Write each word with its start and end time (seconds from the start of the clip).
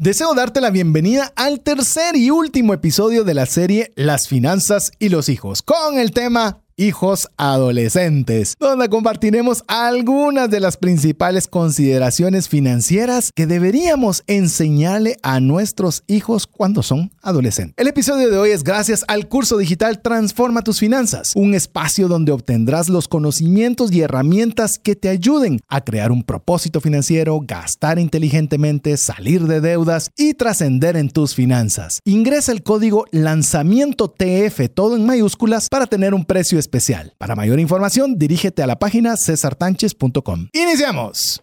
Deseo 0.00 0.32
darte 0.32 0.60
la 0.60 0.70
bienvenida 0.70 1.32
al 1.34 1.58
tercer 1.58 2.14
y 2.14 2.30
último 2.30 2.72
episodio 2.72 3.24
de 3.24 3.34
la 3.34 3.46
serie 3.46 3.92
Las 3.96 4.28
finanzas 4.28 4.92
y 5.00 5.08
los 5.08 5.28
hijos, 5.28 5.60
con 5.60 5.98
el 5.98 6.12
tema 6.12 6.62
hijos 6.78 7.28
adolescentes, 7.36 8.54
donde 8.58 8.88
compartiremos 8.88 9.64
algunas 9.66 10.48
de 10.48 10.60
las 10.60 10.76
principales 10.76 11.48
consideraciones 11.48 12.48
financieras 12.48 13.32
que 13.34 13.46
deberíamos 13.46 14.22
enseñarle 14.28 15.16
a 15.22 15.40
nuestros 15.40 16.04
hijos 16.06 16.46
cuando 16.46 16.84
son 16.84 17.10
adolescentes. 17.20 17.74
El 17.76 17.88
episodio 17.88 18.30
de 18.30 18.38
hoy 18.38 18.50
es 18.50 18.62
gracias 18.62 19.04
al 19.08 19.28
curso 19.28 19.58
digital 19.58 20.00
Transforma 20.00 20.62
tus 20.62 20.78
finanzas, 20.78 21.32
un 21.34 21.54
espacio 21.54 22.06
donde 22.06 22.30
obtendrás 22.30 22.88
los 22.88 23.08
conocimientos 23.08 23.92
y 23.92 24.02
herramientas 24.02 24.78
que 24.78 24.94
te 24.94 25.08
ayuden 25.08 25.60
a 25.66 25.80
crear 25.80 26.12
un 26.12 26.22
propósito 26.22 26.80
financiero, 26.80 27.40
gastar 27.42 27.98
inteligentemente, 27.98 28.96
salir 28.96 29.46
de 29.48 29.60
deudas 29.60 30.12
y 30.16 30.34
trascender 30.34 30.96
en 30.96 31.10
tus 31.10 31.34
finanzas. 31.34 31.98
Ingresa 32.04 32.52
el 32.52 32.62
código 32.62 33.04
lanzamiento 33.10 34.08
TF 34.08 34.68
todo 34.72 34.94
en 34.94 35.04
mayúsculas 35.04 35.68
para 35.68 35.88
tener 35.88 36.14
un 36.14 36.24
precio 36.24 36.56
especial 36.56 36.67
especial. 36.68 37.14
Para 37.18 37.34
mayor 37.34 37.58
información, 37.58 38.18
dirígete 38.18 38.62
a 38.62 38.66
la 38.66 38.78
página 38.78 39.16
cesartanches.com. 39.16 40.48
¡Iniciamos! 40.52 41.42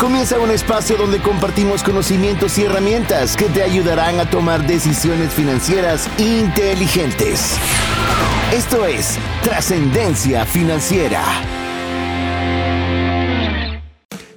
Comienza 0.00 0.38
un 0.38 0.50
espacio 0.50 0.96
donde 0.96 1.20
compartimos 1.20 1.82
conocimientos 1.82 2.56
y 2.58 2.62
herramientas 2.62 3.36
que 3.36 3.46
te 3.46 3.64
ayudarán 3.64 4.20
a 4.20 4.30
tomar 4.30 4.64
decisiones 4.64 5.32
financieras 5.32 6.08
inteligentes. 6.18 7.56
Esto 8.52 8.86
es 8.86 9.18
Trascendencia 9.42 10.46
Financiera. 10.46 11.57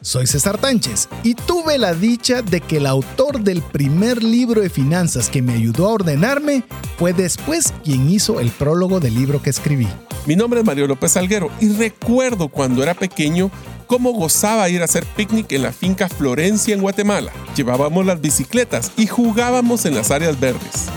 Soy 0.04 0.26
César 0.26 0.58
Tánchez 0.58 1.08
y 1.23 1.36
tuve 1.36 1.78
la 1.78 1.94
dicha 1.94 2.41
de 2.41 2.60
que 2.60 2.78
el 2.78 2.88
autor 2.88 3.41
del 3.41 3.62
primer 3.62 4.24
libro 4.24 4.62
de 4.62 4.70
finanzas 4.72 5.30
que 5.30 5.44
me 5.44 5.54
ayudó 5.54 5.88
a 5.88 5.94
ordenarme 5.94 6.63
fue 6.98 7.13
después 7.13 7.71
quien 7.84 8.10
hizo 8.10 8.40
el 8.40 8.49
prólogo 8.49 8.99
del 8.99 9.13
libro 9.13 9.43
que 9.43 9.52
escribí. 9.52 9.88
Mi 10.26 10.35
nombre 10.35 10.62
es 10.62 10.66
Mario 10.66 10.88
López 10.88 11.18
Alguero 11.18 11.52
y 11.60 11.71
recuerdo 11.74 12.48
cuando 12.48 12.82
era 12.82 12.96
pequeño 12.96 13.52
cómo 13.85 14.12
gozaba 14.12 14.70
ir 14.70 14.82
a 14.82 14.85
hacer 14.85 15.05
picnic 15.05 15.52
en 15.52 15.62
la 15.62 15.71
finca 15.71 16.10
Florencia 16.10 16.74
en 16.74 16.82
Guatemala. 16.82 17.32
Llevábamos 17.55 18.04
las 18.04 18.20
bicicletas 18.20 18.91
y 18.98 19.05
jugábamos 19.05 19.86
en 19.86 19.93
las 19.93 20.10
áreas 20.10 20.40
verdes. 20.40 20.88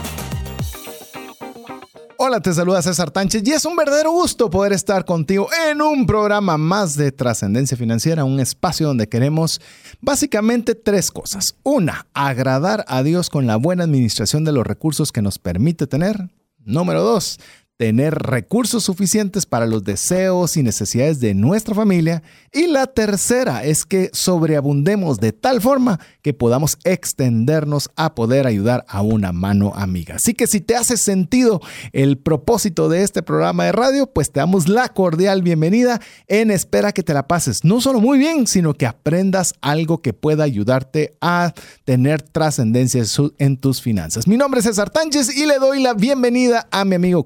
Hola, 2.26 2.40
te 2.40 2.54
saluda 2.54 2.80
César 2.80 3.10
Tánchez 3.10 3.42
y 3.44 3.52
es 3.52 3.66
un 3.66 3.76
verdadero 3.76 4.10
gusto 4.10 4.48
poder 4.48 4.72
estar 4.72 5.04
contigo 5.04 5.46
en 5.68 5.82
un 5.82 6.06
programa 6.06 6.56
más 6.56 6.96
de 6.96 7.12
trascendencia 7.12 7.76
financiera, 7.76 8.24
un 8.24 8.40
espacio 8.40 8.86
donde 8.86 9.10
queremos 9.10 9.60
básicamente 10.00 10.74
tres 10.74 11.10
cosas. 11.10 11.54
Una, 11.64 12.06
agradar 12.14 12.86
a 12.88 13.02
Dios 13.02 13.28
con 13.28 13.46
la 13.46 13.56
buena 13.56 13.84
administración 13.84 14.42
de 14.42 14.52
los 14.52 14.66
recursos 14.66 15.12
que 15.12 15.20
nos 15.20 15.38
permite 15.38 15.86
tener. 15.86 16.30
Número 16.60 17.02
dos, 17.02 17.40
tener 17.84 18.14
recursos 18.14 18.84
suficientes 18.84 19.44
para 19.44 19.66
los 19.66 19.84
deseos 19.84 20.56
y 20.56 20.62
necesidades 20.62 21.20
de 21.20 21.34
nuestra 21.34 21.74
familia. 21.74 22.22
Y 22.50 22.66
la 22.66 22.86
tercera 22.86 23.62
es 23.62 23.84
que 23.84 24.08
sobreabundemos 24.14 25.20
de 25.20 25.32
tal 25.32 25.60
forma 25.60 26.00
que 26.22 26.32
podamos 26.32 26.78
extendernos 26.84 27.90
a 27.94 28.14
poder 28.14 28.46
ayudar 28.46 28.86
a 28.88 29.02
una 29.02 29.32
mano 29.32 29.74
amiga. 29.74 30.14
Así 30.14 30.32
que 30.32 30.46
si 30.46 30.62
te 30.62 30.76
hace 30.76 30.96
sentido 30.96 31.60
el 31.92 32.16
propósito 32.16 32.88
de 32.88 33.02
este 33.02 33.22
programa 33.22 33.66
de 33.66 33.72
radio, 33.72 34.06
pues 34.06 34.32
te 34.32 34.40
damos 34.40 34.66
la 34.66 34.88
cordial 34.88 35.42
bienvenida 35.42 36.00
en 36.26 36.50
espera 36.50 36.92
que 36.92 37.02
te 37.02 37.12
la 37.12 37.28
pases 37.28 37.64
no 37.64 37.82
solo 37.82 38.00
muy 38.00 38.16
bien, 38.16 38.46
sino 38.46 38.72
que 38.72 38.86
aprendas 38.86 39.52
algo 39.60 40.00
que 40.00 40.14
pueda 40.14 40.44
ayudarte 40.44 41.18
a 41.20 41.52
tener 41.84 42.22
trascendencia 42.22 43.02
en 43.36 43.58
tus 43.58 43.82
finanzas. 43.82 44.26
Mi 44.26 44.38
nombre 44.38 44.60
es 44.60 44.64
César 44.64 44.88
Tánchez 44.88 45.36
y 45.36 45.44
le 45.44 45.58
doy 45.58 45.82
la 45.82 45.92
bienvenida 45.92 46.66
a 46.70 46.86
mi 46.86 46.94
amigo 46.94 47.24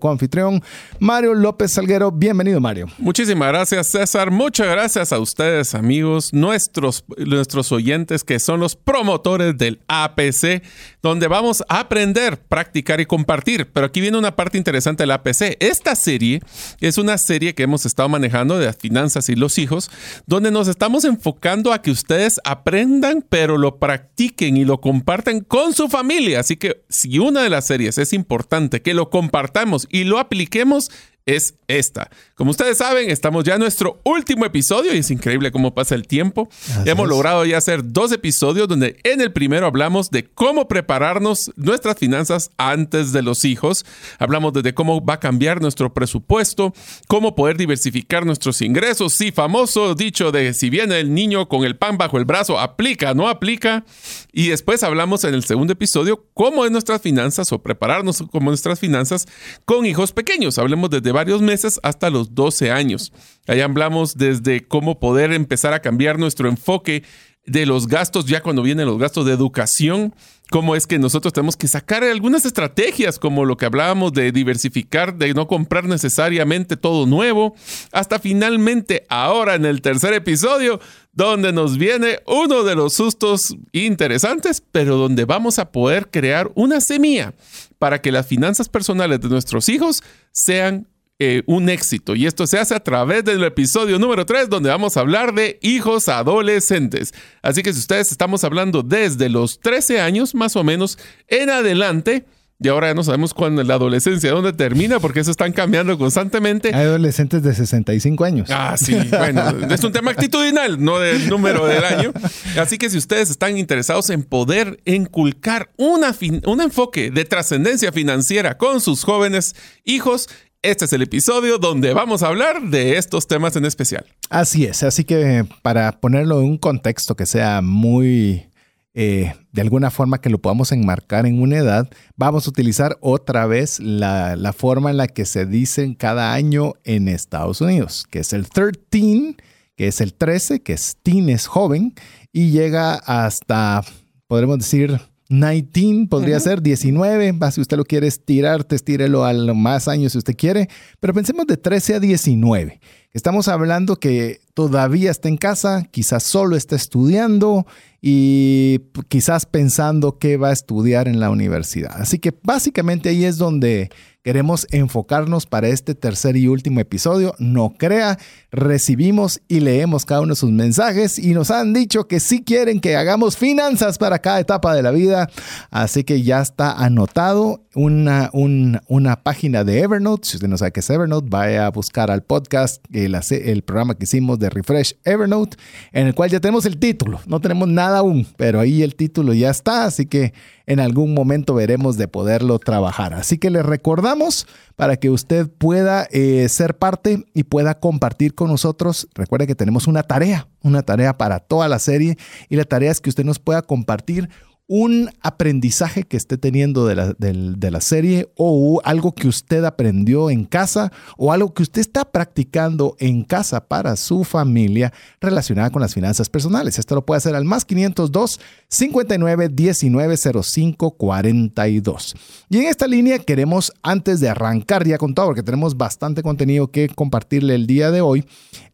Mario 0.99 1.35
López 1.35 1.73
Salguero. 1.73 2.11
Bienvenido, 2.11 2.61
Mario. 2.61 2.87
Muchísimas 2.99 3.49
gracias, 3.49 3.91
César. 3.91 4.31
Muchas 4.31 4.69
gracias 4.69 5.13
a 5.13 5.19
ustedes, 5.19 5.75
amigos, 5.75 6.33
nuestros, 6.33 7.05
nuestros 7.17 7.73
oyentes 7.73 8.25
que 8.25 8.39
son 8.39 8.61
los 8.61 8.77
promotores 8.77 9.57
del 9.57 9.81
APC, 9.89 10.63
donde 11.03 11.29
vamos 11.29 11.63
a 11.69 11.81
aprender, 11.81 12.39
practicar 12.41 13.01
y 13.01 13.07
compartir. 13.07 13.71
Pero 13.73 13.87
aquí 13.87 14.01
viene 14.01 14.19
una 14.19 14.37
parte 14.37 14.59
interesante 14.59 15.03
del 15.03 15.13
APC. 15.13 15.57
Esta 15.61 15.95
serie 15.95 16.41
es 16.81 16.99
una 16.99 17.19
serie 17.19 17.55
que 17.55 17.63
hemos 17.63 17.87
estado 17.87 18.09
manejando 18.09 18.59
de 18.59 18.67
las 18.67 18.77
finanzas 18.77 19.29
y 19.29 19.35
los 19.35 19.59
hijos, 19.59 19.91
donde 20.27 20.51
nos 20.51 20.69
estamos 20.69 21.05
enfocando 21.05 21.73
a 21.73 21.83
que 21.83 21.91
ustedes 21.91 22.41
aprendan, 22.45 23.25
pero 23.29 23.59
lo 23.59 23.79
practiquen 23.79 24.57
y 24.57 24.65
lo 24.65 24.81
compartan 24.81 25.41
con 25.41 25.73
su 25.73 25.89
familia. 25.89 26.41
Así 26.41 26.57
que 26.57 26.83
si 26.89 27.19
una 27.19 27.43
de 27.43 27.51
las 27.51 27.67
series 27.67 27.99
es 27.99 28.13
importante 28.13 28.83
que 28.83 28.95
lo 28.95 29.11
compartamos 29.11 29.87
y 29.91 30.05
lo 30.05 30.19
apliquemos 30.29 30.91
es 31.29 31.55
esta. 31.69 32.11
Como 32.35 32.53
ustedes 32.53 32.79
saben, 32.79 33.11
estamos 33.11 33.45
ya 33.45 33.55
en 33.55 33.61
nuestro 33.61 34.01
último 34.03 34.47
episodio 34.47 34.95
y 34.95 34.99
es 34.99 35.11
increíble 35.11 35.53
cómo 35.53 35.75
pasa 35.75 35.95
el 35.95 36.07
tiempo. 36.07 36.49
Hemos 36.87 37.07
logrado 37.07 37.45
ya 37.45 37.59
hacer 37.59 37.83
dos 37.85 38.13
episodios 38.13 38.67
donde 38.67 38.97
en 39.05 39.21
el 39.21 39.31
primero 39.31 39.67
hablamos 39.67 40.11
de 40.11 40.25
cómo 40.25 40.69
prepararnos 40.69 41.51
nuestras 41.57 41.99
finanzas 41.99 42.51
antes 42.57 43.13
de 43.13 43.21
los 43.21 43.45
hijos. 43.45 43.85
Hablamos 44.19 44.55
de 44.55 44.73
cómo 44.73 45.05
va 45.05 45.15
a 45.15 45.21
cambiar 45.21 45.61
nuestro 45.61 45.93
presupuesto, 45.93 46.73
cómo 47.09 47.35
poder 47.35 47.59
diversificar 47.59 48.25
nuestros 48.25 48.63
ingresos. 48.63 49.13
Sí, 49.13 49.31
famoso 49.31 49.95
dicho 49.95 50.33
de 50.33 50.55
si 50.55 50.71
viene 50.71 50.99
el 50.99 51.13
niño 51.13 51.47
con 51.47 51.65
el 51.65 51.77
pan 51.77 51.99
bajo 51.99 52.17
el 52.17 52.25
brazo, 52.25 52.59
aplica, 52.59 53.13
no 53.13 53.29
aplica. 53.29 53.85
Y 54.33 54.49
después 54.49 54.83
hablamos 54.83 55.25
en 55.25 55.35
el 55.35 55.45
segundo 55.45 55.75
episodio 55.75 56.25
cómo 56.33 56.65
es 56.65 56.71
nuestras 56.71 57.03
finanzas 57.03 57.53
o 57.53 57.63
prepararnos 57.63 58.25
como 58.31 58.49
nuestras 58.49 58.81
finanzas 58.81 59.27
con 59.67 59.85
hijos 59.85 60.13
pequeños. 60.13 60.57
Hablemos 60.57 60.89
desde 60.89 61.18
varios 61.19 61.43
meses 61.43 61.81
hasta 61.83 62.11
los 62.11 62.37
12 62.37 62.71
años. 62.71 63.13
Ahí 63.49 63.61
hablamos 63.61 64.17
desde 64.17 64.61
cómo 64.61 65.01
poder 65.01 65.33
empezar 65.33 65.75
a 65.75 65.81
cambiar 65.81 66.17
nuestro 66.17 66.49
enfoque 66.49 67.03
de 67.45 67.67
los 67.67 67.89
gastos 67.89 68.27
ya 68.27 68.41
cuando 68.41 68.63
vienen 68.63 68.87
los 68.87 68.99
gastos 68.99 69.27
de 69.27 69.33
educación, 69.33 70.15
cómo 70.51 70.77
es 70.77 70.87
que 70.87 70.99
nosotros 70.99 71.33
tenemos 71.33 71.57
que 71.57 71.67
sacar 71.67 72.05
algunas 72.05 72.45
estrategias 72.45 73.19
como 73.19 73.45
lo 73.45 73.57
que 73.57 73.67
hablábamos 73.67 74.13
de 74.13 74.31
diversificar, 74.31 75.17
de 75.17 75.35
no 75.35 75.49
comprar 75.49 75.85
necesariamente 75.85 76.77
todo 76.77 77.07
nuevo, 77.07 77.57
hasta 77.91 78.21
finalmente 78.21 79.07
ahora 79.09 79.57
en 79.57 79.65
el 79.65 79.81
tercer 79.81 80.13
episodio 80.13 80.79
donde 81.13 81.53
nos 81.53 81.79
viene 81.79 82.21
uno 82.27 82.63
de 82.63 82.77
los 82.77 82.95
sustos 82.95 83.57
interesantes, 83.73 84.63
pero 84.71 84.97
donde 84.97 85.25
vamos 85.25 85.59
a 85.59 85.73
poder 85.73 86.11
crear 86.11 86.51
una 86.55 86.81
semilla 86.81 87.35
para 87.79 88.01
que 88.01 88.13
las 88.13 88.27
finanzas 88.27 88.69
personales 88.69 89.21
de 89.21 89.29
nuestros 89.29 89.69
hijos 89.69 90.03
sean 90.33 90.87
eh, 91.21 91.43
un 91.47 91.69
éxito. 91.69 92.15
Y 92.15 92.27
esto 92.27 92.47
se 92.47 92.59
hace 92.59 92.75
a 92.75 92.81
través 92.81 93.25
del 93.25 93.43
episodio 93.43 93.99
número 93.99 94.25
3, 94.25 94.49
donde 94.49 94.71
vamos 94.71 94.97
a 94.97 95.01
hablar 95.01 95.35
de 95.35 95.59
hijos 95.63 96.09
adolescentes. 96.09 97.13
Así 97.43 97.63
que 97.63 97.73
si 97.73 97.81
ustedes 97.81 98.13
estamos 98.13 98.45
hablando 98.45 98.83
desde 98.83 99.29
los 99.29 99.59
13 99.59 100.01
años 100.01 100.35
más 100.35 100.55
o 100.55 100.63
menos 100.63 100.97
en 101.27 101.51
adelante, 101.51 102.25
y 102.61 102.67
ahora 102.67 102.89
ya 102.89 102.95
no 102.95 103.05
sabemos 103.05 103.35
cuándo 103.35 103.63
la 103.63 103.75
adolescencia, 103.75 104.33
dónde 104.33 104.53
termina, 104.53 104.99
porque 104.99 105.21
eso 105.21 105.31
están 105.31 105.53
cambiando 105.53 105.97
constantemente. 105.97 106.75
Hay 106.75 106.87
adolescentes 106.87 107.45
de 107.45 107.55
65 107.55 108.25
años. 108.25 108.51
Ah, 108.53 108.77
sí, 108.77 108.97
bueno, 109.11 109.43
es 109.71 109.85
un 109.85 109.93
tema 109.93 110.11
actitudinal, 110.11 110.83
no 110.83 110.99
del 110.99 111.29
número 111.29 111.67
del 111.67 111.85
año. 111.85 112.13
Así 112.59 112.77
que 112.77 112.91
si 112.91 112.99
ustedes 112.99 113.31
están 113.31 113.59
interesados 113.59 114.11
en 114.11 114.25
poder 114.25 114.81
inculcar 114.85 115.71
una 115.77 116.15
un 116.47 116.61
enfoque 116.61 117.13
de 117.13 117.25
trascendencia 117.25 117.93
financiera 117.93 118.59
con 118.59 118.81
sus 118.81 119.05
jóvenes 119.05 119.55
hijos, 119.85 120.29
este 120.63 120.87
es 120.87 120.93
el 120.93 121.03
episodio 121.03 121.59
donde 121.59 121.93
vamos 121.95 122.23
a 122.23 122.29
hablar 122.29 122.63
de 122.63 122.97
estos 122.97 123.29
temas 123.29 123.55
en 123.57 123.65
especial. 123.65 124.05
Así 124.29 124.65
es, 124.65 124.83
así 124.83 125.05
que 125.05 125.47
para 125.63 126.01
ponerlo 126.01 126.41
en 126.41 126.47
un 126.47 126.59
contexto 126.59 127.15
que 127.15 127.27
sea 127.27 127.63
muy, 127.63 128.51
eh, 128.95 129.35
de 129.53 129.61
alguna 129.61 129.91
forma 129.91 130.21
que 130.21 130.31
lo 130.31 130.39
podamos 130.39 130.73
enmarcar 130.73 131.27
en 131.27 131.41
una 131.41 131.59
edad, 131.59 131.89
vamos 132.17 132.47
a 132.47 132.51
utilizar 132.51 132.99
otra 133.01 133.47
vez 133.47 133.79
la, 133.79 134.35
la 134.37 134.53
forma 134.53 134.91
en 134.91 134.97
la 134.97 135.07
que 135.07 135.27
se 135.27 135.47
dicen 135.47 135.95
cada 135.95 136.33
año 136.33 136.75
en 136.85 137.09
Estados 137.09 137.61
Unidos, 137.61 138.07
que 138.11 138.19
es 138.19 138.33
el 138.33 138.49
13, 138.49 139.37
que 139.77 139.87
es 139.87 140.01
el 140.01 140.13
13, 140.15 140.61
que 140.61 140.73
es 140.73 140.97
teen 141.03 141.29
es 141.29 141.47
joven, 141.47 141.95
y 142.33 142.51
llega 142.51 142.95
hasta, 142.95 143.85
podremos 144.27 144.59
decir, 144.59 145.01
19 145.31 146.07
podría 146.09 146.41
ser 146.41 146.63
19, 146.63 147.39
si 147.53 147.61
usted 147.61 147.77
lo 147.77 147.85
quiere 147.85 148.07
estirar, 148.07 148.67
estírelo 148.71 149.27
a 149.27 149.35
más 149.55 149.87
años 149.87 150.13
si 150.13 150.19
usted 150.19 150.35
quiere, 150.35 150.69
pero 151.01 151.13
pensemos 151.13 151.47
de 151.47 151.59
13 151.59 151.97
a 151.97 152.01
19. 152.01 152.81
Estamos 153.13 153.49
hablando 153.49 153.97
que 153.97 154.41
todavía 154.55 155.11
está 155.11 155.29
en 155.29 155.37
casa, 155.37 155.87
quizás 155.91 156.23
solo 156.23 156.57
está 156.57 156.77
estudiando 156.77 157.67
y 158.01 158.81
quizás 159.09 159.45
pensando 159.45 160.19
qué 160.19 160.39
va 160.39 160.49
a 160.49 160.53
estudiar 160.53 161.09
en 161.09 161.21
la 161.21 161.29
universidad. 161.29 162.01
Así 162.01 162.19
que 162.19 162.33
básicamente 162.43 163.11
ahí 163.11 163.25
es 163.25 163.37
donde 163.37 163.91
queremos 164.23 164.67
enfocarnos 164.71 165.47
para 165.47 165.69
este 165.69 165.95
tercer 165.95 166.37
y 166.37 166.49
último 166.49 166.81
episodio. 166.81 167.35
No 167.39 167.75
crea, 167.79 168.19
recibimos 168.51 169.41
y 169.49 169.61
leemos 169.61 170.05
cada 170.05 170.21
uno 170.21 170.35
de 170.35 170.41
sus 170.41 170.51
mensajes 170.51 171.19
y 171.19 171.33
nos 171.35 171.51
han 171.51 171.73
dicho 171.73 172.09
que 172.09 172.21
sí 172.21 172.43
quieren 172.43 172.81
que 172.81 172.97
hagamos 172.97 173.37
finanzas 173.37 173.99
para 173.99 174.19
cada 174.19 174.41
etapa 174.41 174.75
de 174.75 174.83
la 174.83 174.91
vida. 174.91 175.29
Así 175.71 176.05
que 176.05 176.23
ya 176.23 176.41
está 176.41 176.73
anotado 176.73 177.63
una, 177.75 178.31
una 178.33 179.23
página 179.23 179.65
de 179.65 179.81
Evernote. 179.81 180.29
Si 180.29 180.37
usted 180.37 180.49
no 180.49 180.59
sabe 180.59 180.73
qué 180.73 180.81
es 180.81 180.91
Evernote, 180.91 181.29
vaya 181.31 181.67
a 181.67 181.71
buscar 181.71 182.11
al 182.11 182.23
podcast, 182.23 182.85
el, 182.93 183.17
el 183.31 183.63
programa 183.63 183.95
que 183.95 184.05
hicimos 184.05 184.39
de 184.39 184.51
Refresh 184.51 184.97
Evernote, 185.05 185.57
en 185.93 186.09
el 186.09 186.15
cual 186.15 186.31
ya 186.31 186.41
tenemos 186.41 186.67
el 186.67 186.79
título. 186.79 187.21
No 187.27 187.41
tenemos 187.41 187.69
nada 187.69 187.99
aún, 187.99 188.27
pero 188.37 188.61
ahí 188.61 188.83
el 188.83 188.95
título 188.95 189.33
ya 189.33 189.51
está. 189.51 189.85
Así 189.85 190.07
que 190.07 190.33
en 190.69 190.81
algún 190.81 191.15
momento 191.15 191.55
veremos 191.55 191.97
de 191.97 192.09
poderlo 192.09 192.59
trabajar. 192.59 193.15
Así 193.15 193.39
que 193.39 193.49
le 193.49 193.63
recordamos 193.63 194.47
para 194.77 194.99
que 194.99 195.09
usted 195.09 195.49
pueda 195.49 196.07
eh, 196.11 196.47
ser 196.51 196.77
parte 196.77 197.25
y 197.33 197.45
pueda 197.45 197.81
compartir 197.81 198.35
con 198.35 198.49
nosotros. 198.51 199.09
Recuerde 199.15 199.47
que 199.47 199.55
tenemos 199.55 199.87
una 199.87 200.03
tarea, 200.03 200.47
una 200.63 200.83
tarea 200.83 201.17
para 201.17 201.41
toda 201.41 201.69
la 201.69 201.79
serie 201.79 202.19
y 202.51 202.57
la 202.57 202.65
tarea 202.65 202.91
es 202.91 203.01
que 203.01 203.09
usted 203.09 203.25
nos 203.25 203.39
pueda 203.39 203.63
compartir 203.63 204.29
un 204.69 205.11
aprendizaje 205.23 206.03
que 206.03 206.19
esté 206.19 206.37
teniendo 206.37 206.87
de 206.87 207.71
la, 207.71 207.81
serie 207.81 208.29
o 208.37 208.83
algo 208.85 209.15
que 209.15 209.27
usted 209.27 209.65
aprendió 209.65 210.29
en 210.29 210.45
casa 210.45 210.93
o 211.17 211.33
algo 211.33 211.55
que 211.55 211.63
usted 211.63 211.81
está 211.81 212.05
practicando 212.05 212.95
en 212.99 213.25
casa 213.25 213.67
para 213.67 213.97
su 213.97 214.25
familia 214.25 214.93
relacionada 215.23 215.71
con 215.71 215.81
las 215.81 215.95
finanzas 215.95 216.29
personales. 216.29 216.79
Esto 216.79 216.95
lo 216.95 217.07
puede 217.07 217.17
hacer 217.17 217.35
al 217.35 217.47
más 217.47 217.65
502 217.65 218.41
59 218.69 219.49
19 219.49 220.17
05 220.43 220.91
42. 220.91 222.15
Y 222.51 222.59
en 222.59 222.65
esta 222.65 222.87
línea 222.87 223.19
queremos, 223.19 223.73
antes 223.83 224.21
de 224.21 224.29
arrancar 224.29 224.87
ya 224.87 224.99
con 224.99 225.15
todo, 225.15 225.27
porque 225.27 225.43
tenemos 225.43 225.79
bastante 225.79 226.23
contenido 226.23 226.71
que 226.71 226.91
compartirle 226.91 227.55
el 227.55 227.67
día 227.67 227.91
de 227.91 228.03
hoy, 228.03 228.27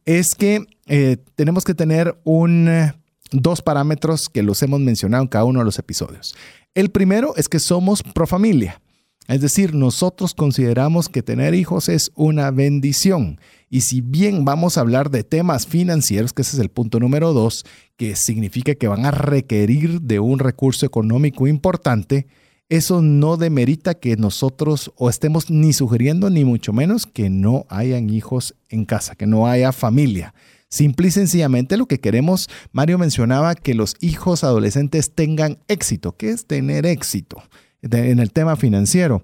es 0.07 0.35
que 0.35 0.67
eh, 0.87 1.19
tenemos 1.37 1.65
que 1.65 1.75
tener 1.75 2.19
un 2.25 2.69
dos 3.35 3.63
parámetros 3.63 4.29
que 4.29 4.43
los 4.43 4.63
hemos 4.63 4.81
mencionado 4.81 5.23
en 5.23 5.29
cada 5.29 5.45
uno 5.45 5.59
de 5.61 5.65
los 5.65 5.79
episodios. 5.79 6.35
El 6.75 6.91
primero 6.91 7.35
es 7.37 7.49
que 7.49 7.59
somos 7.59 8.03
pro 8.03 8.27
familia. 8.27 8.81
Es 9.27 9.41
decir, 9.41 9.75
nosotros 9.75 10.35
consideramos 10.35 11.09
que 11.09 11.23
tener 11.23 11.55
hijos 11.55 11.89
es 11.89 12.13
una 12.15 12.51
bendición. 12.51 13.41
Y 13.71 13.81
si 13.81 14.03
bien 14.03 14.45
vamos 14.45 14.77
a 14.77 14.83
hablar 14.83 15.11
de 15.11 15.25
temas 15.25 15.67
financieros, 15.67 16.33
que 16.33 16.43
ese 16.43 16.57
es 16.57 16.61
el 16.61 16.69
punto 16.69 17.01
número 17.01 17.33
dos, 17.33 17.65
que 17.97 18.17
significa 18.17 18.75
que 18.75 18.87
van 18.87 19.07
a 19.07 19.11
requerir 19.11 20.03
de 20.03 20.21
un 20.21 20.39
recurso 20.39 20.85
económico 20.85 21.47
importante, 21.47 22.27
eso 22.69 23.03
no 23.03 23.37
demerita 23.37 23.95
que 23.95 24.17
nosotros 24.17 24.93
o 24.97 25.09
estemos 25.09 25.51
ni 25.51 25.73
sugiriendo, 25.73 26.29
ni 26.29 26.45
mucho 26.45 26.73
menos 26.73 27.07
que 27.07 27.31
no 27.31 27.67
hayan 27.69 28.11
hijos 28.11 28.55
en 28.69 28.85
casa, 28.85 29.15
que 29.17 29.27
no 29.27 29.47
haya 29.47 29.73
familia. 29.73 30.35
Simple 30.69 31.09
y 31.09 31.11
sencillamente 31.11 31.77
lo 31.77 31.87
que 31.87 32.01
queremos, 32.01 32.49
Mario 32.73 32.99
mencionaba 32.99 33.55
que 33.55 33.75
los 33.75 33.95
hijos 34.01 34.43
adolescentes 34.45 35.13
tengan 35.15 35.59
éxito. 35.69 36.17
¿Qué 36.17 36.31
es 36.31 36.47
tener 36.47 36.87
éxito 36.87 37.43
en 37.83 38.19
el 38.19 38.33
tema 38.33 38.57
financiero? 38.57 39.23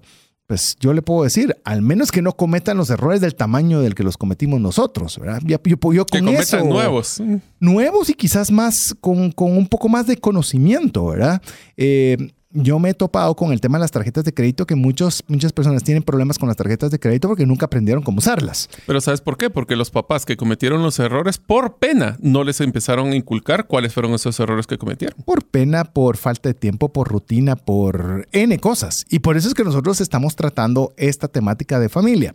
Pues 0.51 0.75
yo 0.81 0.93
le 0.93 1.01
puedo 1.01 1.23
decir, 1.23 1.55
al 1.63 1.81
menos 1.81 2.11
que 2.11 2.21
no 2.21 2.33
cometan 2.33 2.75
los 2.75 2.89
errores 2.89 3.21
del 3.21 3.35
tamaño 3.35 3.79
del 3.79 3.95
que 3.95 4.03
los 4.03 4.17
cometimos 4.17 4.59
nosotros, 4.59 5.17
¿verdad? 5.17 5.41
Yo, 5.45 5.57
yo, 5.63 5.77
yo 5.93 6.05
con 6.05 6.05
que 6.05 6.25
cometan 6.25 6.67
nuevos. 6.67 7.23
Nuevos 7.59 8.09
y 8.09 8.13
quizás 8.13 8.51
más, 8.51 8.93
con, 8.99 9.31
con, 9.31 9.55
un 9.55 9.65
poco 9.65 9.87
más 9.87 10.07
de 10.07 10.17
conocimiento, 10.17 11.05
¿verdad? 11.05 11.41
Eh, 11.77 12.33
yo 12.53 12.79
me 12.79 12.89
he 12.89 12.93
topado 12.93 13.35
con 13.35 13.51
el 13.51 13.61
tema 13.61 13.77
de 13.77 13.81
las 13.81 13.91
tarjetas 13.91 14.23
de 14.23 14.33
crédito, 14.33 14.65
que 14.65 14.75
muchos, 14.75 15.23
muchas 15.27 15.53
personas 15.53 15.83
tienen 15.83 16.03
problemas 16.03 16.37
con 16.37 16.47
las 16.47 16.57
tarjetas 16.57 16.91
de 16.91 16.99
crédito 16.99 17.27
porque 17.27 17.45
nunca 17.45 17.65
aprendieron 17.65 18.03
cómo 18.03 18.19
usarlas. 18.19 18.69
Pero 18.85 19.01
¿sabes 19.01 19.21
por 19.21 19.37
qué? 19.37 19.49
Porque 19.49 19.75
los 19.75 19.91
papás 19.91 20.25
que 20.25 20.37
cometieron 20.37 20.83
los 20.83 20.99
errores 20.99 21.37
por 21.37 21.77
pena 21.77 22.17
no 22.21 22.43
les 22.43 22.61
empezaron 22.61 23.11
a 23.11 23.15
inculcar 23.15 23.67
cuáles 23.67 23.93
fueron 23.93 24.13
esos 24.13 24.39
errores 24.39 24.67
que 24.67 24.77
cometieron. 24.77 25.21
Por 25.23 25.43
pena, 25.45 25.85
por 25.85 26.17
falta 26.17 26.49
de 26.49 26.53
tiempo, 26.53 26.91
por 26.91 27.07
rutina, 27.09 27.55
por 27.55 28.27
N 28.31 28.57
cosas. 28.59 29.05
Y 29.09 29.19
por 29.19 29.37
eso 29.37 29.47
es 29.47 29.53
que 29.53 29.63
nosotros 29.63 30.01
estamos 30.01 30.35
tratando 30.35 30.93
esta 30.97 31.27
temática 31.27 31.79
de 31.79 31.89
familia. 31.89 32.33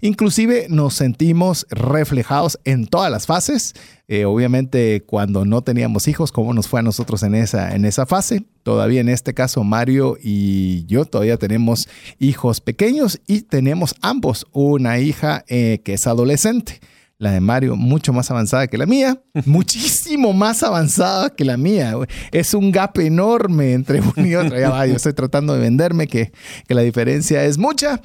Inclusive 0.00 0.66
nos 0.68 0.94
sentimos 0.94 1.66
reflejados 1.70 2.58
en 2.64 2.86
todas 2.86 3.10
las 3.10 3.26
fases 3.26 3.74
eh, 4.08 4.24
obviamente 4.24 5.02
cuando 5.04 5.44
no 5.44 5.62
teníamos 5.62 6.08
hijos, 6.08 6.32
cómo 6.32 6.54
nos 6.54 6.66
fue 6.66 6.80
a 6.80 6.82
nosotros 6.82 7.22
en 7.22 7.34
esa, 7.34 7.74
en 7.74 7.84
esa 7.84 8.06
fase. 8.06 8.44
Todavía 8.62 9.02
en 9.02 9.10
este 9.10 9.34
caso 9.34 9.64
Mario 9.64 10.16
y 10.20 10.86
yo 10.86 11.04
todavía 11.04 11.36
tenemos 11.36 11.88
hijos 12.18 12.60
pequeños 12.62 13.20
y 13.26 13.42
tenemos 13.42 13.94
ambos 14.00 14.46
una 14.52 14.98
hija 14.98 15.44
eh, 15.46 15.80
que 15.84 15.94
es 15.94 16.06
adolescente 16.06 16.80
la 17.18 17.32
de 17.32 17.40
Mario 17.40 17.74
mucho 17.74 18.12
más 18.12 18.30
avanzada 18.30 18.68
que 18.68 18.78
la 18.78 18.86
mía, 18.86 19.20
muchísimo 19.44 20.32
más 20.32 20.62
avanzada 20.62 21.30
que 21.30 21.44
la 21.44 21.56
mía. 21.56 21.94
Es 22.30 22.54
un 22.54 22.70
gap 22.70 22.96
enorme 23.00 23.72
entre 23.72 24.00
uno 24.00 24.26
y 24.26 24.36
otro. 24.36 24.58
Ya 24.58 24.70
va, 24.70 24.86
yo 24.86 24.94
estoy 24.94 25.12
tratando 25.14 25.54
de 25.54 25.60
venderme 25.60 26.06
que, 26.06 26.32
que 26.66 26.74
la 26.74 26.82
diferencia 26.82 27.44
es 27.44 27.58
mucha, 27.58 28.00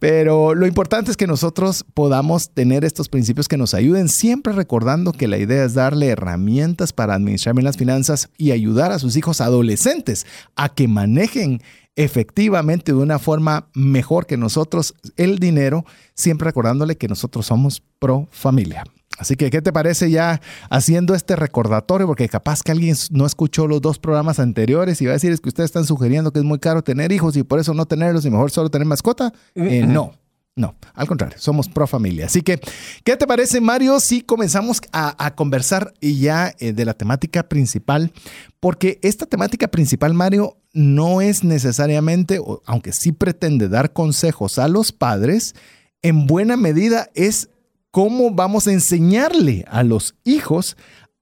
pero 0.00 0.54
lo 0.54 0.66
importante 0.66 1.12
es 1.12 1.16
que 1.16 1.28
nosotros 1.28 1.84
podamos 1.94 2.50
tener 2.50 2.84
estos 2.84 3.08
principios 3.08 3.46
que 3.46 3.56
nos 3.56 3.72
ayuden, 3.72 4.08
siempre 4.08 4.52
recordando 4.52 5.12
que 5.12 5.28
la 5.28 5.38
idea 5.38 5.64
es 5.64 5.74
darle 5.74 6.08
herramientas 6.08 6.92
para 6.92 7.14
administrar 7.14 7.54
bien 7.54 7.64
las 7.64 7.76
finanzas 7.76 8.30
y 8.36 8.50
ayudar 8.50 8.90
a 8.90 8.98
sus 8.98 9.16
hijos 9.16 9.40
adolescentes 9.40 10.26
a 10.56 10.70
que 10.70 10.88
manejen 10.88 11.60
efectivamente 11.96 12.92
de 12.92 12.98
una 12.98 13.18
forma 13.18 13.68
mejor 13.74 14.26
que 14.26 14.36
nosotros 14.36 14.94
el 15.16 15.38
dinero, 15.38 15.84
siempre 16.14 16.46
recordándole 16.46 16.96
que 16.96 17.08
nosotros 17.08 17.46
somos 17.46 17.82
pro 17.98 18.28
familia. 18.30 18.84
Así 19.18 19.36
que, 19.36 19.50
¿qué 19.50 19.62
te 19.62 19.72
parece 19.72 20.10
ya 20.10 20.42
haciendo 20.68 21.14
este 21.14 21.36
recordatorio? 21.36 22.06
Porque 22.06 22.28
capaz 22.28 22.62
que 22.62 22.72
alguien 22.72 22.94
no 23.10 23.24
escuchó 23.24 23.66
los 23.66 23.80
dos 23.80 23.98
programas 23.98 24.38
anteriores 24.38 25.00
y 25.00 25.06
va 25.06 25.12
a 25.12 25.14
decir 25.14 25.32
es 25.32 25.40
que 25.40 25.48
ustedes 25.48 25.68
están 25.68 25.86
sugiriendo 25.86 26.32
que 26.32 26.40
es 26.40 26.44
muy 26.44 26.58
caro 26.58 26.82
tener 26.82 27.12
hijos 27.12 27.34
y 27.36 27.42
por 27.42 27.58
eso 27.58 27.72
no 27.72 27.86
tenerlos 27.86 28.26
y 28.26 28.30
mejor 28.30 28.50
solo 28.50 28.70
tener 28.70 28.86
mascota. 28.86 29.32
Eh, 29.54 29.84
no. 29.86 30.12
No, 30.58 30.74
al 30.94 31.06
contrario, 31.06 31.36
somos 31.38 31.68
pro 31.68 31.86
familia. 31.86 32.24
Así 32.24 32.40
que, 32.40 32.58
¿qué 33.04 33.14
te 33.18 33.26
parece, 33.26 33.60
Mario, 33.60 34.00
si 34.00 34.22
comenzamos 34.22 34.80
a, 34.90 35.34
conversar 35.34 35.92
ya 36.00 36.54
eh, 36.58 36.72
de 36.72 36.86
la 36.86 36.94
temática 36.94 37.46
principal? 37.46 38.10
Porque 38.58 38.98
esta 39.02 39.26
temática 39.26 39.68
principal, 39.68 40.14
Mario, 40.14 40.56
no 40.76 41.22
es 41.22 41.42
necesariamente, 41.42 42.38
aunque 42.66 42.92
sí 42.92 43.10
pretende 43.10 43.68
dar 43.68 43.94
consejos 43.94 44.58
a 44.58 44.68
los 44.68 44.92
padres, 44.92 45.54
en 46.02 46.26
buena 46.26 46.58
medida 46.58 47.08
es 47.14 47.48
cómo 47.90 48.30
vamos 48.30 48.68
a 48.68 48.72
enseñarle 48.72 49.64
a 49.68 49.82
los 49.82 50.16
hijos 50.22 50.76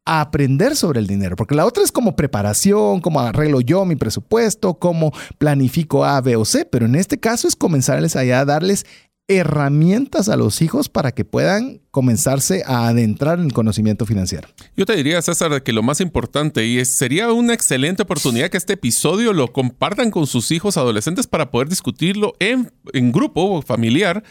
a 0.04 0.20
aprender 0.20 0.74
sobre 0.74 0.98
el 0.98 1.06
dinero, 1.06 1.36
porque 1.36 1.54
la 1.54 1.66
otra 1.66 1.84
es 1.84 1.92
como 1.92 2.16
preparación, 2.16 3.00
cómo 3.00 3.20
arreglo 3.20 3.60
yo 3.60 3.84
mi 3.84 3.94
presupuesto, 3.94 4.74
cómo 4.74 5.12
planifico 5.38 6.04
A, 6.04 6.20
B 6.20 6.34
o 6.34 6.44
C, 6.44 6.64
pero 6.64 6.86
en 6.86 6.96
este 6.96 7.20
caso 7.20 7.46
es 7.46 7.54
comenzarles 7.54 8.16
allá 8.16 8.40
a 8.40 8.44
darles 8.44 8.84
herramientas 9.26 10.28
a 10.28 10.36
los 10.36 10.60
hijos 10.60 10.90
para 10.90 11.12
que 11.12 11.24
puedan 11.24 11.80
comenzarse 11.90 12.62
a 12.66 12.88
adentrar 12.88 13.38
en 13.38 13.46
el 13.46 13.52
conocimiento 13.54 14.04
financiero. 14.04 14.48
Yo 14.76 14.84
te 14.84 14.94
diría, 14.96 15.22
César, 15.22 15.62
que 15.62 15.72
lo 15.72 15.82
más 15.82 16.02
importante 16.02 16.66
y 16.66 16.84
sería 16.84 17.32
una 17.32 17.54
excelente 17.54 18.02
oportunidad 18.02 18.50
que 18.50 18.58
este 18.58 18.74
episodio 18.74 19.32
lo 19.32 19.52
compartan 19.52 20.10
con 20.10 20.26
sus 20.26 20.50
hijos 20.50 20.76
adolescentes 20.76 21.26
para 21.26 21.50
poder 21.50 21.68
discutirlo 21.68 22.34
en, 22.38 22.70
en 22.92 23.12
grupo 23.12 23.62
familiar. 23.62 24.24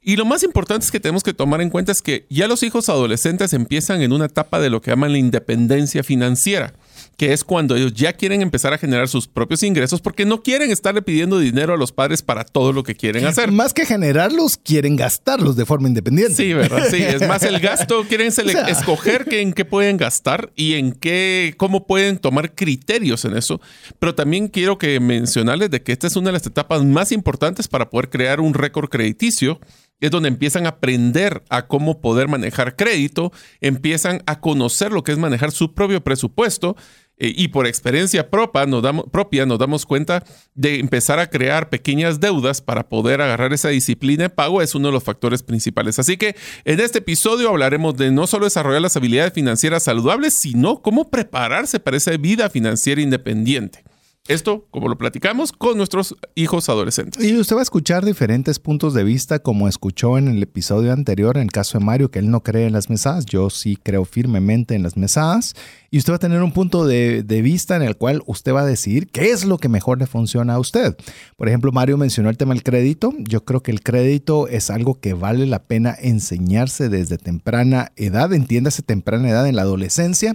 Y 0.00 0.14
lo 0.14 0.24
más 0.24 0.44
importante 0.44 0.84
es 0.84 0.92
que 0.92 1.00
tenemos 1.00 1.24
que 1.24 1.34
tomar 1.34 1.60
en 1.60 1.70
cuenta 1.70 1.90
es 1.90 2.00
que 2.00 2.26
ya 2.30 2.46
los 2.46 2.62
hijos 2.62 2.88
adolescentes 2.88 3.52
empiezan 3.52 4.00
en 4.02 4.12
una 4.12 4.26
etapa 4.26 4.60
de 4.60 4.70
lo 4.70 4.80
que 4.80 4.92
llaman 4.92 5.12
la 5.12 5.18
independencia 5.18 6.04
financiera 6.04 6.72
que 7.16 7.32
es 7.32 7.44
cuando 7.44 7.76
ellos 7.76 7.94
ya 7.94 8.12
quieren 8.12 8.42
empezar 8.42 8.72
a 8.74 8.78
generar 8.78 9.08
sus 9.08 9.26
propios 9.26 9.62
ingresos 9.62 10.00
porque 10.00 10.26
no 10.26 10.42
quieren 10.42 10.70
estarle 10.70 11.00
pidiendo 11.00 11.38
dinero 11.38 11.72
a 11.72 11.76
los 11.76 11.92
padres 11.92 12.22
para 12.22 12.44
todo 12.44 12.72
lo 12.72 12.82
que 12.82 12.94
quieren 12.94 13.24
hacer. 13.24 13.50
Más 13.52 13.72
que 13.72 13.86
generarlos, 13.86 14.58
quieren 14.58 14.96
gastarlos 14.96 15.56
de 15.56 15.64
forma 15.64 15.88
independiente. 15.88 16.34
Sí, 16.34 16.52
¿verdad? 16.52 16.88
Sí, 16.90 17.02
es 17.02 17.26
más 17.26 17.42
el 17.42 17.58
gasto, 17.60 18.04
quieren 18.06 18.28
escoger 18.68 19.26
en 19.32 19.54
qué 19.54 19.64
pueden 19.64 19.96
gastar 19.96 20.52
y 20.54 20.74
en 20.74 20.92
qué, 20.92 21.54
cómo 21.56 21.86
pueden 21.86 22.18
tomar 22.18 22.54
criterios 22.54 23.24
en 23.24 23.36
eso. 23.36 23.60
Pero 23.98 24.14
también 24.14 24.48
quiero 24.48 24.76
que 24.76 25.00
mencionarles 25.00 25.70
de 25.70 25.82
que 25.82 25.92
esta 25.92 26.06
es 26.06 26.16
una 26.16 26.26
de 26.26 26.34
las 26.34 26.46
etapas 26.46 26.84
más 26.84 27.12
importantes 27.12 27.66
para 27.66 27.88
poder 27.88 28.10
crear 28.10 28.40
un 28.40 28.52
récord 28.52 28.90
crediticio 28.90 29.58
es 30.00 30.10
donde 30.10 30.28
empiezan 30.28 30.66
a 30.66 30.70
aprender 30.70 31.42
a 31.48 31.66
cómo 31.66 32.00
poder 32.00 32.28
manejar 32.28 32.76
crédito, 32.76 33.32
empiezan 33.60 34.22
a 34.26 34.40
conocer 34.40 34.92
lo 34.92 35.02
que 35.02 35.12
es 35.12 35.18
manejar 35.18 35.52
su 35.52 35.74
propio 35.74 36.02
presupuesto 36.04 36.76
eh, 37.18 37.32
y 37.34 37.48
por 37.48 37.66
experiencia 37.66 38.30
propia 38.30 38.66
damos, 38.66 39.06
propia 39.10 39.46
nos 39.46 39.58
damos 39.58 39.86
cuenta 39.86 40.22
de 40.54 40.78
empezar 40.80 41.18
a 41.18 41.30
crear 41.30 41.70
pequeñas 41.70 42.20
deudas 42.20 42.60
para 42.60 42.88
poder 42.88 43.22
agarrar 43.22 43.54
esa 43.54 43.70
disciplina 43.70 44.24
de 44.24 44.30
pago 44.30 44.60
es 44.60 44.74
uno 44.74 44.88
de 44.88 44.92
los 44.92 45.04
factores 45.04 45.42
principales. 45.42 45.98
Así 45.98 46.18
que 46.18 46.36
en 46.64 46.80
este 46.80 46.98
episodio 46.98 47.48
hablaremos 47.48 47.96
de 47.96 48.10
no 48.10 48.26
solo 48.26 48.44
desarrollar 48.44 48.82
las 48.82 48.96
habilidades 48.96 49.32
financieras 49.32 49.84
saludables, 49.84 50.34
sino 50.34 50.82
cómo 50.82 51.08
prepararse 51.08 51.80
para 51.80 51.96
esa 51.96 52.16
vida 52.16 52.50
financiera 52.50 53.00
independiente. 53.00 53.85
Esto, 54.28 54.66
como 54.70 54.88
lo 54.88 54.98
platicamos, 54.98 55.52
con 55.52 55.76
nuestros 55.76 56.16
hijos 56.34 56.68
adolescentes. 56.68 57.22
Y 57.22 57.36
usted 57.36 57.54
va 57.54 57.60
a 57.60 57.62
escuchar 57.62 58.04
diferentes 58.04 58.58
puntos 58.58 58.92
de 58.92 59.04
vista, 59.04 59.38
como 59.38 59.68
escuchó 59.68 60.18
en 60.18 60.26
el 60.26 60.42
episodio 60.42 60.92
anterior, 60.92 61.36
en 61.36 61.44
el 61.44 61.52
caso 61.52 61.78
de 61.78 61.84
Mario, 61.84 62.10
que 62.10 62.18
él 62.18 62.30
no 62.30 62.42
cree 62.42 62.66
en 62.66 62.72
las 62.72 62.90
mesadas. 62.90 63.24
Yo 63.26 63.50
sí 63.50 63.78
creo 63.80 64.04
firmemente 64.04 64.74
en 64.74 64.82
las 64.82 64.96
mesadas. 64.96 65.54
Y 65.90 65.98
usted 65.98 66.12
va 66.12 66.16
a 66.16 66.20
tener 66.20 66.42
un 66.42 66.52
punto 66.52 66.86
de, 66.86 67.22
vista 67.22 67.76
en 67.76 67.82
el 67.82 67.96
cual 67.96 68.22
usted 68.26 68.52
va 68.52 68.62
a 68.62 68.66
decidir 68.66 69.08
qué 69.08 69.30
es 69.30 69.44
lo 69.44 69.58
que 69.58 69.68
mejor 69.68 69.98
le 69.98 70.06
funciona 70.06 70.54
a 70.54 70.58
usted. 70.58 70.96
Por 71.36 71.48
ejemplo, 71.48 71.70
Mario 71.70 71.96
mencionó 71.96 72.28
el 72.28 72.36
tema 72.36 72.54
del 72.54 72.64
crédito. 72.64 73.12
Yo 73.18 73.44
creo 73.44 73.62
que 73.62 73.70
el 73.70 73.82
crédito 73.82 74.48
es 74.48 74.70
algo 74.70 74.98
que 74.98 75.14
vale 75.14 75.46
la 75.46 75.62
pena 75.62 75.96
enseñarse 75.98 76.88
desde 76.88 77.18
temprana 77.18 77.92
edad, 77.94 78.32
entiéndase 78.32 78.82
temprana 78.82 79.30
edad 79.30 79.46
en 79.46 79.54
la 79.54 79.62
adolescencia 79.62 80.34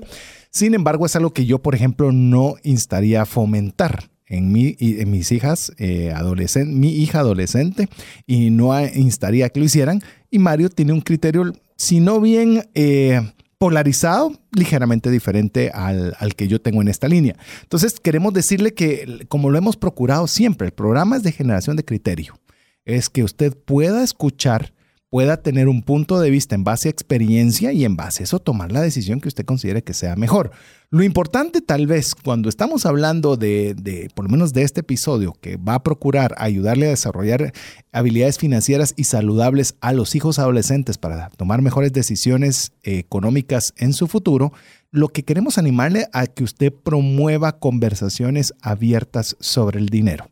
sin 0.51 0.73
embargo, 0.73 1.05
es 1.05 1.15
algo 1.15 1.33
que 1.33 1.45
yo, 1.45 1.59
por 1.59 1.75
ejemplo, 1.75 2.11
no 2.11 2.55
instaría 2.63 3.21
a 3.21 3.25
fomentar 3.25 4.11
en, 4.25 4.51
mi, 4.51 4.75
en 4.79 5.09
mis 5.09 5.31
hijas 5.31 5.71
eh, 5.77 6.11
adolescentes, 6.13 6.75
mi 6.75 6.89
hija 6.89 7.19
adolescente, 7.19 7.87
y 8.27 8.49
no 8.49 8.77
instaría 8.85 9.49
que 9.49 9.61
lo 9.61 9.65
hicieran. 9.65 10.01
Y 10.29 10.39
Mario 10.39 10.69
tiene 10.69 10.93
un 10.93 11.01
criterio, 11.01 11.53
si 11.77 12.01
no 12.01 12.19
bien 12.19 12.69
eh, 12.73 13.21
polarizado, 13.57 14.33
ligeramente 14.51 15.09
diferente 15.09 15.71
al, 15.73 16.15
al, 16.19 16.35
que 16.35 16.49
yo 16.49 16.61
tengo 16.61 16.81
en 16.81 16.89
esta 16.89 17.07
línea. 17.07 17.37
Entonces, 17.63 17.99
queremos 17.99 18.33
decirle 18.33 18.73
que, 18.73 19.25
como 19.29 19.49
lo 19.49 19.57
hemos 19.57 19.77
procurado 19.77 20.27
siempre, 20.27 20.67
el 20.67 20.73
programa 20.73 21.15
es 21.15 21.23
de 21.23 21.31
generación 21.31 21.77
de 21.77 21.85
criterio. 21.85 22.39
Es 22.83 23.09
que 23.09 23.23
usted 23.23 23.55
pueda 23.55 24.03
escuchar 24.03 24.73
pueda 25.11 25.35
tener 25.35 25.67
un 25.67 25.81
punto 25.81 26.21
de 26.21 26.29
vista 26.29 26.55
en 26.55 26.63
base 26.63 26.87
a 26.87 26.91
experiencia 26.91 27.73
y 27.73 27.83
en 27.83 27.97
base 27.97 28.23
a 28.23 28.25
eso 28.25 28.39
tomar 28.39 28.71
la 28.71 28.79
decisión 28.79 29.19
que 29.19 29.27
usted 29.27 29.43
considere 29.43 29.83
que 29.83 29.93
sea 29.93 30.15
mejor. 30.15 30.51
Lo 30.89 31.03
importante 31.03 31.59
tal 31.59 31.85
vez 31.85 32.15
cuando 32.15 32.47
estamos 32.47 32.85
hablando 32.85 33.35
de, 33.35 34.09
por 34.15 34.23
lo 34.23 34.31
menos 34.31 34.53
de 34.53 34.63
este 34.63 34.79
episodio, 34.79 35.33
que 35.33 35.57
va 35.57 35.75
a 35.75 35.83
procurar 35.83 36.33
ayudarle 36.37 36.87
a 36.87 36.91
desarrollar 36.91 37.51
habilidades 37.91 38.37
financieras 38.37 38.93
y 38.95 39.03
saludables 39.03 39.75
a 39.81 39.91
los 39.91 40.15
hijos 40.15 40.39
adolescentes 40.39 40.97
para 40.97 41.29
tomar 41.31 41.61
mejores 41.61 41.91
decisiones 41.91 42.71
económicas 42.83 43.73
en 43.75 43.91
su 43.91 44.07
futuro, 44.07 44.53
lo 44.91 45.09
que 45.09 45.23
queremos 45.23 45.57
animarle 45.57 46.07
a 46.13 46.25
que 46.27 46.45
usted 46.45 46.73
promueva 46.73 47.59
conversaciones 47.59 48.53
abiertas 48.61 49.35
sobre 49.41 49.79
el 49.79 49.89
dinero. 49.89 50.31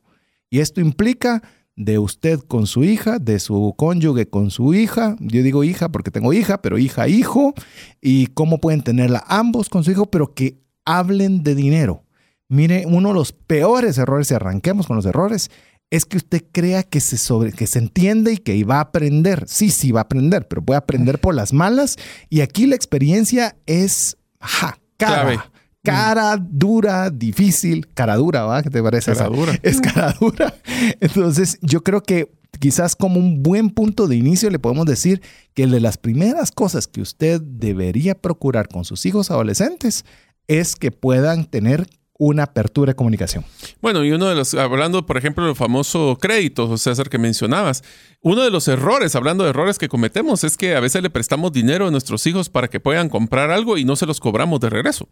Y 0.49 0.59
esto 0.59 0.79
implica 0.79 1.43
de 1.79 1.97
usted 1.97 2.41
con 2.41 2.67
su 2.67 2.83
hija, 2.83 3.19
de 3.19 3.39
su 3.39 3.73
cónyuge 3.77 4.29
con 4.29 4.51
su 4.51 4.73
hija, 4.73 5.15
yo 5.21 5.41
digo 5.41 5.63
hija 5.63 5.87
porque 5.89 6.11
tengo 6.11 6.33
hija, 6.33 6.61
pero 6.61 6.77
hija, 6.77 7.07
hijo, 7.07 7.53
y 8.01 8.27
cómo 8.27 8.59
pueden 8.59 8.83
tenerla 8.83 9.23
ambos 9.29 9.69
con 9.69 9.85
su 9.85 9.91
hijo, 9.91 10.05
pero 10.07 10.33
que 10.33 10.59
hablen 10.83 11.41
de 11.41 11.55
dinero. 11.55 12.03
Mire, 12.49 12.83
uno 12.85 13.09
de 13.09 13.15
los 13.15 13.31
peores 13.31 13.97
errores, 13.97 14.29
y 14.29 14.33
arranquemos 14.33 14.87
con 14.87 14.97
los 14.97 15.05
errores, 15.05 15.49
es 15.89 16.03
que 16.03 16.17
usted 16.17 16.43
crea 16.51 16.83
que 16.83 16.99
se, 16.99 17.17
sobre, 17.17 17.53
que 17.53 17.65
se 17.65 17.79
entiende 17.79 18.33
y 18.33 18.37
que 18.37 18.61
va 18.65 18.79
a 18.79 18.81
aprender. 18.81 19.45
Sí, 19.47 19.69
sí, 19.69 19.93
va 19.93 20.01
a 20.01 20.03
aprender, 20.03 20.49
pero 20.49 20.61
puede 20.61 20.77
aprender 20.77 21.19
por 21.19 21.33
las 21.33 21.53
malas. 21.53 21.95
Y 22.29 22.41
aquí 22.41 22.65
la 22.65 22.75
experiencia 22.75 23.55
es 23.65 24.17
ja, 24.41 24.77
cara 24.97 25.49
cara 25.83 26.37
dura, 26.37 27.09
difícil, 27.09 27.87
cara 27.93 28.15
dura, 28.15 28.43
¿va? 28.43 28.61
¿Qué 28.61 28.69
te 28.69 28.81
parece? 28.81 29.13
Cara 29.13 29.29
dura. 29.29 29.59
Es 29.63 29.79
cara 29.81 30.13
dura. 30.19 30.55
Entonces, 30.99 31.57
yo 31.61 31.83
creo 31.83 32.01
que 32.03 32.31
quizás 32.59 32.95
como 32.95 33.19
un 33.19 33.41
buen 33.43 33.69
punto 33.69 34.07
de 34.07 34.15
inicio 34.15 34.49
le 34.49 34.59
podemos 34.59 34.85
decir 34.85 35.21
que 35.53 35.67
de 35.67 35.79
las 35.79 35.97
primeras 35.97 36.51
cosas 36.51 36.87
que 36.87 37.01
usted 37.01 37.41
debería 37.41 38.15
procurar 38.15 38.67
con 38.67 38.85
sus 38.85 39.05
hijos 39.05 39.31
adolescentes 39.31 40.05
es 40.47 40.75
que 40.75 40.91
puedan 40.91 41.45
tener 41.45 41.87
una 42.17 42.43
apertura 42.43 42.91
de 42.91 42.95
comunicación. 42.95 43.45
Bueno, 43.81 44.03
y 44.03 44.11
uno 44.11 44.27
de 44.27 44.35
los, 44.35 44.53
hablando 44.53 45.05
por 45.05 45.15
ejemplo 45.15 45.45
del 45.45 45.55
famoso 45.55 46.17
crédito, 46.19 46.77
César, 46.77 47.07
que 47.07 47.17
mencionabas, 47.17 47.81
uno 48.21 48.43
de 48.43 48.51
los 48.51 48.67
errores, 48.67 49.15
hablando 49.15 49.45
de 49.45 49.51
errores 49.51 49.77
que 49.77 49.87
cometemos, 49.87 50.43
es 50.43 50.57
que 50.57 50.75
a 50.75 50.81
veces 50.81 51.01
le 51.01 51.09
prestamos 51.09 51.53
dinero 51.53 51.87
a 51.87 51.91
nuestros 51.91 52.27
hijos 52.27 52.49
para 52.49 52.67
que 52.67 52.81
puedan 52.81 53.07
comprar 53.07 53.51
algo 53.51 53.77
y 53.77 53.85
no 53.85 53.95
se 53.95 54.05
los 54.05 54.19
cobramos 54.19 54.59
de 54.59 54.69
regreso 54.69 55.07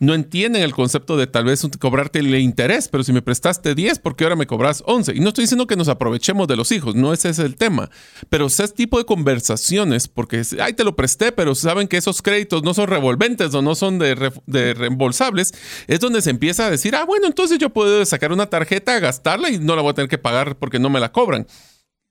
no 0.00 0.14
entienden 0.14 0.62
el 0.62 0.72
concepto 0.72 1.16
de 1.16 1.26
tal 1.26 1.44
vez 1.44 1.66
cobrarte 1.78 2.18
el 2.18 2.34
interés, 2.34 2.88
pero 2.88 3.04
si 3.04 3.12
me 3.12 3.22
prestaste 3.22 3.74
10, 3.74 3.98
¿por 3.98 4.16
qué 4.16 4.24
ahora 4.24 4.36
me 4.36 4.46
cobras 4.46 4.82
11? 4.86 5.14
Y 5.14 5.20
no 5.20 5.28
estoy 5.28 5.44
diciendo 5.44 5.66
que 5.66 5.76
nos 5.76 5.88
aprovechemos 5.88 6.48
de 6.48 6.56
los 6.56 6.72
hijos, 6.72 6.94
no 6.94 7.12
ese 7.12 7.30
es 7.30 7.38
el 7.38 7.56
tema, 7.56 7.90
pero 8.28 8.46
ese 8.46 8.68
tipo 8.68 8.98
de 8.98 9.04
conversaciones, 9.04 10.08
porque, 10.08 10.42
ay, 10.60 10.72
te 10.72 10.84
lo 10.84 10.96
presté, 10.96 11.32
pero 11.32 11.54
saben 11.54 11.88
que 11.88 11.96
esos 11.96 12.22
créditos 12.22 12.62
no 12.62 12.74
son 12.74 12.88
revolventes 12.88 13.54
o 13.54 13.62
no 13.62 13.74
son 13.74 13.98
de, 13.98 14.32
de 14.46 14.74
reembolsables, 14.74 15.52
es 15.86 16.00
donde 16.00 16.22
se 16.22 16.30
empieza 16.30 16.66
a 16.66 16.70
decir, 16.70 16.94
ah, 16.96 17.04
bueno, 17.04 17.26
entonces 17.26 17.58
yo 17.58 17.70
puedo 17.70 18.04
sacar 18.04 18.32
una 18.32 18.46
tarjeta, 18.46 18.98
gastarla 18.98 19.50
y 19.50 19.58
no 19.58 19.76
la 19.76 19.82
voy 19.82 19.90
a 19.90 19.94
tener 19.94 20.08
que 20.08 20.18
pagar 20.18 20.56
porque 20.56 20.78
no 20.78 20.90
me 20.90 21.00
la 21.00 21.12
cobran 21.12 21.46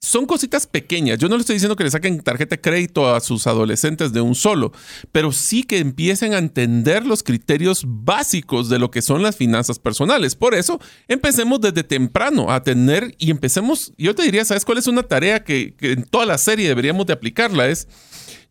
son 0.02 0.26
cositas 0.26 0.66
pequeñas. 0.66 1.20
Yo 1.20 1.30
no 1.30 1.36
le 1.36 1.42
estoy 1.42 1.54
diciendo 1.54 1.76
que 1.76 1.84
le 1.84 1.92
saquen 1.92 2.20
tarjeta 2.22 2.56
de 2.56 2.62
crédito 2.62 3.14
a 3.14 3.20
sus 3.20 3.46
adolescentes 3.46 4.12
de 4.12 4.20
un 4.20 4.34
solo, 4.34 4.74
pero 5.12 5.32
sí 5.32 5.64
que 5.64 5.78
empiecen 5.78 6.34
a 6.34 6.40
entender 6.40 7.06
los 7.06 7.22
criterios 7.22 7.84
básicos 7.86 8.68
de 8.68 8.80
lo 8.80 8.90
que 8.90 9.04
son 9.04 9.22
las 9.22 9.36
finanzas 9.36 9.78
personales. 9.78 10.36
Por 10.36 10.56
eso, 10.56 10.82
empecemos 11.08 11.62
desde 11.62 11.84
temprano 11.84 12.52
a 12.52 12.64
tener 12.64 13.14
y 13.20 13.30
empecemos, 13.30 13.94
yo 13.96 14.16
te 14.16 14.24
diría, 14.24 14.44
¿sabes 14.44 14.66
cuál 14.66 14.80
es 14.80 14.88
una 14.88 15.04
tarea 15.04 15.44
que, 15.44 15.76
en 15.82 16.04
toda 16.04 16.26
la 16.26 16.40
serie 16.40 16.68
deberíamos 16.68 17.06
de 17.06 17.14
aplicarla? 17.14 17.70
Es, 17.70 17.88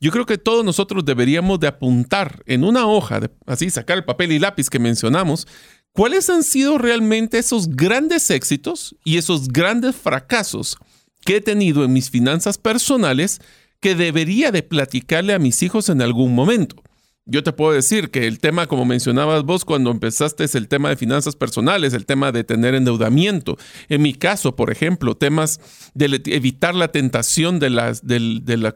yo 0.00 0.12
creo 0.12 0.26
que 0.26 0.38
todos 0.38 0.64
nosotros 0.64 1.04
deberíamos 1.04 1.58
de 1.58 1.66
apuntar 1.66 2.44
en 2.46 2.62
una 2.62 2.86
hoja, 2.86 3.20
así 3.46 3.70
sacar 3.70 3.98
el 3.98 4.04
papel 4.04 4.30
y 4.30 4.38
lápiz 4.38 4.70
que 4.70 4.78
mencionamos, 4.78 5.48
cuáles 5.92 6.30
han 6.30 6.44
sido 6.44 6.78
realmente 6.78 7.38
esos 7.38 7.68
grandes 7.70 8.30
éxitos 8.30 8.94
y 9.02 9.18
esos 9.18 9.48
grandes 9.48 9.96
fracasos 9.96 10.78
que 11.24 11.36
he 11.36 11.40
tenido 11.40 11.84
en 11.84 11.92
mis 11.92 12.10
finanzas 12.10 12.58
personales 12.58 13.40
que 13.80 13.94
debería 13.94 14.52
de 14.52 14.62
platicarle 14.62 15.32
a 15.32 15.38
mis 15.38 15.62
hijos 15.62 15.88
en 15.88 16.02
algún 16.02 16.34
momento. 16.34 16.82
Yo 17.26 17.44
te 17.44 17.52
puedo 17.52 17.72
decir 17.72 18.10
que 18.10 18.26
el 18.26 18.40
tema, 18.40 18.66
como 18.66 18.84
mencionabas 18.84 19.44
vos 19.44 19.64
cuando 19.64 19.90
empezaste, 19.90 20.44
es 20.44 20.54
el 20.56 20.68
tema 20.68 20.88
de 20.88 20.96
finanzas 20.96 21.36
personales, 21.36 21.92
el 21.92 22.04
tema 22.04 22.32
de 22.32 22.44
tener 22.44 22.74
endeudamiento. 22.74 23.56
En 23.88 24.02
mi 24.02 24.14
caso, 24.14 24.56
por 24.56 24.72
ejemplo, 24.72 25.16
temas 25.16 25.60
de 25.94 26.20
evitar 26.26 26.74
la 26.74 26.88
tentación 26.88 27.60
de, 27.60 27.70
la 27.70 27.92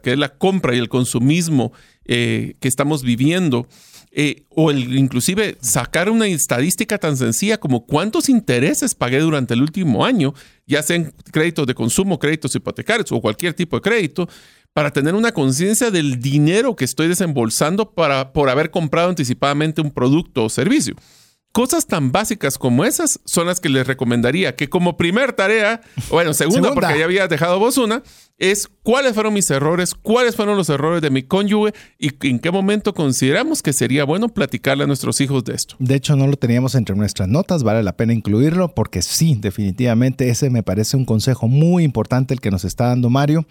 que 0.01 0.11
es 0.13 0.17
la 0.17 0.29
compra 0.29 0.73
y 0.73 0.77
el 0.77 0.89
consumismo 0.89 1.73
eh, 2.05 2.55
que 2.61 2.69
estamos 2.69 3.03
viviendo. 3.03 3.67
Eh, 4.17 4.45
o 4.49 4.71
el, 4.71 4.97
inclusive 4.97 5.57
sacar 5.59 6.09
una 6.09 6.25
estadística 6.25 6.97
tan 6.97 7.17
sencilla 7.17 7.57
como 7.57 7.85
cuántos 7.85 8.29
intereses 8.29 8.95
pagué 8.95 9.19
durante 9.19 9.53
el 9.53 9.61
último 9.61 10.05
año, 10.05 10.33
ya 10.65 10.81
sean 10.83 11.13
créditos 11.33 11.67
de 11.67 11.75
consumo, 11.75 12.17
créditos 12.17 12.55
hipotecarios 12.55 13.11
o 13.11 13.19
cualquier 13.19 13.53
tipo 13.53 13.75
de 13.75 13.81
crédito, 13.81 14.29
para 14.71 14.91
tener 14.91 15.15
una 15.15 15.33
conciencia 15.33 15.91
del 15.91 16.21
dinero 16.21 16.77
que 16.77 16.85
estoy 16.85 17.09
desembolsando 17.09 17.91
para, 17.91 18.31
por 18.31 18.49
haber 18.49 18.71
comprado 18.71 19.09
anticipadamente 19.09 19.81
un 19.81 19.91
producto 19.91 20.45
o 20.45 20.49
servicio. 20.49 20.95
Cosas 21.55 21.87
tan 21.87 22.11
básicas 22.11 22.57
como 22.57 22.83
esas 22.83 23.21
son 23.23 23.47
las 23.47 23.61
que 23.61 23.69
les 23.69 23.87
recomendaría 23.87 24.57
que 24.57 24.67
como 24.67 24.97
primer 24.97 25.31
tarea, 25.31 25.79
bueno, 26.09 26.33
segunda, 26.33 26.73
porque 26.73 26.99
ya 26.99 27.05
había 27.05 27.29
dejado 27.29 27.59
vos 27.59 27.77
una, 27.77 28.03
es 28.37 28.67
cuáles 28.83 29.13
fueron 29.13 29.33
mis 29.33 29.49
errores, 29.49 29.93
cuáles 29.93 30.35
fueron 30.35 30.57
los 30.57 30.67
errores 30.67 31.01
de 31.01 31.11
mi 31.11 31.23
cónyuge 31.23 31.73
y 31.97 32.11
en 32.27 32.39
qué 32.39 32.51
momento 32.51 32.93
consideramos 32.93 33.61
que 33.61 33.71
sería 33.71 34.03
bueno 34.03 34.27
platicarle 34.27 34.83
a 34.83 34.87
nuestros 34.87 35.21
hijos 35.21 35.45
de 35.45 35.53
esto. 35.53 35.77
De 35.79 35.95
hecho, 35.95 36.17
no 36.17 36.27
lo 36.27 36.35
teníamos 36.35 36.75
entre 36.75 36.93
nuestras 36.93 37.29
notas, 37.29 37.63
vale 37.63 37.83
la 37.83 37.95
pena 37.95 38.11
incluirlo 38.11 38.75
porque 38.75 39.01
sí, 39.01 39.37
definitivamente 39.39 40.27
ese 40.27 40.49
me 40.49 40.61
parece 40.61 40.97
un 40.97 41.05
consejo 41.05 41.47
muy 41.47 41.85
importante 41.85 42.33
el 42.33 42.41
que 42.41 42.51
nos 42.51 42.65
está 42.65 42.87
dando 42.87 43.09
Mario 43.09 43.47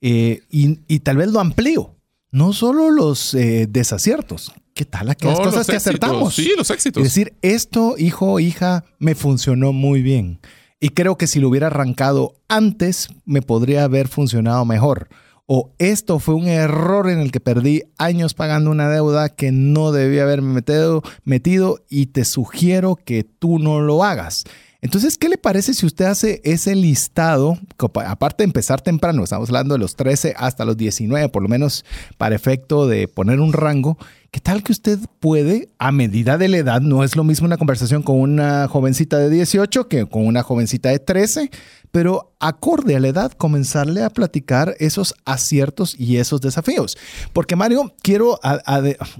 eh, 0.00 0.42
y, 0.48 1.00
tal 1.00 1.16
vez 1.16 1.32
lo 1.32 1.40
amplío. 1.40 1.97
No 2.30 2.52
solo 2.52 2.90
los 2.90 3.32
eh, 3.34 3.66
desaciertos, 3.68 4.52
¿qué 4.74 4.84
tal 4.84 5.08
aquellas 5.08 5.40
cosas 5.40 5.66
que 5.66 5.76
acertamos? 5.76 6.34
Sí, 6.34 6.52
los 6.56 6.70
éxitos. 6.70 7.02
Es 7.02 7.10
decir, 7.10 7.34
esto, 7.40 7.94
hijo, 7.96 8.38
hija, 8.38 8.84
me 8.98 9.14
funcionó 9.14 9.72
muy 9.72 10.02
bien. 10.02 10.40
Y 10.80 10.90
creo 10.90 11.16
que 11.16 11.26
si 11.26 11.40
lo 11.40 11.48
hubiera 11.48 11.68
arrancado 11.68 12.34
antes, 12.48 13.08
me 13.24 13.42
podría 13.42 13.84
haber 13.84 14.08
funcionado 14.08 14.64
mejor. 14.64 15.08
O 15.46 15.72
esto 15.78 16.18
fue 16.18 16.34
un 16.34 16.46
error 16.46 17.08
en 17.08 17.20
el 17.20 17.32
que 17.32 17.40
perdí 17.40 17.84
años 17.96 18.34
pagando 18.34 18.70
una 18.70 18.90
deuda 18.90 19.30
que 19.30 19.50
no 19.50 19.92
debía 19.92 20.24
haberme 20.24 20.52
metido, 20.52 21.02
metido 21.24 21.80
y 21.88 22.06
te 22.06 22.26
sugiero 22.26 22.96
que 22.96 23.24
tú 23.24 23.58
no 23.58 23.80
lo 23.80 24.04
hagas. 24.04 24.44
Entonces, 24.80 25.18
¿qué 25.18 25.28
le 25.28 25.38
parece 25.38 25.74
si 25.74 25.86
usted 25.86 26.04
hace 26.04 26.40
ese 26.44 26.76
listado? 26.76 27.58
Aparte 28.06 28.44
de 28.44 28.46
empezar 28.46 28.80
temprano, 28.80 29.24
estamos 29.24 29.48
hablando 29.48 29.74
de 29.74 29.80
los 29.80 29.96
13 29.96 30.34
hasta 30.36 30.64
los 30.64 30.76
19, 30.76 31.30
por 31.30 31.42
lo 31.42 31.48
menos 31.48 31.84
para 32.16 32.36
efecto 32.36 32.86
de 32.86 33.08
poner 33.08 33.40
un 33.40 33.52
rango. 33.52 33.98
¿Qué 34.30 34.40
tal 34.40 34.62
que 34.62 34.72
usted 34.72 34.98
puede, 35.20 35.70
a 35.78 35.90
medida 35.90 36.36
de 36.36 36.48
la 36.48 36.58
edad, 36.58 36.82
no 36.82 37.02
es 37.02 37.16
lo 37.16 37.24
mismo 37.24 37.46
una 37.46 37.56
conversación 37.56 38.02
con 38.02 38.20
una 38.20 38.68
jovencita 38.68 39.16
de 39.16 39.30
18 39.30 39.88
que 39.88 40.04
con 40.04 40.26
una 40.26 40.42
jovencita 40.42 40.90
de 40.90 40.98
13, 40.98 41.50
pero 41.90 42.36
acorde 42.38 42.94
a 42.94 43.00
la 43.00 43.08
edad, 43.08 43.32
comenzarle 43.32 44.02
a 44.02 44.10
platicar 44.10 44.74
esos 44.80 45.14
aciertos 45.24 45.98
y 45.98 46.18
esos 46.18 46.42
desafíos? 46.42 46.98
Porque 47.32 47.56
Mario, 47.56 47.94
quiero 48.02 48.38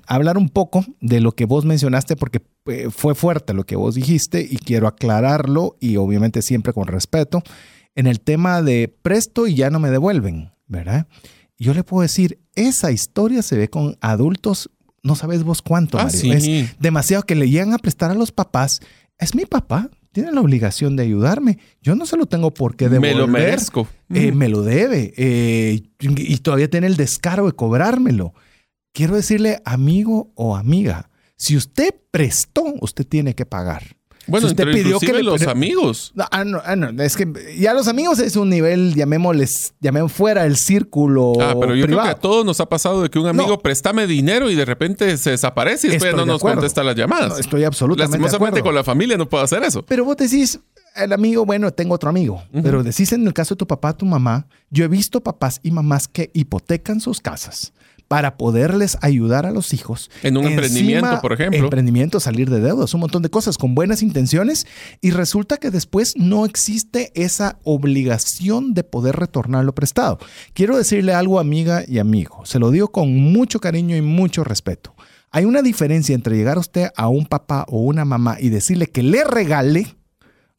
hablar 0.06 0.36
un 0.36 0.50
poco 0.50 0.84
de 1.00 1.20
lo 1.20 1.32
que 1.32 1.46
vos 1.46 1.64
mencionaste, 1.64 2.14
porque 2.14 2.42
eh, 2.66 2.88
fue 2.90 3.14
fuerte 3.14 3.54
lo 3.54 3.64
que 3.64 3.76
vos 3.76 3.94
dijiste 3.94 4.46
y 4.48 4.58
quiero 4.58 4.86
aclararlo 4.86 5.78
y 5.80 5.96
obviamente 5.96 6.42
siempre 6.42 6.74
con 6.74 6.86
respeto. 6.86 7.42
En 7.94 8.06
el 8.06 8.20
tema 8.20 8.60
de 8.60 8.94
presto 9.00 9.46
y 9.46 9.54
ya 9.54 9.70
no 9.70 9.78
me 9.78 9.90
devuelven, 9.90 10.52
¿verdad? 10.66 11.06
Yo 11.56 11.72
le 11.72 11.82
puedo 11.82 12.02
decir, 12.02 12.38
esa 12.54 12.92
historia 12.92 13.42
se 13.42 13.56
ve 13.56 13.68
con 13.68 13.96
adultos, 14.00 14.70
no 15.02 15.14
sabes 15.14 15.42
vos 15.44 15.62
cuánto, 15.62 15.98
Ah, 15.98 16.04
Mario. 16.04 16.20
sí. 16.20 16.30
Es 16.60 16.78
demasiado 16.78 17.22
que 17.24 17.34
le 17.34 17.48
llegan 17.48 17.72
a 17.72 17.78
prestar 17.78 18.10
a 18.10 18.14
los 18.14 18.32
papás. 18.32 18.80
Es 19.18 19.34
mi 19.34 19.44
papá, 19.46 19.90
tiene 20.12 20.32
la 20.32 20.40
obligación 20.40 20.96
de 20.96 21.02
ayudarme. 21.04 21.58
Yo 21.82 21.94
no 21.94 22.06
se 22.06 22.16
lo 22.16 22.26
tengo 22.26 22.52
por 22.52 22.76
qué 22.76 22.88
devolver. 22.88 23.14
Me 23.14 23.20
lo 23.20 23.26
merezco. 23.28 23.88
Eh, 24.14 24.32
Mm. 24.32 24.36
me 24.36 24.48
lo 24.48 24.62
debe 24.62 25.12
eh, 25.16 25.82
y 26.00 26.36
todavía 26.38 26.70
tiene 26.70 26.86
el 26.86 26.96
descaro 26.96 27.46
de 27.46 27.52
cobrármelo. 27.52 28.32
Quiero 28.92 29.16
decirle, 29.16 29.60
amigo 29.64 30.32
o 30.34 30.56
amiga, 30.56 31.10
si 31.36 31.56
usted 31.56 31.94
prestó, 32.10 32.64
usted 32.80 33.06
tiene 33.06 33.34
que 33.34 33.46
pagar. 33.46 33.96
Bueno, 34.28 34.46
si 34.48 34.52
usted 34.52 34.64
entre 34.68 34.82
pidió 34.82 34.98
que 35.00 35.12
le- 35.12 35.22
los 35.22 35.42
amigos. 35.46 36.12
Ah, 36.30 36.44
no, 36.44 36.60
ah, 36.64 36.76
no, 36.76 37.02
es 37.02 37.16
que 37.16 37.26
ya 37.58 37.74
los 37.74 37.88
amigos 37.88 38.18
es 38.18 38.36
un 38.36 38.48
nivel, 38.50 38.94
llamémosles, 38.94 39.74
llamemos 39.80 40.12
fuera 40.12 40.44
el 40.44 40.56
círculo 40.56 41.32
Ah, 41.40 41.54
pero 41.58 41.74
yo 41.74 41.84
privado. 41.86 42.02
creo 42.04 42.14
que 42.14 42.18
a 42.18 42.20
todos 42.20 42.44
nos 42.44 42.60
ha 42.60 42.66
pasado 42.66 43.02
de 43.02 43.10
que 43.10 43.18
un 43.18 43.26
amigo 43.26 43.48
No. 43.50 43.58
préstame 43.58 44.06
dinero 44.06 44.50
y 44.50 44.54
de 44.54 44.64
repente 44.64 45.16
se 45.16 45.30
desaparece 45.30 45.86
y 45.86 45.90
después 45.90 46.08
Estoy 46.08 46.10
ya 46.12 46.16
no 46.16 46.22
de 46.22 46.32
nos 46.32 46.40
acuerdo. 46.40 46.56
contesta 46.60 46.82
las 46.84 46.94
llamadas. 46.96 47.28
No, 47.30 47.36
estoy 47.38 47.64
absolutamente 47.64 48.16
de 48.18 48.22
Lastimosamente 48.22 48.60
acuerdo. 48.60 48.64
con 48.64 48.74
la 48.74 48.84
familia 48.84 49.16
no 49.16 49.28
puedo 49.28 49.42
hacer 49.44 49.62
eso. 49.62 49.82
Pero 49.84 50.04
vos 50.04 50.16
decís, 50.16 50.60
el 50.96 51.12
amigo, 51.12 51.44
bueno, 51.46 51.70
tengo 51.72 51.94
otro 51.94 52.10
amigo. 52.10 52.42
Pero 52.52 52.82
decís 52.82 53.12
en 53.12 53.26
el 53.26 53.32
caso 53.32 53.54
de 53.54 53.58
tu 53.58 53.66
papá, 53.66 53.96
tu 53.96 54.04
mamá, 54.06 54.46
yo 54.70 54.84
he 54.84 54.88
visto 54.88 55.20
papás 55.22 55.60
y 55.62 55.70
mamás 55.70 56.08
que 56.08 56.30
hipotecan 56.34 57.00
sus 57.00 57.20
casas 57.20 57.72
para 58.08 58.38
poderles 58.38 58.96
ayudar 59.02 59.44
a 59.44 59.50
los 59.50 59.74
hijos. 59.74 60.10
En 60.22 60.38
un 60.38 60.46
emprendimiento, 60.46 61.20
por 61.20 61.34
ejemplo. 61.34 61.58
Emprendimiento, 61.58 62.20
salir 62.20 62.48
de 62.48 62.60
deudas, 62.60 62.94
un 62.94 63.00
montón 63.00 63.22
de 63.22 63.28
cosas 63.28 63.58
con 63.58 63.74
buenas 63.74 64.02
intenciones 64.02 64.66
y 65.02 65.10
resulta 65.10 65.58
que 65.58 65.70
después 65.70 66.14
no 66.16 66.46
existe 66.46 67.12
esa 67.14 67.58
obligación 67.64 68.72
de 68.72 68.82
poder 68.82 69.16
retornar 69.16 69.64
lo 69.64 69.74
prestado. 69.74 70.18
Quiero 70.54 70.76
decirle 70.78 71.12
algo, 71.12 71.38
amiga 71.38 71.84
y 71.86 71.98
amigo. 71.98 72.44
Se 72.46 72.58
lo 72.58 72.70
digo 72.70 72.88
con 72.88 73.14
mucho 73.14 73.60
cariño 73.60 73.94
y 73.94 74.02
mucho 74.02 74.42
respeto. 74.42 74.94
Hay 75.30 75.44
una 75.44 75.60
diferencia 75.60 76.14
entre 76.14 76.36
llegar 76.36 76.56
a 76.56 76.60
usted 76.60 76.88
a 76.96 77.08
un 77.08 77.26
papá 77.26 77.66
o 77.68 77.82
una 77.82 78.06
mamá 78.06 78.38
y 78.40 78.48
decirle 78.48 78.86
que 78.86 79.02
le 79.02 79.24
regale 79.24 79.96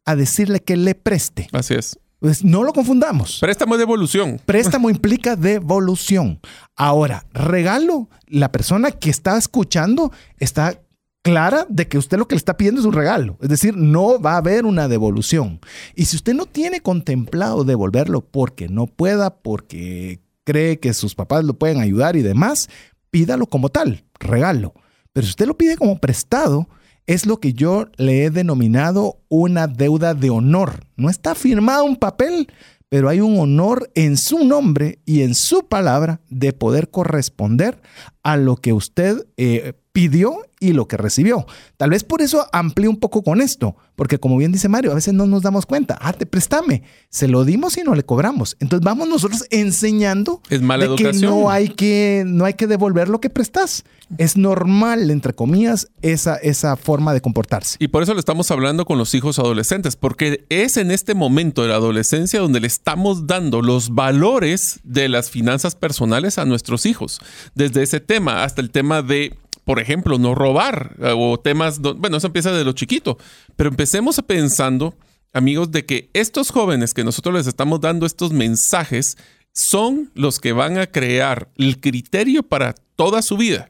a 0.06 0.16
decirle 0.16 0.60
que 0.60 0.78
le 0.78 0.94
preste. 0.94 1.48
Así 1.52 1.74
es. 1.74 1.98
Pues 2.20 2.44
no 2.44 2.64
lo 2.64 2.74
confundamos. 2.74 3.40
Préstamo 3.40 3.78
de 3.78 3.84
evolución. 3.84 4.42
Préstamo 4.46 4.90
implica 4.90 5.36
devolución. 5.36 6.40
Ahora, 6.76 7.26
regalo, 7.34 8.10
la 8.28 8.52
persona 8.52 8.92
que 8.92 9.10
está 9.10 9.38
escuchando 9.38 10.12
está 10.38 10.82
clara 11.22 11.66
de 11.70 11.88
que 11.88 11.98
usted 11.98 12.18
lo 12.18 12.28
que 12.28 12.36
le 12.36 12.40
está 12.40 12.58
pidiendo 12.58 12.82
es 12.82 12.88
un 12.88 12.94
regalo. 12.94 13.38
Es 13.42 13.50
decir, 13.50 13.76
no 13.76 14.20
va 14.20 14.34
a 14.34 14.38
haber 14.38 14.66
una 14.66 14.88
devolución. 14.88 15.60
Y 15.96 16.06
si 16.06 16.18
usted 16.18 16.34
no 16.34 16.46
tiene 16.46 16.82
contemplado 16.82 17.64
devolverlo 17.64 18.22
porque 18.22 18.68
no 18.68 18.88
pueda, 18.88 19.38
porque 19.42 20.20
cree 20.44 20.80
que 20.80 20.94
sus 20.94 21.16
papás 21.16 21.46
lo 21.46 21.54
pueden 21.54 21.80
ayudar 21.80 22.16
y 22.16 22.22
demás, 22.22 22.70
pídalo 23.12 23.46
como 23.46 23.70
tal, 23.70 24.04
regalo. 24.20 24.74
Pero 25.14 25.26
si 25.26 25.32
usted 25.32 25.48
lo 25.48 25.58
pide 25.58 25.78
como 25.78 26.00
prestado, 26.00 26.68
es 27.10 27.26
lo 27.26 27.40
que 27.40 27.54
yo 27.54 27.88
le 27.98 28.24
he 28.24 28.30
denominado 28.30 29.18
una 29.30 29.66
deuda 29.66 30.14
de 30.14 30.30
honor. 30.30 30.86
No 30.96 31.10
está 31.10 31.34
firmado 31.34 31.84
un 31.84 31.96
papel, 31.96 32.52
pero 32.88 33.10
hay 33.10 33.20
un 33.20 33.40
honor 33.40 33.90
en 33.96 34.16
su 34.16 34.46
nombre 34.46 35.00
y 35.06 35.24
en 35.24 35.34
su 35.34 35.68
palabra 35.68 36.22
de 36.30 36.54
poder 36.54 36.92
corresponder 36.92 37.82
a 38.24 38.38
lo 38.38 38.58
que 38.58 38.74
usted 38.74 39.26
eh, 39.38 39.74
pidió 39.92 40.42
y 40.60 40.74
lo 40.74 40.88
que 40.88 40.98
recibió. 40.98 41.46
Tal 41.78 41.90
vez 41.90 42.04
por 42.04 42.22
eso 42.22 42.48
amplíe 42.52 42.88
un 42.88 42.98
poco 42.98 43.24
con 43.24 43.42
esto, 43.42 43.76
porque 43.96 44.20
como 44.20 44.38
bien 44.38 44.52
dice 44.52 44.70
Mario, 44.70 44.92
a 44.92 44.96
veces 44.96 45.14
no 45.14 45.26
nos 45.26 45.42
damos 45.42 45.66
cuenta. 45.66 45.98
Ah, 46.02 46.14
te 46.14 46.26
préstame. 46.26 46.84
Se 47.10 47.28
lo 47.28 47.46
dimos 47.46 47.78
y 47.78 47.82
no 47.82 47.96
le 47.96 48.04
cobramos. 48.04 48.58
Entonces 48.60 48.84
vamos 48.84 49.08
nosotros 49.08 49.46
enseñando 49.50 50.42
Es 50.50 50.62
mala 50.62 50.88
de 50.88 50.96
que 50.96 51.14
no 51.14 51.50
hay 51.50 51.70
que 51.70 52.24
no 52.26 52.46
hay 52.46 52.54
que 52.54 52.68
devolver 52.68 53.10
lo 53.10 53.20
que 53.20 53.30
prestas. 53.30 53.86
Es 54.18 54.38
normal, 54.38 55.12
entre 55.12 55.36
comillas, 55.36 55.88
esa, 56.02 56.36
esa 56.38 56.76
forma 56.76 57.14
de 57.14 57.22
comportarse. 57.22 57.78
Y 57.80 57.90
por 57.90 58.02
eso 58.02 58.16
le 58.16 58.20
estamos 58.20 58.50
hablando 58.50 58.86
con 58.86 58.98
los 58.98 59.14
hijos 59.14 59.38
adolescentes, 59.38 59.96
porque 59.96 60.46
es 60.50 60.78
en 60.78 60.90
este 60.90 61.14
momento 61.14 61.62
de 61.62 61.68
la 61.68 61.76
adolescencia 61.76 62.40
donde 62.40 62.60
le 62.60 62.66
estamos 62.66 63.28
dando 63.28 63.62
los 63.62 63.94
valores 63.94 64.80
de 64.84 65.10
las 65.10 65.30
finanzas 65.30 65.76
personales 65.76 66.40
a 66.40 66.46
nuestros 66.46 66.88
hijos. 66.88 67.20
Desde 67.54 67.84
ese 67.84 68.00
tema 68.10 68.44
hasta 68.44 68.60
el 68.60 68.72
tema 68.72 69.04
de, 69.04 69.38
por 69.66 69.80
ejemplo, 69.80 70.18
no 70.18 70.34
robar 70.34 70.96
eh, 71.00 71.14
o 71.16 71.40
temas, 71.40 71.80
bueno, 71.80 72.18
eso 72.18 72.26
empieza 72.26 72.52
de 72.52 72.66
lo 72.66 72.72
chiquito, 72.72 73.20
pero 73.56 73.70
empecemos 73.70 74.20
pensando, 74.26 74.96
amigos, 75.32 75.70
de 75.70 75.86
que 75.86 76.10
estos 76.14 76.50
jóvenes 76.50 76.96
que 76.96 77.04
nosotros 77.04 77.36
les 77.36 77.46
estamos 77.46 77.80
dando 77.82 78.08
estos 78.08 78.32
mensajes 78.32 79.16
son 79.54 80.10
los 80.16 80.40
que 80.40 80.54
van 80.54 80.80
a 80.80 80.88
crear 80.88 81.50
el 81.56 81.80
criterio 81.80 82.42
para 82.42 82.74
toda 82.96 83.22
su 83.22 83.38
vida. 83.38 83.70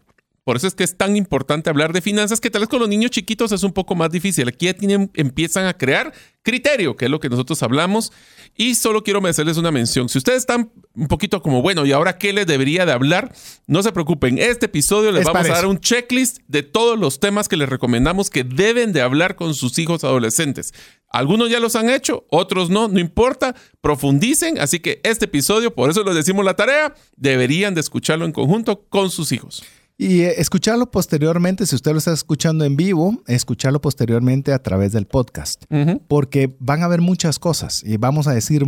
Por 0.49 0.57
eso 0.57 0.65
es 0.65 0.73
que 0.73 0.83
es 0.83 0.97
tan 0.97 1.15
importante 1.15 1.69
hablar 1.69 1.93
de 1.93 2.01
finanzas 2.01 2.41
que 2.41 2.49
tal 2.49 2.61
vez 2.61 2.69
con 2.69 2.79
los 2.79 2.89
niños 2.89 3.11
chiquitos 3.11 3.51
es 3.51 3.61
un 3.61 3.71
poco 3.71 3.93
más 3.93 4.09
difícil. 4.09 4.47
Aquí 4.47 4.65
ya 4.65 4.73
tienen, 4.73 5.11
empiezan 5.13 5.67
a 5.67 5.77
crear 5.77 6.11
criterio, 6.41 6.95
que 6.95 7.05
es 7.05 7.11
lo 7.11 7.19
que 7.19 7.29
nosotros 7.29 7.61
hablamos. 7.61 8.11
Y 8.55 8.73
solo 8.73 9.03
quiero 9.03 9.23
hacerles 9.27 9.57
una 9.57 9.69
mención. 9.69 10.09
Si 10.09 10.17
ustedes 10.17 10.39
están 10.39 10.71
un 10.95 11.07
poquito 11.07 11.43
como, 11.43 11.61
bueno, 11.61 11.85
¿y 11.85 11.91
ahora 11.91 12.17
qué 12.17 12.33
les 12.33 12.47
debería 12.47 12.87
de 12.87 12.93
hablar? 12.93 13.31
No 13.67 13.83
se 13.83 13.91
preocupen. 13.91 14.39
Este 14.39 14.65
episodio 14.65 15.11
les 15.11 15.21
Es 15.21 15.27
vamos 15.27 15.47
a 15.51 15.53
dar 15.53 15.67
un 15.67 15.79
checklist 15.79 16.39
de 16.47 16.63
todos 16.63 16.97
los 16.97 17.19
temas 17.19 17.47
que 17.47 17.55
les 17.55 17.69
recomendamos 17.69 18.31
que 18.31 18.43
deben 18.43 18.91
de 18.91 19.03
hablar 19.03 19.35
con 19.35 19.53
sus 19.53 19.77
hijos 19.77 20.03
adolescentes. 20.03 20.73
Algunos 21.09 21.51
ya 21.51 21.59
los 21.59 21.75
han 21.75 21.91
hecho, 21.91 22.25
otros 22.31 22.71
no, 22.71 22.87
no 22.87 22.99
importa, 22.99 23.55
profundicen. 23.81 24.57
Así 24.57 24.79
que 24.79 24.99
este 25.03 25.25
episodio, 25.25 25.75
por 25.75 25.91
eso 25.91 26.03
les 26.03 26.15
decimos 26.15 26.43
la 26.43 26.55
tarea, 26.55 26.95
deberían 27.17 27.75
de 27.75 27.81
escucharlo 27.81 28.25
en 28.25 28.31
conjunto 28.31 28.87
con 28.89 29.11
sus 29.11 29.31
hijos. 29.31 29.63
Y 30.01 30.21
eh, 30.21 30.35
escucharlo 30.37 30.89
posteriormente, 30.89 31.65
si 31.65 31.75
usted 31.75 31.91
lo 31.91 31.97
está 31.97 32.13
escuchando 32.13 32.63
en 32.63 32.77
vivo, 32.77 33.21
escucharlo 33.27 33.81
posteriormente 33.81 34.53
a 34.53 34.59
través 34.63 34.93
del 34.93 35.05
podcast. 35.05 35.65
Porque 36.07 36.55
van 36.59 36.81
a 36.81 36.85
haber 36.85 37.01
muchas 37.01 37.37
cosas 37.37 37.83
y 37.85 37.97
vamos 37.97 38.25
a 38.25 38.31
decir 38.31 38.63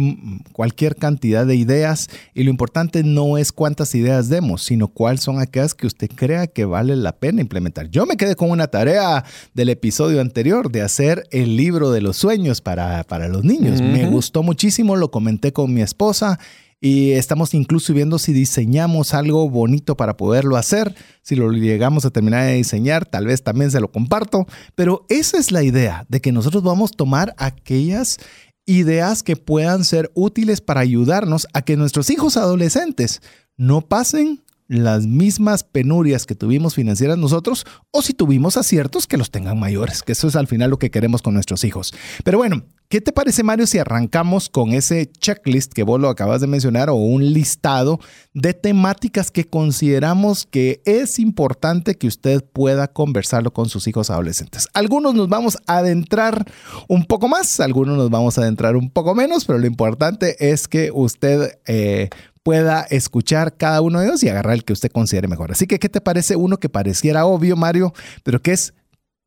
cualquier 0.52 0.98
cantidad 0.98 1.46
de 1.46 1.56
ideas 1.56 2.10
y 2.34 2.44
lo 2.44 2.50
importante 2.50 3.06
no 3.06 3.38
es 3.38 3.54
cuántas 3.54 3.96
ideas 3.96 4.28
demos, 4.28 4.64
sino 4.64 4.90
cuáles 4.90 5.22
son 5.22 5.40
aquellas 5.40 5.74
que 5.74 5.88
usted 5.88 6.10
crea 6.14 6.48
que 6.48 6.66
vale 6.66 6.98
la 6.98 7.14
pena 7.14 7.40
implementar. 7.40 7.90
Yo 7.90 8.06
me 8.06 8.18
quedé 8.18 8.36
con 8.36 8.52
una 8.52 8.68
tarea 8.68 9.24
del 9.54 9.70
episodio 9.70 10.20
anterior 10.20 10.70
de 10.70 10.82
hacer 10.82 11.30
el 11.32 11.56
libro 11.56 11.92
de 11.92 12.02
los 12.02 12.18
sueños 12.18 12.60
para, 12.60 13.06
para 13.06 13.30
los 13.30 13.46
niños. 13.46 13.80
Me 13.82 14.06
gustó 14.10 14.44
muchísimo, 14.44 14.98
lo 14.98 15.12
comenté 15.12 15.54
con 15.54 15.74
mi 15.74 15.82
esposa 15.82 16.40
y 16.84 17.12
estamos 17.12 17.54
incluso 17.54 17.94
viendo 17.94 18.18
si 18.18 18.34
diseñamos 18.34 19.14
algo 19.14 19.48
bonito 19.48 19.96
para 19.96 20.18
poderlo 20.18 20.58
hacer. 20.58 20.96
Si 21.22 21.36
lo 21.36 21.52
llegamos 21.52 22.06
a 22.06 22.10
terminar 22.10 22.46
de 22.48 22.56
diseñar, 22.56 23.06
tal 23.06 23.28
vez 23.28 23.44
también 23.44 23.70
se 23.70 23.80
lo 23.80 23.92
comparto. 23.92 24.48
Pero 24.74 25.06
esa 25.08 25.38
es 25.38 25.52
la 25.52 25.62
idea, 25.62 26.06
de 26.10 26.22
que 26.22 26.32
nosotros 26.32 26.64
vamos 26.64 26.92
a 26.92 26.98
tomar 26.98 27.36
aquellas 27.38 28.18
ideas 28.66 29.22
que 29.22 29.36
puedan 29.36 29.84
ser 29.84 30.12
útiles 30.16 30.60
para 30.60 30.82
ayudarnos 30.82 31.48
a 31.54 31.62
que 31.62 31.78
nuestros 31.78 32.10
hijos 32.10 32.36
adolescentes 32.36 33.22
no 33.58 33.82
pasen 33.82 34.42
las 34.72 35.06
mismas 35.06 35.66
penurias 35.66 36.26
que 36.26 36.34
tuvimos 36.34 36.76
financieras 36.76 37.18
nosotros 37.18 37.66
o 37.92 38.02
si 38.02 38.14
tuvimos 38.14 38.56
aciertos 38.56 39.06
que 39.06 39.18
los 39.18 39.30
tengan 39.30 39.60
mayores, 39.60 40.02
que 40.02 40.14
eso 40.14 40.30
es 40.30 40.38
al 40.38 40.48
final 40.48 40.70
lo 40.70 40.80
que 40.80 40.90
queremos 40.90 41.22
con 41.22 41.34
nuestros 41.34 41.66
hijos. 41.66 41.94
Pero 42.24 42.38
bueno, 42.38 42.64
¿qué 42.88 43.02
te 43.02 43.12
parece 43.12 43.44
Mario 43.44 43.68
si 43.68 43.80
arrancamos 43.80 44.48
con 44.48 44.72
ese 44.72 45.12
checklist 45.12 45.74
que 45.74 45.84
vos 45.84 46.00
lo 46.00 46.08
acabas 46.08 46.40
de 46.40 46.48
mencionar 46.48 46.90
o 46.90 46.96
un 46.96 47.34
listado 47.34 48.00
de 48.34 48.54
temáticas 48.54 49.30
que 49.30 49.44
consideramos 49.44 50.46
que 50.46 50.82
es 50.86 51.20
importante 51.20 51.96
que 51.96 52.08
usted 52.08 52.42
pueda 52.42 52.88
conversarlo 52.88 53.52
con 53.52 53.68
sus 53.68 53.90
hijos 53.90 54.10
adolescentes? 54.10 54.70
Algunos 54.74 55.14
nos 55.16 55.28
vamos 55.28 55.58
a 55.68 55.80
adentrar 55.80 56.50
un 56.88 57.04
poco 57.04 57.28
más, 57.28 57.60
algunos 57.60 57.98
nos 57.98 58.10
vamos 58.10 58.38
a 58.38 58.44
adentrar 58.44 58.78
un 58.78 58.90
poco 58.90 59.16
menos, 59.16 59.44
pero 59.44 59.60
lo 59.60 59.68
importante 59.68 60.38
es 60.40 60.70
que 60.70 60.92
usted... 60.94 61.60
eh, 61.68 62.08
pueda 62.44 62.82
escuchar 62.90 63.56
cada 63.58 63.82
uno 63.82 64.00
de 64.00 64.08
ellos 64.08 64.24
y 64.24 64.30
agarrar 64.30 64.54
el 64.54 64.64
que 64.64 64.74
usted 64.74 64.92
considere 64.92 65.28
mejor. 65.28 65.52
Así 65.52 65.68
que, 65.68 65.80
¿qué 65.80 65.90
te 65.90 66.02
parece 66.02 66.36
uno 66.36 66.58
que 66.58 66.70
pareciera 66.70 67.26
obvio, 67.26 67.56
Mario, 67.56 67.94
pero 68.24 68.42
que 68.42 68.52
es 68.52 68.74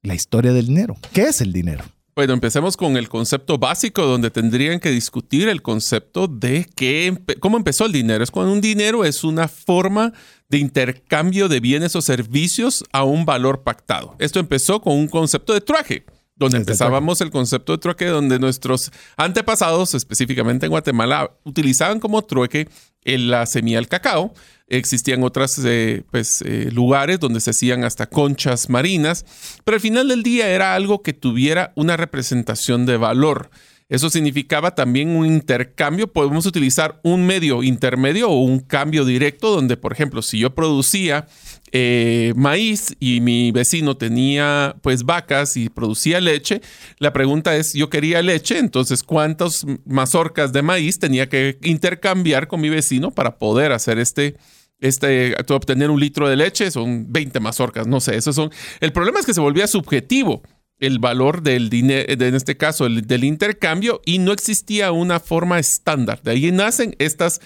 la 0.02 0.14
historia 0.14 0.52
del 0.52 0.66
dinero? 0.66 0.96
¿Qué 1.12 1.22
es 1.22 1.40
el 1.40 1.52
dinero? 1.52 1.84
Bueno, 2.16 2.32
empecemos 2.32 2.76
con 2.76 2.96
el 2.96 3.08
concepto 3.08 3.58
básico 3.58 4.02
donde 4.06 4.30
tendrían 4.30 4.78
que 4.78 4.90
discutir 4.90 5.48
el 5.48 5.62
concepto 5.62 6.28
de 6.28 6.68
qué 6.76 7.12
empe- 7.12 7.40
cómo 7.40 7.56
empezó 7.56 7.86
el 7.86 7.92
dinero. 7.92 8.22
Es 8.22 8.30
cuando 8.30 8.52
un 8.52 8.60
dinero 8.60 9.04
es 9.04 9.24
una 9.24 9.48
forma 9.48 10.12
de 10.48 10.58
intercambio 10.58 11.48
de 11.48 11.58
bienes 11.58 11.96
o 11.96 12.02
servicios 12.02 12.84
a 12.92 13.02
un 13.02 13.24
valor 13.24 13.64
pactado. 13.64 14.14
Esto 14.20 14.38
empezó 14.38 14.80
con 14.80 14.96
un 14.96 15.08
concepto 15.08 15.54
de 15.54 15.60
trueque, 15.60 16.04
donde 16.36 16.58
empezábamos 16.58 17.20
el 17.20 17.32
concepto 17.32 17.72
de 17.72 17.78
trueque, 17.78 18.06
donde 18.06 18.38
nuestros 18.38 18.92
antepasados, 19.16 19.94
específicamente 19.94 20.66
en 20.66 20.70
Guatemala, 20.70 21.32
utilizaban 21.42 21.98
como 21.98 22.22
trueque 22.22 22.68
en 23.04 23.30
la 23.30 23.46
semilla 23.46 23.78
del 23.78 23.88
cacao. 23.88 24.34
Existían 24.66 25.22
otros 25.22 25.60
eh, 25.64 26.04
pues, 26.10 26.42
eh, 26.42 26.70
lugares 26.72 27.20
donde 27.20 27.40
se 27.40 27.50
hacían 27.50 27.84
hasta 27.84 28.06
conchas 28.06 28.70
marinas, 28.70 29.26
pero 29.64 29.76
al 29.76 29.80
final 29.80 30.08
del 30.08 30.22
día 30.22 30.48
era 30.48 30.74
algo 30.74 31.02
que 31.02 31.12
tuviera 31.12 31.72
una 31.76 31.96
representación 31.96 32.86
de 32.86 32.96
valor. 32.96 33.50
Eso 33.90 34.08
significaba 34.08 34.74
también 34.74 35.10
un 35.10 35.26
intercambio. 35.26 36.10
Podemos 36.10 36.46
utilizar 36.46 37.00
un 37.04 37.26
medio 37.26 37.62
intermedio 37.62 38.30
o 38.30 38.40
un 38.40 38.60
cambio 38.60 39.04
directo 39.04 39.50
donde, 39.50 39.76
por 39.76 39.92
ejemplo, 39.92 40.22
si 40.22 40.38
yo 40.38 40.54
producía 40.54 41.26
eh, 41.70 42.32
maíz 42.34 42.96
y 42.98 43.20
mi 43.20 43.52
vecino 43.52 43.96
tenía 43.96 44.74
pues 44.80 45.02
vacas 45.04 45.58
y 45.58 45.68
producía 45.68 46.20
leche, 46.20 46.62
la 46.98 47.12
pregunta 47.12 47.56
es, 47.56 47.74
yo 47.74 47.90
quería 47.90 48.22
leche, 48.22 48.58
entonces 48.58 49.02
¿cuántas 49.02 49.66
mazorcas 49.84 50.52
de 50.52 50.62
maíz 50.62 50.98
tenía 50.98 51.28
que 51.28 51.58
intercambiar 51.62 52.48
con 52.48 52.60
mi 52.62 52.70
vecino 52.70 53.10
para 53.10 53.38
poder 53.38 53.72
hacer 53.72 53.98
este, 53.98 54.36
este, 54.80 55.34
obtener 55.50 55.90
un 55.90 56.00
litro 56.00 56.26
de 56.28 56.36
leche? 56.36 56.70
Son 56.70 57.12
20 57.12 57.38
mazorcas, 57.40 57.86
no 57.86 58.00
sé, 58.00 58.16
eso 58.16 58.32
son... 58.32 58.50
El 58.80 58.92
problema 58.92 59.20
es 59.20 59.26
que 59.26 59.34
se 59.34 59.40
volvía 59.40 59.66
subjetivo 59.66 60.42
el 60.86 60.98
valor 60.98 61.42
del 61.42 61.70
dinero, 61.70 62.04
en 62.08 62.34
este 62.34 62.56
caso 62.56 62.88
del 62.88 63.24
intercambio, 63.24 64.00
y 64.04 64.18
no 64.18 64.32
existía 64.32 64.92
una 64.92 65.20
forma 65.20 65.58
estándar. 65.58 66.22
De 66.22 66.32
ahí 66.32 66.52
nacen 66.52 66.94
estas 66.98 67.40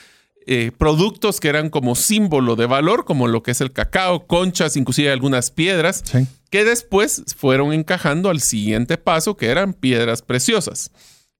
eh, 0.50 0.72
productos 0.76 1.40
que 1.40 1.48
eran 1.48 1.68
como 1.68 1.94
símbolo 1.94 2.56
de 2.56 2.64
valor, 2.64 3.04
como 3.04 3.28
lo 3.28 3.42
que 3.42 3.50
es 3.50 3.60
el 3.60 3.70
cacao, 3.70 4.26
conchas, 4.26 4.76
inclusive 4.76 5.12
algunas 5.12 5.50
piedras, 5.50 6.02
que 6.48 6.64
después 6.64 7.22
fueron 7.36 7.74
encajando 7.74 8.30
al 8.30 8.40
siguiente 8.40 8.96
paso, 8.96 9.36
que 9.36 9.48
eran 9.48 9.74
piedras 9.74 10.22
preciosas. 10.22 10.90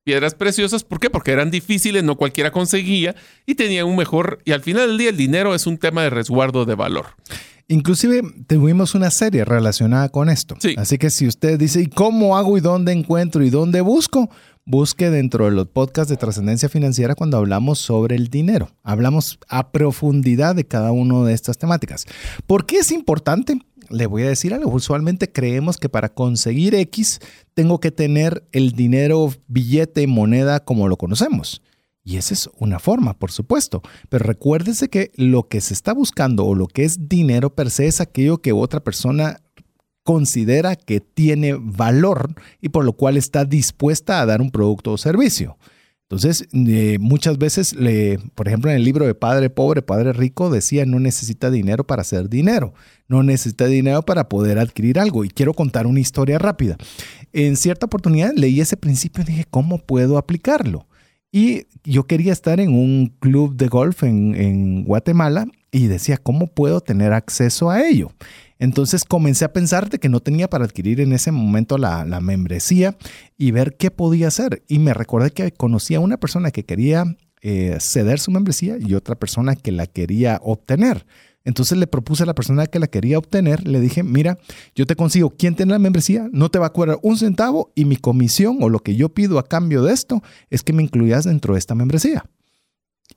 Piedras 0.05 0.35
preciosas, 0.35 0.85
¿por 0.85 1.01
qué? 1.01 1.09
Porque 1.09 1.33
eran 1.33 1.51
difíciles, 1.51 2.05
no 2.05 2.17
cualquiera 2.17 2.51
conseguía 2.51 3.15
y 3.47 3.55
tenían 3.55 3.87
un 3.87 3.97
mejor, 3.97 4.41
y 4.45 4.53
al 4.53 4.63
final 4.63 4.89
del 4.89 4.99
día 4.99 5.09
el 5.09 5.17
dinero 5.17 5.55
es 5.55 5.67
un 5.67 5.79
tema 5.79 6.03
de 6.03 6.11
resguardo 6.11 6.67
de 6.67 6.75
valor. 6.75 7.07
Inclusive 7.71 8.23
tuvimos 8.47 8.95
una 8.95 9.11
serie 9.11 9.45
relacionada 9.45 10.09
con 10.09 10.31
esto. 10.31 10.57
Así 10.79 10.97
que 10.97 11.11
si 11.11 11.27
usted 11.27 11.59
dice, 11.59 11.83
¿y 11.83 11.87
cómo 11.87 12.39
hago 12.39 12.57
y 12.57 12.63
dónde 12.63 12.93
encuentro 12.93 13.45
y 13.45 13.51
dónde 13.51 13.83
busco? 13.83 14.31
Busque 14.65 15.11
dentro 15.11 15.45
de 15.45 15.51
los 15.51 15.69
podcasts 15.69 16.09
de 16.09 16.17
trascendencia 16.17 16.71
financiera 16.71 17.15
cuando 17.15 17.37
hablamos 17.37 17.79
sobre 17.79 18.17
el 18.17 18.29
dinero. 18.29 18.71
Hablamos 18.83 19.39
a 19.49 19.71
profundidad 19.71 20.55
de 20.55 20.67
cada 20.67 20.93
una 20.93 21.23
de 21.27 21.35
estas 21.35 21.59
temáticas. 21.59 22.07
¿Por 22.47 22.65
qué 22.65 22.79
es 22.79 22.91
importante? 22.91 23.59
Le 23.91 24.07
voy 24.07 24.23
a 24.23 24.29
decir 24.29 24.55
algo. 24.55 24.71
Usualmente 24.71 25.31
creemos 25.31 25.77
que 25.77 25.91
para 25.91 26.09
conseguir 26.09 26.75
X 26.75 27.21
tengo 27.53 27.81
que 27.81 27.91
tener 27.91 28.49
el 28.53 28.73
dinero, 28.73 29.31
billete, 29.47 30.07
moneda 30.07 30.61
como 30.61 30.89
lo 30.89 30.97
conocemos. 30.97 31.61
Y 32.09 32.16
esa 32.16 32.33
es 32.33 32.49
una 32.59 32.79
forma, 32.79 33.12
por 33.12 33.31
supuesto. 33.31 33.83
Pero 34.09 34.25
recuérdese 34.25 34.88
que 34.88 35.12
lo 35.16 35.47
que 35.47 35.61
se 35.61 35.75
está 35.75 35.92
buscando 35.92 36.47
o 36.47 36.55
lo 36.55 36.66
que 36.66 36.85
es 36.85 37.07
dinero 37.07 37.55
per 37.55 37.71
se 37.71 37.87
es 37.87 38.01
aquello 38.01 38.38
que 38.38 38.53
otra 38.53 38.81
persona 38.81 39.42
considera 40.05 40.75
que 40.75 41.01
tiene 41.01 41.53
valor 41.61 42.35
y 42.62 42.71
por 42.71 42.87
lo 42.87 42.94
cual 42.94 43.18
está 43.18 43.44
dispuesta 43.44 44.23
a 44.23 44.25
dar 44.25 44.40
un 44.40 44.51
producto 44.51 44.92
o 44.92 44.97
servicio. 44.97 45.59
Entonces, 46.05 46.49
eh, 46.55 46.97
muchas 46.99 47.37
veces, 47.37 47.75
le, 47.75 48.18
por 48.35 48.49
ejemplo, 48.49 48.71
en 48.71 48.79
el 48.79 48.85
libro 48.85 49.05
de 49.05 49.14
Padre 49.14 49.51
Pobre, 49.51 49.83
Padre 49.83 50.14
Rico, 50.14 50.49
decía, 50.49 50.87
no 50.87 51.01
necesita 51.01 51.51
dinero 51.51 51.87
para 51.87 52.01
hacer 52.01 52.31
dinero, 52.31 52.73
no 53.07 53.23
necesita 53.23 53.66
dinero 53.66 54.01
para 54.01 54.31
poder 54.31 54.59
adquirir 54.59 54.99
algo. 54.99 55.27
Y 55.27 55.29
quiero 55.29 55.53
contar 55.53 55.87
una 55.87 56.01
historia 56.01 56.38
rápida. 56.38 56.79
En 57.35 57.57
cierta 57.57 57.85
oportunidad 57.85 58.33
leí 58.35 58.62
ese 58.62 58.79
principio 58.79 59.25
y 59.25 59.27
dije, 59.27 59.44
¿cómo 59.51 59.77
puedo 59.77 60.16
aplicarlo? 60.16 60.87
Y 61.31 61.67
yo 61.85 62.05
quería 62.05 62.33
estar 62.33 62.59
en 62.61 62.71
un 62.71 63.14
club 63.21 63.55
de 63.55 63.69
golf 63.69 64.03
en, 64.03 64.85
Guatemala 64.85 65.47
y 65.71 65.87
decía, 65.87 66.17
¿cómo 66.17 66.47
puedo 66.47 66.81
tener 66.81 67.12
acceso 67.12 67.71
a 67.71 67.87
ello? 67.87 68.11
Entonces 68.59 69.05
comencé 69.05 69.45
a 69.45 69.53
pensar 69.53 69.88
de 69.91 69.99
que 69.99 70.09
no 70.09 70.21
tenía 70.21 70.49
para 70.49 70.64
adquirir 70.64 71.01
en 71.01 71.12
ese 71.12 71.31
momento 71.31 71.79
la, 71.79 72.05
membresía 72.21 72.97
y 73.37 73.51
ver 73.51 73.77
qué 73.77 73.91
podía 73.91 74.29
hacer. 74.29 74.62
Y 74.69 74.79
me 74.79 74.95
recordé 74.95 75.31
que 75.31 75.53
conocía 75.53 75.99
a 75.99 76.01
una 76.01 76.17
persona 76.17 76.51
que 76.51 76.64
quería 76.64 77.05
eh, 77.43 77.77
ceder 77.79 78.19
su 78.19 78.31
membresía 78.31 78.77
y 78.81 78.95
otra 78.95 79.14
persona 79.14 79.55
que 79.55 79.71
la 79.71 79.87
quería 79.87 80.41
obtener. 80.43 81.05
Entonces 81.49 81.79
le 81.79 81.87
propuse 81.87 82.25
a 82.25 82.27
la 82.27 82.35
persona 82.35 82.67
que 82.67 82.79
la 82.79 82.89
quería 82.89 83.17
obtener, 83.17 83.67
le 83.67 83.81
dije, 83.81 84.03
mira, 84.03 84.37
yo 84.75 84.85
te 84.85 84.97
consigo 84.97 85.31
quién 85.31 85.55
tiene 85.55 85.73
la 85.73 85.79
membresía, 85.79 86.29
no 86.31 86.51
te 86.51 86.59
va 86.59 86.67
a 86.67 86.73
cobrar 86.75 86.99
un 87.01 87.17
centavo 87.17 87.73
y 87.75 87.87
mi 87.87 87.97
comisión 87.97 88.59
o 88.61 88.69
lo 88.69 88.81
que 88.81 88.97
yo 88.97 89.09
pido 89.09 89.39
a 89.39 89.49
cambio 89.49 89.83
de 89.83 89.95
esto 89.95 90.23
es 90.51 90.63
que 90.63 90.75
me 90.75 90.83
incluyas 90.83 91.25
dentro 91.25 91.55
de 91.55 91.59
esta 91.59 91.75
membresía. 91.75 92.27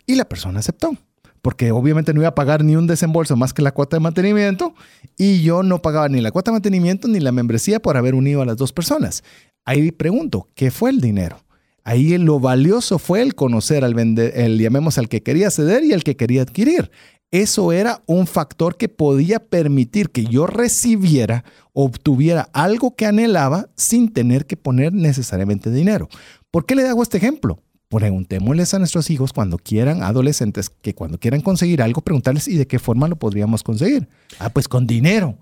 Y 0.08 0.16
la 0.16 0.24
persona 0.24 0.62
aceptó, 0.62 0.96
porque 1.42 1.74
obviamente 1.74 2.14
no 2.14 2.22
iba 2.22 2.30
a 2.30 2.36
pagar 2.36 2.64
ni 2.64 2.78
un 2.78 2.88
desembolso 2.88 3.36
más 3.36 3.54
que 3.54 3.62
la 3.62 3.74
cuota 3.74 3.98
de 3.98 4.00
mantenimiento 4.00 4.76
y 5.18 5.42
yo 5.42 5.62
no 5.62 5.82
pagaba 5.82 6.08
ni 6.08 6.22
la 6.22 6.32
cuota 6.32 6.52
de 6.52 6.56
mantenimiento 6.56 7.10
ni 7.10 7.20
la 7.20 7.34
membresía 7.34 7.82
por 7.82 7.98
haber 7.98 8.16
unido 8.16 8.42
a 8.42 8.46
las 8.46 8.56
dos 8.56 8.72
personas. 8.72 9.26
Ahí 9.66 9.92
pregunto, 9.92 10.48
¿qué 10.56 10.72
fue 10.72 10.92
el 10.92 11.02
dinero? 11.02 11.44
Ahí 11.84 12.18
lo 12.18 12.40
valioso 12.40 12.98
fue 12.98 13.24
el 13.24 13.36
conocer 13.36 13.84
al 13.84 13.94
vender, 13.94 14.32
el 14.40 14.58
llamemos 14.58 14.98
al 14.98 15.10
que 15.10 15.22
quería 15.22 15.52
ceder 15.52 15.84
y 15.84 15.92
al 15.92 16.06
que 16.06 16.16
quería 16.16 16.44
adquirir 16.44 16.92
eso 17.32 17.72
era 17.72 18.04
un 18.08 18.28
factor 18.28 18.76
que 18.76 18.90
podía 18.90 19.40
permitir 19.40 20.10
que 20.10 20.26
yo 20.26 20.48
recibiera, 20.48 21.46
obtuviera 21.72 22.50
algo 22.52 22.96
que 22.96 23.06
anhelaba 23.06 23.70
sin 23.78 24.12
tener 24.12 24.46
que 24.46 24.58
poner 24.58 24.92
necesariamente 24.94 25.72
dinero. 25.72 26.10
¿Por 26.52 26.66
qué 26.66 26.76
le 26.76 26.88
hago 26.88 27.02
este 27.02 27.18
ejemplo? 27.18 27.64
Preguntémosles 27.88 28.74
a 28.74 28.80
nuestros 28.80 29.10
hijos 29.10 29.32
cuando 29.32 29.58
quieran, 29.58 30.04
adolescentes, 30.04 30.70
que 30.70 30.94
cuando 30.94 31.20
quieran 31.20 31.42
conseguir 31.42 31.82
algo, 31.82 32.02
preguntarles 32.02 32.50
y 32.50 32.58
de 32.58 32.68
qué 32.68 32.80
forma 32.80 33.08
lo 33.08 33.16
podríamos 33.16 33.64
conseguir. 33.64 34.10
Ah, 34.40 34.50
pues 34.50 34.68
con 34.68 34.86
dinero. 34.86 35.38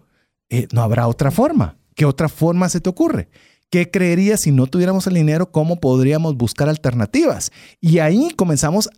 Eh, 0.49 0.67
no 0.71 0.82
habrá 0.82 1.08
otra 1.08 1.32
forma. 1.32 1.78
¿Qué 1.95 2.06
otra 2.06 2.30
forma 2.30 2.69
se 2.69 2.82
te 2.82 2.89
ocurre? 2.89 3.30
¿Qué 3.71 3.91
creerías 3.91 4.41
si 4.41 4.52
no 4.52 4.65
tuviéramos 4.67 5.06
el 5.08 5.13
dinero? 5.15 5.52
¿Cómo 5.52 5.80
podríamos 5.80 6.38
buscar 6.38 6.69
alternativas? 6.69 7.52
Y 7.82 7.99
ahí 7.99 8.30
comenzamos 8.36 8.89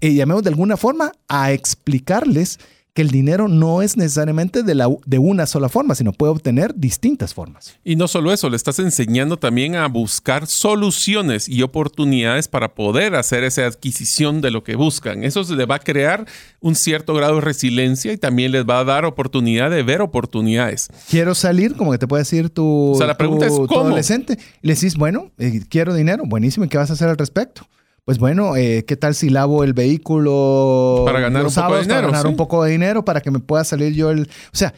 eh, 0.00 0.14
llamemos 0.14 0.42
de 0.42 0.50
alguna 0.50 0.76
forma, 0.76 1.12
a 1.28 1.52
explicarles 1.52 2.58
que 2.94 3.00
el 3.00 3.10
dinero 3.10 3.48
no 3.48 3.80
es 3.80 3.96
necesariamente 3.96 4.62
de, 4.62 4.74
la, 4.74 4.88
de 5.06 5.18
una 5.18 5.46
sola 5.46 5.70
forma, 5.70 5.94
sino 5.94 6.12
puede 6.12 6.32
obtener 6.32 6.74
distintas 6.74 7.32
formas. 7.32 7.78
Y 7.84 7.96
no 7.96 8.06
solo 8.06 8.32
eso, 8.32 8.50
le 8.50 8.56
estás 8.56 8.78
enseñando 8.80 9.38
también 9.38 9.76
a 9.76 9.86
buscar 9.88 10.46
soluciones 10.46 11.48
y 11.48 11.62
oportunidades 11.62 12.48
para 12.48 12.74
poder 12.74 13.14
hacer 13.14 13.44
esa 13.44 13.66
adquisición 13.66 14.42
de 14.42 14.50
lo 14.50 14.62
que 14.62 14.76
buscan. 14.76 15.24
Eso 15.24 15.42
le 15.54 15.64
va 15.64 15.76
a 15.76 15.78
crear 15.78 16.26
un 16.60 16.74
cierto 16.74 17.14
grado 17.14 17.36
de 17.36 17.40
resiliencia 17.40 18.12
y 18.12 18.18
también 18.18 18.52
les 18.52 18.66
va 18.66 18.80
a 18.80 18.84
dar 18.84 19.06
oportunidad 19.06 19.70
de 19.70 19.82
ver 19.82 20.02
oportunidades. 20.02 20.88
Quiero 21.08 21.34
salir, 21.34 21.74
como 21.76 21.92
que 21.92 21.98
te 21.98 22.06
puede 22.06 22.22
decir 22.22 22.50
tu, 22.50 22.94
la 23.00 23.16
pregunta 23.16 23.46
es, 23.46 23.52
¿cómo? 23.52 23.80
adolescente. 23.80 24.38
Le 24.60 24.74
decís, 24.74 24.96
bueno, 24.96 25.30
eh, 25.38 25.62
quiero 25.70 25.94
dinero, 25.94 26.24
buenísimo, 26.26 26.66
¿y 26.66 26.68
qué 26.68 26.76
vas 26.76 26.90
a 26.90 26.92
hacer 26.92 27.08
al 27.08 27.16
respecto? 27.16 27.66
Pues 28.04 28.18
bueno, 28.18 28.56
eh, 28.56 28.84
¿qué 28.86 28.96
tal 28.96 29.14
si 29.14 29.30
lavo 29.30 29.62
el 29.62 29.74
vehículo 29.74 31.02
para 31.04 31.20
ganar 31.20 31.46
un 31.46 31.54
poco 31.54 31.74
de 31.74 31.82
dinero? 31.82 32.00
Para 32.00 32.12
ganar 32.12 32.26
un 32.26 32.36
poco 32.36 32.64
de 32.64 32.70
dinero 32.72 33.04
para 33.04 33.20
que 33.20 33.30
me 33.30 33.38
pueda 33.38 33.64
salir 33.64 33.94
yo 33.94 34.10
el... 34.10 34.22
O 34.22 34.56
sea, 34.56 34.74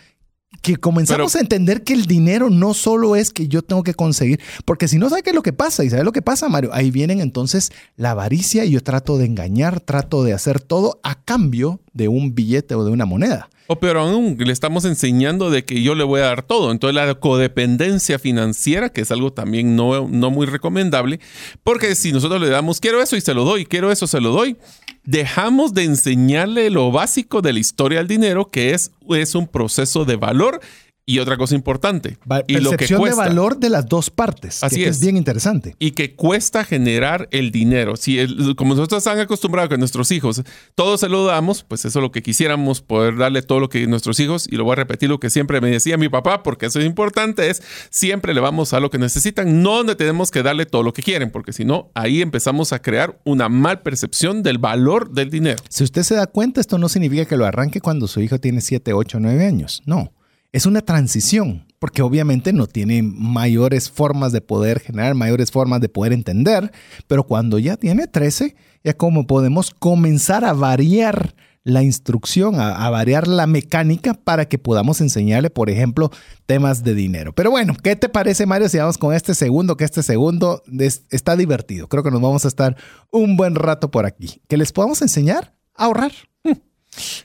que 0.63 0.77
comenzamos 0.77 1.35
a 1.37 1.41
entender 1.41 1.85
que 1.85 1.93
el 1.93 2.07
dinero 2.07 2.49
no 2.49 2.75
solo 2.75 3.17
es 3.17 3.31
que 3.31 3.49
yo 3.49 3.63
tengo 3.63 3.83
que 3.83 3.95
conseguir, 3.95 4.41
porque 4.65 4.89
si 4.89 4.99
no 4.99 5.11
sabe 5.11 5.23
qué 5.23 5.31
es 5.31 5.37
lo 5.37 5.43
que 5.43 5.53
pasa, 5.53 5.85
y 5.85 5.91
sabe 5.91 6.05
lo 6.05 6.13
que 6.13 6.23
pasa, 6.23 6.49
Mario, 6.49 6.71
ahí 6.73 6.91
vienen 6.91 7.21
entonces 7.21 7.71
la 7.97 8.13
avaricia 8.13 8.65
y 8.65 8.71
yo 8.71 8.83
trato 8.83 9.19
de 9.19 9.27
engañar, 9.27 9.81
trato 9.81 10.23
de 10.25 10.33
hacer 10.33 10.61
todo 10.61 11.01
a 11.03 11.17
cambio 11.23 11.81
de 11.93 12.09
un 12.09 12.35
billete 12.35 12.75
o 12.75 12.85
de 12.85 12.93
una 12.93 13.05
moneda. 13.05 13.49
O 13.67 13.81
peor 13.81 13.97
aún, 13.97 14.37
le 14.39 14.53
estamos 14.53 14.85
enseñando 14.85 15.49
de 15.49 15.65
que 15.65 15.83
yo 15.83 15.95
le 15.95 16.05
voy 16.05 16.21
a 16.21 16.25
dar 16.25 16.43
todo. 16.43 16.71
Entonces 16.71 16.95
la 16.95 17.15
codependencia 17.15 18.19
financiera, 18.19 18.91
que 18.91 19.01
es 19.01 19.11
algo 19.11 19.33
también 19.33 19.75
no, 19.75 20.07
no 20.07 20.31
muy 20.31 20.47
recomendable, 20.47 21.19
porque 21.63 21.95
si 21.95 22.13
nosotros 22.13 22.43
le 22.43 22.51
damos, 22.51 22.79
quiero 22.81 23.03
eso 23.03 23.17
y 23.17 23.23
se 23.23 23.33
lo 23.33 23.45
doy, 23.45 23.65
quiero 23.65 23.91
eso, 23.91 24.07
se 24.07 24.21
lo 24.21 24.33
doy, 24.33 24.59
dejamos 25.05 25.73
de 25.73 25.85
enseñarle 25.85 26.69
lo 26.69 26.93
básico 26.93 27.41
de 27.41 27.55
la 27.55 27.59
historia 27.59 27.99
del 27.99 28.09
dinero, 28.09 28.51
que 28.51 28.75
es, 28.75 28.91
es 29.09 29.35
un 29.35 29.49
proceso 29.49 30.05
de 30.05 30.17
valor 30.17 30.61
y 31.07 31.19
otra 31.19 31.37
cosa 31.37 31.55
importante. 31.55 32.19
y 32.47 32.59
lo 32.59 32.71
que 32.73 32.89
cuesta, 32.89 33.23
de 33.23 33.29
valor 33.29 33.59
de 33.59 33.69
las 33.69 33.87
dos 33.87 34.11
partes. 34.11 34.65
Así 34.65 34.83
es. 34.85 34.97
es. 34.97 35.01
bien 35.01 35.17
interesante. 35.17 35.77
Y 35.79 35.91
que 35.91 36.15
cuesta 36.15 36.65
generar 36.65 37.29
el 37.31 37.51
dinero. 37.51 37.97
Si 37.97 38.19
como 38.57 38.75
nosotros 38.75 38.99
están 38.99 39.19
acostumbrados 39.19 39.69
que 39.69 39.77
nuestros 39.77 40.11
hijos 40.11 40.43
todo 40.75 40.97
se 40.97 41.09
lo 41.09 41.27
damos, 41.27 41.63
pues 41.63 41.85
eso 41.85 41.99
es 41.99 42.03
lo 42.03 42.11
que 42.11 42.23
quisiéramos, 42.23 42.81
poder 42.81 43.17
darle 43.17 43.43
todo 43.43 43.61
lo 43.61 43.69
que 43.69 43.87
nuestros 43.87 44.19
hijos, 44.21 44.47
y 44.51 44.57
lo 44.57 44.65
voy 44.65 44.73
a 44.73 44.77
repetir 44.77 45.09
lo 45.09 45.21
que 45.21 45.31
siempre 45.31 45.61
me 45.61 45.71
decía 45.71 45.97
mi 45.97 46.09
papá, 46.09 46.43
porque 46.43 46.67
eso 46.67 46.81
es 46.81 46.87
importante, 46.87 47.51
es 47.51 47.63
siempre 47.91 48.35
le 48.35 48.41
vamos 48.41 48.73
a 48.73 48.81
lo 48.81 48.91
que 48.91 48.99
necesitan, 48.99 49.63
no 49.63 49.77
donde 49.77 49.97
tenemos 49.97 50.31
que 50.31 50.43
darle 50.43 50.67
todo 50.67 50.83
lo 50.83 50.93
que 50.93 51.03
quieren, 51.03 51.31
porque 51.31 51.53
si 51.53 51.65
no, 51.65 51.91
ahí 51.95 52.23
empezamos 52.23 52.73
a 52.73 52.81
crear 52.81 53.21
una 53.25 53.49
mal 53.49 53.83
percepción 53.83 54.43
del 54.43 54.59
valor 54.59 55.11
del 55.11 55.31
dinero. 55.31 55.63
Si 55.69 55.85
usted 55.85 56.03
se 56.03 56.15
da 56.15 56.27
cuenta, 56.27 56.61
esto 56.61 56.79
no 56.79 56.89
significa 56.89 57.27
que 57.27 57.37
lo 57.37 57.47
arranque 57.47 57.81
cuando 57.81 58.09
su 58.09 58.21
hijo 58.21 58.39
tiene 58.39 58.61
7, 58.61 58.93
8, 58.93 59.19
9 59.21 59.47
años. 59.47 59.83
No 59.85 60.13
es 60.55 60.67
una 60.67 60.83
transición, 60.83 61.67
porque 61.81 62.01
obviamente 62.01 62.53
no 62.53 62.69
tiene 62.69 63.03
mayores 63.03 63.91
formas 63.91 64.31
de 64.31 64.41
poder 64.41 64.79
generar, 64.79 65.17
mayores 65.17 65.51
formas 65.51 65.81
de 65.81 65.89
poder 65.89 66.13
entender, 66.13 66.71
pero 67.09 67.25
cuando 67.25 67.59
ya 67.59 67.77
tiene 67.77 68.07
13, 68.07 68.55
ya 68.85 68.97
como 68.97 69.27
podemos 69.27 69.73
comenzar 69.73 70.45
a 70.45 70.53
variar 70.53 71.35
la 71.65 71.83
instrucción, 71.83 72.61
a, 72.61 72.89
variar 72.89 73.27
la 73.27 73.49
mecánica 73.49 74.15
para 74.15 74.45
que 74.45 74.59
podamos 74.59 75.01
enseñarle, 75.01 75.51
por 75.51 75.71
ejemplo, 75.71 76.13
temas 76.47 76.85
de 76.85 76.95
dinero. 76.95 77.33
Pero 77.35 77.51
bueno, 77.51 77.75
¿qué 77.83 77.97
te 77.97 78.09
parece, 78.09 78.47
Mario, 78.47 78.69
si 78.69 78.79
vamos 78.79 78.97
con 78.97 79.13
este 79.13 79.35
segundo? 79.35 79.77
Que 79.77 79.85
este 79.85 80.05
segundo 80.05 80.63
está 81.11 81.35
divertido. 81.35 81.89
Creo 81.89 82.05
que 82.05 82.13
nos 82.13 82.21
vamos 82.21 82.45
a 82.45 82.49
estar 82.49 82.77
un 83.11 83.37
buen 83.37 83.57
rato 83.57 83.91
por 83.91 84.07
aquí. 84.07 84.41
Que 84.47 84.57
les 84.57 84.71
podamos 84.71 85.03
enseñar 85.03 85.57
a 85.75 85.87
ahorrar. 85.87 86.13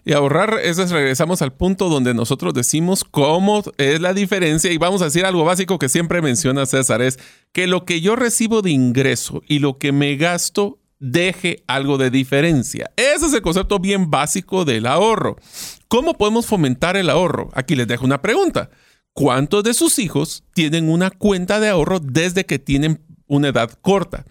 Y 0.06 0.14
ahorrar, 0.14 0.60
eso 0.64 0.84
es 0.84 0.92
regresamos 0.92 1.42
al 1.42 1.54
punto 1.54 1.90
donde 1.90 2.14
nosotros 2.14 2.54
decimos 2.54 3.04
cómo 3.04 3.64
es 3.78 4.02
la 4.02 4.14
diferencia 4.14 4.72
y 4.72 4.78
vamos 4.78 5.02
a 5.02 5.06
decir 5.06 5.26
algo 5.26 5.44
básico 5.44 5.80
que 5.80 5.90
siempre 5.90 6.22
menciona 6.22 6.66
César, 6.66 7.02
es 7.02 7.20
que 7.52 7.68
lo 7.68 7.86
que 7.86 8.02
yo 8.02 8.16
recibo 8.16 8.62
de 8.62 8.72
ingreso 8.72 9.42
y 9.48 9.60
lo 9.60 9.78
que 9.78 9.92
me 9.92 10.16
gasto 10.16 10.80
deje 11.00 11.64
algo 11.68 11.98
de 11.98 12.10
diferencia. 12.10 12.92
Ese 12.96 13.28
es 13.28 13.34
el 13.34 13.42
concepto 13.42 13.80
bien 13.80 14.10
básico 14.10 14.66
del 14.66 14.86
ahorro. 14.86 15.38
¿Cómo 15.88 16.16
podemos 16.16 16.46
fomentar 16.46 16.98
el 16.98 17.10
ahorro? 17.10 17.50
Aquí 17.54 17.76
les 17.76 17.88
dejo 17.88 18.06
una 18.06 18.22
pregunta. 18.22 18.70
¿Cuántos 19.14 19.64
de 19.64 19.74
sus 19.74 20.00
hijos 20.00 20.44
tienen 20.54 20.90
una 20.90 21.10
cuenta 21.10 21.60
de 21.60 21.70
ahorro 21.70 22.00
desde 22.00 22.46
que 22.46 22.60
tienen 22.60 23.02
una 23.28 23.50
edad 23.50 23.72
corta? 23.82 24.26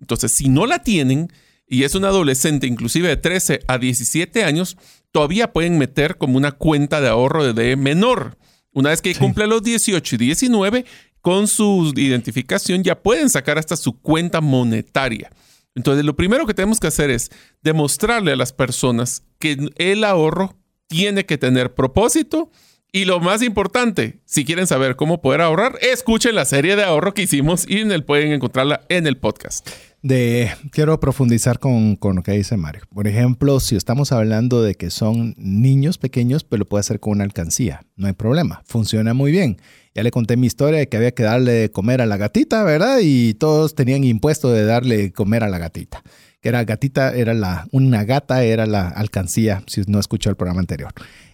Entonces, 0.00 0.32
si 0.34 0.48
no 0.48 0.66
la 0.66 0.82
tienen 0.82 1.30
y 1.68 1.84
es 1.84 1.94
un 1.94 2.04
adolescente, 2.04 2.66
inclusive 2.66 3.08
de 3.08 3.16
13 3.16 3.60
a 3.68 3.78
17 3.78 4.44
años, 4.44 4.76
todavía 5.12 5.52
pueden 5.52 5.78
meter 5.78 6.16
como 6.16 6.36
una 6.36 6.52
cuenta 6.52 7.00
de 7.00 7.08
ahorro 7.08 7.52
de 7.52 7.76
menor. 7.76 8.38
Una 8.72 8.90
vez 8.90 9.02
que 9.02 9.14
cumple 9.14 9.46
los 9.46 9.62
18 9.62 10.14
y 10.14 10.18
19, 10.18 10.84
con 11.20 11.48
su 11.48 11.92
identificación 11.96 12.84
ya 12.84 13.02
pueden 13.02 13.28
sacar 13.28 13.58
hasta 13.58 13.76
su 13.76 14.00
cuenta 14.00 14.40
monetaria. 14.40 15.30
Entonces, 15.74 16.04
lo 16.04 16.16
primero 16.16 16.46
que 16.46 16.54
tenemos 16.54 16.80
que 16.80 16.88
hacer 16.88 17.10
es 17.10 17.30
demostrarle 17.62 18.32
a 18.32 18.36
las 18.36 18.52
personas 18.52 19.22
que 19.38 19.70
el 19.76 20.04
ahorro 20.04 20.56
tiene 20.88 21.26
que 21.26 21.38
tener 21.38 21.74
propósito. 21.74 22.50
Y 22.90 23.04
lo 23.04 23.20
más 23.20 23.42
importante, 23.42 24.20
si 24.24 24.44
quieren 24.44 24.66
saber 24.66 24.96
cómo 24.96 25.20
poder 25.20 25.42
ahorrar, 25.42 25.78
escuchen 25.82 26.34
la 26.34 26.46
serie 26.46 26.74
de 26.74 26.84
ahorro 26.84 27.12
que 27.12 27.22
hicimos 27.22 27.68
y 27.68 27.80
en 27.80 27.92
el, 27.92 28.02
pueden 28.02 28.32
encontrarla 28.32 28.80
en 28.88 29.06
el 29.06 29.18
podcast. 29.18 29.68
De, 30.00 30.50
quiero 30.70 31.00
profundizar 31.00 31.58
con, 31.58 31.96
con, 31.96 32.16
lo 32.16 32.22
que 32.22 32.32
dice 32.32 32.56
Mario. 32.56 32.82
Por 32.94 33.08
ejemplo, 33.08 33.58
si 33.58 33.74
estamos 33.74 34.12
hablando 34.12 34.62
de 34.62 34.76
que 34.76 34.90
son 34.90 35.34
niños 35.36 35.98
pequeños, 35.98 36.44
pues 36.44 36.60
lo 36.60 36.66
puede 36.66 36.80
hacer 36.80 37.00
con 37.00 37.14
una 37.14 37.24
alcancía. 37.24 37.82
No 37.96 38.06
hay 38.06 38.12
problema. 38.12 38.62
Funciona 38.64 39.12
muy 39.12 39.32
bien. 39.32 39.58
Ya 39.94 40.04
le 40.04 40.12
conté 40.12 40.36
mi 40.36 40.46
historia 40.46 40.78
de 40.78 40.88
que 40.88 40.96
había 40.96 41.10
que 41.10 41.24
darle 41.24 41.52
de 41.52 41.70
comer 41.72 42.00
a 42.00 42.06
la 42.06 42.16
gatita, 42.16 42.62
¿verdad? 42.62 42.98
Y 43.02 43.34
todos 43.34 43.74
tenían 43.74 44.04
impuesto 44.04 44.52
de 44.52 44.64
darle 44.64 45.12
comer 45.12 45.42
a 45.42 45.48
la 45.48 45.58
gatita. 45.58 46.02
Que 46.40 46.50
era 46.50 46.62
gatita, 46.62 47.16
era 47.16 47.34
la, 47.34 47.66
una 47.72 48.04
gata, 48.04 48.44
era 48.44 48.66
la 48.66 48.88
alcancía, 48.88 49.64
si 49.66 49.82
no 49.88 49.98
escuchó 49.98 50.30
el 50.30 50.36
programa 50.36 50.60
anterior. 50.60 50.92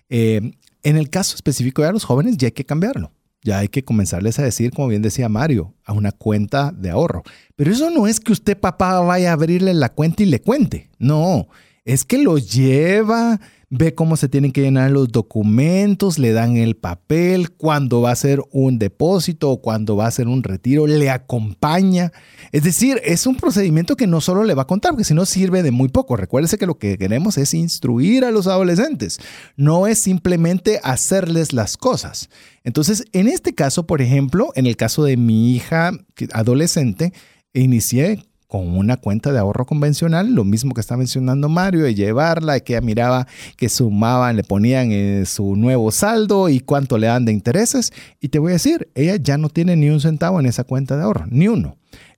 Eh, 0.09 0.53
en 0.83 0.96
el 0.96 1.11
caso 1.11 1.35
específico 1.35 1.83
de 1.83 1.92
los 1.92 2.05
jóvenes, 2.05 2.38
ya 2.38 2.48
hay 2.48 2.53
que 2.53 2.64
cambiarlo. 2.64 3.12
Ya 3.44 3.59
hay 3.59 3.68
que 3.68 3.85
comenzarles 3.85 4.38
a 4.38 4.42
decir, 4.42 4.70
como 4.72 4.88
bien 4.88 5.02
decía 5.02 5.28
Mario, 5.28 5.74
a 5.85 5.92
una 5.92 6.12
cuenta 6.12 6.72
de 6.72 6.88
ahorro. 6.90 7.22
Pero 7.54 7.70
eso 7.70 7.90
no 7.90 8.07
es 8.07 8.18
que 8.18 8.33
usted, 8.33 8.59
papá, 8.59 8.98
vaya 9.00 9.30
a 9.30 9.35
abrirle 9.35 9.74
la 9.74 9.90
cuenta 9.90 10.22
y 10.22 10.26
le 10.26 10.40
cuente. 10.40 10.90
No, 10.98 11.46
es 11.85 12.04
que 12.04 12.16
lo 12.16 12.38
lleva, 12.38 13.38
ve 13.70 13.94
cómo 13.94 14.16
se 14.16 14.29
tienen 14.29 14.53
que 14.53 14.62
llenar 14.62 14.90
los 14.90 15.09
documentos, 15.09 16.18
le 16.18 16.33
dan 16.33 16.57
el 16.57 16.77
papel, 16.77 17.50
cuando 17.50 18.00
va 18.00 18.11
a 18.11 18.16
ser 18.16 18.42
un 18.53 18.79
depósito 18.79 19.50
o 19.50 19.61
cuando 19.61 19.96
va 19.96 20.07
a 20.07 20.11
ser 20.11 20.29
un 20.29 20.42
retiro, 20.42 20.87
le 20.87 21.11
acompaña. 21.11 22.12
Es 22.53 22.62
decir, 22.62 23.00
es 23.05 23.27
un 23.27 23.37
procedimiento 23.37 23.96
que 23.96 24.07
no 24.07 24.20
solo 24.20 24.44
le 24.44 24.55
va 24.55 24.62
a 24.62 24.66
contar, 24.66 24.92
porque 24.92 25.05
si 25.05 25.14
no 25.14 25.27
sirve 25.27 25.62
de 25.62 25.70
muy 25.70 25.88
poco. 25.88 26.16
Recuérdese 26.16 26.59
que 26.59 26.66
lo 26.66 26.79
que 26.79 26.98
queremos 26.98 27.38
es 27.38 27.55
instruir 27.55 28.24
a 28.24 28.31
los 28.31 28.46
adolescentes, 28.46 29.18
no 29.57 29.87
es 29.87 30.03
simplemente 30.03 30.81
hacerles 30.83 31.53
las 31.53 31.77
cosas. 31.77 32.29
Entonces, 32.64 33.05
en 33.12 33.29
este 33.29 33.55
caso, 33.55 33.87
por 33.87 34.03
ejemplo, 34.03 34.53
en 34.55 34.66
el 34.66 34.77
caso 34.77 35.05
de 35.05 35.16
mi 35.16 35.55
hija 35.55 35.92
adolescente, 36.33 37.12
inicié 37.53 38.24
con 38.48 38.76
una 38.76 38.96
cuenta 38.96 39.33
de 39.33 39.38
ahorro 39.38 39.66
convencional, 39.66 40.35
lo 40.35 40.44
mismo 40.44 40.74
que 40.74 40.80
está 40.80 40.96
mencionando 40.96 41.48
Mario, 41.48 41.83
de 41.83 41.94
llevarla, 41.94 42.61
que 42.61 42.74
ella 42.74 42.80
miraba 42.80 43.26
que 43.57 43.68
sumaban, 43.68 44.37
le 44.37 44.44
ponían 44.44 44.90
eh, 44.92 45.24
su 45.26 45.57
nuevo 45.57 45.90
saldo 45.90 46.48
y 46.48 46.61
cuánto 46.61 46.98
le 46.98 47.07
dan 47.07 47.24
de 47.24 47.33
intereses. 47.33 47.92
Y 48.20 48.28
te 48.28 48.38
voy 48.38 48.50
a 48.50 48.54
decir, 48.54 48.88
ella 48.94 49.16
ya 49.16 49.38
no 49.38 49.48
tiene 49.48 49.76
ni 49.76 49.90
un 49.90 50.00
centavo 50.00 50.40
en 50.40 50.46
esa 50.46 50.64
cuenta 50.64 50.96
de 50.96 51.02
ahorro, 51.02 51.26
ni 51.28 51.48
uno. 51.48 51.76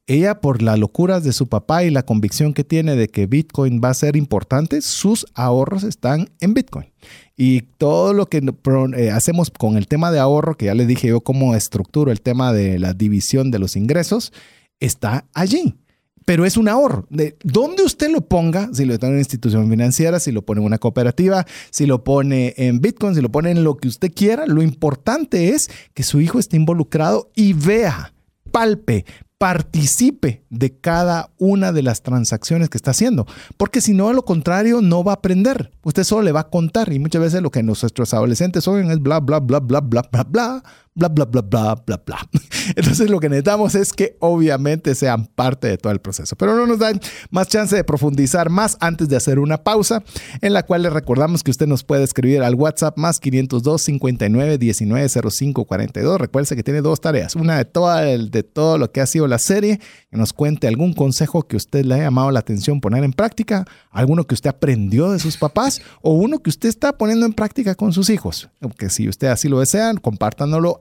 Ella, 0.08 0.40
por 0.40 0.62
las 0.62 0.78
locuras 0.78 1.24
de 1.24 1.32
su 1.32 1.48
papá 1.48 1.82
y 1.82 1.90
la 1.90 2.04
convicción 2.04 2.54
que 2.54 2.62
tiene 2.62 2.94
de 2.94 3.08
que 3.08 3.26
Bitcoin 3.26 3.80
va 3.82 3.88
a 3.88 3.94
ser 3.94 4.14
importante, 4.14 4.80
sus 4.80 5.26
ahorros 5.34 5.82
están 5.82 6.30
en 6.40 6.54
Bitcoin. 6.54 6.86
Y 7.36 7.62
todo 7.62 8.12
lo 8.12 8.26
que 8.26 8.40
eh, 8.96 9.10
hacemos 9.10 9.50
con 9.50 9.76
el 9.76 9.88
tema 9.88 10.12
de 10.12 10.20
ahorro, 10.20 10.56
que 10.56 10.66
ya 10.66 10.74
le 10.74 10.86
dije 10.86 11.08
yo 11.08 11.22
cómo 11.22 11.56
estructuro 11.56 12.12
el 12.12 12.20
tema 12.20 12.52
de 12.52 12.78
la 12.78 12.92
división 12.92 13.50
de 13.50 13.58
los 13.58 13.74
ingresos, 13.74 14.32
está 14.78 15.24
allí 15.34 15.74
pero 16.26 16.44
es 16.44 16.58
un 16.58 16.68
ahorro. 16.68 17.06
De 17.08 17.38
donde 17.42 17.82
usted 17.82 18.10
lo 18.10 18.20
ponga, 18.20 18.68
si 18.74 18.84
lo 18.84 18.92
está 18.92 19.06
en 19.06 19.12
una 19.12 19.20
institución 19.20 19.70
financiera, 19.70 20.20
si 20.20 20.32
lo 20.32 20.42
pone 20.42 20.60
en 20.60 20.66
una 20.66 20.78
cooperativa, 20.78 21.46
si 21.70 21.86
lo 21.86 22.04
pone 22.04 22.52
en 22.58 22.80
Bitcoin, 22.80 23.14
si 23.14 23.22
lo 23.22 23.30
pone 23.30 23.52
en 23.52 23.64
lo 23.64 23.78
que 23.78 23.88
usted 23.88 24.12
quiera, 24.12 24.44
lo 24.44 24.60
importante 24.60 25.50
es 25.50 25.70
que 25.94 26.02
su 26.02 26.20
hijo 26.20 26.38
esté 26.38 26.56
involucrado 26.56 27.30
y 27.34 27.54
vea, 27.54 28.12
palpe, 28.50 29.06
participe 29.38 30.44
de 30.50 30.74
cada 30.80 31.30
una 31.38 31.72
de 31.72 31.82
las 31.82 32.02
transacciones 32.02 32.70
que 32.70 32.78
está 32.78 32.90
haciendo, 32.90 33.26
porque 33.56 33.80
si 33.80 33.92
no, 33.92 34.08
a 34.08 34.14
lo 34.14 34.24
contrario, 34.24 34.80
no 34.80 35.04
va 35.04 35.12
a 35.12 35.16
aprender. 35.16 35.70
Usted 35.84 36.04
solo 36.04 36.22
le 36.22 36.32
va 36.32 36.40
a 36.40 36.50
contar 36.50 36.92
y 36.92 36.98
muchas 36.98 37.22
veces 37.22 37.42
lo 37.42 37.50
que 37.50 37.62
nuestros 37.62 38.14
adolescentes 38.14 38.66
oyen 38.66 38.90
es 38.90 38.98
bla, 38.98 39.20
bla, 39.20 39.38
bla, 39.38 39.60
bla, 39.60 39.80
bla, 39.80 40.02
bla, 40.10 40.24
bla, 40.24 40.62
bla, 40.96 41.08
bla, 41.08 41.26
bla, 41.26 41.42
bla, 41.42 41.74
bla, 41.86 42.02
bla. 42.04 42.18
Entonces 42.74 43.08
lo 43.10 43.20
que 43.20 43.28
necesitamos 43.28 43.74
es 43.74 43.92
que 43.92 44.16
obviamente 44.18 44.94
sean 44.94 45.26
parte 45.26 45.68
de 45.68 45.78
todo 45.78 45.92
el 45.92 46.00
proceso. 46.00 46.34
Pero 46.36 46.56
no 46.56 46.66
nos 46.66 46.78
dan 46.78 47.00
más 47.30 47.48
chance 47.48 47.76
de 47.76 47.84
profundizar 47.84 48.50
más 48.50 48.76
antes 48.80 49.08
de 49.08 49.16
hacer 49.16 49.38
una 49.38 49.62
pausa 49.62 50.02
en 50.40 50.52
la 50.52 50.64
cual 50.64 50.82
le 50.82 50.90
recordamos 50.90 51.42
que 51.42 51.50
usted 51.50 51.66
nos 51.66 51.84
puede 51.84 52.02
escribir 52.02 52.42
al 52.42 52.54
WhatsApp 52.54 52.96
más 52.96 53.20
502 53.20 53.82
59 53.82 54.58
19 54.58 55.08
05 55.08 55.64
42. 55.64 56.20
Recuerde 56.20 56.56
que 56.56 56.62
tiene 56.62 56.80
dos 56.80 57.00
tareas. 57.00 57.36
Una 57.36 57.58
de, 57.58 57.64
toda 57.64 58.02
de 58.02 58.42
todo 58.42 58.78
lo 58.78 58.90
que 58.90 59.00
ha 59.00 59.06
sido 59.06 59.26
la 59.26 59.38
serie, 59.38 59.80
que 60.10 60.16
nos 60.16 60.32
cuente 60.32 60.66
algún 60.66 60.94
consejo 60.94 61.42
que 61.42 61.56
usted 61.56 61.84
le 61.84 61.94
haya 61.94 62.04
llamado 62.04 62.30
la 62.30 62.40
atención 62.40 62.80
poner 62.80 63.04
en 63.04 63.12
práctica, 63.12 63.64
alguno 63.90 64.24
que 64.24 64.34
usted 64.34 64.50
aprendió 64.50 65.10
de 65.10 65.18
sus 65.18 65.36
papás 65.36 65.82
o 66.02 66.12
uno 66.12 66.38
que 66.38 66.50
usted 66.50 66.68
está 66.68 66.96
poniendo 66.96 67.26
en 67.26 67.32
práctica 67.32 67.74
con 67.74 67.92
sus 67.92 68.10
hijos. 68.10 68.48
Que 68.78 68.90
si 68.90 69.08
usted 69.08 69.28
así 69.28 69.48
lo 69.48 69.60
desea, 69.60 69.92
compártanlo 70.00 70.80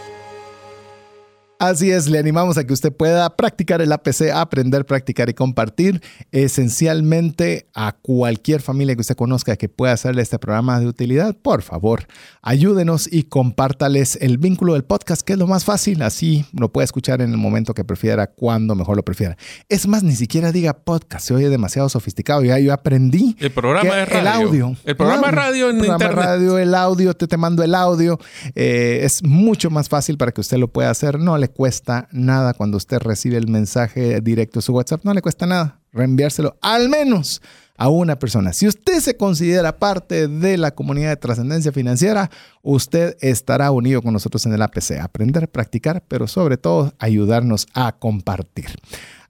Así 1.61 1.91
es, 1.91 2.07
le 2.07 2.17
animamos 2.17 2.57
a 2.57 2.65
que 2.65 2.73
usted 2.73 2.91
pueda 2.91 3.35
practicar 3.35 3.83
el 3.83 3.91
APC, 3.91 4.31
aprender, 4.33 4.83
practicar 4.83 5.29
y 5.29 5.35
compartir 5.35 6.01
esencialmente 6.31 7.67
a 7.75 7.91
cualquier 7.91 8.63
familia 8.63 8.95
que 8.95 9.01
usted 9.01 9.15
conozca 9.15 9.55
que 9.55 9.69
pueda 9.69 9.93
hacerle 9.93 10.23
este 10.23 10.39
programa 10.39 10.79
de 10.79 10.87
utilidad. 10.87 11.37
Por 11.37 11.61
favor, 11.61 12.07
ayúdenos 12.41 13.07
y 13.13 13.25
compártales 13.25 14.17
el 14.21 14.39
vínculo 14.39 14.73
del 14.73 14.85
podcast, 14.85 15.21
que 15.21 15.33
es 15.33 15.37
lo 15.37 15.45
más 15.45 15.63
fácil. 15.63 16.01
Así 16.01 16.47
lo 16.51 16.71
puede 16.71 16.85
escuchar 16.85 17.21
en 17.21 17.29
el 17.29 17.37
momento 17.37 17.75
que 17.75 17.83
prefiera, 17.83 18.25
cuando 18.25 18.73
mejor 18.73 18.97
lo 18.97 19.05
prefiera. 19.05 19.37
Es 19.69 19.87
más, 19.87 20.01
ni 20.01 20.15
siquiera 20.15 20.51
diga 20.51 20.73
podcast, 20.73 21.27
se 21.27 21.35
oye 21.35 21.49
demasiado 21.49 21.89
sofisticado. 21.89 22.43
Ya 22.43 22.57
yo 22.57 22.73
aprendí. 22.73 23.35
El 23.39 23.51
programa 23.51 24.01
es 24.01 24.09
radio. 24.09 24.19
El 24.19 24.27
audio. 24.27 24.75
El 24.83 24.95
programa 24.95 25.27
es 25.27 25.35
radio 25.35 25.69
en 25.69 25.75
el 25.75 25.81
programa 25.81 26.05
internet. 26.05 26.25
radio, 26.25 26.57
el 26.57 26.73
audio, 26.73 27.13
te, 27.13 27.27
te 27.27 27.37
mando 27.37 27.61
el 27.61 27.75
audio. 27.75 28.17
Eh, 28.55 29.01
es 29.03 29.23
mucho 29.23 29.69
más 29.69 29.89
fácil 29.89 30.17
para 30.17 30.31
que 30.31 30.41
usted 30.41 30.57
lo 30.57 30.67
pueda 30.67 30.89
hacer. 30.89 31.19
No 31.19 31.37
le 31.37 31.50
cuesta 31.53 32.07
nada 32.11 32.53
cuando 32.53 32.77
usted 32.77 32.99
recibe 32.99 33.37
el 33.37 33.47
mensaje 33.47 34.21
directo 34.21 34.59
a 34.59 34.61
su 34.61 34.73
WhatsApp. 34.73 35.03
No 35.03 35.13
le 35.13 35.21
cuesta 35.21 35.45
nada 35.45 35.79
reenviárselo 35.93 36.57
al 36.61 36.89
menos 36.89 37.41
a 37.77 37.89
una 37.89 38.19
persona. 38.19 38.53
Si 38.53 38.67
usted 38.67 38.99
se 38.99 39.17
considera 39.17 39.79
parte 39.79 40.27
de 40.27 40.57
la 40.57 40.71
comunidad 40.71 41.09
de 41.09 41.17
trascendencia 41.17 41.71
financiera, 41.71 42.29
usted 42.61 43.17
estará 43.21 43.71
unido 43.71 44.03
con 44.03 44.13
nosotros 44.13 44.45
en 44.45 44.53
el 44.53 44.61
APC. 44.61 44.99
Aprender, 45.01 45.49
practicar, 45.49 46.03
pero 46.07 46.27
sobre 46.27 46.57
todo 46.57 46.93
ayudarnos 46.99 47.65
a 47.73 47.93
compartir. 47.93 48.67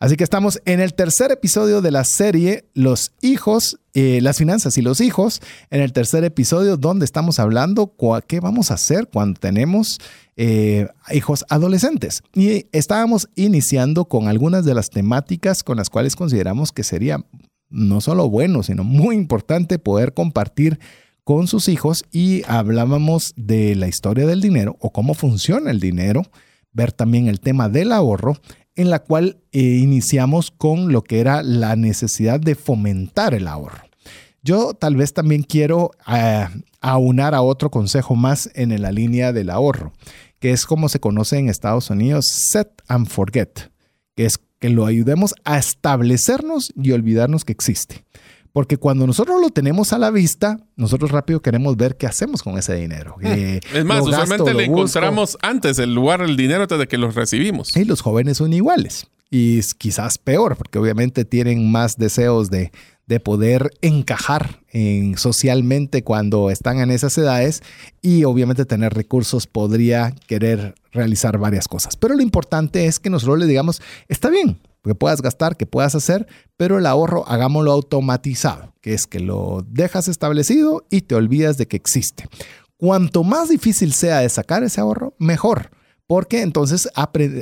Así 0.01 0.17
que 0.17 0.23
estamos 0.23 0.59
en 0.65 0.81
el 0.81 0.95
tercer 0.95 1.31
episodio 1.31 1.81
de 1.81 1.91
la 1.91 2.03
serie 2.03 2.65
Los 2.73 3.11
hijos, 3.21 3.79
eh, 3.93 4.19
las 4.21 4.37
finanzas 4.37 4.77
y 4.77 4.81
los 4.81 4.99
hijos. 4.99 5.41
En 5.69 5.79
el 5.79 5.93
tercer 5.93 6.23
episodio 6.23 6.75
donde 6.75 7.05
estamos 7.05 7.39
hablando 7.39 7.93
qué 8.27 8.39
vamos 8.39 8.71
a 8.71 8.73
hacer 8.73 9.07
cuando 9.07 9.39
tenemos 9.39 9.99
eh, 10.37 10.87
hijos 11.11 11.45
adolescentes. 11.49 12.23
Y 12.33 12.65
estábamos 12.71 13.29
iniciando 13.35 14.05
con 14.05 14.27
algunas 14.27 14.65
de 14.65 14.73
las 14.73 14.89
temáticas 14.89 15.63
con 15.63 15.77
las 15.77 15.89
cuales 15.89 16.15
consideramos 16.15 16.71
que 16.71 16.83
sería 16.83 17.25
no 17.69 18.01
solo 18.01 18.29
bueno, 18.29 18.63
sino 18.63 18.83
muy 18.83 19.15
importante 19.15 19.79
poder 19.79 20.13
compartir 20.13 20.79
con 21.23 21.47
sus 21.47 21.69
hijos 21.69 22.03
y 22.11 22.43
hablábamos 22.47 23.33
de 23.35 23.75
la 23.75 23.87
historia 23.87 24.25
del 24.25 24.41
dinero 24.41 24.77
o 24.79 24.91
cómo 24.91 25.13
funciona 25.13 25.71
el 25.71 25.79
dinero, 25.79 26.23
ver 26.73 26.91
también 26.91 27.27
el 27.27 27.39
tema 27.39 27.69
del 27.69 27.91
ahorro, 27.91 28.37
en 28.75 28.89
la 28.89 28.99
cual 28.99 29.37
eh, 29.51 29.61
iniciamos 29.61 30.51
con 30.51 30.91
lo 30.91 31.03
que 31.03 31.19
era 31.19 31.43
la 31.43 31.75
necesidad 31.75 32.39
de 32.39 32.55
fomentar 32.55 33.33
el 33.33 33.47
ahorro. 33.47 33.90
Yo 34.43 34.73
tal 34.73 34.95
vez 34.95 35.13
también 35.13 35.43
quiero 35.43 35.91
eh, 36.07 36.47
aunar 36.81 37.35
a 37.35 37.41
otro 37.41 37.69
consejo 37.69 38.15
más 38.15 38.49
en 38.55 38.79
la 38.81 38.91
línea 38.91 39.33
del 39.33 39.49
ahorro, 39.49 39.93
que 40.39 40.51
es 40.51 40.65
como 40.65 40.89
se 40.89 40.99
conoce 40.99 41.37
en 41.37 41.49
Estados 41.49 41.89
Unidos, 41.89 42.27
set 42.27 42.81
and 42.87 43.07
forget, 43.07 43.71
que 44.15 44.25
es 44.25 44.39
que 44.59 44.69
lo 44.69 44.85
ayudemos 44.85 45.33
a 45.43 45.57
establecernos 45.57 46.73
y 46.75 46.91
olvidarnos 46.91 47.45
que 47.45 47.51
existe. 47.51 48.05
Porque 48.53 48.77
cuando 48.77 49.07
nosotros 49.07 49.39
lo 49.39 49.49
tenemos 49.49 49.93
a 49.93 49.97
la 49.97 50.11
vista, 50.11 50.57
nosotros 50.75 51.11
rápido 51.11 51.41
queremos 51.41 51.77
ver 51.77 51.95
qué 51.95 52.05
hacemos 52.05 52.43
con 52.43 52.57
ese 52.57 52.75
dinero. 52.75 53.15
Eh, 53.21 53.61
es 53.73 53.85
más, 53.85 53.99
gasto, 53.99 54.09
usualmente 54.09 54.53
lo 54.53 54.59
le 54.59 54.65
encontramos 54.65 55.37
antes 55.41 55.79
el 55.79 55.95
lugar, 55.95 56.21
el 56.21 56.35
dinero, 56.35 56.63
antes 56.63 56.77
de 56.77 56.87
que 56.87 56.97
los 56.97 57.15
recibimos. 57.15 57.75
Y 57.77 57.85
los 57.85 58.01
jóvenes 58.01 58.37
son 58.37 58.51
iguales. 58.51 59.07
Y 59.29 59.61
quizás 59.77 60.17
peor, 60.17 60.57
porque 60.57 60.77
obviamente 60.77 61.23
tienen 61.23 61.71
más 61.71 61.97
deseos 61.97 62.49
de, 62.49 62.71
de 63.07 63.19
poder 63.19 63.71
encajar 63.81 64.61
en, 64.69 65.17
socialmente 65.17 66.03
cuando 66.03 66.49
están 66.49 66.79
en 66.79 66.91
esas 66.91 67.17
edades 67.17 67.61
y 68.01 68.23
obviamente 68.23 68.65
tener 68.65 68.93
recursos 68.93 69.47
podría 69.47 70.13
querer 70.27 70.75
realizar 70.91 71.37
varias 71.37 71.67
cosas. 71.67 71.95
Pero 71.97 72.15
lo 72.15 72.21
importante 72.21 72.85
es 72.85 72.99
que 72.99 73.09
nosotros 73.09 73.39
le 73.39 73.47
digamos, 73.47 73.81
está 74.07 74.29
bien, 74.29 74.59
que 74.83 74.95
puedas 74.95 75.21
gastar, 75.21 75.57
que 75.57 75.65
puedas 75.65 75.95
hacer, 75.95 76.27
pero 76.57 76.77
el 76.77 76.85
ahorro 76.85 77.27
hagámoslo 77.27 77.71
automatizado, 77.71 78.73
que 78.81 78.93
es 78.93 79.07
que 79.07 79.19
lo 79.19 79.65
dejas 79.67 80.07
establecido 80.07 80.85
y 80.89 81.01
te 81.01 81.15
olvidas 81.15 81.57
de 81.57 81.67
que 81.67 81.77
existe. 81.77 82.27
Cuanto 82.77 83.23
más 83.23 83.49
difícil 83.49 83.93
sea 83.93 84.19
de 84.19 84.29
sacar 84.29 84.63
ese 84.63 84.81
ahorro, 84.81 85.13
mejor. 85.19 85.69
Porque 86.11 86.41
entonces 86.41 86.89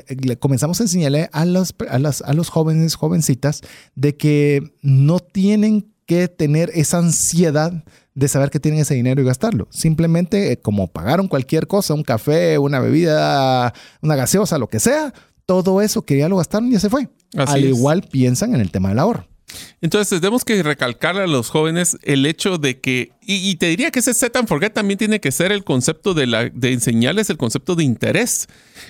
le 0.07 0.37
comenzamos 0.37 0.79
a 0.79 0.83
enseñarle 0.83 1.27
a 1.33 1.43
los, 1.45 1.73
a, 1.89 1.97
las, 1.97 2.21
a 2.21 2.33
los 2.33 2.49
jóvenes, 2.49 2.93
jovencitas, 2.93 3.61
de 3.95 4.15
que 4.15 4.75
no 4.83 5.19
tienen 5.19 5.91
que 6.05 6.27
tener 6.27 6.69
esa 6.75 6.99
ansiedad 6.99 7.83
de 8.13 8.27
saber 8.27 8.51
que 8.51 8.59
tienen 8.59 8.81
ese 8.81 8.93
dinero 8.93 9.23
y 9.23 9.25
gastarlo. 9.25 9.67
Simplemente 9.71 10.51
eh, 10.51 10.57
como 10.61 10.85
pagaron 10.85 11.27
cualquier 11.27 11.65
cosa, 11.65 11.95
un 11.95 12.03
café, 12.03 12.59
una 12.59 12.79
bebida, 12.79 13.73
una 14.03 14.15
gaseosa, 14.15 14.59
lo 14.59 14.67
que 14.67 14.79
sea, 14.79 15.15
todo 15.47 15.81
eso 15.81 16.03
que 16.03 16.19
ya 16.19 16.29
lo 16.29 16.37
gastaron 16.37 16.69
y 16.69 16.73
ya 16.73 16.79
se 16.79 16.91
fue. 16.91 17.09
Así 17.35 17.53
Al 17.53 17.63
es. 17.63 17.69
igual 17.71 18.03
piensan 18.03 18.53
en 18.53 18.61
el 18.61 18.69
tema 18.69 18.89
del 18.89 18.99
ahorro. 18.99 19.25
Entonces 19.81 20.19
tenemos 20.19 20.43
que 20.43 20.61
recalcarle 20.61 21.23
a 21.23 21.27
los 21.27 21.49
jóvenes 21.49 21.97
el 22.03 22.25
hecho 22.25 22.57
de 22.57 22.79
que, 22.79 23.11
y, 23.21 23.55
te 23.57 23.67
diría 23.67 23.91
que 23.91 23.99
ese 23.99 24.13
set 24.13 24.35
and 24.35 24.47
forget 24.47 24.73
también 24.73 24.97
tiene 24.97 25.19
que 25.19 25.31
ser 25.31 25.51
el 25.51 25.63
concepto 25.63 26.13
de, 26.13 26.51
enseñarles 26.63 27.29
el 27.29 27.37
concepto 27.37 27.75
de 27.75 27.83
interés. 27.83 28.47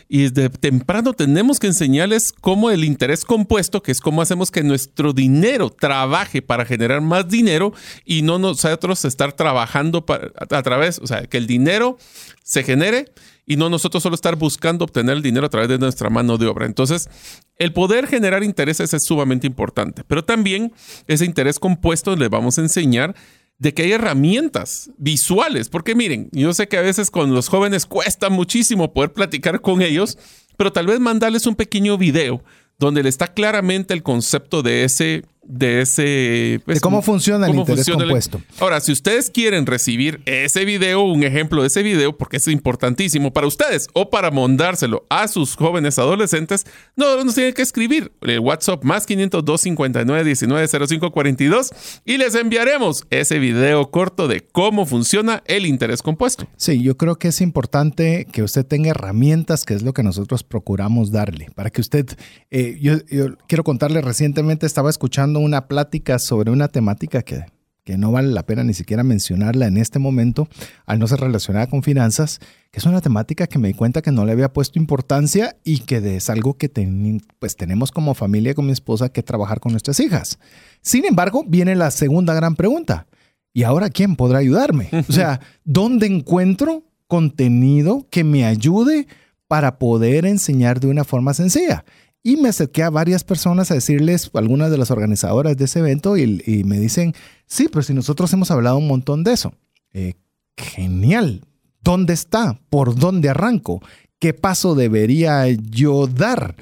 Y 0.07 0.29
desde 0.29 0.49
temprano 0.49 1.13
tenemos 1.13 1.59
que 1.59 1.67
enseñarles 1.67 2.31
cómo 2.31 2.71
el 2.71 2.83
interés 2.83 3.25
compuesto, 3.25 3.83
que 3.83 3.91
es 3.91 3.99
cómo 3.99 4.21
hacemos 4.21 4.49
que 4.49 4.63
nuestro 4.63 5.13
dinero 5.13 5.69
trabaje 5.69 6.41
para 6.41 6.65
generar 6.65 7.01
más 7.01 7.27
dinero 7.27 7.73
y 8.05 8.21
no 8.21 8.39
nosotros 8.39 9.03
estar 9.05 9.33
trabajando 9.33 10.05
para- 10.05 10.31
a 10.49 10.63
través, 10.63 10.99
o 10.99 11.07
sea, 11.07 11.23
que 11.27 11.37
el 11.37 11.47
dinero 11.47 11.97
se 12.43 12.63
genere 12.63 13.05
y 13.49 13.57
no 13.57 13.67
nosotros 13.67 14.03
solo 14.03 14.13
estar 14.13 14.35
buscando 14.35 14.85
obtener 14.85 15.17
el 15.17 15.23
dinero 15.23 15.47
a 15.47 15.49
través 15.49 15.67
de 15.69 15.79
nuestra 15.79 16.11
mano 16.11 16.37
de 16.37 16.45
obra. 16.45 16.67
Entonces, 16.67 17.09
el 17.57 17.73
poder 17.73 18.05
generar 18.05 18.43
intereses 18.43 18.93
es 18.93 19.03
sumamente 19.03 19.47
importante, 19.47 20.03
pero 20.05 20.23
también 20.23 20.71
ese 21.07 21.25
interés 21.25 21.57
compuesto 21.57 22.15
le 22.15 22.27
vamos 22.27 22.59
a 22.59 22.61
enseñar 22.61 23.15
de 23.57 23.73
que 23.73 23.81
hay 23.81 23.93
herramientas 23.93 24.91
visuales, 24.99 25.67
porque 25.67 25.95
miren, 25.95 26.29
yo 26.31 26.53
sé 26.53 26.67
que 26.67 26.77
a 26.77 26.81
veces 26.81 27.09
con 27.09 27.33
los 27.33 27.49
jóvenes 27.49 27.87
cuesta 27.87 28.29
muchísimo 28.29 28.93
poder 28.93 29.13
platicar 29.13 29.61
con 29.61 29.81
ellos, 29.81 30.19
pero 30.55 30.71
tal 30.71 30.85
vez 30.85 30.99
mandarles 30.99 31.47
un 31.47 31.55
pequeño 31.55 31.97
video 31.97 32.43
donde 32.77 33.01
le 33.01 33.09
está 33.09 33.33
claramente 33.33 33.95
el 33.95 34.03
concepto 34.03 34.61
de 34.61 34.83
ese 34.83 35.25
de 35.49 35.81
ese 35.81 36.61
pues, 36.63 36.75
De 36.75 36.81
cómo 36.81 37.01
funciona 37.01 37.47
el 37.47 37.55
interés 37.55 37.89
compuesto. 37.89 38.39
Ahora, 38.59 38.79
si 38.79 38.91
ustedes 38.91 39.31
quieren 39.31 39.65
recibir 39.65 40.21
ese 40.25 40.63
video, 40.63 41.01
un 41.01 41.23
ejemplo 41.23 41.61
de 41.61 41.67
ese 41.67 41.81
video, 41.81 42.15
porque 42.15 42.37
es 42.37 42.47
importantísimo 42.47 43.33
para 43.33 43.47
ustedes 43.47 43.87
o 43.93 44.11
para 44.11 44.29
mandárselo 44.29 45.05
a 45.09 45.27
sus 45.27 45.55
jóvenes 45.55 45.97
adolescentes, 45.97 46.65
no 46.95 47.23
nos 47.23 47.33
tienen 47.33 47.53
que 47.55 47.63
escribir 47.63 48.11
el 48.21 48.39
WhatsApp 48.39 48.83
más 48.83 49.07
502 49.07 49.61
59 49.61 50.23
19 50.23 50.67
05 50.87 51.11
42 51.11 51.71
y 52.05 52.17
les 52.17 52.35
enviaremos 52.35 53.05
ese 53.09 53.39
video 53.39 53.89
corto 53.89 54.27
de 54.27 54.41
cómo 54.41 54.85
funciona 54.85 55.41
el 55.47 55.65
interés 55.65 56.03
compuesto. 56.03 56.47
Sí, 56.57 56.83
yo 56.83 56.95
creo 56.95 57.17
que 57.17 57.29
es 57.29 57.41
importante 57.41 58.27
que 58.31 58.43
usted 58.43 58.65
tenga 58.65 58.91
herramientas, 58.91 59.65
que 59.65 59.73
es 59.73 59.81
lo 59.81 59.93
que 59.93 60.03
nosotros 60.03 60.43
procuramos 60.43 61.11
darle, 61.11 61.47
para 61.55 61.71
que 61.71 61.81
usted, 61.81 62.05
eh, 62.51 62.77
yo, 62.79 62.97
yo 63.07 63.35
quiero 63.47 63.63
contarle, 63.63 64.01
recientemente 64.01 64.67
estaba 64.67 64.91
escuchando 64.91 65.38
una 65.39 65.67
plática 65.67 66.19
sobre 66.19 66.51
una 66.51 66.67
temática 66.67 67.21
que, 67.21 67.45
que 67.83 67.97
no 67.97 68.11
vale 68.11 68.29
la 68.29 68.45
pena 68.45 68.63
ni 68.63 68.73
siquiera 68.73 69.03
mencionarla 69.03 69.67
en 69.67 69.77
este 69.77 69.97
momento, 69.99 70.47
al 70.85 70.99
no 70.99 71.07
ser 71.07 71.19
relacionada 71.21 71.67
con 71.67 71.81
finanzas, 71.83 72.39
que 72.71 72.79
es 72.79 72.85
una 72.85 73.01
temática 73.01 73.47
que 73.47 73.57
me 73.57 73.69
di 73.69 73.73
cuenta 73.73 74.01
que 74.03 74.11
no 74.11 74.25
le 74.25 74.31
había 74.31 74.53
puesto 74.53 74.77
importancia 74.77 75.55
y 75.63 75.79
que 75.79 76.15
es 76.17 76.29
algo 76.29 76.55
que 76.57 76.69
ten- 76.69 77.21
pues 77.39 77.55
tenemos 77.55 77.91
como 77.91 78.13
familia, 78.13 78.53
con 78.53 78.65
mi 78.67 78.71
esposa, 78.73 79.09
que 79.09 79.23
trabajar 79.23 79.59
con 79.59 79.71
nuestras 79.71 79.99
hijas. 79.99 80.37
Sin 80.81 81.05
embargo, 81.05 81.43
viene 81.47 81.75
la 81.75 81.89
segunda 81.91 82.33
gran 82.35 82.55
pregunta. 82.55 83.07
¿Y 83.51 83.63
ahora 83.63 83.89
quién 83.89 84.15
podrá 84.15 84.37
ayudarme? 84.39 84.89
O 85.09 85.11
sea, 85.11 85.39
¿dónde 85.65 86.05
encuentro 86.05 86.83
contenido 87.07 88.05
que 88.09 88.23
me 88.23 88.45
ayude 88.45 89.07
para 89.47 89.79
poder 89.79 90.25
enseñar 90.25 90.79
de 90.79 90.87
una 90.87 91.03
forma 91.03 91.33
sencilla? 91.33 91.83
Y 92.21 92.37
me 92.37 92.49
acerqué 92.49 92.83
a 92.83 92.89
varias 92.89 93.23
personas 93.23 93.71
a 93.71 93.75
decirles, 93.75 94.29
algunas 94.33 94.71
de 94.71 94.77
las 94.77 94.91
organizadoras 94.91 95.55
de 95.55 95.65
ese 95.65 95.79
evento, 95.79 96.17
y, 96.17 96.63
me 96.65 96.79
dicen, 96.79 97.13
sí, 97.45 97.67
pero 97.71 97.81
si 97.81 97.93
nosotros 97.93 98.31
hemos 98.33 98.51
hablado 98.51 98.77
un 98.77 98.87
montón 98.87 99.23
de 99.23 99.33
eso. 99.33 99.53
Eh, 99.93 100.15
genial. 100.57 101.45
¿Dónde 101.81 102.13
está? 102.13 102.59
¿Por 102.69 102.95
dónde 102.95 103.29
arranco? 103.29 103.81
¿Qué 104.19 104.33
paso 104.33 104.75
debería 104.75 105.47
yo 105.47 106.07
dar? 106.07 106.55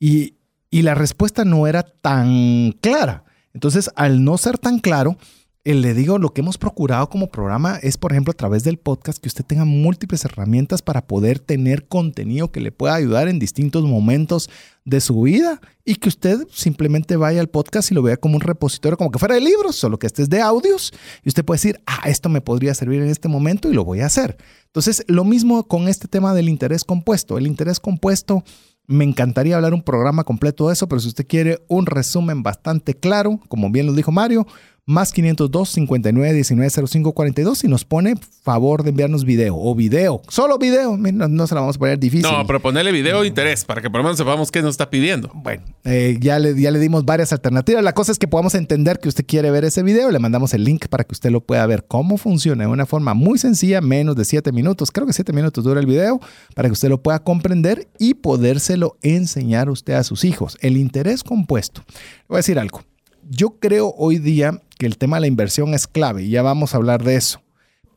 Y, 0.00 0.34
y 0.68 0.82
la 0.82 0.94
respuesta 0.94 1.44
no 1.44 1.68
era 1.68 1.84
tan 1.84 2.72
clara. 2.80 3.24
Entonces, 3.52 3.90
al 3.94 4.24
no 4.24 4.36
ser 4.36 4.58
tan 4.58 4.80
claro, 4.80 5.16
le 5.64 5.94
digo, 5.94 6.18
lo 6.18 6.34
que 6.34 6.42
hemos 6.42 6.58
procurado 6.58 7.08
como 7.08 7.28
programa 7.30 7.78
es, 7.82 7.96
por 7.96 8.12
ejemplo, 8.12 8.32
a 8.32 8.36
través 8.36 8.64
del 8.64 8.76
podcast, 8.76 9.18
que 9.18 9.28
usted 9.28 9.46
tenga 9.46 9.64
múltiples 9.64 10.22
herramientas 10.26 10.82
para 10.82 11.06
poder 11.06 11.38
tener 11.38 11.88
contenido 11.88 12.52
que 12.52 12.60
le 12.60 12.70
pueda 12.70 12.94
ayudar 12.94 13.28
en 13.28 13.38
distintos 13.38 13.82
momentos 13.84 14.50
de 14.84 15.00
su 15.00 15.22
vida 15.22 15.62
y 15.82 15.94
que 15.94 16.10
usted 16.10 16.46
simplemente 16.52 17.16
vaya 17.16 17.40
al 17.40 17.48
podcast 17.48 17.90
y 17.90 17.94
lo 17.94 18.02
vea 18.02 18.18
como 18.18 18.34
un 18.34 18.42
repositorio, 18.42 18.98
como 18.98 19.10
que 19.10 19.18
fuera 19.18 19.36
de 19.36 19.40
libros, 19.40 19.76
solo 19.76 19.98
que 19.98 20.06
este 20.06 20.20
es 20.20 20.28
de 20.28 20.42
audios 20.42 20.92
y 21.22 21.28
usted 21.28 21.42
puede 21.42 21.56
decir, 21.56 21.80
ah, 21.86 22.02
esto 22.04 22.28
me 22.28 22.42
podría 22.42 22.74
servir 22.74 23.00
en 23.00 23.08
este 23.08 23.28
momento 23.28 23.70
y 23.70 23.74
lo 23.74 23.86
voy 23.86 24.00
a 24.00 24.06
hacer. 24.06 24.36
Entonces, 24.66 25.02
lo 25.08 25.24
mismo 25.24 25.66
con 25.66 25.88
este 25.88 26.08
tema 26.08 26.34
del 26.34 26.50
interés 26.50 26.84
compuesto. 26.84 27.38
El 27.38 27.46
interés 27.46 27.80
compuesto 27.80 28.44
Me 28.86 29.04
encantaría 29.04 29.56
hablar 29.56 29.72
un 29.72 29.82
programa 29.82 30.24
completo 30.24 30.66
de 30.66 30.74
eso, 30.74 30.86
pero 30.90 31.00
si 31.00 31.08
usted 31.08 31.26
quiere 31.26 31.64
un 31.68 31.86
resumen 31.86 32.42
bastante 32.42 32.92
claro, 32.92 33.40
como 33.48 33.70
bien 33.70 33.86
lo 33.86 33.94
dijo 33.94 34.12
Mario, 34.12 34.46
más 34.86 35.12
502 35.12 35.70
59 35.70 36.34
19 36.34 36.70
05 36.86 37.12
42 37.12 37.64
y 37.64 37.68
nos 37.68 37.84
pone 37.84 38.16
favor 38.42 38.82
de 38.82 38.90
enviarnos 38.90 39.24
video 39.24 39.56
o 39.56 39.74
video, 39.74 40.20
solo 40.28 40.58
video, 40.58 40.96
no, 40.98 41.46
se 41.46 41.54
la 41.54 41.62
vamos 41.62 41.76
a 41.76 41.78
poner 41.78 41.98
difícil. 41.98 42.30
No, 42.30 42.46
pero 42.46 42.60
ponerle 42.60 42.92
video 42.92 43.22
de 43.22 43.28
interés 43.28 43.64
para 43.64 43.80
que 43.80 43.88
por 43.88 43.98
lo 44.00 44.04
menos 44.04 44.18
sepamos 44.18 44.50
qué 44.50 44.60
nos 44.60 44.72
está 44.72 44.90
pidiendo. 44.90 45.30
Bueno, 45.34 45.62
eh, 45.84 46.18
ya, 46.20 46.38
le, 46.38 46.60
ya 46.60 46.70
le 46.70 46.78
dimos 46.78 47.06
varias 47.06 47.32
alternativas. 47.32 47.82
La 47.82 47.94
cosa 47.94 48.12
es 48.12 48.18
que 48.18 48.28
podamos 48.28 48.54
entender 48.54 48.98
que 48.98 49.08
usted 49.08 49.24
quiere 49.26 49.50
ver 49.50 49.64
ese 49.64 49.82
video. 49.82 50.10
Le 50.10 50.18
mandamos 50.18 50.52
el 50.52 50.64
link 50.64 50.88
para 50.88 51.04
que 51.04 51.12
usted 51.12 51.30
lo 51.30 51.40
pueda 51.40 51.66
ver 51.66 51.86
cómo 51.86 52.18
funciona 52.18 52.64
de 52.64 52.70
una 52.70 52.84
forma 52.84 53.14
muy 53.14 53.38
sencilla, 53.38 53.80
menos 53.80 54.16
de 54.16 54.26
7 54.26 54.52
minutos. 54.52 54.90
Creo 54.90 55.06
que 55.06 55.14
7 55.14 55.32
minutos 55.32 55.64
dura 55.64 55.80
el 55.80 55.86
video 55.86 56.20
para 56.54 56.68
que 56.68 56.74
usted 56.74 56.90
lo 56.90 57.02
pueda 57.02 57.20
comprender 57.20 57.88
y 57.98 58.14
podérselo 58.14 58.98
enseñar 59.02 59.70
usted 59.70 59.94
a 59.94 60.04
sus 60.04 60.24
hijos. 60.24 60.58
El 60.60 60.76
interés 60.76 61.24
compuesto. 61.24 61.82
Le 61.88 62.24
voy 62.28 62.36
a 62.36 62.38
decir 62.38 62.58
algo 62.58 62.82
yo 63.28 63.58
creo 63.58 63.94
hoy 63.96 64.18
día 64.18 64.60
que 64.78 64.86
el 64.86 64.98
tema 64.98 65.16
de 65.16 65.22
la 65.22 65.26
inversión 65.26 65.74
es 65.74 65.86
clave 65.86 66.24
y 66.24 66.30
ya 66.30 66.42
vamos 66.42 66.74
a 66.74 66.76
hablar 66.76 67.04
de 67.04 67.16
eso. 67.16 67.40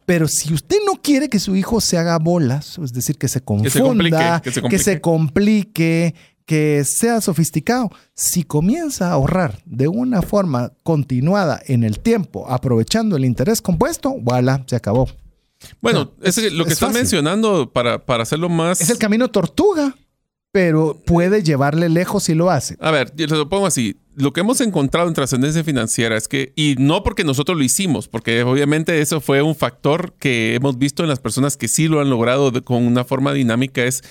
Pero 0.05 0.27
si 0.27 0.53
usted 0.53 0.77
no 0.85 1.01
quiere 1.01 1.27
que 1.27 1.39
su 1.39 1.55
hijo 1.55 1.81
se 1.81 1.97
haga 1.97 2.17
bolas, 2.17 2.77
es 2.77 2.93
decir, 2.93 3.17
que 3.17 3.27
se 3.27 3.41
confunda, 3.41 4.41
que 4.41 4.79
se 4.79 5.01
complique, 5.01 6.15
que, 6.45 6.83
sea 6.85 7.19
sofisticado, 7.19 7.91
si 8.13 8.43
comienza 8.43 9.09
a 9.09 9.13
ahorrar 9.13 9.59
de 9.65 9.89
una 9.89 10.21
forma 10.21 10.71
continuada 10.83 11.61
en 11.65 11.83
el 11.83 11.99
tiempo, 11.99 12.49
aprovechando 12.49 13.17
el 13.17 13.25
interés 13.25 13.61
compuesto, 13.61 14.15
voilà, 14.21 14.63
se 14.65 14.77
acabó. 14.77 15.09
Bueno, 15.81 16.13
es, 16.21 16.53
lo 16.53 16.63
que 16.63 16.71
está 16.71 16.87
mencionando 16.87 17.73
para, 17.73 18.05
para 18.05 18.23
hacerlo 18.23 18.47
más... 18.47 18.79
Es 18.79 18.89
el 18.89 18.97
camino 18.97 19.27
tortuga 19.27 19.93
pero 20.57 20.99
puede 21.05 21.43
llevarle 21.43 21.87
lejos 21.87 22.23
si 22.23 22.33
lo 22.33 22.49
hace. 22.49 22.77
A 22.79 22.89
ver, 22.89 23.13
yo 23.15 23.27
lo 23.27 23.47
pongo 23.47 23.67
así. 23.67 23.97
Lo 24.15 24.33
que 24.33 24.39
hemos 24.39 24.59
encontrado 24.59 25.07
en 25.07 25.13
trascendencia 25.13 25.63
financiera 25.63 26.17
es 26.17 26.27
que, 26.27 26.51
y 26.55 26.73
no 26.79 27.03
porque 27.03 27.23
nosotros 27.23 27.55
lo 27.55 27.63
hicimos, 27.63 28.07
porque 28.07 28.41
obviamente 28.41 28.99
eso 28.99 29.21
fue 29.21 29.43
un 29.43 29.53
factor 29.53 30.15
que 30.17 30.55
hemos 30.55 30.79
visto 30.79 31.03
en 31.03 31.09
las 31.09 31.19
personas 31.19 31.57
que 31.57 31.67
sí 31.67 31.87
lo 31.87 32.01
han 32.01 32.09
logrado 32.09 32.51
con 32.63 32.87
una 32.87 33.03
forma 33.03 33.33
dinámica, 33.33 33.83
es 33.83 34.01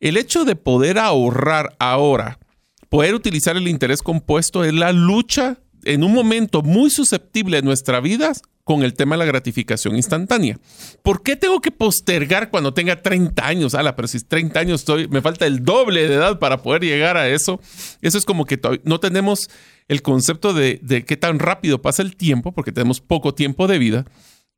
el 0.00 0.16
hecho 0.16 0.44
de 0.44 0.56
poder 0.56 0.98
ahorrar 0.98 1.76
ahora, 1.78 2.40
poder 2.88 3.14
utilizar 3.14 3.56
el 3.56 3.68
interés 3.68 4.02
compuesto, 4.02 4.64
es 4.64 4.74
la 4.74 4.90
lucha 4.90 5.58
en 5.84 6.02
un 6.02 6.14
momento 6.14 6.62
muy 6.62 6.90
susceptible 6.90 7.58
de 7.58 7.62
nuestra 7.62 8.00
vida 8.00 8.32
con 8.64 8.82
el 8.82 8.94
tema 8.94 9.16
de 9.16 9.20
la 9.20 9.24
gratificación 9.24 9.96
instantánea. 9.96 10.58
¿Por 11.02 11.22
qué 11.22 11.36
tengo 11.36 11.60
que 11.60 11.72
postergar 11.72 12.50
cuando 12.50 12.72
tenga 12.74 13.02
30 13.02 13.46
años? 13.46 13.74
Ala, 13.74 13.96
pero 13.96 14.08
si 14.08 14.20
30 14.20 14.60
años 14.60 14.80
estoy, 14.82 15.08
me 15.08 15.20
falta 15.20 15.46
el 15.46 15.64
doble 15.64 16.08
de 16.08 16.14
edad 16.14 16.38
para 16.38 16.62
poder 16.62 16.82
llegar 16.82 17.16
a 17.16 17.28
eso. 17.28 17.60
Eso 18.00 18.18
es 18.18 18.24
como 18.24 18.44
que 18.44 18.60
no 18.84 19.00
tenemos 19.00 19.50
el 19.88 20.02
concepto 20.02 20.54
de, 20.54 20.78
de 20.82 21.04
qué 21.04 21.16
tan 21.16 21.38
rápido 21.38 21.82
pasa 21.82 22.02
el 22.02 22.16
tiempo, 22.16 22.52
porque 22.52 22.72
tenemos 22.72 23.00
poco 23.00 23.34
tiempo 23.34 23.66
de 23.66 23.78
vida. 23.78 24.04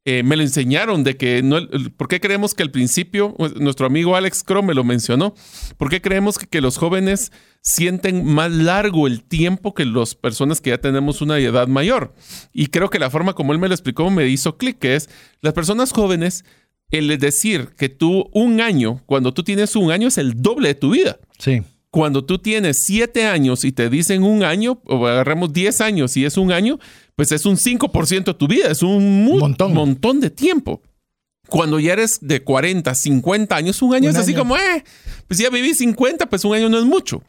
Eh, 0.06 0.22
me 0.22 0.36
lo 0.36 0.42
enseñaron 0.42 1.02
de 1.02 1.16
que 1.16 1.42
no, 1.42 1.56
¿por 1.96 2.08
qué 2.08 2.20
creemos 2.20 2.54
que 2.54 2.62
al 2.62 2.70
principio, 2.70 3.34
pues, 3.38 3.54
nuestro 3.56 3.86
amigo 3.86 4.16
Alex 4.16 4.42
Crow 4.42 4.62
me 4.62 4.74
lo 4.74 4.84
mencionó, 4.84 5.34
¿por 5.78 5.88
qué 5.88 6.02
creemos 6.02 6.38
que, 6.38 6.60
los 6.60 6.76
jóvenes 6.76 7.32
sienten 7.62 8.22
más 8.26 8.52
largo 8.52 9.06
el 9.06 9.24
tiempo 9.24 9.72
que 9.72 9.86
las 9.86 10.14
personas 10.14 10.60
que 10.60 10.70
ya 10.70 10.78
tenemos 10.78 11.22
una 11.22 11.38
edad 11.38 11.68
mayor? 11.68 12.14
Y 12.52 12.66
creo 12.66 12.90
que 12.90 12.98
la 12.98 13.08
forma 13.08 13.32
como 13.32 13.54
él 13.54 13.58
me 13.58 13.68
lo 13.68 13.74
explicó 13.74 14.10
me 14.10 14.28
hizo 14.28 14.58
clic, 14.58 14.78
que 14.78 14.94
es 14.94 15.08
las 15.40 15.54
personas 15.54 15.92
jóvenes, 15.92 16.44
el 16.90 17.16
decir 17.18 17.70
que 17.78 17.88
tú 17.88 18.28
un 18.34 18.60
año, 18.60 19.02
cuando 19.06 19.32
tú 19.32 19.42
tienes 19.42 19.74
un 19.74 19.90
año 19.90 20.08
es 20.08 20.18
el 20.18 20.42
doble 20.42 20.68
de 20.68 20.74
tu 20.74 20.90
vida. 20.90 21.18
Sí 21.38 21.62
cuando 21.94 22.24
tú 22.24 22.40
tienes 22.40 22.82
siete 22.84 23.24
años 23.24 23.64
y 23.64 23.70
te 23.70 23.88
dicen 23.88 24.24
un 24.24 24.42
año, 24.42 24.82
o 24.86 25.06
agarremos 25.06 25.52
10 25.52 25.80
años 25.80 26.16
y 26.16 26.24
es 26.24 26.36
un 26.36 26.50
año, 26.50 26.80
pues 27.14 27.30
es 27.30 27.46
un 27.46 27.56
5% 27.56 28.24
de 28.24 28.34
tu 28.34 28.48
vida, 28.48 28.68
es 28.68 28.82
un 28.82 29.24
montón. 29.24 29.74
montón 29.74 30.18
de 30.18 30.28
tiempo. 30.28 30.82
Cuando 31.48 31.78
ya 31.78 31.92
eres 31.92 32.18
de 32.20 32.42
40, 32.42 32.92
50 32.92 33.54
años, 33.54 33.80
un 33.80 33.94
año 33.94 34.10
es 34.10 34.16
así 34.16 34.34
como, 34.34 34.56
eh, 34.56 34.82
pues 35.28 35.38
ya 35.38 35.50
viví 35.50 35.72
50, 35.72 36.28
pues 36.28 36.44
un 36.44 36.56
año 36.56 36.68
no 36.68 36.80
es 36.80 36.84
mucho. 36.84 37.22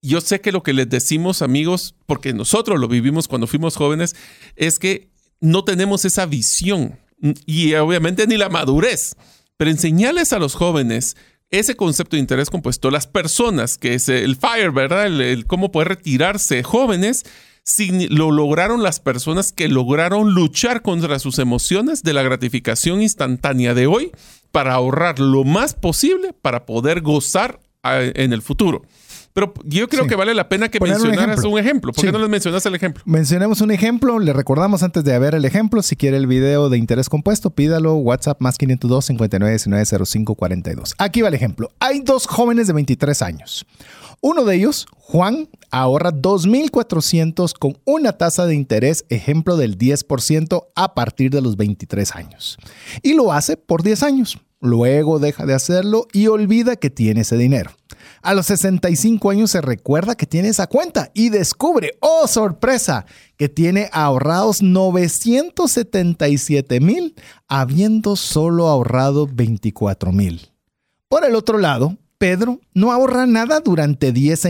Yo 0.00 0.22
sé 0.22 0.40
que 0.40 0.50
lo 0.50 0.62
que 0.62 0.72
les 0.72 0.88
decimos, 0.88 1.42
amigos, 1.42 1.94
porque 2.06 2.32
nosotros 2.32 2.80
lo 2.80 2.88
vivimos 2.88 3.28
cuando 3.28 3.46
fuimos 3.46 3.76
jóvenes, 3.76 4.16
es 4.56 4.78
que 4.78 5.10
no 5.42 5.62
tenemos 5.64 6.06
esa 6.06 6.24
visión 6.24 6.98
y 7.44 7.74
obviamente 7.74 8.26
ni 8.26 8.38
la 8.38 8.48
madurez. 8.48 9.14
Pero 9.58 9.70
enseñarles 9.70 10.32
a 10.32 10.38
los 10.38 10.54
jóvenes 10.54 11.18
ese 11.50 11.76
concepto 11.76 12.16
de 12.16 12.20
interés 12.20 12.50
compuesto, 12.50 12.90
las 12.90 13.06
personas, 13.06 13.78
que 13.78 13.94
es 13.94 14.08
el 14.08 14.36
FIRE, 14.36 14.70
¿verdad? 14.70 15.06
El, 15.06 15.46
cómo 15.46 15.72
poder 15.72 15.88
retirarse 15.88 16.62
jóvenes, 16.62 17.24
lo 18.10 18.30
lograron 18.30 18.82
las 18.82 19.00
personas 19.00 19.52
que 19.52 19.68
lograron 19.68 20.34
luchar 20.34 20.82
contra 20.82 21.18
sus 21.18 21.38
emociones 21.38 22.02
de 22.02 22.14
la 22.14 22.22
gratificación 22.22 23.02
instantánea 23.02 23.74
de 23.74 23.86
hoy 23.86 24.10
para 24.52 24.74
ahorrar 24.74 25.18
lo 25.18 25.44
más 25.44 25.74
posible 25.74 26.32
para 26.32 26.64
poder 26.64 27.02
gozar 27.02 27.60
en 27.82 28.32
el 28.32 28.42
futuro. 28.42 28.82
Pero 29.38 29.54
yo 29.62 29.88
creo 29.88 30.08
que 30.08 30.16
vale 30.16 30.34
la 30.34 30.48
pena 30.48 30.68
que 30.68 30.80
mencionaras 30.80 31.44
un 31.44 31.60
ejemplo. 31.60 31.92
¿Por 31.92 32.04
qué 32.04 32.10
no 32.10 32.18
les 32.18 32.28
mencionas 32.28 32.66
el 32.66 32.74
ejemplo? 32.74 33.04
Mencionemos 33.06 33.60
un 33.60 33.70
ejemplo. 33.70 34.18
Le 34.18 34.32
recordamos 34.32 34.82
antes 34.82 35.04
de 35.04 35.16
ver 35.16 35.36
el 35.36 35.44
ejemplo, 35.44 35.80
si 35.80 35.94
quiere 35.94 36.16
el 36.16 36.26
video 36.26 36.68
de 36.68 36.76
interés 36.76 37.08
compuesto, 37.08 37.50
pídalo 37.50 37.94
WhatsApp 37.94 38.40
más 38.40 38.58
502 38.58 39.04
59 39.04 39.52
19 39.52 40.06
05 40.06 40.34
42. 40.34 40.96
Aquí 40.98 41.22
va 41.22 41.28
el 41.28 41.34
ejemplo. 41.34 41.70
Hay 41.78 42.00
dos 42.00 42.26
jóvenes 42.26 42.66
de 42.66 42.72
23 42.72 43.22
años. 43.22 43.64
Uno 44.20 44.44
de 44.44 44.56
ellos, 44.56 44.88
Juan, 44.96 45.48
ahorra 45.70 46.10
2.400 46.10 47.56
con 47.56 47.78
una 47.84 48.14
tasa 48.14 48.44
de 48.44 48.56
interés, 48.56 49.04
ejemplo 49.08 49.56
del 49.56 49.78
10% 49.78 50.64
a 50.74 50.94
partir 50.94 51.30
de 51.30 51.42
los 51.42 51.56
23 51.56 52.16
años. 52.16 52.58
Y 53.04 53.14
lo 53.14 53.32
hace 53.32 53.56
por 53.56 53.84
10 53.84 54.02
años. 54.02 54.38
Luego 54.60 55.20
deja 55.20 55.46
de 55.46 55.54
hacerlo 55.54 56.08
y 56.12 56.26
olvida 56.26 56.74
que 56.74 56.90
tiene 56.90 57.20
ese 57.20 57.36
dinero. 57.36 57.70
A 58.28 58.34
los 58.34 58.44
65 58.44 59.30
años 59.30 59.52
se 59.52 59.62
recuerda 59.62 60.14
que 60.14 60.26
tiene 60.26 60.48
esa 60.48 60.66
cuenta 60.66 61.10
y 61.14 61.30
descubre, 61.30 61.96
oh 62.00 62.26
sorpresa, 62.26 63.06
que 63.38 63.48
tiene 63.48 63.88
ahorrados 63.90 64.60
977 64.60 66.80
mil, 66.80 67.14
habiendo 67.48 68.16
solo 68.16 68.68
ahorrado 68.68 69.26
24 69.26 70.12
mil. 70.12 70.52
Por 71.08 71.24
el 71.24 71.36
otro 71.36 71.56
lado, 71.56 71.96
Pedro 72.18 72.60
no 72.74 72.92
ahorra 72.92 73.26
nada 73.26 73.60
durante 73.60 74.12
10, 74.12 74.44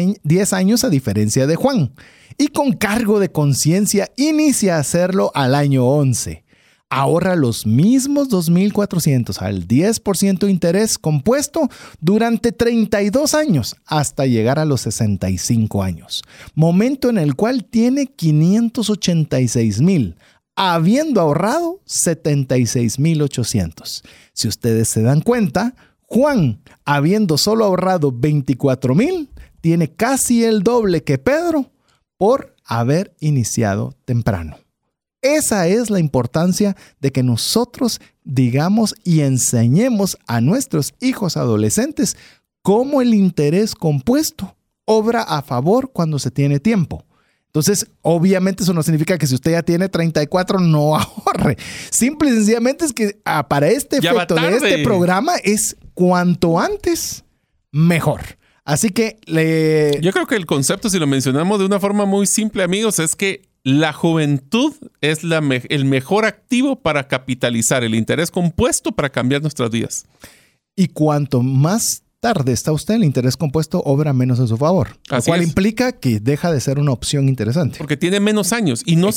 años 0.55 0.83
a 0.83 0.91
diferencia 0.91 1.47
de 1.47 1.55
Juan, 1.55 1.93
y 2.37 2.49
con 2.49 2.72
cargo 2.72 3.20
de 3.20 3.31
conciencia 3.31 4.11
inicia 4.16 4.74
a 4.74 4.81
hacerlo 4.81 5.31
al 5.37 5.55
año 5.55 5.87
11 5.87 6.47
ahorra 6.91 7.36
los 7.36 7.64
mismos 7.66 8.28
2.400 8.30 9.43
al 9.43 9.68
10% 9.68 10.49
interés 10.49 10.97
compuesto 10.99 11.68
durante 12.01 12.53
32 12.53 13.34
años 13.34 13.76
hasta 13.86 14.24
llegar 14.26 14.59
a 14.59 14.64
los 14.64 14.80
65 14.82 15.82
años, 15.82 16.22
momento 16.55 17.11
en 17.11 17.18
el 17.18 17.34
cual 17.34 17.64
tiene 17.64 18.07
586 18.07 19.80
mil, 19.80 20.14
habiendo 20.57 21.20
ahorrado 21.20 21.80
76.800. 21.86 24.03
Si 24.32 24.49
ustedes 24.49 24.89
se 24.89 25.03
dan 25.03 25.20
cuenta, 25.20 25.74
Juan, 26.03 26.62
habiendo 26.84 27.36
solo 27.36 27.66
ahorrado 27.66 28.12
24 28.12 28.95
mil, 28.95 29.28
tiene 29.61 29.91
casi 29.91 30.45
el 30.45 30.62
doble 30.62 31.03
que 31.03 31.18
Pedro 31.18 31.72
por 32.16 32.55
haber 32.64 33.14
iniciado 33.20 33.95
temprano. 34.05 34.57
Esa 35.22 35.66
es 35.66 35.90
la 35.90 35.98
importancia 35.98 36.76
de 37.00 37.10
que 37.10 37.22
nosotros 37.22 38.00
digamos 38.24 38.94
y 39.04 39.20
enseñemos 39.20 40.16
a 40.26 40.40
nuestros 40.40 40.94
hijos 41.00 41.36
adolescentes 41.36 42.16
cómo 42.62 43.00
el 43.00 43.14
interés 43.14 43.74
compuesto 43.74 44.56
obra 44.84 45.22
a 45.22 45.42
favor 45.42 45.90
cuando 45.92 46.18
se 46.18 46.30
tiene 46.30 46.60
tiempo. 46.60 47.04
Entonces, 47.46 47.86
obviamente 48.02 48.62
eso 48.62 48.74
no 48.74 48.82
significa 48.82 49.18
que 49.18 49.26
si 49.26 49.34
usted 49.34 49.52
ya 49.52 49.62
tiene 49.62 49.88
34 49.88 50.60
no 50.60 50.96
ahorre. 50.98 51.56
Simple 51.90 52.30
y 52.30 52.34
sencillamente 52.34 52.84
es 52.84 52.92
que 52.92 53.20
ah, 53.24 53.48
para 53.48 53.68
este 53.68 53.98
efecto 53.98 54.34
de 54.34 54.56
este 54.56 54.84
programa 54.84 55.36
es 55.42 55.76
cuanto 55.94 56.60
antes, 56.60 57.24
mejor. 57.72 58.20
Así 58.64 58.90
que 58.90 59.18
le... 59.24 59.98
Yo 60.02 60.12
creo 60.12 60.26
que 60.26 60.36
el 60.36 60.44
concepto, 60.44 60.90
si 60.90 60.98
lo 60.98 61.06
mencionamos 61.06 61.58
de 61.58 61.64
una 61.64 61.80
forma 61.80 62.04
muy 62.04 62.26
simple, 62.26 62.62
amigos, 62.62 62.98
es 62.98 63.16
que 63.16 63.47
la 63.68 63.92
juventud 63.92 64.72
es 65.02 65.20
el 65.22 65.84
mejor 65.84 66.24
activo 66.24 66.76
para 66.76 67.06
capitalizar 67.06 67.84
el 67.84 67.94
interés 67.94 68.30
compuesto 68.30 68.92
para 68.92 69.10
cambiar 69.10 69.42
nuestras 69.42 69.70
vidas. 69.70 70.06
Y 70.74 70.88
cuanto 70.88 71.42
más 71.42 72.02
tarde 72.20 72.52
está 72.52 72.72
usted, 72.72 72.94
el 72.94 73.04
interés 73.04 73.36
compuesto 73.36 73.80
obra 73.84 74.14
menos 74.14 74.38
en 74.38 74.48
su 74.48 74.56
favor. 74.56 74.96
lo 75.10 75.22
cual 75.22 75.42
implica 75.42 75.92
que 75.92 76.18
deja 76.18 76.50
de 76.50 76.60
ser 76.60 76.78
una 76.78 76.92
opción 76.92 77.28
interesante. 77.28 77.76
Porque 77.76 77.98
tiene 77.98 78.20
menos 78.20 78.54
años. 78.54 78.82
Y, 78.86 78.96
no 78.96 79.10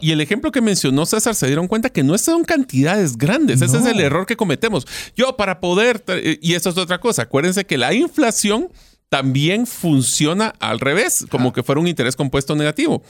y, 0.00 0.10
el 0.10 0.20
ejemplo 0.20 0.50
que 0.50 0.60
mencionó 0.60 1.06
César 1.06 1.36
se 1.36 1.46
dieron 1.46 1.68
cuenta 1.68 1.88
que 1.88 2.02
no 2.02 2.18
son 2.18 2.42
cantidades 2.42 3.16
grandes. 3.16 3.62
Ese 3.62 3.78
es 3.78 3.86
el 3.86 4.00
error 4.00 4.26
que 4.26 4.36
cometemos. 4.36 4.84
Yo 5.16 5.36
para 5.36 5.60
poder, 5.60 6.02
y 6.40 6.54
eso 6.54 6.70
es 6.70 6.76
otra 6.76 6.98
cosa, 6.98 7.22
acuérdense 7.22 7.64
que 7.64 7.78
la 7.78 7.94
inflación 7.94 8.68
también 9.12 9.66
funciona 9.66 10.54
al 10.58 10.80
revés, 10.80 11.26
como 11.28 11.52
que 11.52 11.62
fuera 11.62 11.82
un 11.82 11.86
interés 11.86 12.16
compuesto 12.16 12.56
negativo. 12.56 13.02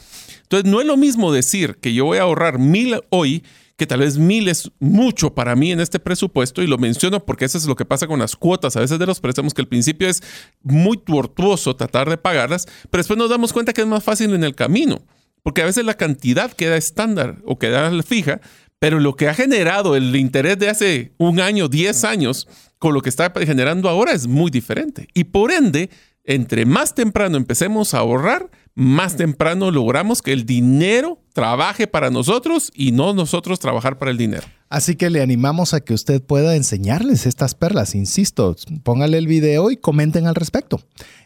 Entonces, 0.42 0.68
no 0.68 0.80
es 0.80 0.86
lo 0.88 0.96
mismo 0.96 1.32
decir 1.32 1.76
que 1.76 1.94
yo 1.94 2.06
voy 2.06 2.18
a 2.18 2.22
ahorrar 2.22 2.58
mil 2.58 3.00
hoy 3.10 3.44
que 3.76 3.86
tal 3.86 4.00
vez 4.00 4.18
mil 4.18 4.48
es 4.48 4.72
mucho 4.80 5.32
para 5.32 5.54
mí 5.54 5.70
en 5.70 5.78
este 5.78 6.00
presupuesto 6.00 6.60
y 6.60 6.66
lo 6.66 6.76
menciono 6.76 7.24
porque 7.24 7.44
eso 7.44 7.56
es 7.56 7.66
lo 7.66 7.76
que 7.76 7.84
pasa 7.84 8.08
con 8.08 8.18
las 8.18 8.34
cuotas 8.34 8.76
a 8.76 8.80
veces 8.80 8.98
de 8.98 9.06
los 9.06 9.20
préstamos 9.20 9.54
que 9.54 9.62
al 9.62 9.68
principio 9.68 10.08
es 10.08 10.24
muy 10.64 10.96
tortuoso 10.96 11.76
tratar 11.76 12.10
de 12.10 12.16
pagarlas, 12.18 12.66
pero 12.90 12.98
después 12.98 13.16
nos 13.16 13.30
damos 13.30 13.52
cuenta 13.52 13.72
que 13.72 13.82
es 13.82 13.86
más 13.86 14.02
fácil 14.02 14.34
en 14.34 14.42
el 14.42 14.56
camino, 14.56 15.02
porque 15.44 15.62
a 15.62 15.66
veces 15.66 15.84
la 15.84 15.94
cantidad 15.94 16.50
queda 16.52 16.76
estándar 16.76 17.38
o 17.44 17.60
queda 17.60 18.02
fija, 18.02 18.40
pero 18.82 18.98
lo 18.98 19.14
que 19.14 19.28
ha 19.28 19.34
generado 19.34 19.94
el 19.94 20.16
interés 20.16 20.58
de 20.58 20.68
hace 20.68 21.12
un 21.16 21.38
año, 21.38 21.68
diez 21.68 22.02
años, 22.02 22.48
con 22.80 22.94
lo 22.94 23.00
que 23.00 23.10
está 23.10 23.32
generando 23.32 23.88
ahora 23.88 24.10
es 24.10 24.26
muy 24.26 24.50
diferente. 24.50 25.06
Y 25.14 25.22
por 25.22 25.52
ende, 25.52 25.88
entre 26.24 26.66
más 26.66 26.92
temprano 26.92 27.36
empecemos 27.36 27.94
a 27.94 27.98
ahorrar, 27.98 28.50
más 28.74 29.16
temprano 29.16 29.70
logramos 29.70 30.20
que 30.20 30.32
el 30.32 30.46
dinero 30.46 31.20
trabaje 31.32 31.86
para 31.86 32.10
nosotros 32.10 32.72
y 32.74 32.90
no 32.90 33.14
nosotros 33.14 33.60
trabajar 33.60 33.98
para 33.98 34.10
el 34.10 34.18
dinero. 34.18 34.48
Así 34.72 34.96
que 34.96 35.10
le 35.10 35.20
animamos 35.20 35.74
a 35.74 35.82
que 35.82 35.92
usted 35.92 36.22
pueda 36.22 36.56
enseñarles 36.56 37.26
estas 37.26 37.54
perlas. 37.54 37.94
Insisto, 37.94 38.56
póngale 38.82 39.18
el 39.18 39.26
video 39.26 39.70
y 39.70 39.76
comenten 39.76 40.26
al 40.26 40.34
respecto. 40.34 40.80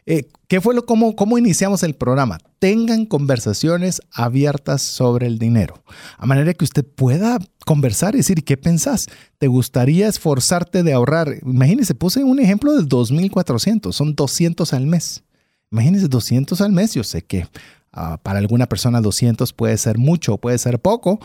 Eh, 0.05 0.27
¿Qué 0.49 0.61
fue 0.61 0.75
lo 0.75 0.85
cómo, 0.85 1.15
cómo 1.15 1.39
iniciamos 1.39 1.85
el 1.85 1.95
programa? 1.95 2.39
Tengan 2.59 3.07
conversaciones 3.07 4.03
abiertas 4.11 4.83
sobre 4.83 5.29
el 5.29 5.39
dinero, 5.39 5.81
a 6.19 6.27
manera 6.27 6.55
que 6.55 6.65
usted 6.65 6.85
pueda 6.85 7.39
conversar 7.65 8.15
y 8.15 8.19
decir, 8.19 8.43
¿qué 8.43 8.57
pensás? 8.57 9.07
¿Te 9.39 9.47
gustaría 9.47 10.09
esforzarte 10.09 10.83
de 10.83 10.93
ahorrar? 10.93 11.37
Imagínese, 11.43 11.95
puse 11.95 12.25
un 12.25 12.41
ejemplo 12.41 12.73
de 12.75 12.83
2.400, 12.83 13.93
son 13.93 14.17
200 14.17 14.73
al 14.73 14.89
mes. 14.89 15.23
Imagínense 15.71 16.09
200 16.09 16.61
al 16.63 16.73
mes. 16.73 16.95
Yo 16.95 17.05
sé 17.05 17.23
que 17.23 17.47
ah, 17.93 18.19
para 18.25 18.41
alguna 18.41 18.67
persona 18.67 19.01
200 19.01 19.53
puede 19.53 19.79
ser 19.79 19.99
mucho, 19.99 20.37
puede 20.37 20.59
ser 20.59 20.81
poco, 20.81 21.21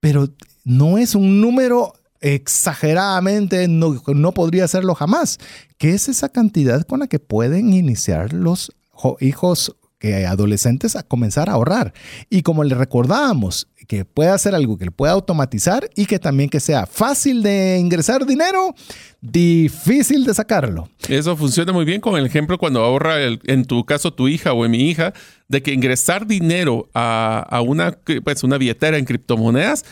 pero 0.00 0.28
no 0.64 0.98
es 0.98 1.14
un 1.14 1.40
número 1.40 1.94
exageradamente, 2.20 3.66
no, 3.68 4.00
no 4.06 4.32
podría 4.32 4.68
serlo 4.68 4.94
jamás. 4.94 5.38
¿Qué 5.76 5.90
es 5.90 6.08
esa 6.08 6.28
cantidad 6.28 6.82
con 6.86 7.00
la 7.00 7.08
que 7.08 7.18
pueden 7.18 7.72
iniciar 7.72 8.32
los 8.32 8.72
hijos 9.20 9.74
que 10.02 10.26
adolescentes 10.26 10.96
a 10.96 11.04
comenzar 11.04 11.48
a 11.48 11.52
ahorrar. 11.52 11.94
Y 12.28 12.42
como 12.42 12.64
le 12.64 12.74
recordábamos, 12.74 13.68
que 13.86 14.04
pueda 14.04 14.34
hacer 14.34 14.52
algo 14.52 14.76
que 14.76 14.86
le 14.86 14.90
pueda 14.90 15.12
automatizar 15.12 15.88
y 15.94 16.06
que 16.06 16.18
también 16.18 16.50
que 16.50 16.58
sea 16.58 16.86
fácil 16.86 17.40
de 17.40 17.78
ingresar 17.78 18.26
dinero, 18.26 18.74
difícil 19.20 20.24
de 20.24 20.34
sacarlo. 20.34 20.88
Eso 21.08 21.36
funciona 21.36 21.72
muy 21.72 21.84
bien 21.84 22.00
con 22.00 22.18
el 22.18 22.26
ejemplo 22.26 22.58
cuando 22.58 22.80
ahorra, 22.82 23.18
en 23.22 23.64
tu 23.64 23.84
caso, 23.84 24.12
tu 24.12 24.26
hija 24.26 24.52
o 24.52 24.68
mi 24.68 24.90
hija, 24.90 25.12
de 25.46 25.62
que 25.62 25.72
ingresar 25.72 26.26
dinero 26.26 26.88
a, 26.94 27.62
una, 27.64 27.96
pues, 28.24 28.42
una 28.42 28.58
billetera 28.58 28.98
en 28.98 29.04
criptomonedas 29.04 29.84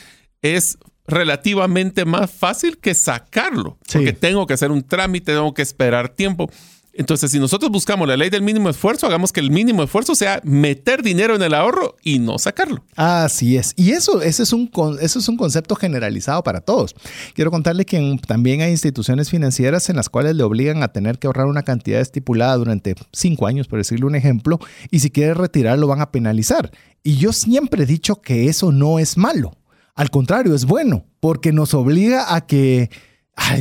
es 0.42 0.78
relativamente 1.06 2.04
más 2.04 2.30
fácil 2.30 2.78
que 2.78 2.94
sacarlo, 2.94 3.78
porque 3.92 4.12
tengo 4.12 4.46
que 4.46 4.54
hacer 4.54 4.70
un 4.70 4.82
trámite, 4.82 5.32
tengo 5.32 5.52
que 5.54 5.62
esperar 5.62 6.10
tiempo. 6.10 6.48
Entonces, 6.92 7.30
si 7.30 7.38
nosotros 7.38 7.70
buscamos 7.70 8.08
la 8.08 8.16
ley 8.16 8.30
del 8.30 8.42
mínimo 8.42 8.68
esfuerzo, 8.68 9.06
hagamos 9.06 9.32
que 9.32 9.38
el 9.40 9.50
mínimo 9.50 9.82
esfuerzo 9.82 10.16
sea 10.16 10.40
meter 10.42 11.02
dinero 11.02 11.36
en 11.36 11.42
el 11.42 11.54
ahorro 11.54 11.96
y 12.02 12.18
no 12.18 12.38
sacarlo. 12.38 12.84
Así 12.96 13.56
es. 13.56 13.74
Y 13.76 13.92
eso, 13.92 14.20
ese 14.22 14.42
es 14.42 14.52
un, 14.52 14.70
eso 15.00 15.18
es 15.20 15.28
un 15.28 15.36
concepto 15.36 15.76
generalizado 15.76 16.42
para 16.42 16.60
todos. 16.60 16.96
Quiero 17.34 17.52
contarle 17.52 17.86
que 17.86 18.18
también 18.26 18.60
hay 18.60 18.72
instituciones 18.72 19.30
financieras 19.30 19.88
en 19.88 19.96
las 19.96 20.08
cuales 20.08 20.34
le 20.34 20.42
obligan 20.42 20.82
a 20.82 20.88
tener 20.88 21.18
que 21.18 21.28
ahorrar 21.28 21.46
una 21.46 21.62
cantidad 21.62 22.00
estipulada 22.00 22.56
durante 22.56 22.96
cinco 23.12 23.46
años, 23.46 23.68
por 23.68 23.78
decirle 23.78 24.06
un 24.06 24.16
ejemplo, 24.16 24.58
y 24.90 24.98
si 24.98 25.10
quiere 25.10 25.34
retirar 25.34 25.78
lo 25.78 25.86
van 25.86 26.00
a 26.00 26.10
penalizar. 26.10 26.72
Y 27.04 27.16
yo 27.16 27.32
siempre 27.32 27.84
he 27.84 27.86
dicho 27.86 28.20
que 28.20 28.48
eso 28.48 28.72
no 28.72 28.98
es 28.98 29.16
malo. 29.16 29.52
Al 30.00 30.10
contrario, 30.10 30.54
es 30.54 30.64
bueno, 30.64 31.04
porque 31.20 31.52
nos 31.52 31.74
obliga 31.74 32.34
a 32.34 32.46
que 32.46 32.88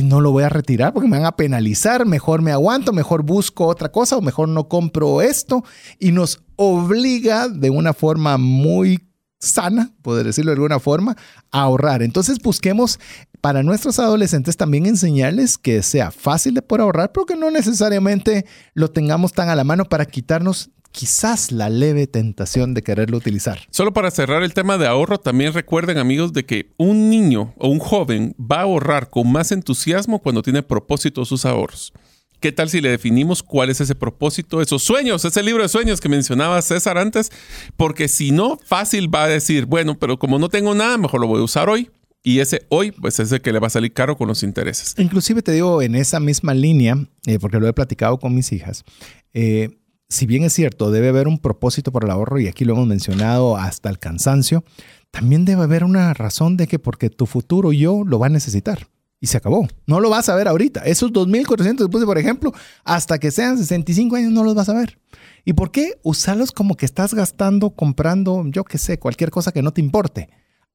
no 0.02 0.22
lo 0.22 0.32
voy 0.32 0.42
a 0.42 0.48
retirar 0.48 0.94
porque 0.94 1.06
me 1.06 1.18
van 1.18 1.26
a 1.26 1.36
penalizar, 1.36 2.06
mejor 2.06 2.40
me 2.40 2.50
aguanto, 2.50 2.94
mejor 2.94 3.24
busco 3.24 3.66
otra 3.66 3.92
cosa 3.92 4.16
o 4.16 4.22
mejor 4.22 4.48
no 4.48 4.66
compro 4.66 5.20
esto 5.20 5.62
y 5.98 6.12
nos 6.12 6.42
obliga 6.56 7.46
de 7.50 7.68
una 7.68 7.92
forma 7.92 8.38
muy 8.38 9.06
sana, 9.38 9.92
poder 10.00 10.24
decirlo 10.24 10.52
de 10.52 10.54
alguna 10.54 10.80
forma, 10.80 11.14
a 11.50 11.60
ahorrar. 11.60 12.02
Entonces 12.02 12.38
busquemos 12.38 12.98
para 13.42 13.62
nuestros 13.62 13.98
adolescentes 13.98 14.56
también 14.56 14.86
enseñarles 14.86 15.58
que 15.58 15.82
sea 15.82 16.10
fácil 16.10 16.54
de 16.54 16.62
poder 16.62 16.84
ahorrar, 16.84 17.12
pero 17.12 17.26
que 17.26 17.36
no 17.36 17.50
necesariamente 17.50 18.46
lo 18.72 18.88
tengamos 18.88 19.34
tan 19.34 19.50
a 19.50 19.56
la 19.56 19.64
mano 19.64 19.84
para 19.84 20.06
quitarnos 20.06 20.70
quizás 20.92 21.52
la 21.52 21.68
leve 21.68 22.06
tentación 22.06 22.74
de 22.74 22.82
quererlo 22.82 23.16
utilizar. 23.16 23.60
Solo 23.70 23.92
para 23.92 24.10
cerrar 24.10 24.42
el 24.42 24.54
tema 24.54 24.78
de 24.78 24.86
ahorro, 24.86 25.18
también 25.18 25.52
recuerden 25.52 25.98
amigos 25.98 26.32
de 26.32 26.44
que 26.44 26.72
un 26.76 27.10
niño 27.10 27.54
o 27.58 27.68
un 27.68 27.78
joven 27.78 28.34
va 28.40 28.58
a 28.58 28.62
ahorrar 28.62 29.10
con 29.10 29.30
más 29.30 29.52
entusiasmo 29.52 30.20
cuando 30.20 30.42
tiene 30.42 30.62
propósito 30.62 31.24
sus 31.24 31.44
ahorros. 31.44 31.92
¿Qué 32.40 32.52
tal 32.52 32.70
si 32.70 32.80
le 32.80 32.88
definimos 32.88 33.42
cuál 33.42 33.68
es 33.68 33.82
ese 33.82 33.94
propósito, 33.94 34.62
esos 34.62 34.82
sueños, 34.82 35.24
ese 35.26 35.42
libro 35.42 35.62
de 35.62 35.68
sueños 35.68 36.00
que 36.00 36.08
mencionaba 36.08 36.62
César 36.62 36.96
antes? 36.96 37.30
Porque 37.76 38.08
si 38.08 38.30
no, 38.30 38.58
fácil 38.64 39.14
va 39.14 39.24
a 39.24 39.28
decir, 39.28 39.66
bueno, 39.66 39.98
pero 39.98 40.18
como 40.18 40.38
no 40.38 40.48
tengo 40.48 40.74
nada, 40.74 40.96
mejor 40.96 41.20
lo 41.20 41.26
voy 41.26 41.40
a 41.40 41.44
usar 41.44 41.68
hoy. 41.68 41.90
Y 42.22 42.40
ese 42.40 42.66
hoy, 42.68 42.92
pues 42.92 43.18
es 43.18 43.32
el 43.32 43.40
que 43.40 43.52
le 43.52 43.58
va 43.58 43.68
a 43.68 43.70
salir 43.70 43.92
caro 43.92 44.16
con 44.16 44.28
los 44.28 44.42
intereses. 44.42 44.94
Inclusive 44.98 45.42
te 45.42 45.52
digo, 45.52 45.80
en 45.82 45.94
esa 45.94 46.18
misma 46.20 46.54
línea, 46.54 46.96
eh, 47.26 47.38
porque 47.38 47.58
lo 47.58 47.68
he 47.68 47.72
platicado 47.72 48.18
con 48.18 48.34
mis 48.34 48.52
hijas, 48.52 48.84
eh, 49.32 49.79
si 50.10 50.26
bien 50.26 50.42
es 50.42 50.52
cierto, 50.52 50.90
debe 50.90 51.08
haber 51.08 51.28
un 51.28 51.38
propósito 51.38 51.92
por 51.92 52.04
el 52.04 52.10
ahorro 52.10 52.40
y 52.40 52.48
aquí 52.48 52.64
lo 52.64 52.74
hemos 52.74 52.88
mencionado 52.88 53.56
hasta 53.56 53.88
el 53.88 53.98
cansancio, 53.98 54.64
también 55.12 55.44
debe 55.44 55.62
haber 55.62 55.84
una 55.84 56.12
razón 56.14 56.56
de 56.56 56.66
que 56.66 56.80
porque 56.80 57.10
tu 57.10 57.26
futuro 57.26 57.72
yo 57.72 58.02
lo 58.04 58.18
va 58.18 58.26
a 58.26 58.30
necesitar. 58.30 58.88
Y 59.22 59.26
se 59.26 59.36
acabó. 59.36 59.68
No 59.86 60.00
lo 60.00 60.08
vas 60.08 60.30
a 60.30 60.34
ver 60.34 60.48
ahorita. 60.48 60.80
Esos 60.80 61.12
2.400 61.12 61.76
después, 61.76 62.04
por 62.04 62.16
ejemplo, 62.16 62.52
hasta 62.84 63.18
que 63.18 63.30
sean 63.30 63.58
65 63.58 64.16
años 64.16 64.32
no 64.32 64.42
los 64.42 64.54
vas 64.54 64.70
a 64.70 64.74
ver. 64.74 64.98
¿Y 65.44 65.52
por 65.52 65.70
qué 65.70 66.00
usarlos 66.02 66.52
como 66.52 66.74
que 66.74 66.86
estás 66.86 67.12
gastando, 67.12 67.70
comprando, 67.70 68.44
yo 68.46 68.64
qué 68.64 68.78
sé, 68.78 68.98
cualquier 68.98 69.30
cosa 69.30 69.52
que 69.52 69.62
no 69.62 69.72
te 69.72 69.82
importe? 69.82 70.30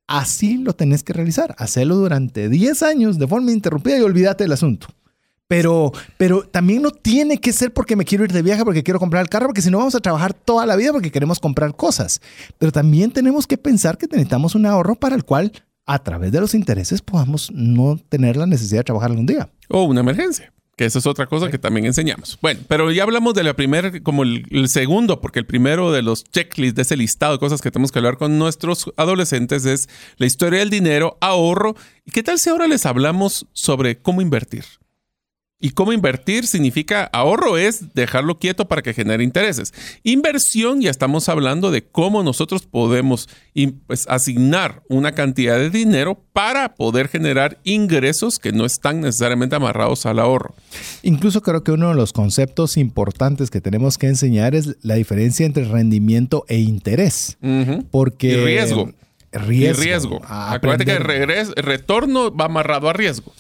Así 0.08 0.60
lo 0.60 0.74
tenés 0.74 1.04
que 1.04 1.14
realizar. 1.14 1.56
Hacerlo 1.58 1.96
durante 1.96 2.48
10 2.48 2.84
años 2.84 3.18
de 3.18 3.28
forma 3.28 3.52
interrumpida 3.52 3.98
y 3.98 4.02
olvídate 4.02 4.44
del 4.44 4.54
asunto. 4.54 4.88
Pero, 5.48 5.92
pero 6.18 6.42
también 6.44 6.82
no 6.82 6.92
tiene 6.92 7.40
que 7.40 7.54
ser 7.54 7.72
porque 7.72 7.96
me 7.96 8.06
quiero 8.06 8.24
ir 8.24 8.32
de 8.32 8.42
viaje, 8.42 8.64
porque 8.64 8.84
quiero 8.84 9.00
comprar 9.00 9.22
el 9.22 9.30
carro, 9.30 9.48
porque 9.48 9.62
si 9.62 9.70
no 9.70 9.78
vamos 9.78 9.96
a 9.96 10.00
trabajar 10.00 10.34
toda 10.34 10.66
la 10.66 10.76
vida 10.76 10.92
porque 10.92 11.12
queremos 11.12 11.40
comprar 11.40 11.76
cosas. 11.76 12.20
Pero 12.58 12.72
también 12.72 13.12
tenemos 13.12 13.46
que 13.46 13.58
pensar 13.58 13.98
que 13.98 14.08
necesitamos 14.08 14.56
un 14.56 14.66
ahorro 14.66 14.96
para 14.96 15.16
el 15.16 15.24
cual 15.24 15.52
a 15.86 16.00
través 16.00 16.32
de 16.32 16.42
los 16.42 16.56
intereses 16.56 17.02
podamos 17.02 17.52
no 17.52 17.98
tener 18.10 18.38
la 18.38 18.48
necesidad 18.48 18.80
de 18.80 18.86
trabajar 18.86 19.12
algún 19.12 19.28
día. 19.28 19.50
O 19.70 19.84
una 19.84 20.00
emergencia, 20.00 20.52
que 20.76 20.86
esa 20.86 20.98
es 20.98 21.06
otra 21.06 21.28
cosa 21.28 21.52
que 21.52 21.60
también 21.60 21.86
enseñamos. 21.86 22.40
Bueno, 22.42 22.62
pero 22.68 22.92
ya 22.92 23.04
hablamos 23.04 23.36
de 23.36 23.44
la 23.44 23.54
primera, 23.54 23.92
como 24.02 24.24
el, 24.24 24.48
el, 24.50 24.68
segundo, 24.68 25.22
porque 25.22 25.38
el 25.38 25.46
primero 25.46 25.92
de 25.92 26.02
los 26.02 26.24
checklists, 26.24 26.76
de 26.76 26.82
ese 26.82 26.98
listado 26.98 27.34
de 27.34 27.40
cosas 27.40 27.62
que 27.62 27.70
tenemos 27.70 27.92
que 27.92 28.00
hablar 28.00 28.18
con 28.18 28.40
nuestros 28.40 28.92
adolescentes 28.98 29.66
es 29.66 29.90
la 30.18 30.26
historia 30.26 30.60
del 30.60 30.72
dinero, 30.72 31.20
ahorro. 31.22 31.76
¿Y 32.04 32.12
qué 32.12 32.24
tal 32.24 32.40
si 32.40 32.50
ahora 32.50 32.68
les 32.68 32.88
hablamos 32.88 33.46
sobre 33.54 34.00
cómo 34.00 34.22
invertir? 34.22 34.66
Y 35.58 35.70
cómo 35.70 35.94
invertir 35.94 36.46
significa 36.48 37.06
ahorro 37.14 37.58
es 37.58 37.94
dejarlo 37.94 38.40
quieto 38.40 38.68
para 38.68 38.82
que 38.82 38.94
genere 38.94 39.24
intereses. 39.24 39.74
Inversión 40.04 40.82
ya 40.82 40.92
estamos 40.92 41.30
hablando 41.30 41.72
de 41.72 41.82
cómo 41.82 42.24
nosotros 42.24 42.64
podemos 42.64 43.30
pues, 43.88 44.06
asignar 44.10 44.84
una 44.90 45.14
cantidad 45.14 45.58
de 45.58 45.70
dinero 45.70 46.22
para 46.34 46.76
poder 46.76 47.08
generar 47.08 47.58
ingresos 47.64 48.38
que 48.38 48.52
no 48.52 48.66
están 48.66 49.00
necesariamente 49.00 49.56
amarrados 49.56 50.06
al 50.06 50.20
ahorro. 50.20 50.56
Incluso 51.04 51.42
creo 51.42 51.64
que 51.64 51.72
uno 51.72 51.88
de 51.88 51.96
los 51.96 52.12
conceptos 52.12 52.76
importantes 52.76 53.50
que 53.50 53.62
tenemos 53.62 53.98
que 53.98 54.08
enseñar 54.08 54.56
es 54.56 54.76
la 54.82 54.96
diferencia 54.96 55.46
entre 55.46 55.64
rendimiento 55.64 56.44
e 56.50 56.60
interés. 56.60 57.38
Porque 57.92 58.28
y 58.28 58.36
riesgo. 58.36 58.92
Riesgo. 59.32 59.82
Y 59.82 59.86
riesgo. 59.86 60.22
Acuérdate 60.28 60.86
que 60.86 60.92
el 60.92 61.04
retorno 61.56 62.36
va 62.36 62.46
amarrado 62.46 62.90
a 62.90 62.94
riesgo. 62.94 63.34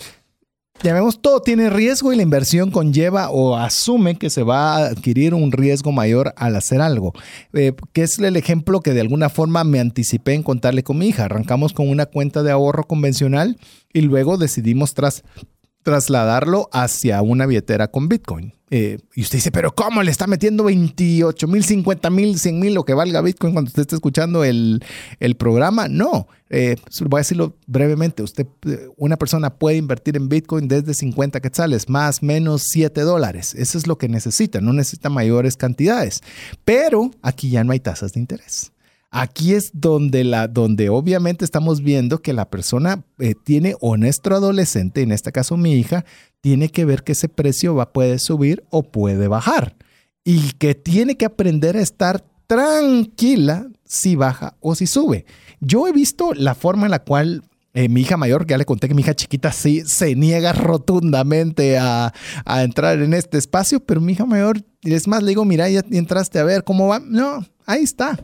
Ya 0.83 0.93
vemos, 0.93 1.19
todo 1.19 1.41
tiene 1.41 1.69
riesgo 1.69 2.11
y 2.13 2.15
la 2.15 2.21
inversión 2.21 2.69
conlleva 2.69 3.29
o 3.31 3.55
asume 3.55 4.17
que 4.17 4.29
se 4.29 4.43
va 4.43 4.75
a 4.75 4.85
adquirir 4.87 5.33
un 5.33 5.51
riesgo 5.51 5.91
mayor 5.91 6.33
al 6.35 6.55
hacer 6.55 6.81
algo. 6.81 7.13
Eh, 7.53 7.73
que 7.93 8.03
es 8.03 8.19
el 8.19 8.35
ejemplo 8.35 8.81
que 8.81 8.93
de 8.93 9.01
alguna 9.01 9.29
forma 9.29 9.63
me 9.63 9.79
anticipé 9.79 10.33
en 10.33 10.43
contarle 10.43 10.83
con 10.83 10.97
mi 10.97 11.07
hija. 11.07 11.25
Arrancamos 11.25 11.73
con 11.73 11.89
una 11.89 12.05
cuenta 12.05 12.43
de 12.43 12.51
ahorro 12.51 12.83
convencional 12.83 13.57
y 13.93 14.01
luego 14.01 14.37
decidimos 14.37 14.93
tras 14.93 15.23
trasladarlo 15.85 16.67
hacia 16.73 17.21
una 17.21 17.45
billetera 17.45 17.89
con 17.89 18.09
Bitcoin. 18.09 18.53
Eh, 18.71 18.97
y 19.13 19.21
usted 19.21 19.37
dice, 19.37 19.51
pero 19.51 19.75
¿cómo 19.75 20.01
le 20.01 20.09
está 20.09 20.25
metiendo 20.25 20.63
28 20.63 21.47
mil, 21.47 21.63
50 21.63 22.09
mil, 22.09 22.39
100 22.39 22.59
mil, 22.59 22.73
lo 22.73 22.83
que 22.83 22.95
valga 22.95 23.21
Bitcoin 23.21 23.53
cuando 23.53 23.69
usted 23.69 23.83
esté 23.83 23.93
escuchando 23.93 24.43
el, 24.43 24.81
programa? 25.37 25.87
No, 25.87 26.27
eh, 26.49 26.77
voy 27.01 27.19
a 27.19 27.21
decirlo 27.21 27.55
brevemente. 27.67 28.23
Usted, 28.23 28.47
eh, 28.65 28.89
una 28.97 29.15
persona 29.17 29.51
puede 29.51 29.77
invertir 29.77 30.17
en 30.17 30.27
Bitcoin 30.27 30.67
desde 30.67 30.95
50 30.95 31.39
quetzales, 31.39 31.87
más 31.87 32.23
menos 32.23 32.63
7 32.63 33.01
dólares. 33.01 33.53
Eso 33.53 33.77
es 33.77 33.85
lo 33.85 33.99
que 33.99 34.09
necesita, 34.09 34.61
no 34.61 34.73
necesita 34.73 35.09
mayores 35.09 35.55
cantidades. 35.55 36.21
Pero 36.65 37.11
aquí 37.21 37.51
ya 37.51 37.63
no 37.63 37.73
hay 37.73 37.79
tasas 37.79 38.13
de 38.13 38.21
interés. 38.21 38.71
Aquí 39.17 39.53
es 39.53 39.71
donde, 39.73 40.25
la, 40.25 40.49
donde 40.49 40.89
obviamente 40.89 41.45
estamos 41.45 41.79
viendo 41.79 42.21
que 42.21 42.33
la 42.33 42.49
persona 42.49 43.05
eh, 43.17 43.33
tiene, 43.33 43.77
o 43.79 43.95
nuestro 43.95 44.35
adolescente, 44.35 45.03
en 45.03 45.13
este 45.13 45.31
caso 45.31 45.55
mi 45.55 45.75
hija, 45.75 46.03
tiene 46.41 46.67
que 46.67 46.83
ver 46.83 47.05
que 47.05 47.13
ese 47.13 47.29
precio 47.29 47.73
va, 47.75 47.93
puede 47.93 48.19
subir 48.19 48.65
o 48.71 48.83
puede 48.83 49.29
bajar. 49.29 49.77
Y 50.25 50.51
que 50.57 50.75
tiene 50.75 51.15
que 51.15 51.23
aprender 51.23 51.77
a 51.77 51.81
estar 51.81 52.25
tranquila 52.45 53.69
si 53.85 54.17
baja 54.17 54.57
o 54.59 54.75
si 54.75 54.85
sube. 54.85 55.25
Yo 55.61 55.87
he 55.87 55.93
visto 55.93 56.33
la 56.33 56.53
forma 56.53 56.87
en 56.87 56.91
la 56.91 57.05
cual 57.05 57.41
eh, 57.73 57.87
mi 57.87 58.01
hija 58.01 58.17
mayor, 58.17 58.45
ya 58.45 58.57
le 58.57 58.65
conté 58.65 58.89
que 58.89 58.95
mi 58.95 59.01
hija 59.01 59.15
chiquita 59.15 59.53
sí 59.53 59.83
se 59.85 60.13
niega 60.15 60.51
rotundamente 60.51 61.77
a, 61.77 62.13
a, 62.43 62.63
entrar 62.63 63.01
en 63.01 63.13
este 63.13 63.37
espacio, 63.37 63.79
pero 63.79 64.01
mi 64.01 64.11
hija 64.11 64.25
mayor, 64.25 64.61
es 64.81 65.07
más, 65.07 65.23
le 65.23 65.29
digo, 65.29 65.45
mira, 65.45 65.69
ya 65.69 65.85
entraste 65.89 66.37
a 66.37 66.43
ver 66.43 66.65
cómo 66.65 66.89
va. 66.89 66.99
No, 66.99 67.45
ahí 67.65 67.83
está 67.83 68.19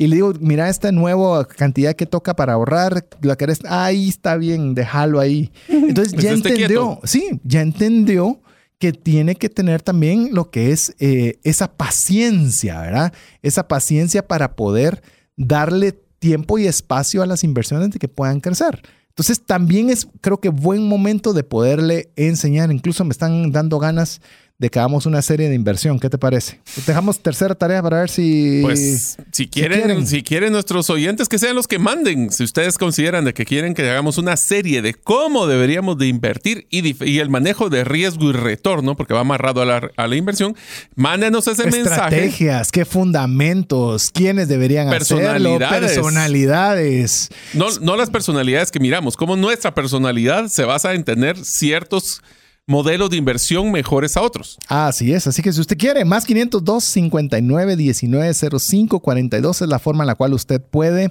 y 0.00 0.06
le 0.06 0.14
digo, 0.14 0.32
mira 0.40 0.68
esta 0.68 0.92
nueva 0.92 1.44
cantidad 1.44 1.92
que 1.94 2.06
toca 2.06 2.36
para 2.36 2.52
ahorrar, 2.52 3.08
la 3.20 3.36
que 3.36 3.44
eres, 3.44 3.58
ahí 3.68 4.08
está 4.08 4.36
bien, 4.36 4.74
déjalo 4.74 5.18
ahí. 5.18 5.50
Entonces 5.68 6.12
ya 6.12 6.30
entendió, 6.30 7.00
sí, 7.02 7.40
ya 7.42 7.62
entendió 7.62 8.40
que 8.78 8.92
tiene 8.92 9.34
que 9.34 9.48
tener 9.48 9.82
también 9.82 10.30
lo 10.32 10.52
que 10.52 10.70
es 10.70 10.94
eh, 11.00 11.40
esa 11.42 11.72
paciencia, 11.76 12.80
¿verdad? 12.80 13.12
Esa 13.42 13.66
paciencia 13.66 14.24
para 14.28 14.54
poder 14.54 15.02
darle 15.36 15.98
tiempo 16.20 16.60
y 16.60 16.68
espacio 16.68 17.24
a 17.24 17.26
las 17.26 17.42
inversiones 17.42 17.90
de 17.90 17.98
que 17.98 18.06
puedan 18.06 18.38
crecer. 18.38 18.80
Entonces 19.08 19.44
también 19.44 19.90
es, 19.90 20.06
creo 20.20 20.38
que 20.38 20.48
buen 20.48 20.86
momento 20.86 21.32
de 21.32 21.42
poderle 21.42 22.12
enseñar. 22.14 22.70
Incluso 22.70 23.04
me 23.04 23.10
están 23.10 23.50
dando 23.50 23.80
ganas 23.80 24.20
de 24.58 24.70
que 24.70 24.80
hagamos 24.80 25.06
una 25.06 25.22
serie 25.22 25.48
de 25.48 25.54
inversión. 25.54 26.00
¿Qué 26.00 26.10
te 26.10 26.18
parece? 26.18 26.60
Dejamos 26.84 27.20
tercera 27.20 27.54
tarea 27.54 27.80
para 27.80 28.00
ver 28.00 28.10
si... 28.10 28.58
Pues 28.62 29.16
si 29.30 29.46
quieren, 29.46 30.04
si 30.04 30.24
quieren, 30.24 30.52
nuestros 30.52 30.90
oyentes 30.90 31.28
que 31.28 31.38
sean 31.38 31.54
los 31.54 31.68
que 31.68 31.78
manden. 31.78 32.32
Si 32.32 32.42
ustedes 32.42 32.76
consideran 32.76 33.24
de 33.24 33.34
que 33.34 33.44
quieren 33.44 33.72
que 33.72 33.88
hagamos 33.88 34.18
una 34.18 34.36
serie 34.36 34.82
de 34.82 34.94
cómo 34.94 35.46
deberíamos 35.46 35.96
de 35.96 36.08
invertir 36.08 36.66
y, 36.70 37.18
el 37.20 37.30
manejo 37.30 37.70
de 37.70 37.84
riesgo 37.84 38.30
y 38.30 38.32
retorno, 38.32 38.96
porque 38.96 39.14
va 39.14 39.20
amarrado 39.20 39.62
a 39.62 39.64
la, 39.64 39.90
a 39.96 40.08
la 40.08 40.16
inversión, 40.16 40.56
mándenos 40.96 41.46
ese 41.46 41.62
mensaje. 41.64 42.16
Estrategias, 42.16 42.72
qué 42.72 42.84
fundamentos, 42.84 44.10
quiénes 44.10 44.48
deberían 44.48 44.88
hacerlo, 44.92 45.58
personalidades. 45.60 47.28
No, 47.54 47.66
no 47.80 47.96
las 47.96 48.10
personalidades 48.10 48.72
que 48.72 48.80
miramos, 48.80 49.16
como 49.16 49.36
nuestra 49.36 49.72
personalidad 49.72 50.48
se 50.48 50.64
basa 50.64 50.94
en 50.94 51.04
tener 51.04 51.36
ciertos 51.44 52.22
modelos 52.68 53.08
de 53.10 53.16
inversión 53.16 53.72
mejores 53.72 54.16
a 54.16 54.22
otros. 54.22 54.58
Así 54.68 55.12
es, 55.12 55.26
así 55.26 55.42
que 55.42 55.52
si 55.52 55.60
usted 55.60 55.76
quiere, 55.76 56.04
más 56.04 56.24
502 56.26 56.84
59 56.84 57.76
19 57.76 58.34
05 58.34 59.00
42 59.00 59.62
es 59.62 59.68
la 59.68 59.78
forma 59.78 60.04
en 60.04 60.08
la 60.08 60.14
cual 60.14 60.34
usted 60.34 60.60
puede 60.60 61.10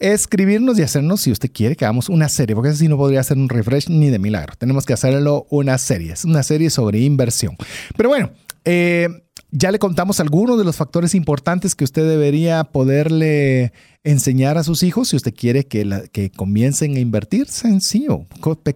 escribirnos 0.00 0.78
y 0.78 0.82
hacernos, 0.82 1.20
si 1.20 1.30
usted 1.30 1.50
quiere, 1.52 1.76
que 1.76 1.84
hagamos 1.84 2.08
una 2.08 2.28
serie, 2.28 2.56
porque 2.56 2.70
así 2.70 2.88
no 2.88 2.96
podría 2.96 3.20
hacer 3.20 3.36
un 3.36 3.48
refresh 3.48 3.88
ni 3.88 4.08
de 4.08 4.18
milagro. 4.18 4.54
Tenemos 4.56 4.86
que 4.86 4.94
hacerlo 4.94 5.46
una 5.50 5.76
serie, 5.78 6.12
es 6.12 6.24
una 6.24 6.42
serie 6.42 6.70
sobre 6.70 7.00
inversión. 7.00 7.56
Pero 7.96 8.08
bueno, 8.08 8.30
eh, 8.64 9.23
ya 9.56 9.70
le 9.70 9.78
contamos 9.78 10.18
algunos 10.18 10.58
de 10.58 10.64
los 10.64 10.74
factores 10.74 11.14
importantes 11.14 11.76
que 11.76 11.84
usted 11.84 12.08
debería 12.08 12.64
poderle 12.64 13.72
enseñar 14.02 14.58
a 14.58 14.64
sus 14.64 14.82
hijos 14.82 15.08
si 15.08 15.16
usted 15.16 15.32
quiere 15.32 15.64
que, 15.64 16.08
que 16.10 16.30
comiencen 16.30 16.96
a 16.96 16.98
invertir. 16.98 17.46
Sencillo, 17.46 18.24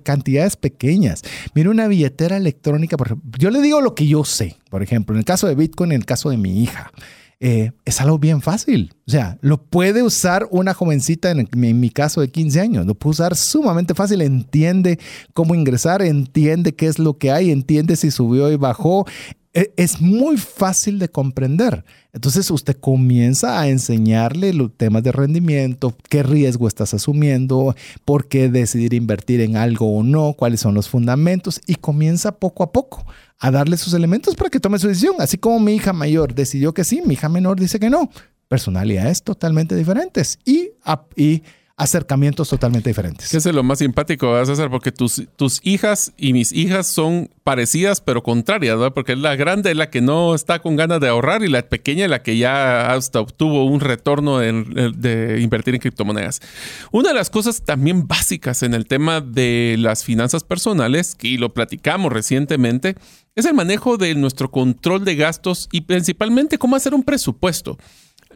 cantidades 0.04 0.54
pequeñas. 0.54 1.22
Mire 1.52 1.68
una 1.68 1.88
billetera 1.88 2.36
electrónica, 2.36 2.96
por 2.96 3.08
ejemplo. 3.08 3.28
Yo 3.40 3.50
le 3.50 3.60
digo 3.60 3.80
lo 3.80 3.96
que 3.96 4.06
yo 4.06 4.24
sé, 4.24 4.54
por 4.70 4.84
ejemplo, 4.84 5.16
en 5.16 5.18
el 5.18 5.24
caso 5.24 5.48
de 5.48 5.56
Bitcoin, 5.56 5.90
en 5.90 5.96
el 5.96 6.06
caso 6.06 6.30
de 6.30 6.36
mi 6.36 6.62
hija. 6.62 6.92
Eh, 7.40 7.72
es 7.84 8.00
algo 8.00 8.20
bien 8.20 8.40
fácil. 8.40 8.94
O 9.06 9.10
sea, 9.10 9.36
lo 9.40 9.60
puede 9.60 10.04
usar 10.04 10.46
una 10.52 10.74
jovencita, 10.74 11.32
en, 11.32 11.48
mi 11.52 11.90
caso 11.90 12.20
de 12.20 12.30
15 12.30 12.60
años, 12.60 12.86
lo 12.86 12.94
puede 12.94 13.12
usar 13.12 13.34
sumamente 13.36 13.94
fácil, 13.94 14.22
entiende 14.22 15.00
cómo 15.34 15.56
ingresar, 15.56 16.02
entiende 16.02 16.74
qué 16.74 16.86
es 16.86 17.00
lo 17.00 17.18
que 17.18 17.32
hay, 17.32 17.50
entiende 17.50 17.96
si 17.96 18.10
subió 18.10 18.50
y 18.50 18.56
bajó, 18.56 19.06
es 19.76 20.00
muy 20.00 20.36
fácil 20.36 20.98
de 20.98 21.08
comprender. 21.08 21.84
Entonces 22.12 22.50
usted 22.50 22.76
comienza 22.78 23.60
a 23.60 23.68
enseñarle 23.68 24.52
los 24.52 24.76
temas 24.76 25.02
de 25.02 25.12
rendimiento, 25.12 25.96
qué 26.08 26.22
riesgo 26.22 26.68
estás 26.68 26.94
asumiendo, 26.94 27.74
por 28.04 28.28
qué 28.28 28.48
decidir 28.48 28.94
invertir 28.94 29.40
en 29.40 29.56
algo 29.56 29.96
o 29.96 30.02
no, 30.02 30.34
cuáles 30.34 30.60
son 30.60 30.74
los 30.74 30.88
fundamentos 30.88 31.60
y 31.66 31.76
comienza 31.76 32.32
poco 32.32 32.62
a 32.62 32.72
poco 32.72 33.04
a 33.38 33.50
darle 33.50 33.76
sus 33.76 33.94
elementos 33.94 34.34
para 34.34 34.50
que 34.50 34.60
tome 34.60 34.78
su 34.78 34.88
decisión. 34.88 35.16
Así 35.18 35.38
como 35.38 35.60
mi 35.60 35.74
hija 35.74 35.92
mayor 35.92 36.34
decidió 36.34 36.74
que 36.74 36.84
sí, 36.84 37.02
mi 37.04 37.14
hija 37.14 37.28
menor 37.28 37.58
dice 37.58 37.78
que 37.78 37.90
no. 37.90 38.10
Personalidades 38.48 39.22
totalmente 39.22 39.74
diferentes 39.76 40.38
y, 40.44 40.70
y 41.16 41.42
acercamientos 41.78 42.48
totalmente 42.48 42.90
diferentes. 42.90 43.30
Que 43.30 43.36
es 43.36 43.46
lo 43.46 43.62
más 43.62 43.78
simpático, 43.78 44.44
César, 44.44 44.68
porque 44.68 44.92
tus, 44.92 45.22
tus 45.36 45.60
hijas 45.62 46.12
y 46.16 46.32
mis 46.32 46.52
hijas 46.52 46.88
son 46.88 47.30
parecidas 47.44 48.00
pero 48.00 48.22
contrarias, 48.22 48.76
¿no? 48.76 48.92
Porque 48.92 49.14
la 49.16 49.36
grande 49.36 49.70
es 49.70 49.76
la 49.76 49.88
que 49.88 50.00
no 50.00 50.34
está 50.34 50.58
con 50.58 50.76
ganas 50.76 51.00
de 51.00 51.08
ahorrar 51.08 51.44
y 51.44 51.48
la 51.48 51.62
pequeña 51.62 52.04
es 52.04 52.10
la 52.10 52.22
que 52.22 52.36
ya 52.36 52.92
hasta 52.92 53.20
obtuvo 53.20 53.64
un 53.64 53.80
retorno 53.80 54.38
de 54.38 55.38
invertir 55.40 55.74
en 55.74 55.80
criptomonedas. 55.80 56.40
Una 56.90 57.10
de 57.10 57.14
las 57.14 57.30
cosas 57.30 57.62
también 57.62 58.08
básicas 58.08 58.62
en 58.64 58.74
el 58.74 58.86
tema 58.86 59.20
de 59.20 59.76
las 59.78 60.04
finanzas 60.04 60.42
personales, 60.42 61.16
y 61.22 61.38
lo 61.38 61.54
platicamos 61.54 62.12
recientemente, 62.12 62.96
es 63.36 63.44
el 63.44 63.54
manejo 63.54 63.96
de 63.96 64.16
nuestro 64.16 64.50
control 64.50 65.04
de 65.04 65.14
gastos 65.14 65.68
y 65.70 65.82
principalmente 65.82 66.58
cómo 66.58 66.74
hacer 66.74 66.92
un 66.92 67.04
presupuesto. 67.04 67.78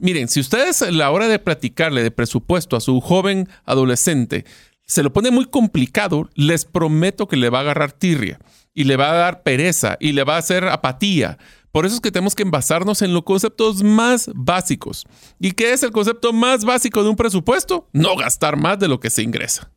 Miren, 0.02 0.26
si 0.26 0.40
ustedes 0.40 0.82
a 0.82 0.90
la 0.90 1.12
hora 1.12 1.28
de 1.28 1.38
platicarle 1.38 2.02
de 2.02 2.10
presupuesto 2.10 2.76
a 2.76 2.80
su 2.80 3.00
joven 3.00 3.48
adolescente 3.64 4.44
se 4.84 5.04
lo 5.04 5.12
pone 5.12 5.30
muy 5.30 5.44
complicado, 5.44 6.28
les 6.34 6.64
prometo 6.64 7.28
que 7.28 7.36
le 7.36 7.50
va 7.50 7.58
a 7.58 7.60
agarrar 7.60 7.92
tirria 7.92 8.40
y 8.74 8.82
le 8.82 8.96
va 8.96 9.12
a 9.12 9.14
dar 9.14 9.44
pereza 9.44 9.96
y 10.00 10.10
le 10.10 10.24
va 10.24 10.34
a 10.34 10.38
hacer 10.38 10.64
apatía. 10.64 11.38
Por 11.70 11.86
eso 11.86 11.94
es 11.94 12.00
que 12.00 12.10
tenemos 12.10 12.34
que 12.34 12.42
envasarnos 12.42 13.00
en 13.00 13.14
los 13.14 13.22
conceptos 13.22 13.84
más 13.84 14.28
básicos. 14.34 15.06
¿Y 15.38 15.52
qué 15.52 15.72
es 15.72 15.84
el 15.84 15.92
concepto 15.92 16.32
más 16.32 16.64
básico 16.64 17.04
de 17.04 17.08
un 17.08 17.16
presupuesto? 17.16 17.88
No 17.92 18.16
gastar 18.16 18.56
más 18.56 18.80
de 18.80 18.88
lo 18.88 18.98
que 18.98 19.08
se 19.08 19.22
ingresa. 19.22 19.70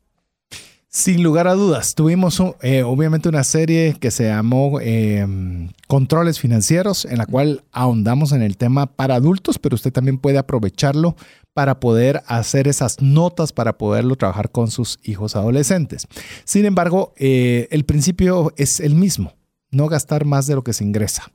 Sin 0.96 1.24
lugar 1.24 1.50
a 1.50 1.56
dudas, 1.56 1.94
tuvimos 1.94 2.42
eh, 2.62 2.84
obviamente 2.84 3.28
una 3.28 3.44
serie 3.44 3.98
que 4.00 4.12
se 4.12 4.30
llamó 4.30 4.80
em, 4.80 5.68
Controles 5.88 6.40
Financieros, 6.40 7.04
en 7.04 7.18
la 7.18 7.26
cual 7.26 7.66
ahondamos 7.74 8.32
en 8.32 8.42
el 8.42 8.56
tema 8.56 8.86
para 8.86 9.16
adultos, 9.16 9.60
pero 9.60 9.76
usted 9.76 9.92
también 9.92 10.18
puede 10.18 10.38
aprovecharlo 10.38 11.18
para 11.54 11.82
poder 11.82 12.24
hacer 12.28 12.70
esas 12.70 13.02
notas, 13.02 13.52
para 13.52 13.78
poderlo 13.78 14.16
trabajar 14.16 14.52
con 14.52 14.72
sus 14.72 14.98
hijos 15.04 15.36
adolescentes. 15.36 16.08
Sin 16.46 16.64
embargo, 16.64 17.14
eh, 17.18 17.68
el 17.72 17.84
principio 17.84 18.54
es 18.56 18.80
el 18.80 18.96
mismo, 18.96 19.34
no 19.72 19.90
gastar 19.90 20.24
más 20.24 20.48
de 20.48 20.56
lo 20.56 20.64
que 20.64 20.72
se 20.72 20.86
ingresa 20.86 21.30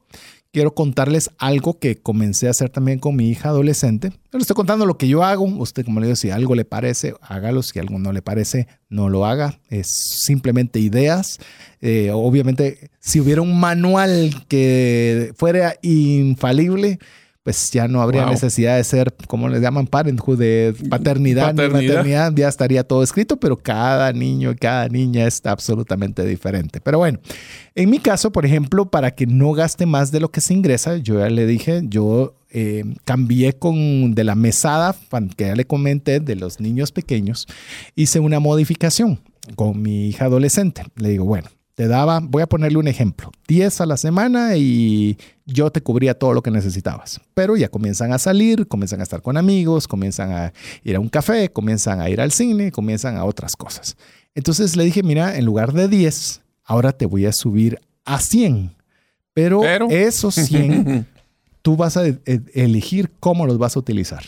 quiero 0.53 0.75
contarles 0.75 1.31
algo 1.39 1.79
que 1.79 1.97
comencé 1.97 2.49
a 2.49 2.51
hacer 2.51 2.71
también 2.71 2.99
con 2.99 3.17
mi 3.17 3.29
hija 3.29 3.51
adolescente. 3.51 4.13
Le 4.33 4.39
estoy 4.39 4.57
contando 4.57 4.87
lo 4.87 4.97
que 4.99 5.09
yo 5.09 5.23
hago. 5.25 5.45
Usted, 5.45 5.85
como 5.85 6.01
le 6.01 6.07
digo, 6.07 6.17
si 6.17 6.31
algo 6.31 6.55
le 6.55 6.65
parece, 6.65 7.15
hágalo. 7.21 7.63
Si 7.63 7.79
algo 7.79 7.99
no 7.99 8.13
le 8.13 8.23
parece, 8.23 8.67
no 8.89 9.09
lo 9.09 9.27
haga. 9.27 9.61
Es 9.69 9.89
simplemente 10.25 10.81
ideas. 10.81 11.39
Eh, 11.81 12.11
obviamente, 12.13 12.91
si 12.99 13.21
hubiera 13.21 13.43
un 13.43 13.59
manual 13.59 14.45
que 14.49 15.33
fuera 15.37 15.77
infalible, 15.83 16.99
pues 17.43 17.71
ya 17.71 17.89
no 17.89 18.03
habría 18.03 18.27
necesidad 18.27 18.77
de 18.77 18.85
ser, 18.85 19.15
como 19.27 19.49
les 19.49 19.63
llaman, 19.63 19.87
parenthood, 19.87 20.39
de 20.39 20.75
paternidad, 20.91 21.55
paternidad. 21.55 21.95
maternidad, 21.97 22.33
ya 22.35 22.49
estaría 22.49 22.85
todo 22.85 23.03
escrito, 23.03 23.39
pero 23.39 23.57
cada 23.57 24.13
niño 24.13 24.51
y 24.51 24.57
cada 24.57 24.89
niña 24.89 25.27
está 25.27 25.51
absolutamente 25.51 26.25
diferente. 26.27 26.81
Pero 26.83 26.99
bueno, 26.99 27.19
en 27.75 27.89
mi 27.89 27.99
caso, 27.99 28.31
por 28.31 28.45
ejemplo, 28.45 28.91
para 28.91 29.15
que 29.15 29.27
no 29.27 29.53
gaste 29.53 29.87
más 29.87 30.13
de 30.13 30.21
lo 30.21 30.31
que 30.31 30.43
se 30.43 30.53
ingresa, 30.53 30.99
yo 30.99 31.19
ya 31.19 31.31
le 31.31 31.47
dije, 31.47 31.83
yo 31.85 32.35
eh, 32.51 32.85
cambié 33.07 33.55
con 33.55 34.15
de 34.15 34.25
la 34.25 34.35
mesada, 34.35 34.95
que 35.35 35.47
ya 35.47 35.55
le 35.55 35.65
comenté, 35.65 36.21
de 36.21 36.37
los 36.37 36.61
niños 36.61 36.93
pequeños, 36.93 37.47
hice 37.95 38.21
una 38.21 38.39
modificación 38.39 39.19
con 39.57 39.81
mi 39.81 40.09
hija 40.09 40.27
adolescente. 40.27 40.83
Le 40.97 41.09
digo, 41.09 41.25
bueno, 41.25 41.49
te 41.81 41.89
daba, 41.89 42.21
voy 42.21 42.43
a 42.43 42.47
ponerle 42.47 42.77
un 42.77 42.89
ejemplo, 42.89 43.33
10 43.49 43.81
a 43.81 43.87
la 43.87 43.97
semana 43.97 44.55
y 44.55 45.17
yo 45.47 45.71
te 45.73 45.81
cubría 45.81 46.13
todo 46.13 46.35
lo 46.35 46.43
que 46.43 46.51
necesitabas. 46.51 47.23
Pero 47.33 47.57
ya 47.57 47.71
comienzan 47.71 48.13
a 48.13 48.19
salir, 48.19 48.69
comienzan 48.69 49.01
a 49.01 49.03
estar 49.03 49.23
con 49.23 49.39
amigos, 49.39 49.89
comienzan 49.89 50.31
a 50.31 50.53
ir 50.85 50.97
a 50.97 51.01
un 51.01 51.09
café, 51.09 51.51
comienzan 51.51 52.03
a 52.03 52.11
ir 52.11 52.21
al 52.21 52.33
cine, 52.33 52.71
comienzan 52.71 53.17
a 53.17 53.25
otras 53.25 53.57
cosas. 53.57 53.97
Entonces 54.35 54.77
le 54.77 54.85
dije, 54.85 55.03
mira, 55.03 55.39
en 55.39 55.47
lugar 55.47 55.73
de 55.73 55.89
10, 55.89 56.43
ahora 56.65 56.93
te 56.93 57.07
voy 57.07 57.25
a 57.25 57.33
subir 57.33 57.81
a 58.05 58.21
100. 58.21 58.77
Pero, 59.33 59.63
Pero- 59.63 59.89
esos 59.89 60.35
100 60.35 61.07
tú 61.63 61.79
vas 61.79 61.97
a 61.97 62.07
e- 62.07 62.19
elegir 62.53 63.11
cómo 63.21 63.47
los 63.47 63.57
vas 63.57 63.77
a 63.77 63.79
utilizar. 63.79 64.25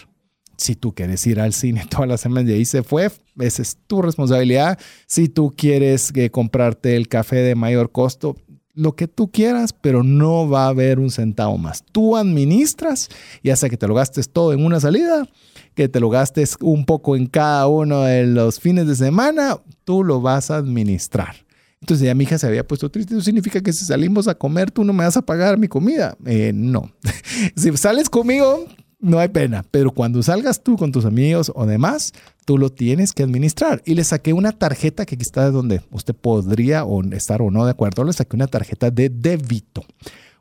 Si 0.62 0.76
tú 0.76 0.94
quieres 0.94 1.26
ir 1.26 1.40
al 1.40 1.52
cine 1.52 1.84
todas 1.90 2.08
las 2.08 2.20
semanas 2.20 2.48
y 2.50 2.54
ahí 2.54 2.64
se 2.64 2.84
fue, 2.84 3.10
esa 3.40 3.62
es 3.62 3.76
tu 3.86 4.00
responsabilidad. 4.00 4.78
Si 5.06 5.28
tú 5.28 5.52
quieres 5.56 6.12
eh, 6.14 6.30
comprarte 6.30 6.94
el 6.94 7.08
café 7.08 7.36
de 7.36 7.56
mayor 7.56 7.90
costo, 7.90 8.36
lo 8.74 8.94
que 8.94 9.08
tú 9.08 9.28
quieras, 9.28 9.72
pero 9.72 10.04
no 10.04 10.48
va 10.48 10.66
a 10.66 10.68
haber 10.68 11.00
un 11.00 11.10
centavo 11.10 11.58
más. 11.58 11.84
Tú 11.90 12.16
administras, 12.16 13.08
ya 13.42 13.56
sea 13.56 13.68
que 13.68 13.76
te 13.76 13.88
lo 13.88 13.94
gastes 13.94 14.30
todo 14.30 14.52
en 14.52 14.64
una 14.64 14.78
salida, 14.78 15.28
que 15.74 15.88
te 15.88 15.98
lo 15.98 16.10
gastes 16.10 16.56
un 16.60 16.84
poco 16.84 17.16
en 17.16 17.26
cada 17.26 17.66
uno 17.66 18.02
de 18.02 18.24
los 18.26 18.60
fines 18.60 18.86
de 18.86 18.94
semana, 18.94 19.58
tú 19.84 20.04
lo 20.04 20.20
vas 20.20 20.50
a 20.52 20.56
administrar. 20.58 21.34
Entonces 21.80 22.06
ya 22.06 22.14
mi 22.14 22.22
hija 22.22 22.38
se 22.38 22.46
había 22.46 22.64
puesto 22.64 22.88
triste. 22.88 23.14
Eso 23.14 23.24
significa 23.24 23.60
que 23.60 23.72
si 23.72 23.84
salimos 23.84 24.28
a 24.28 24.36
comer, 24.36 24.70
tú 24.70 24.84
no 24.84 24.92
me 24.92 25.02
vas 25.02 25.16
a 25.16 25.22
pagar 25.22 25.58
mi 25.58 25.66
comida. 25.66 26.16
Eh, 26.24 26.52
no. 26.54 26.92
si 27.56 27.76
sales 27.76 28.08
conmigo, 28.08 28.66
no 29.02 29.18
hay 29.18 29.28
pena. 29.28 29.64
Pero 29.70 29.90
cuando 29.90 30.22
salgas 30.22 30.62
tú 30.62 30.76
con 30.78 30.92
tus 30.92 31.04
amigos 31.04 31.52
o 31.54 31.66
demás, 31.66 32.12
tú 32.46 32.56
lo 32.56 32.70
tienes 32.70 33.12
que 33.12 33.22
administrar. 33.22 33.82
Y 33.84 33.94
le 33.94 34.04
saqué 34.04 34.32
una 34.32 34.52
tarjeta 34.52 35.04
que 35.04 35.16
aquí 35.16 35.22
está 35.22 35.50
donde 35.50 35.82
usted 35.90 36.14
podría 36.14 36.84
o 36.84 37.02
estar 37.12 37.42
o 37.42 37.50
no 37.50 37.66
de 37.66 37.72
acuerdo. 37.72 38.04
Le 38.04 38.12
saqué 38.14 38.34
una 38.36 38.46
tarjeta 38.46 38.90
de 38.90 39.10
débito. 39.10 39.84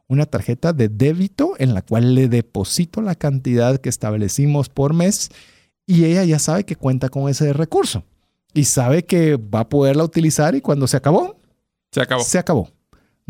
Una 0.08 0.26
tarjeta 0.26 0.72
de 0.74 0.88
débito 0.90 1.54
en 1.58 1.74
la 1.74 1.82
cual 1.82 2.16
le 2.16 2.28
deposito 2.30 3.02
la 3.02 3.16
cantidad 3.16 3.78
que 3.80 3.90
establecimos 3.90 4.70
por 4.70 4.94
mes 4.94 5.30
y 5.88 6.06
ella 6.06 6.24
ya 6.24 6.38
sabe 6.38 6.64
que 6.64 6.76
cuenta 6.76 7.10
con 7.10 7.30
ese 7.30 7.52
recurso 7.54 8.04
y 8.54 8.66
sabe 8.66 9.06
que 9.06 9.38
va 9.38 9.62
a 9.62 9.70
poderla 9.70 10.04
utilizar 10.04 10.54
y 10.54 10.62
cuando 10.62 10.86
se 10.88 10.98
acabó, 10.98 11.38
Se 11.94 12.02
acabó. 12.02 12.24
se 12.24 12.38
acabó. 12.38 12.70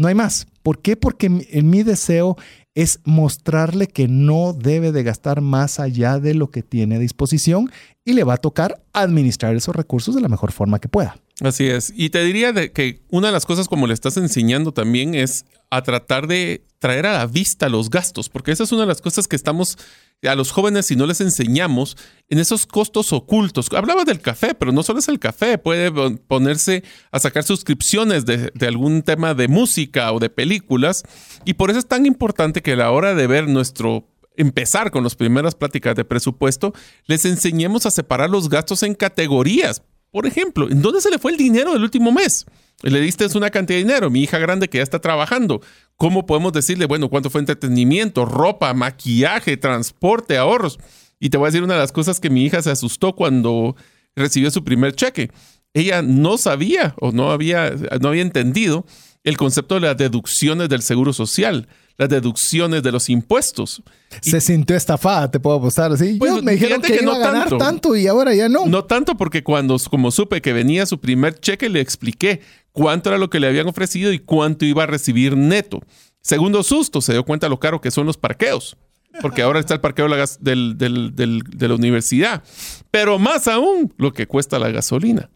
No 0.02 0.08
hay 0.08 0.16
más. 0.16 0.48
¿Por 0.64 0.82
qué? 0.82 0.98
Porque 0.98 1.30
mi, 1.30 1.46
mi 1.62 1.84
deseo 1.84 2.36
es 2.74 3.00
mostrarle 3.04 3.86
que 3.86 4.08
no 4.08 4.52
debe 4.52 4.92
de 4.92 5.04
gastar 5.04 5.42
más 5.42 5.80
allá 5.80 6.18
de 6.18 6.34
lo 6.34 6.50
que 6.50 6.64
tiene 6.64 6.96
a 6.96 7.00
disposición 7.00 7.70
y 8.04 8.14
le 8.14 8.24
va 8.24 8.34
a 8.34 8.38
tocar 8.38 8.82
administrar 8.94 9.56
esos 9.56 9.76
recursos 9.76 10.16
de 10.16 10.22
la 10.22 10.28
mejor 10.28 10.54
forma 10.54 10.80
que 10.80 10.88
pueda. 10.88 11.21
Así 11.40 11.66
es. 11.68 11.92
Y 11.96 12.10
te 12.10 12.24
diría 12.24 12.52
de 12.52 12.72
que 12.72 13.02
una 13.10 13.28
de 13.28 13.34
las 13.34 13.46
cosas 13.46 13.68
como 13.68 13.88
le 13.88 13.94
estás 13.94 14.18
enseñando 14.18 14.74
también 14.74 15.16
es 15.16 15.46
a 15.72 15.82
tratar 15.82 16.28
de 16.28 16.66
traer 16.80 17.06
a 17.08 17.14
la 17.14 17.26
vista 17.26 17.70
los 17.70 17.90
gastos, 17.90 18.30
porque 18.30 18.52
esa 18.52 18.64
es 18.64 18.72
una 18.72 18.82
de 18.82 18.88
las 18.88 19.02
cosas 19.02 19.28
que 19.28 19.36
estamos 19.36 19.78
a 20.24 20.36
los 20.36 20.52
jóvenes 20.52 20.86
si 20.86 20.96
no 20.96 21.08
les 21.08 21.20
enseñamos 21.22 21.98
en 22.30 22.38
esos 22.38 22.68
costos 22.68 23.12
ocultos. 23.14 23.68
Hablaba 23.72 24.04
del 24.04 24.20
café, 24.20 24.54
pero 24.54 24.72
no 24.72 24.84
solo 24.84 25.00
es 25.00 25.08
el 25.08 25.18
café, 25.18 25.58
puede 25.58 25.92
pon- 25.92 26.18
ponerse 26.28 26.84
a 27.12 27.20
sacar 27.20 27.44
suscripciones 27.44 28.26
de, 28.26 28.52
de 28.54 28.68
algún 28.68 29.02
tema 29.02 29.34
de 29.34 29.48
música 29.48 30.12
o 30.12 30.20
de 30.20 30.30
películas. 30.30 31.04
Y 31.46 31.54
por 31.54 31.70
eso 31.72 31.80
es 31.80 31.88
tan 31.88 32.06
importante 32.06 32.62
que 32.62 32.74
a 32.74 32.76
la 32.76 32.92
hora 32.92 33.16
de 33.16 33.26
ver 33.26 33.48
nuestro 33.48 34.08
empezar 34.36 34.92
con 34.92 35.04
las 35.04 35.16
primeras 35.16 35.56
pláticas 35.56 35.96
de 35.96 36.06
presupuesto, 36.06 36.74
les 37.06 37.26
enseñemos 37.26 37.86
a 37.86 37.92
separar 37.92 38.30
los 38.30 38.50
gastos 38.50 38.84
en 38.84 38.94
categorías. 38.96 39.84
Por 40.12 40.26
ejemplo, 40.26 40.70
¿en 40.70 40.82
dónde 40.82 41.02
se 41.02 41.10
le 41.10 41.20
fue 41.20 41.32
el 41.32 41.38
dinero 41.38 41.74
del 41.74 41.84
último 41.84 42.12
mes? 42.12 42.46
Le 42.84 43.00
diste 43.00 43.26
una 43.38 43.50
cantidad 43.50 43.78
de 43.78 43.84
dinero, 43.84 44.10
mi 44.10 44.24
hija 44.24 44.40
grande 44.40 44.68
que 44.68 44.80
ya 44.80 44.84
está 44.84 45.00
trabajando. 45.00 45.62
¿Cómo 45.96 46.26
podemos 46.26 46.52
decirle, 46.52 46.86
bueno, 46.86 47.10
cuánto 47.10 47.30
fue 47.30 47.40
entretenimiento, 47.40 48.26
ropa, 48.26 48.74
maquillaje, 48.74 49.56
transporte, 49.56 50.38
ahorros? 50.38 50.80
Y 51.20 51.30
te 51.30 51.38
voy 51.38 51.46
a 51.46 51.50
decir 51.50 51.64
una 51.64 51.76
de 51.76 51.80
las 51.80 51.92
cosas 51.92 52.20
que 52.20 52.30
mi 52.30 52.44
hija 52.44 52.62
se 52.62 52.72
asustó 52.72 53.16
cuando 53.16 53.76
recibió 54.16 54.52
su 54.52 54.64
primer 54.64 54.94
cheque. 54.96 55.32
Ella 55.74 56.02
no 56.02 56.38
sabía 56.38 56.96
o 57.00 57.12
no 57.12 57.32
había, 57.32 57.72
no 58.02 58.10
había 58.10 58.24
entendido 58.24 58.86
el 59.24 59.38
concepto 59.38 59.76
de 59.76 59.82
las 59.82 59.98
deducciones 59.98 60.68
del 60.68 60.82
seguro 60.82 61.14
social, 61.14 61.68
las 61.98 62.10
deducciones 62.10 62.84
de 62.84 62.92
los 62.92 63.10
impuestos. 63.10 63.82
Y- 64.24 64.30
Se 64.32 64.42
sintió 64.42 64.76
estafada, 64.76 65.30
te 65.32 65.40
puedo 65.40 65.58
apostar 65.58 65.92
así. 65.92 66.16
Pues, 66.20 66.36
Yo 66.36 66.42
me 66.44 66.54
dijeron 66.54 66.82
que, 66.82 66.90
que 66.98 67.04
iba 67.04 67.14
no 67.14 67.14
a 67.14 67.20
ganar 67.20 67.50
tanto. 67.50 67.58
tanto 67.58 67.96
y 67.96 68.08
ahora 68.08 68.34
ya 68.34 68.50
no. 68.50 68.66
No 68.66 68.84
tanto 68.86 69.16
porque 69.16 69.44
cuando, 69.44 69.78
como 69.90 70.12
supe 70.12 70.42
que 70.42 70.54
venía 70.54 70.86
su 70.86 71.00
primer 71.00 71.40
cheque, 71.40 71.70
le 71.70 71.80
expliqué 71.82 72.42
cuánto 72.72 73.10
era 73.10 73.18
lo 73.18 73.30
que 73.30 73.40
le 73.40 73.48
habían 73.48 73.68
ofrecido 73.68 74.12
y 74.12 74.20
cuánto 74.20 74.66
iba 74.66 74.84
a 74.84 74.88
recibir 74.88 75.36
neto. 75.38 75.82
Segundo 76.22 76.64
susto, 76.64 77.02
se 77.02 77.14
dio 77.14 77.24
cuenta 77.26 77.50
lo 77.50 77.60
caro 77.60 77.82
que 77.82 77.92
son 77.92 78.06
los 78.06 78.18
parqueos. 78.18 78.78
Porque 79.22 79.42
ahora 79.42 79.60
está 79.60 79.74
el 79.74 79.82
parqueo 79.82 80.06
de 80.06 80.12
la, 80.12 80.18
gas- 80.18 80.38
del- 80.42 80.78
del- 80.78 81.14
del- 81.16 81.42
de 81.44 81.68
la 81.68 81.76
universidad. 81.76 82.44
Pero 82.92 83.20
más 83.20 83.48
aún, 83.50 83.94
lo 83.98 84.14
que 84.14 84.26
cuesta 84.26 84.58
la 84.58 84.70
gasolina. 84.72 85.30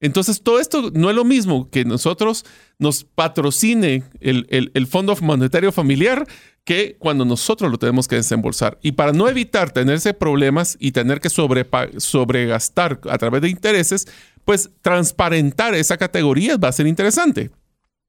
Entonces, 0.00 0.42
todo 0.42 0.60
esto 0.60 0.90
no 0.94 1.10
es 1.10 1.16
lo 1.16 1.24
mismo 1.24 1.68
que 1.70 1.84
nosotros 1.84 2.44
nos 2.78 3.04
patrocine 3.04 4.02
el, 4.20 4.46
el- 4.72 4.86
Fondo 4.86 5.14
Monetario 5.20 5.72
Familiar 5.72 6.26
que 6.64 6.96
cuando 6.98 7.24
nosotros 7.24 7.70
lo 7.70 7.78
tenemos 7.78 8.08
que 8.08 8.16
desembolsar. 8.16 8.78
Y 8.82 8.92
para 8.92 9.12
no 9.12 9.28
evitar 9.28 9.72
tenerse 9.72 10.14
problemas 10.14 10.76
y 10.80 10.92
tener 10.92 11.20
que 11.20 11.28
sobregastar 11.30 13.00
a 13.10 13.18
través 13.18 13.42
de 13.42 13.50
intereses, 13.50 14.06
pues 14.44 14.70
transparentar 14.82 15.74
esa 15.74 15.96
categoría 15.96 16.56
va 16.56 16.68
a 16.68 16.72
ser 16.72 16.86
interesante. 16.86 17.50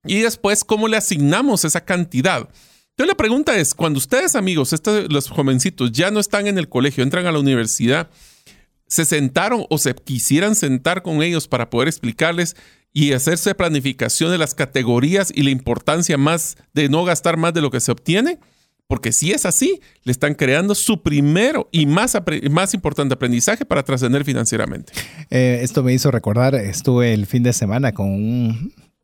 Y 0.06 0.20
después, 0.20 0.64
¿cómo 0.64 0.88
le 0.88 0.98
asignamos 0.98 1.66
esa 1.66 1.84
cantidad? 1.84 2.50
Entonces 2.92 3.08
la 3.08 3.18
pregunta 3.18 3.58
es, 3.58 3.74
cuando 3.74 3.98
ustedes 4.00 4.36
amigos, 4.36 4.74
estos, 4.74 5.12
los 5.12 5.30
jovencitos 5.30 5.92
ya 5.92 6.12
no 6.12 6.20
están 6.20 6.48
en 6.48 6.58
el 6.58 6.70
colegio, 6.70 7.04
entran 7.04 7.26
a 7.26 7.32
la 7.32 7.40
universidad, 7.40 8.10
se 8.92 9.06
sentaron 9.06 9.66
o 9.70 9.78
se 9.78 9.96
quisieran 9.96 10.54
sentar 10.54 11.02
con 11.02 11.24
ellos 11.24 11.48
para 11.48 11.70
poder 11.70 11.88
explicarles 11.88 12.58
y 12.92 13.14
hacerse 13.14 13.56
planificación 13.56 14.32
de 14.32 14.38
las 14.38 14.54
categorías 14.54 15.32
y 15.34 15.44
la 15.44 15.50
importancia 15.50 16.18
más 16.18 16.58
de 16.74 16.90
no 16.90 17.06
gastar 17.06 17.38
más 17.38 17.54
de 17.54 17.62
lo 17.62 17.72
que 17.72 17.80
se 17.80 17.94
obtiene, 17.94 18.38
porque 18.88 19.14
si 19.14 19.32
es 19.32 19.46
así, 19.46 19.80
le 20.04 20.12
están 20.12 20.36
creando 20.36 20.76
su 20.76 21.02
primero 21.02 21.70
y 21.72 21.86
más, 21.86 22.18
más 22.52 22.74
importante 22.74 23.14
aprendizaje 23.14 23.64
para 23.64 23.84
trascender 23.84 24.26
financieramente. 24.26 24.92
Eh, 25.30 25.60
esto 25.62 25.84
me 25.84 25.94
hizo 25.94 26.12
recordar, 26.12 26.54
estuve 26.56 27.14
el 27.14 27.28
fin 27.28 27.44
de 27.44 27.54
semana 27.54 27.94
con 27.94 28.10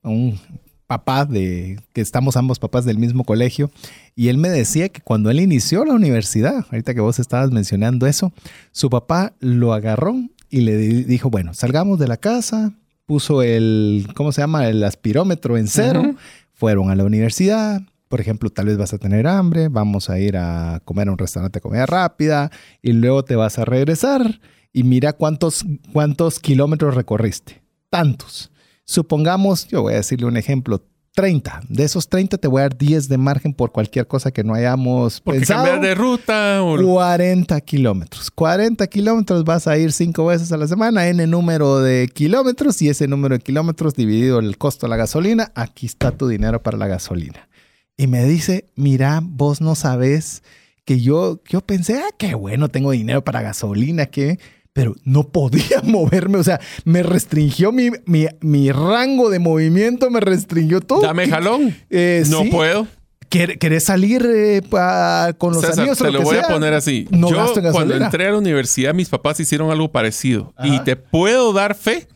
un 0.04 0.40
papá 0.88 1.26
de 1.26 1.80
que 1.94 2.02
estamos 2.02 2.38
ambos 2.38 2.60
papás 2.60 2.86
del 2.86 2.98
mismo 2.98 3.26
colegio 3.26 3.70
y 4.16 4.30
él 4.30 4.38
me 4.38 4.50
decía 4.50 4.90
que 4.90 5.02
cuando 5.02 5.30
él 5.30 5.40
inició 5.42 5.84
la 5.86 5.94
universidad, 5.94 6.66
ahorita 6.72 6.94
que 6.94 7.02
vos 7.02 7.20
estabas 7.20 7.52
mencionando 7.52 8.08
eso, 8.08 8.32
su 8.72 8.90
papá 8.90 9.34
lo 9.40 9.74
agarró 9.74 10.16
y 10.50 10.62
le 10.62 10.78
di- 10.78 11.04
dijo, 11.04 11.30
bueno, 11.30 11.54
salgamos 11.54 12.00
de 12.00 12.08
la 12.08 12.16
casa, 12.18 12.72
puso 13.06 13.42
el, 13.44 14.08
¿cómo 14.16 14.32
se 14.32 14.42
llama? 14.42 14.68
El 14.68 14.82
aspirómetro 14.84 15.58
en 15.58 15.68
cero, 15.68 16.16
fueron 16.54 16.90
a 16.90 16.96
la 16.96 17.04
universidad. 17.04 17.82
Por 18.08 18.22
ejemplo, 18.22 18.50
tal 18.50 18.68
vez 18.68 18.78
vas 18.78 18.94
a 18.94 18.98
tener 18.98 19.28
hambre, 19.28 19.68
vamos 19.68 20.10
a 20.10 20.18
ir 20.20 20.38
a 20.38 20.82
comer 20.86 21.10
a 21.10 21.12
un 21.12 21.18
restaurante 21.18 21.58
de 21.58 21.62
comida 21.62 21.86
rápida 21.86 22.50
y 22.82 22.94
luego 22.94 23.26
te 23.26 23.36
vas 23.36 23.60
a 23.60 23.66
regresar 23.66 24.40
y 24.72 24.84
mira 24.84 25.12
cuántos, 25.12 25.66
cuántos 25.92 26.40
kilómetros 26.40 26.96
recorriste. 26.96 27.62
Tantos. 27.90 28.52
Supongamos, 28.88 29.68
yo 29.68 29.82
voy 29.82 29.94
a 29.94 29.98
decirle 29.98 30.26
un 30.26 30.38
ejemplo, 30.38 30.82
30. 31.14 31.62
De 31.68 31.84
esos 31.84 32.08
30 32.10 32.38
te 32.38 32.48
voy 32.48 32.60
a 32.60 32.64
dar 32.64 32.78
10 32.78 33.10
de 33.10 33.18
margen 33.18 33.54
por 33.54 33.72
cualquier 33.72 34.08
cosa 34.08 34.32
que 34.32 34.44
no 34.44 34.54
hayamos 34.54 35.20
Porque 35.20 35.40
pensado. 35.40 35.66
cambiar 35.66 35.82
de 35.82 35.96
ruta 35.96 36.64
o... 36.64 36.78
40 36.82 37.60
kilómetros. 37.62 38.30
40 38.32 38.86
kilómetros 38.88 39.44
vas 39.44 39.68
a 39.68 39.78
ir 39.78 39.92
cinco 39.92 40.28
veces 40.28 40.52
a 40.52 40.58
la 40.58 40.68
semana, 40.68 41.08
N 41.08 41.26
número 41.28 41.80
de 41.80 42.08
kilómetros 42.14 42.82
y 42.82 42.90
ese 42.90 43.08
número 43.08 43.36
de 43.36 43.44
kilómetros 43.44 43.96
dividido 43.96 44.40
el 44.40 44.58
costo 44.60 44.86
de 44.86 44.92
la 44.92 44.96
gasolina, 44.98 45.52
aquí 45.56 45.88
está 45.88 46.12
tu 46.12 46.28
dinero 46.28 46.62
para 46.62 46.78
la 46.78 46.88
gasolina. 46.88 47.50
Y 47.98 48.06
me 48.08 48.24
dice, 48.24 48.66
mira, 48.76 49.20
vos 49.24 49.60
no 49.60 49.74
sabes 49.74 50.44
que 50.86 51.02
yo, 51.02 51.42
yo 51.50 51.62
pensé, 51.62 51.96
ah, 51.96 52.14
qué 52.18 52.36
bueno, 52.36 52.70
tengo 52.70 52.92
dinero 52.92 53.24
para 53.24 53.42
gasolina, 53.42 54.06
que 54.06 54.40
pero 54.78 54.96
no 55.06 55.24
podía 55.30 55.82
moverme, 55.84 56.38
o 56.38 56.44
sea, 56.44 56.60
me 56.86 57.02
restringió 57.02 57.72
mi, 57.72 57.90
mi, 58.06 58.28
mi 58.42 58.72
rango 58.72 59.32
de 59.32 59.40
movimiento, 59.40 60.12
me 60.12 60.20
restringió 60.20 60.82
todo. 60.82 61.02
Dame 61.02 61.28
jalón. 61.28 61.76
Eh, 61.90 62.24
no 62.30 62.44
sí. 62.44 62.50
puedo. 62.52 62.86
¿Quer- 63.28 63.58
¿Querés 63.58 63.86
salir 63.86 64.24
eh, 64.24 64.62
pa- 64.62 65.34
con 65.40 65.54
los 65.54 65.62
César, 65.62 65.80
amigos? 65.80 66.00
o 66.00 66.06
te 66.06 66.12
lo 66.12 66.20
que 66.20 66.26
voy 66.26 66.38
a 66.38 66.44
poner 66.44 66.76
así. 66.76 67.08
No 67.10 67.32
Yo 67.32 67.38
gasto 67.38 67.60
en 67.60 67.72
cuando 67.72 67.96
entré 67.96 68.28
a 68.28 68.32
la 68.34 68.38
universidad, 68.38 68.94
mis 68.94 69.10
papás 69.10 69.40
hicieron 69.40 69.72
algo 69.72 69.92
parecido. 69.92 70.54
Y 70.64 70.80
te 70.82 70.96
puedo 70.96 71.54
dar 71.54 71.74
fe 71.74 72.08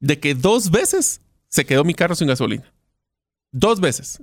de 0.00 0.18
que 0.18 0.34
dos 0.34 0.70
veces 0.70 1.20
se 1.50 1.66
quedó 1.66 1.84
mi 1.84 1.92
carro 1.92 2.14
sin 2.14 2.28
gasolina. 2.28 2.64
Dos 3.52 3.78
veces. 3.78 4.22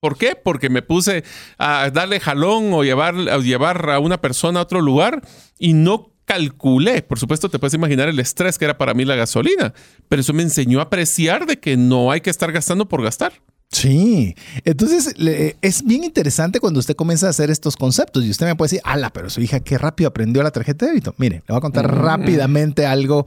¿Por 0.00 0.16
qué? 0.16 0.36
Porque 0.42 0.70
me 0.70 0.80
puse 0.80 1.22
a 1.58 1.90
darle 1.90 2.18
jalón 2.18 2.72
o 2.72 2.82
llevar, 2.82 3.14
a 3.28 3.36
llevar 3.38 3.90
a 3.90 3.98
una 3.98 4.22
persona 4.22 4.60
a 4.60 4.62
otro 4.62 4.80
lugar 4.80 5.20
y 5.58 5.74
no 5.74 6.15
calculé. 6.26 7.00
Por 7.00 7.18
supuesto, 7.18 7.48
te 7.48 7.58
puedes 7.58 7.72
imaginar 7.72 8.08
el 8.08 8.18
estrés 8.18 8.58
que 8.58 8.66
era 8.66 8.76
para 8.76 8.92
mí 8.92 9.06
la 9.06 9.14
gasolina, 9.14 9.72
pero 10.08 10.20
eso 10.20 10.34
me 10.34 10.42
enseñó 10.42 10.80
a 10.80 10.84
apreciar 10.84 11.46
de 11.46 11.58
que 11.58 11.78
no 11.78 12.10
hay 12.10 12.20
que 12.20 12.28
estar 12.30 12.52
gastando 12.52 12.86
por 12.86 13.02
gastar. 13.02 13.32
Sí, 13.68 14.36
entonces 14.64 15.12
es 15.60 15.82
bien 15.84 16.04
interesante 16.04 16.60
cuando 16.60 16.78
usted 16.78 16.94
comienza 16.94 17.26
a 17.26 17.30
hacer 17.30 17.50
estos 17.50 17.76
conceptos 17.76 18.24
y 18.24 18.30
usted 18.30 18.46
me 18.46 18.54
puede 18.54 18.70
decir, 18.70 18.80
ala, 18.84 19.10
pero 19.10 19.28
su 19.28 19.40
hija 19.40 19.58
qué 19.60 19.76
rápido 19.76 20.08
aprendió 20.08 20.42
la 20.42 20.52
tarjeta 20.52 20.86
de 20.86 20.92
débito. 20.92 21.14
Mire, 21.18 21.36
le 21.36 21.44
voy 21.48 21.56
a 21.56 21.60
contar 21.60 21.92
rápidamente 21.92 22.86
algo, 22.86 23.26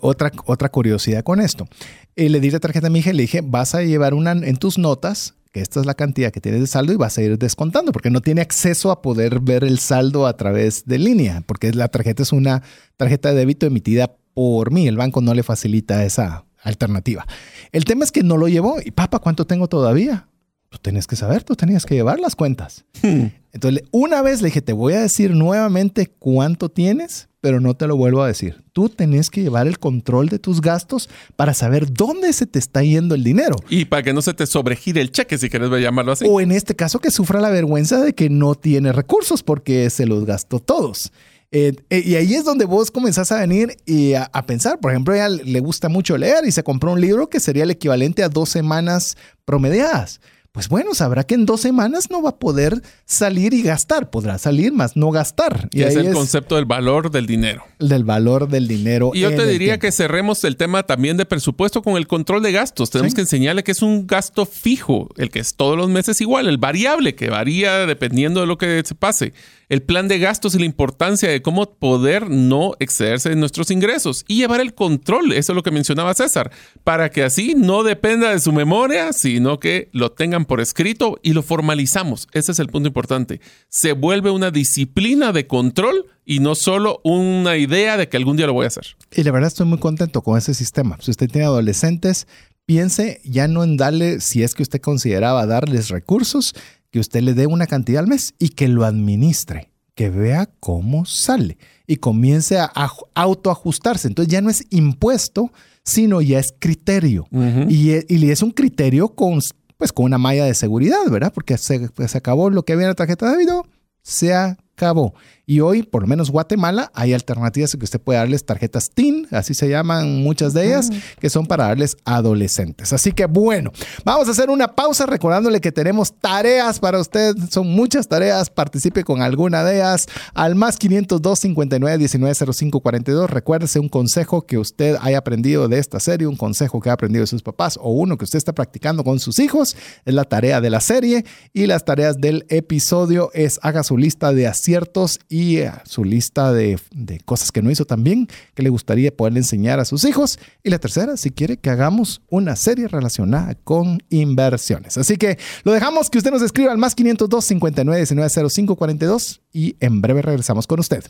otra, 0.00 0.32
otra 0.46 0.70
curiosidad 0.70 1.22
con 1.22 1.40
esto. 1.40 1.68
Eh, 2.16 2.30
le 2.30 2.40
di 2.40 2.50
la 2.50 2.60
tarjeta 2.60 2.86
a 2.86 2.90
mi 2.90 3.00
hija 3.00 3.10
y 3.10 3.14
le 3.14 3.22
dije, 3.22 3.42
vas 3.42 3.74
a 3.74 3.82
llevar 3.82 4.14
una 4.14 4.32
en 4.32 4.56
tus 4.56 4.78
notas, 4.78 5.34
que 5.54 5.60
esta 5.60 5.78
es 5.78 5.86
la 5.86 5.94
cantidad 5.94 6.32
que 6.32 6.40
tienes 6.40 6.60
de 6.60 6.66
saldo 6.66 6.92
y 6.92 6.96
vas 6.96 7.16
a 7.16 7.22
ir 7.22 7.38
descontando, 7.38 7.92
porque 7.92 8.10
no 8.10 8.20
tiene 8.20 8.40
acceso 8.40 8.90
a 8.90 9.00
poder 9.00 9.38
ver 9.38 9.62
el 9.62 9.78
saldo 9.78 10.26
a 10.26 10.36
través 10.36 10.84
de 10.84 10.98
línea, 10.98 11.44
porque 11.46 11.72
la 11.72 11.86
tarjeta 11.86 12.24
es 12.24 12.32
una 12.32 12.64
tarjeta 12.96 13.28
de 13.28 13.36
débito 13.36 13.64
emitida 13.64 14.16
por 14.34 14.72
mí. 14.72 14.88
El 14.88 14.96
banco 14.96 15.20
no 15.20 15.32
le 15.32 15.44
facilita 15.44 16.04
esa 16.04 16.44
alternativa. 16.60 17.24
El 17.70 17.84
tema 17.84 18.04
es 18.04 18.10
que 18.10 18.24
no 18.24 18.36
lo 18.36 18.48
llevó. 18.48 18.80
Y 18.84 18.90
papá, 18.90 19.20
¿cuánto 19.20 19.46
tengo 19.46 19.68
todavía? 19.68 20.26
Tú 20.70 20.78
tienes 20.82 21.06
que 21.06 21.14
saber, 21.14 21.44
tú 21.44 21.54
tenías 21.54 21.86
que 21.86 21.94
llevar 21.94 22.18
las 22.18 22.34
cuentas. 22.34 22.84
Hmm. 23.00 23.26
Entonces, 23.52 23.84
una 23.92 24.22
vez 24.22 24.42
le 24.42 24.48
dije, 24.48 24.60
te 24.60 24.72
voy 24.72 24.94
a 24.94 25.02
decir 25.02 25.36
nuevamente 25.36 26.08
cuánto 26.18 26.68
tienes, 26.68 27.28
pero 27.44 27.60
no 27.60 27.74
te 27.74 27.86
lo 27.86 27.94
vuelvo 27.94 28.22
a 28.22 28.26
decir. 28.26 28.64
Tú 28.72 28.88
tenés 28.88 29.28
que 29.28 29.42
llevar 29.42 29.66
el 29.66 29.78
control 29.78 30.30
de 30.30 30.38
tus 30.38 30.62
gastos 30.62 31.10
para 31.36 31.52
saber 31.52 31.92
dónde 31.92 32.32
se 32.32 32.46
te 32.46 32.58
está 32.58 32.82
yendo 32.82 33.14
el 33.14 33.22
dinero. 33.22 33.56
Y 33.68 33.84
para 33.84 34.02
que 34.02 34.14
no 34.14 34.22
se 34.22 34.32
te 34.32 34.46
sobregire 34.46 35.02
el 35.02 35.12
cheque, 35.12 35.36
si 35.36 35.50
quieres 35.50 35.68
llamarlo 35.70 36.12
así. 36.12 36.24
O 36.26 36.40
en 36.40 36.52
este 36.52 36.74
caso, 36.74 37.00
que 37.00 37.10
sufra 37.10 37.42
la 37.42 37.50
vergüenza 37.50 38.00
de 38.00 38.14
que 38.14 38.30
no 38.30 38.54
tiene 38.54 38.92
recursos 38.92 39.42
porque 39.42 39.90
se 39.90 40.06
los 40.06 40.24
gastó 40.24 40.58
todos. 40.58 41.12
Eh, 41.52 41.74
eh, 41.90 42.02
y 42.02 42.14
ahí 42.14 42.32
es 42.32 42.46
donde 42.46 42.64
vos 42.64 42.90
comenzás 42.90 43.30
a 43.30 43.40
venir 43.40 43.76
y 43.84 44.14
a, 44.14 44.30
pensar. 44.46 44.80
Por 44.80 44.92
ejemplo, 44.92 45.12
a 45.12 45.18
ella 45.18 45.28
le 45.28 45.60
gusta 45.60 45.90
mucho 45.90 46.16
leer 46.16 46.46
y 46.46 46.50
se 46.50 46.62
compró 46.62 46.92
un 46.92 47.00
libro 47.02 47.28
que 47.28 47.40
sería 47.40 47.64
el 47.64 47.70
equivalente 47.72 48.22
a 48.22 48.30
dos 48.30 48.48
semanas 48.48 49.18
promediadas 49.44 50.18
pues 50.54 50.68
bueno, 50.68 50.94
sabrá 50.94 51.24
que 51.24 51.34
en 51.34 51.46
dos 51.46 51.62
semanas 51.62 52.12
no 52.12 52.22
va 52.22 52.30
a 52.30 52.36
poder 52.36 52.80
salir 53.06 53.54
y 53.54 53.62
gastar, 53.62 54.10
podrá 54.10 54.38
salir 54.38 54.72
más, 54.72 54.96
no 54.96 55.10
gastar. 55.10 55.68
Y 55.72 55.82
es 55.82 55.96
el 55.96 56.12
concepto 56.12 56.54
del 56.54 56.64
valor 56.64 57.10
del 57.10 57.26
dinero. 57.26 57.64
Del 57.80 58.04
valor 58.04 58.48
del 58.48 58.68
dinero. 58.68 59.10
Y 59.12 59.22
yo 59.22 59.34
te 59.34 59.48
diría 59.48 59.80
que 59.80 59.90
cerremos 59.90 60.44
el 60.44 60.56
tema 60.56 60.84
también 60.84 61.16
de 61.16 61.26
presupuesto 61.26 61.82
con 61.82 61.96
el 61.96 62.06
control 62.06 62.40
de 62.40 62.52
gastos. 62.52 62.90
Tenemos 62.90 63.14
que 63.14 63.22
enseñarle 63.22 63.64
que 63.64 63.72
es 63.72 63.82
un 63.82 64.06
gasto 64.06 64.46
fijo, 64.46 65.08
el 65.16 65.28
que 65.30 65.40
es 65.40 65.56
todos 65.56 65.76
los 65.76 65.88
meses 65.88 66.20
igual, 66.20 66.46
el 66.46 66.58
variable 66.58 67.16
que 67.16 67.30
varía 67.30 67.84
dependiendo 67.84 68.40
de 68.40 68.46
lo 68.46 68.56
que 68.56 68.80
se 68.86 68.94
pase 68.94 69.32
el 69.68 69.82
plan 69.82 70.08
de 70.08 70.18
gastos 70.18 70.54
y 70.54 70.58
la 70.58 70.64
importancia 70.64 71.28
de 71.28 71.42
cómo 71.42 71.74
poder 71.74 72.30
no 72.30 72.74
excederse 72.78 73.30
de 73.30 73.36
nuestros 73.36 73.70
ingresos 73.70 74.24
y 74.28 74.36
llevar 74.36 74.60
el 74.60 74.74
control, 74.74 75.32
eso 75.32 75.52
es 75.52 75.56
lo 75.56 75.62
que 75.62 75.70
mencionaba 75.70 76.14
César, 76.14 76.50
para 76.84 77.10
que 77.10 77.22
así 77.22 77.54
no 77.56 77.82
dependa 77.82 78.30
de 78.30 78.40
su 78.40 78.52
memoria, 78.52 79.12
sino 79.12 79.58
que 79.58 79.88
lo 79.92 80.12
tengan 80.12 80.43
por 80.44 80.60
escrito 80.60 81.18
y 81.22 81.32
lo 81.32 81.42
formalizamos. 81.42 82.28
Ese 82.32 82.52
es 82.52 82.58
el 82.58 82.68
punto 82.68 82.88
importante. 82.88 83.40
Se 83.68 83.92
vuelve 83.92 84.30
una 84.30 84.50
disciplina 84.50 85.32
de 85.32 85.46
control 85.46 86.06
y 86.24 86.40
no 86.40 86.54
solo 86.54 87.00
una 87.04 87.56
idea 87.56 87.96
de 87.96 88.08
que 88.08 88.16
algún 88.16 88.36
día 88.36 88.46
lo 88.46 88.54
voy 88.54 88.64
a 88.64 88.68
hacer. 88.68 88.96
Y 89.12 89.22
la 89.22 89.32
verdad 89.32 89.48
estoy 89.48 89.66
muy 89.66 89.78
contento 89.78 90.22
con 90.22 90.38
ese 90.38 90.54
sistema. 90.54 90.98
Si 91.00 91.10
usted 91.10 91.30
tiene 91.30 91.46
adolescentes, 91.46 92.26
piense 92.66 93.20
ya 93.24 93.48
no 93.48 93.64
en 93.64 93.76
darle, 93.76 94.20
si 94.20 94.42
es 94.42 94.54
que 94.54 94.62
usted 94.62 94.80
consideraba 94.80 95.46
darles 95.46 95.88
recursos, 95.88 96.54
que 96.90 97.00
usted 97.00 97.22
le 97.22 97.34
dé 97.34 97.46
una 97.46 97.66
cantidad 97.66 98.02
al 98.02 98.08
mes 98.08 98.34
y 98.38 98.50
que 98.50 98.68
lo 98.68 98.84
administre, 98.84 99.70
que 99.94 100.10
vea 100.10 100.48
cómo 100.60 101.04
sale 101.04 101.58
y 101.86 101.96
comience 101.96 102.58
a 102.58 102.70
autoajustarse. 103.14 104.08
Entonces 104.08 104.32
ya 104.32 104.40
no 104.40 104.50
es 104.50 104.66
impuesto, 104.70 105.52
sino 105.84 106.22
ya 106.22 106.38
es 106.38 106.54
criterio. 106.58 107.26
y, 107.68 107.90
y, 108.08 108.30
es 108.30 108.42
un 108.42 108.50
criterio 108.50 109.08
con, 109.08 109.40
pues, 109.84 109.92
con 109.92 110.06
una 110.06 110.16
malla 110.16 110.46
de 110.46 110.54
seguridad, 110.54 111.06
¿verdad? 111.10 111.30
Porque 111.34 111.58
se, 111.58 111.90
se 112.08 112.16
acabó 112.16 112.48
lo 112.48 112.62
que 112.62 112.72
había 112.72 112.84
en 112.86 112.92
la 112.92 112.94
tarjeta 112.94 113.26
de 113.26 113.32
débito, 113.32 113.66
se 114.00 114.32
acabó. 114.32 115.12
Y 115.46 115.60
hoy, 115.60 115.82
por 115.82 116.02
lo 116.02 116.08
menos 116.08 116.30
Guatemala, 116.30 116.90
hay 116.94 117.12
alternativas 117.12 117.76
que 117.76 117.84
usted 117.84 118.00
puede 118.00 118.18
darles 118.18 118.46
tarjetas 118.46 118.90
TIN, 118.90 119.28
así 119.30 119.52
se 119.52 119.68
llaman 119.68 120.22
muchas 120.22 120.54
de 120.54 120.66
ellas, 120.66 120.88
que 121.20 121.28
son 121.28 121.46
para 121.46 121.64
darles 121.64 121.96
adolescentes. 122.04 122.92
Así 122.92 123.12
que 123.12 123.26
bueno, 123.26 123.72
vamos 124.04 124.28
a 124.28 124.30
hacer 124.30 124.48
una 124.48 124.68
pausa 124.68 125.04
recordándole 125.04 125.60
que 125.60 125.70
tenemos 125.70 126.14
tareas 126.18 126.80
para 126.80 126.98
usted. 126.98 127.34
Son 127.50 127.66
muchas 127.66 128.08
tareas. 128.08 128.48
Participe 128.48 129.04
con 129.04 129.20
alguna 129.20 129.64
de 129.64 129.76
ellas 129.76 130.06
al 130.32 130.54
más 130.54 130.78
502 130.78 131.38
59 131.38 131.98
19 131.98 132.34
05 132.52 132.80
42. 132.80 133.30
Recuérdese 133.30 133.78
un 133.78 133.88
consejo 133.88 134.46
que 134.46 134.56
usted 134.56 134.96
haya 135.00 135.18
aprendido 135.18 135.68
de 135.68 135.78
esta 135.78 136.00
serie, 136.00 136.26
un 136.26 136.36
consejo 136.36 136.80
que 136.80 136.90
ha 136.90 136.94
aprendido 136.94 137.22
de 137.22 137.26
sus 137.26 137.42
papás 137.42 137.78
o 137.80 137.90
uno 137.90 138.16
que 138.16 138.24
usted 138.24 138.38
está 138.38 138.54
practicando 138.54 139.04
con 139.04 139.20
sus 139.20 139.38
hijos. 139.38 139.76
Es 140.04 140.14
la 140.14 140.24
tarea 140.24 140.60
de 140.60 140.70
la 140.70 140.80
serie 140.80 141.24
y 141.52 141.66
las 141.66 141.84
tareas 141.84 142.18
del 142.18 142.46
episodio 142.48 143.30
es 143.34 143.58
haga 143.62 143.82
su 143.82 143.98
lista 143.98 144.32
de 144.32 144.46
aciertos 144.46 145.20
y 145.28 145.33
eh, 145.36 145.72
su 145.84 146.04
lista 146.04 146.52
de, 146.52 146.78
cosas 147.24 147.50
que 147.50 147.62
no 147.62 147.70
hizo 147.70 147.84
también, 147.84 148.28
que 148.54 148.62
le 148.62 148.68
gustaría 148.68 149.14
poderle 149.14 149.40
enseñar 149.40 149.80
a 149.80 149.84
sus 149.84 150.04
hijos. 150.04 150.38
Y 150.62 150.70
la 150.70 150.78
tercera, 150.78 151.16
si 151.16 151.30
quiere 151.30 151.56
que 151.56 151.70
hagamos 151.70 152.22
una 152.30 152.56
serie 152.56 152.88
relacionada 152.88 153.54
con 153.64 154.02
inversiones. 154.10 154.96
Así 154.98 155.16
que 155.16 155.38
lo 155.64 155.72
dejamos 155.72 156.10
que 156.10 156.18
usted 156.18 156.30
nos 156.30 156.42
escriba 156.42 156.72
al 156.72 156.78
más 156.78 156.94
502 156.94 157.44
59 157.44 158.00
19 158.00 158.50
05 158.50 158.76
42 158.76 159.40
y 159.52 159.76
en 159.80 160.00
breve 160.00 160.22
regresamos 160.22 160.66
con 160.66 160.80
usted. 160.80 161.04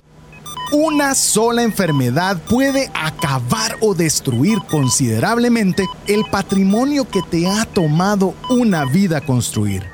Una 0.73 1.15
sola 1.15 1.63
enfermedad 1.63 2.39
puede 2.49 2.91
acabar 2.95 3.77
o 3.81 3.95
destruir 3.95 4.59
considerablemente 4.71 5.85
el 6.07 6.25
patrimonio 6.31 7.07
que 7.09 7.21
te 7.31 7.47
ha 7.47 7.65
tomado 7.67 8.35
una 8.49 8.85
vida 8.87 9.21
construir. 9.21 9.94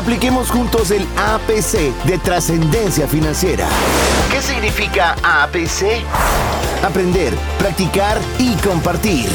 Apliquemos 0.00 0.50
juntos 0.50 0.92
el 0.92 1.02
APC 1.18 1.94
de 2.06 2.16
trascendencia 2.16 3.06
financiera. 3.06 3.68
¿Qué 4.30 4.40
significa 4.40 5.14
APC? 5.22 6.02
Aprender, 6.82 7.34
practicar 7.58 8.18
y 8.38 8.54
compartir. 8.66 9.26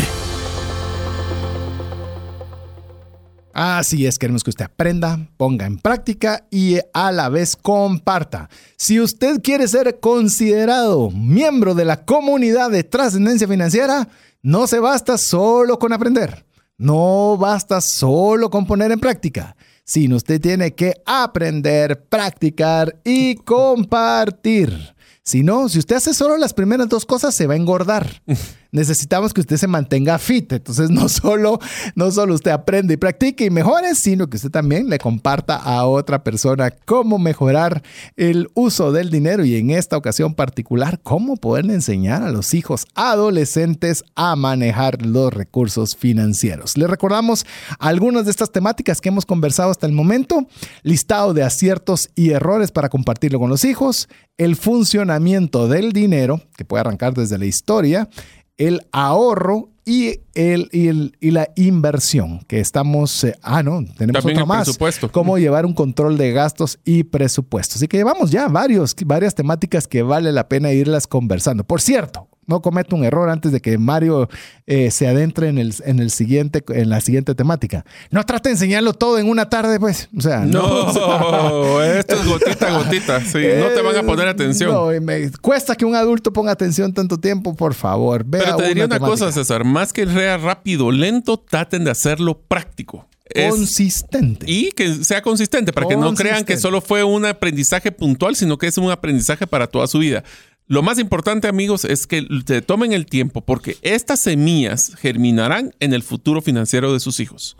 Así 3.54 4.08
es, 4.08 4.18
queremos 4.18 4.44
que 4.44 4.50
usted 4.50 4.66
aprenda, 4.66 5.20
ponga 5.38 5.68
en 5.68 5.78
práctica 5.78 6.48
y 6.50 6.80
a 6.96 7.12
la 7.12 7.30
vez 7.30 7.56
comparta. 7.56 8.50
Si 8.76 9.00
usted 9.00 9.44
quiere 9.44 9.68
ser 9.68 10.00
considerado 10.00 11.12
miembro 11.12 11.76
de 11.76 11.86
la 11.86 12.06
comunidad 12.06 12.72
de 12.72 12.84
trascendencia 12.84 13.48
financiera, 13.48 14.08
no 14.42 14.66
se 14.66 14.80
basta 14.80 15.20
solo 15.20 15.78
con 15.78 15.94
aprender, 15.94 16.44
no 16.80 17.38
basta 17.38 17.82
solo 17.82 18.50
con 18.50 18.66
poner 18.66 18.92
en 18.92 19.00
práctica 19.00 19.56
sino 19.86 20.18
usted 20.18 20.42
tiene 20.42 20.74
que 20.74 20.96
aprender, 21.06 22.04
practicar 22.10 23.00
y 23.06 23.36
compartir. 23.36 24.96
Si 25.24 25.42
no, 25.42 25.70
si 25.70 25.80
usted 25.80 25.96
hace 25.96 26.14
solo 26.14 26.38
las 26.38 26.54
primeras 26.54 26.90
dos 26.90 27.06
cosas, 27.06 27.34
se 27.34 27.48
va 27.48 27.54
a 27.54 27.58
engordar. 27.58 28.22
necesitamos 28.76 29.34
que 29.34 29.42
usted 29.42 29.58
se 29.58 29.68
mantenga 29.68 30.20
fit. 30.20 30.52
Entonces, 30.52 30.90
no 30.90 31.10
solo, 31.10 31.60
no 31.96 32.12
solo 32.12 32.36
usted 32.36 32.52
aprende 32.52 32.94
y 32.96 32.98
practique 32.98 33.46
y 33.46 33.50
mejore, 33.50 33.96
sino 33.96 34.30
que 34.30 34.38
usted 34.38 34.52
también 34.52 34.90
le 34.90 35.00
comparta 35.00 35.56
a 35.56 35.86
otra 35.86 36.24
persona 36.24 36.72
cómo 36.72 37.18
mejorar 37.18 37.82
el 38.18 38.50
uso 38.54 38.92
del 38.92 39.10
dinero 39.10 39.46
y 39.46 39.56
en 39.56 39.72
esta 39.72 39.98
ocasión 39.98 40.36
particular, 40.36 41.00
cómo 41.02 41.38
poder 41.38 41.66
enseñar 41.66 42.22
a 42.22 42.32
los 42.32 42.54
hijos 42.54 42.86
adolescentes 42.96 44.04
a 44.16 44.36
manejar 44.36 45.06
los 45.06 45.34
recursos 45.34 45.96
financieros. 45.96 46.78
Le 46.78 46.88
recordamos 46.88 47.46
algunas 47.80 48.26
de 48.26 48.32
estas 48.32 48.52
temáticas 48.52 49.00
que 49.00 49.10
hemos 49.10 49.26
conversado 49.26 49.72
hasta 49.72 49.88
el 49.88 49.94
momento, 49.94 50.48
listado 50.84 51.34
de 51.34 51.44
aciertos 51.44 52.10
y 52.16 52.32
errores 52.32 52.72
para 52.72 52.90
compartirlo 52.90 53.40
con 53.40 53.50
los 53.50 53.64
hijos, 53.64 54.10
el 54.38 54.58
funcionamiento 54.58 55.70
del 55.70 55.94
dinero, 55.94 56.42
que 56.58 56.66
puede 56.66 56.82
arrancar 56.82 57.14
desde 57.14 57.38
la 57.38 57.46
historia, 57.46 58.10
el 58.58 58.86
ahorro 58.92 59.70
y, 59.86 60.22
el, 60.34 60.70
y, 60.72 60.88
el, 60.88 61.16
y 61.20 61.32
la 61.32 61.50
inversión, 61.56 62.40
que 62.48 62.60
estamos, 62.60 63.24
eh, 63.24 63.36
ah, 63.44 63.62
no, 63.62 63.84
tenemos 63.98 64.24
También 64.24 64.38
otra 64.38 64.46
más, 64.46 64.64
presupuesto. 64.66 65.12
cómo 65.12 65.38
llevar 65.38 65.66
un 65.66 65.74
control 65.74 66.18
de 66.18 66.32
gastos 66.32 66.80
y 66.84 67.04
presupuestos. 67.04 67.78
Así 67.78 67.88
que 67.88 67.98
llevamos 67.98 68.32
ya 68.32 68.48
varios, 68.48 68.96
varias 69.06 69.36
temáticas 69.36 69.88
que 69.88 70.02
vale 70.02 70.32
la 70.32 70.50
pena 70.50 70.72
irlas 70.72 71.06
conversando. 71.06 71.64
Por 71.64 71.82
cierto, 71.82 72.28
no 72.48 72.62
cometo 72.62 72.96
un 72.96 73.04
error 73.04 73.30
antes 73.30 73.52
de 73.52 73.62
que 73.62 73.78
Mario 73.78 74.30
eh, 74.68 74.92
se 74.92 75.08
adentre 75.08 75.50
en, 75.50 75.58
el, 75.58 75.74
en, 75.86 76.00
el 76.00 76.12
siguiente, 76.12 76.64
en 76.70 76.90
la 76.90 77.02
siguiente 77.02 77.36
temática. 77.36 77.86
No 78.12 78.24
trate 78.24 78.50
de 78.50 78.54
enseñarlo 78.54 78.94
todo 78.94 79.18
en 79.20 79.30
una 79.30 79.50
tarde, 79.50 79.80
pues. 79.80 80.10
O 80.18 80.22
sea, 80.22 80.40
No, 80.46 80.64
o 80.88 80.94
sea, 80.94 82.00
esto 82.00 82.16
es 82.16 82.28
gotita 82.28 82.68
a 82.68 82.78
gotita. 82.84 83.22
Sí, 83.22 83.40
no 83.60 83.68
te 83.70 83.82
van 83.82 83.98
a 83.98 84.04
poner 84.04 84.28
atención. 84.28 84.72
No, 84.72 84.88
me 85.02 85.32
cuesta 85.42 85.76
que 85.76 85.86
un 85.86 85.96
adulto 85.96 86.32
ponga 86.34 86.52
atención 86.52 86.94
tanto 86.94 87.20
tiempo, 87.20 87.56
por 87.56 87.74
favor. 87.74 88.24
Vea 88.26 88.42
Pero 88.44 88.58
te 88.58 88.68
diría 88.68 88.86
una 88.86 89.00
cosa, 89.00 89.32
César. 89.32 89.64
Más 89.64 89.92
que 89.94 90.06
sea 90.08 90.38
rápido, 90.38 90.92
lento, 90.92 91.38
traten 91.38 91.84
de 91.84 91.92
hacerlo 91.92 92.40
práctico. 92.48 93.08
Es- 93.28 93.50
Consistente. 93.50 94.46
y 94.48 94.72
que 94.72 95.04
sea 95.04 95.22
consistente 95.22 95.74
para 95.74 95.88
que 95.88 95.98
no 95.98 96.14
crean 96.14 96.46
que 96.46 96.58
solo 96.58 96.80
fue 96.80 97.04
un 97.04 97.26
aprendizaje 97.26 97.92
puntual, 97.92 98.36
sino 98.36 98.58
que 98.58 98.68
es 98.68 98.78
un 98.78 98.92
aprendizaje 98.92 99.48
para 99.48 99.68
toda 99.68 99.88
su 99.88 99.98
vida. 100.00 100.24
Lo 100.68 100.82
más 100.82 100.98
importante, 100.98 101.48
amigos, 101.48 101.86
es 101.86 102.08
que 102.08 102.24
te 102.44 102.62
tomen 102.64 102.92
el 102.92 103.06
tiempo 103.06 103.42
porque 103.42 103.78
estas 103.84 104.22
semillas 104.22 104.96
germinarán 104.98 105.76
en 105.80 105.94
el 105.94 106.02
futuro 106.02 106.42
financiero 106.42 106.92
de 106.92 107.00
sus 107.00 107.20
hijos. 107.20 107.56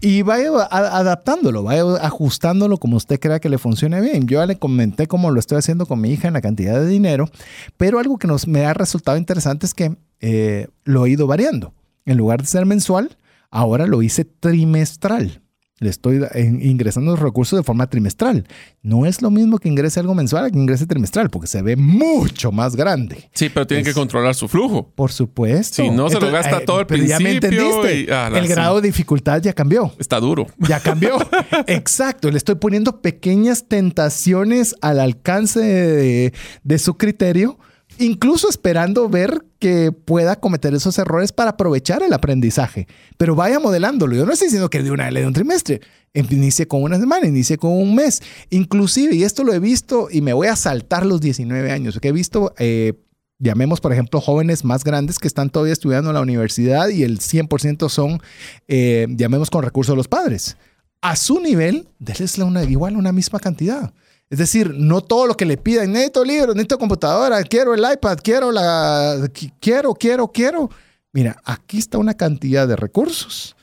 Y 0.00 0.22
vaya 0.22 0.50
adaptándolo, 0.70 1.62
vaya 1.62 1.84
ajustándolo 2.00 2.78
como 2.78 2.96
usted 2.96 3.20
crea 3.20 3.38
que 3.38 3.50
le 3.50 3.58
funcione 3.58 4.00
bien. 4.00 4.26
Yo 4.26 4.40
ya 4.40 4.46
le 4.46 4.58
comenté 4.58 5.06
cómo 5.06 5.30
lo 5.30 5.38
estoy 5.38 5.58
haciendo 5.58 5.86
con 5.86 6.00
mi 6.00 6.10
hija 6.10 6.26
en 6.26 6.34
la 6.34 6.40
cantidad 6.40 6.80
de 6.80 6.86
dinero, 6.86 7.28
pero 7.76 7.98
algo 7.98 8.16
que 8.16 8.26
nos, 8.26 8.48
me 8.48 8.64
ha 8.64 8.74
resultado 8.74 9.18
interesante 9.18 9.66
es 9.66 9.74
que 9.74 9.96
eh, 10.20 10.68
lo 10.84 11.04
he 11.04 11.10
ido 11.10 11.26
variando. 11.26 11.74
En 12.06 12.16
lugar 12.16 12.40
de 12.40 12.48
ser 12.48 12.66
mensual, 12.66 13.18
ahora 13.50 13.86
lo 13.86 14.02
hice 14.02 14.24
trimestral. 14.24 15.42
Le 15.80 15.88
estoy 15.88 16.20
ingresando 16.60 17.12
los 17.12 17.20
recursos 17.20 17.58
de 17.58 17.62
forma 17.62 17.88
trimestral. 17.88 18.46
No 18.82 19.06
es 19.06 19.22
lo 19.22 19.30
mismo 19.30 19.58
que 19.58 19.68
ingrese 19.70 19.98
algo 19.98 20.14
mensual 20.14 20.44
a 20.44 20.50
que 20.50 20.58
ingrese 20.58 20.86
trimestral, 20.86 21.30
porque 21.30 21.46
se 21.48 21.62
ve 21.62 21.74
mucho 21.76 22.52
más 22.52 22.76
grande. 22.76 23.30
Sí, 23.32 23.48
pero 23.48 23.66
tienen 23.66 23.86
Es- 23.86 23.94
que 23.94 23.98
controlar 23.98 24.34
su 24.34 24.46
flujo. 24.46 24.90
Por 24.94 25.10
supuesto. 25.10 25.82
Si 25.82 25.88
no, 25.90 26.10
se 26.10 26.20
lo 26.20 26.30
gasta 26.30 26.60
todo 26.66 26.80
al 26.80 26.86
pero 26.86 27.02
ya 27.02 27.18
me 27.18 27.40
principio 27.40 27.62
entendiste. 27.80 28.00
y- 28.00 28.14
ah, 28.14 28.28
la- 28.30 28.38
El 28.38 28.46
sí. 28.46 28.50
grado 28.52 28.80
de 28.82 28.88
dificultad 28.88 29.40
ya 29.40 29.54
cambió. 29.54 29.90
Está 29.98 30.20
duro. 30.20 30.46
Ya 30.58 30.80
cambió. 30.80 31.16
Exacto. 31.66 32.30
Le 32.30 32.36
estoy 32.36 32.56
poniendo 32.56 33.00
pequeñas 33.00 33.64
tentaciones 33.66 34.74
al 34.82 35.00
alcance 35.00 35.60
de, 35.60 36.32
de 36.62 36.78
su 36.78 36.94
criterio, 36.98 37.58
incluso 38.00 38.48
esperando 38.48 39.08
ver 39.08 39.44
que 39.58 39.92
pueda 39.92 40.36
cometer 40.36 40.74
esos 40.74 40.98
errores 40.98 41.32
para 41.32 41.50
aprovechar 41.50 42.02
el 42.02 42.12
aprendizaje. 42.12 42.88
Pero 43.16 43.34
vaya 43.34 43.60
modelándolo. 43.60 44.16
Yo 44.16 44.26
no 44.26 44.32
estoy 44.32 44.46
diciendo 44.46 44.70
que 44.70 44.82
de 44.82 44.90
una 44.90 45.10
le 45.10 45.20
dé 45.20 45.26
un 45.26 45.32
trimestre. 45.32 45.80
Inicie 46.12 46.66
con 46.66 46.82
una 46.82 46.98
semana, 46.98 47.26
inicie 47.28 47.56
con 47.58 47.72
un 47.72 47.94
mes. 47.94 48.20
Inclusive, 48.50 49.14
y 49.14 49.22
esto 49.22 49.44
lo 49.44 49.52
he 49.52 49.60
visto 49.60 50.08
y 50.10 50.22
me 50.22 50.32
voy 50.32 50.48
a 50.48 50.56
saltar 50.56 51.06
los 51.06 51.20
19 51.20 51.70
años, 51.70 51.98
que 52.00 52.08
he 52.08 52.12
visto... 52.12 52.54
eh, 52.58 52.94
Llamemos, 53.42 53.80
por 53.80 53.90
ejemplo, 53.90 54.20
jóvenes 54.20 54.66
más 54.66 54.84
grandes 54.84 55.18
que 55.18 55.26
están 55.26 55.48
todavía 55.48 55.72
estudiando 55.72 56.10
en 56.10 56.14
la 56.14 56.20
universidad 56.20 56.90
y 56.90 57.04
el 57.04 57.20
100% 57.20 57.88
son, 57.88 58.20
eh, 58.68 59.06
llamemos, 59.08 59.48
con 59.48 59.62
recursos 59.62 59.94
de 59.94 59.96
los 59.96 60.08
padres 60.08 60.58
a 61.02 61.16
su 61.16 61.40
nivel, 61.40 61.88
déles 61.98 62.38
una, 62.38 62.62
igual 62.64 62.96
una 62.96 63.12
misma 63.12 63.40
cantidad. 63.40 63.92
Es 64.30 64.38
decir, 64.38 64.72
no 64.76 65.00
todo 65.00 65.26
lo 65.26 65.34
que 65.36 65.44
le 65.44 65.56
pidan, 65.56 65.90
necesito 65.92 66.24
libros, 66.24 66.54
necesito 66.54 66.78
computadora, 66.78 67.42
quiero 67.42 67.74
el 67.74 67.80
iPad, 67.80 68.18
quiero 68.22 68.52
la, 68.52 69.16
qui- 69.34 69.52
quiero, 69.60 69.92
quiero, 69.94 70.28
quiero. 70.28 70.70
Mira, 71.12 71.40
aquí 71.44 71.78
está 71.78 71.98
una 71.98 72.14
cantidad 72.14 72.68
de 72.68 72.76
recursos. 72.76 73.56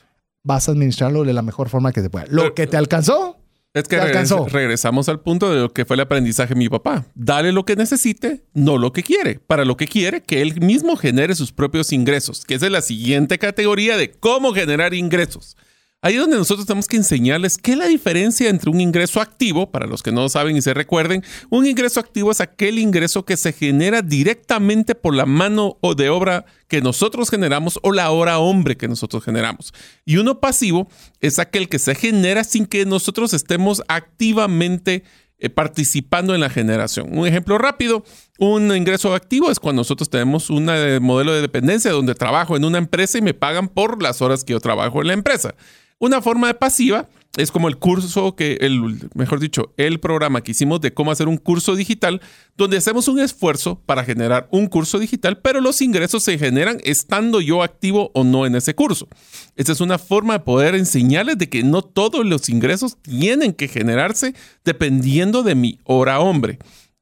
Vas 0.44 0.68
a 0.68 0.72
administrarlo 0.72 1.24
de 1.24 1.32
la 1.32 1.40
mejor 1.42 1.70
forma 1.70 1.90
que 1.92 2.02
se 2.02 2.10
pueda. 2.10 2.26
Lo 2.28 2.42
Pero- 2.42 2.54
que 2.54 2.66
te 2.66 2.76
alcanzó, 2.76 3.36
Es 3.74 3.84
que 3.84 3.96
Te 3.96 4.02
regres- 4.12 4.50
regresamos 4.50 5.08
al 5.10 5.20
punto 5.20 5.50
de 5.50 5.60
lo 5.60 5.72
que 5.72 5.84
fue 5.84 5.94
el 5.94 6.00
aprendizaje 6.00 6.54
de 6.54 6.58
mi 6.58 6.68
papá. 6.70 7.04
Dale 7.14 7.52
lo 7.52 7.64
que 7.66 7.76
necesite, 7.76 8.44
no 8.54 8.76
lo 8.78 8.92
que 8.92 9.02
quiere. 9.02 9.40
Para 9.46 9.64
lo 9.66 9.76
que 9.76 9.86
quiere, 9.86 10.22
que 10.22 10.40
él 10.40 10.58
mismo 10.60 10.96
genere 10.96 11.34
sus 11.34 11.52
propios 11.52 11.92
ingresos, 11.92 12.44
que 12.46 12.54
esa 12.54 12.66
es 12.66 12.72
la 12.72 12.80
siguiente 12.80 13.38
categoría 13.38 13.96
de 13.98 14.10
cómo 14.10 14.52
generar 14.54 14.94
ingresos. 14.94 15.56
Ahí 16.00 16.14
es 16.14 16.20
donde 16.20 16.36
nosotros 16.36 16.64
tenemos 16.64 16.86
que 16.86 16.96
enseñarles 16.96 17.56
qué 17.56 17.72
es 17.72 17.78
la 17.78 17.88
diferencia 17.88 18.48
entre 18.48 18.70
un 18.70 18.80
ingreso 18.80 19.20
activo, 19.20 19.72
para 19.72 19.88
los 19.88 20.00
que 20.00 20.12
no 20.12 20.28
saben 20.28 20.56
y 20.56 20.62
se 20.62 20.72
recuerden, 20.72 21.24
un 21.50 21.66
ingreso 21.66 21.98
activo 21.98 22.30
es 22.30 22.40
aquel 22.40 22.78
ingreso 22.78 23.24
que 23.24 23.36
se 23.36 23.52
genera 23.52 24.00
directamente 24.00 24.94
por 24.94 25.16
la 25.16 25.26
mano 25.26 25.76
o 25.80 25.96
de 25.96 26.08
obra 26.08 26.44
que 26.68 26.80
nosotros 26.82 27.30
generamos 27.30 27.80
o 27.82 27.90
la 27.90 28.12
hora 28.12 28.38
hombre 28.38 28.76
que 28.76 28.86
nosotros 28.86 29.24
generamos. 29.24 29.74
Y 30.04 30.18
uno 30.18 30.38
pasivo 30.38 30.88
es 31.20 31.40
aquel 31.40 31.68
que 31.68 31.80
se 31.80 31.96
genera 31.96 32.44
sin 32.44 32.66
que 32.66 32.86
nosotros 32.86 33.34
estemos 33.34 33.82
activamente 33.88 35.02
eh, 35.40 35.50
participando 35.50 36.32
en 36.32 36.40
la 36.40 36.48
generación. 36.48 37.18
Un 37.18 37.26
ejemplo 37.26 37.58
rápido, 37.58 38.04
un 38.38 38.72
ingreso 38.76 39.16
activo 39.16 39.50
es 39.50 39.58
cuando 39.58 39.80
nosotros 39.80 40.08
tenemos 40.08 40.48
un 40.48 40.68
eh, 40.70 41.00
modelo 41.00 41.32
de 41.32 41.40
dependencia 41.40 41.90
donde 41.90 42.14
trabajo 42.14 42.56
en 42.56 42.64
una 42.64 42.78
empresa 42.78 43.18
y 43.18 43.22
me 43.22 43.34
pagan 43.34 43.66
por 43.66 44.00
las 44.00 44.22
horas 44.22 44.44
que 44.44 44.52
yo 44.52 44.60
trabajo 44.60 45.00
en 45.00 45.08
la 45.08 45.14
empresa. 45.14 45.56
Una 46.00 46.22
forma 46.22 46.52
pasiva 46.54 47.08
es 47.36 47.50
como 47.50 47.68
el 47.68 47.76
curso 47.76 48.36
que, 48.36 48.58
el, 48.60 49.10
mejor 49.14 49.40
dicho, 49.40 49.72
el 49.76 50.00
programa 50.00 50.42
que 50.42 50.52
hicimos 50.52 50.80
de 50.80 50.94
cómo 50.94 51.10
hacer 51.10 51.28
un 51.28 51.36
curso 51.36 51.76
digital, 51.76 52.20
donde 52.56 52.76
hacemos 52.76 53.08
un 53.08 53.20
esfuerzo 53.20 53.80
para 53.84 54.04
generar 54.04 54.48
un 54.50 54.66
curso 54.66 54.98
digital, 54.98 55.38
pero 55.38 55.60
los 55.60 55.80
ingresos 55.82 56.22
se 56.22 56.38
generan 56.38 56.78
estando 56.84 57.40
yo 57.40 57.62
activo 57.62 58.10
o 58.14 58.24
no 58.24 58.46
en 58.46 58.54
ese 58.54 58.74
curso. 58.74 59.08
Esta 59.56 59.72
es 59.72 59.80
una 59.80 59.98
forma 59.98 60.34
de 60.34 60.44
poder 60.44 60.74
enseñarles 60.74 61.38
de 61.38 61.48
que 61.48 61.62
no 61.62 61.82
todos 61.82 62.24
los 62.24 62.48
ingresos 62.48 62.96
tienen 63.02 63.52
que 63.52 63.68
generarse 63.68 64.34
dependiendo 64.64 65.42
de 65.42 65.54
mi 65.54 65.78
hora 65.84 66.20
hombre. 66.20 66.58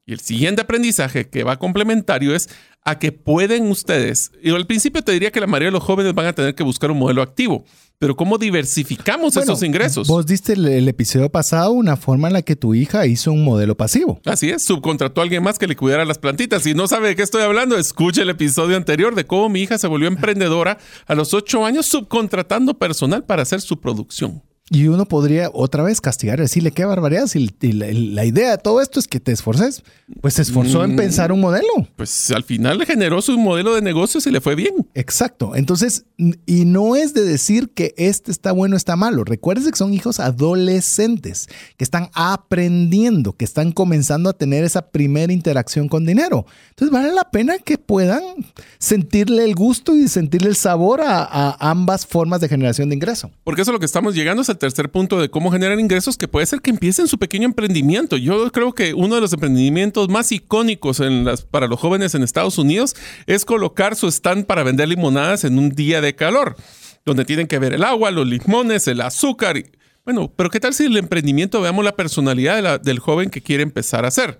Y 0.07 0.13
el 0.13 0.21
siguiente 0.21 0.63
aprendizaje 0.63 1.29
que 1.29 1.45
va 1.45 1.59
complementario 1.59 2.35
es 2.35 2.49
a 2.83 3.01
que 3.01 3.11
pueden 3.11 3.69
ustedes, 3.69 4.31
y 4.41 4.51
al 4.51 4.67
principio 4.67 5.03
te 5.03 5.11
diría 5.11 5.33
que 5.33 5.41
la 5.41 5.49
mayoría 5.49 5.69
de 5.69 5.73
los 5.73 5.83
jóvenes 5.83 6.15
van 6.15 6.27
a 6.27 6.33
tener 6.33 6.55
que 6.55 6.63
buscar 6.63 6.93
un 6.93 7.01
modelo 7.01 7.21
activo, 7.21 7.65
pero 7.99 8.17
¿cómo 8.17 8.39
diversificamos 8.39 9.35
Bueno, 9.35 9.53
esos 9.53 9.63
ingresos? 9.63 10.09
Vos 10.09 10.27
diste 10.27 10.53
el, 10.53 10.67
el 10.67 10.89
episodio 10.89 11.31
pasado 11.31 11.73
una 11.73 11.97
forma 11.97 12.29
en 12.29 12.35
la 12.35 12.43
que 12.43 12.57
tu 12.57 12.75
hija 12.75 13.07
hizo 13.07 13.33
un 13.33 13.45
modelo 13.45 13.77
pasivo. 13.77 14.21
Así 14.25 14.51
es, 14.51 14.65
subcontrató 14.65 15.21
a 15.21 15.25
alguien 15.25 15.43
más 15.43 15.59
que 15.59 15.67
le 15.67 15.77
cuidara 15.77 16.05
las 16.05 16.19
plantitas. 16.19 16.63
Si 16.63 16.75
no 16.75 16.89
sabe 16.89 17.09
de 17.09 17.17
qué 17.17 17.23
estoy 17.23 17.43
hablando, 17.43 17.77
escuche 17.77 18.23
el 18.23 18.31
episodio 18.31 18.77
anterior 18.77 19.15
de 19.15 19.25
cómo 19.25 19.49
mi 19.49 19.63
hija 19.63 19.79
se 19.79 19.87
volvió 19.87 20.09
emprendedora 20.09 20.79
a 21.07 21.15
los 21.15 21.35
ocho 21.35 21.65
años 21.65 21.87
subcontratando 21.87 22.79
personal 22.79 23.25
para 23.25 23.43
hacer 23.43 23.61
su 23.61 23.81
producción. 23.81 24.43
Y 24.69 24.89
uno 24.89 25.07
podría 25.07 25.49
otra 25.55 25.85
vez 25.85 26.01
castigar, 26.01 26.41
decirle 26.41 26.73
qué 26.73 26.85
barbaridad. 26.85 27.29
Si 27.29 27.49
la, 27.73 27.87
la 27.93 28.25
idea 28.25 28.51
de 28.51 28.59
todo 28.59 28.81
esto 28.81 28.99
es 28.99 29.07
que 29.07 29.21
te 29.21 29.31
esforces, 29.31 29.85
pues 30.21 30.35
se 30.35 30.43
esforzó 30.43 30.83
en 30.85 30.95
Mm. 30.95 30.97
pensar 30.97 31.31
un 31.31 31.41
modelo. 31.41 31.69
Pues 31.95 32.33
al 32.33 32.43
final 32.43 32.79
le 32.79 32.87
generó 32.87 33.23
su 33.23 33.39
modelo 33.39 33.77
de 33.77 33.81
negocios 33.83 34.27
y 34.27 34.33
le 34.33 34.41
fue 34.41 34.57
bien. 34.57 34.75
Exacto. 34.95 35.55
Entonces, 35.55 36.07
y 36.47 36.64
no 36.64 36.97
es 36.97 37.14
de 37.14 37.23
decir 37.25 37.71
que 37.75 37.95
este 37.97 38.33
está 38.33 38.51
bueno, 38.51 38.77
está 38.77 38.97
malo. 38.97 39.23
Recuerden 39.23 39.71
que 39.71 39.77
son 39.79 39.95
hijos 39.95 40.19
adolescentes, 40.19 41.49
que 41.77 41.85
están 41.85 42.11
aprendiendo, 42.14 43.35
que 43.35 43.45
están 43.45 43.71
comenzando 43.73 44.31
a 44.31 44.33
tener 44.33 44.64
esa 44.64 44.91
primera 44.91 45.33
interacción 45.33 45.89
con 45.89 46.05
dinero. 46.07 46.45
Entonces, 46.71 46.93
vale 46.93 47.12
la 47.12 47.31
pena 47.31 47.59
que 47.59 47.79
puedan 47.79 48.21
sentirle 48.79 49.45
el 49.45 49.55
gusto 49.55 49.95
y 49.97 50.09
sentirle 50.09 50.49
el 50.49 50.57
sabor 50.57 51.01
a, 51.03 51.23
a 51.23 51.71
ambas 51.71 52.07
formas 52.07 52.41
de 52.41 52.49
generación 52.49 52.89
de 52.89 52.97
ingreso. 52.97 53.31
Porque 53.45 53.62
eso 53.62 53.71
es 53.71 53.75
lo 53.75 53.79
que 53.81 53.87
estamos 53.87 54.14
llegando 54.14 54.43
es 54.43 54.49
tercer 54.57 54.91
punto 54.91 55.21
de 55.21 55.29
cómo 55.29 55.51
generar 55.51 55.79
ingresos, 55.79 56.17
que 56.17 56.29
puede 56.29 56.47
ser 56.47 56.61
que 56.61 56.71
empiecen 56.71 57.09
su 57.09 57.19
pequeño 57.19 57.45
emprendimiento. 57.45 58.17
Yo 58.17 58.51
creo 58.53 58.73
que 58.75 58.95
uno 58.95 59.15
de 59.15 59.21
los 59.21 59.33
emprendimientos 59.33 60.09
más 60.09 60.33
icónicos 60.33 61.03
para 61.51 61.67
los 61.67 61.79
jóvenes 61.79 62.15
en 62.15 62.23
Estados 62.23 62.59
Unidos 62.59 62.95
es 63.27 63.45
colocar 63.45 63.97
su 63.97 64.09
stand 64.09 64.47
para 64.47 64.63
vender 64.63 64.89
limonadas 64.89 65.45
en 65.45 65.59
un 65.59 65.71
día 65.71 66.01
de 66.01 66.15
calor, 66.15 66.57
donde 67.05 67.25
tienen 67.25 67.47
que 67.47 67.59
ver 67.59 67.73
el 67.73 67.85
agua, 67.85 68.11
los 68.11 68.27
limones, 68.27 68.87
el 68.89 69.01
azúcar. 69.01 69.63
bueno, 70.05 70.33
pero 70.37 70.51
¿qué 70.51 70.61
tal 70.61 70.75
si 70.75 70.85
el 70.85 70.97
emprendimiento 70.97 71.61
veamos 71.61 71.85
la 71.85 71.97
personalidad 71.97 72.81
del 72.81 72.99
joven 72.99 73.31
que 73.31 73.43
quiere 73.43 73.63
empezar 73.63 74.05
a 74.05 74.09
hacer? 74.09 74.39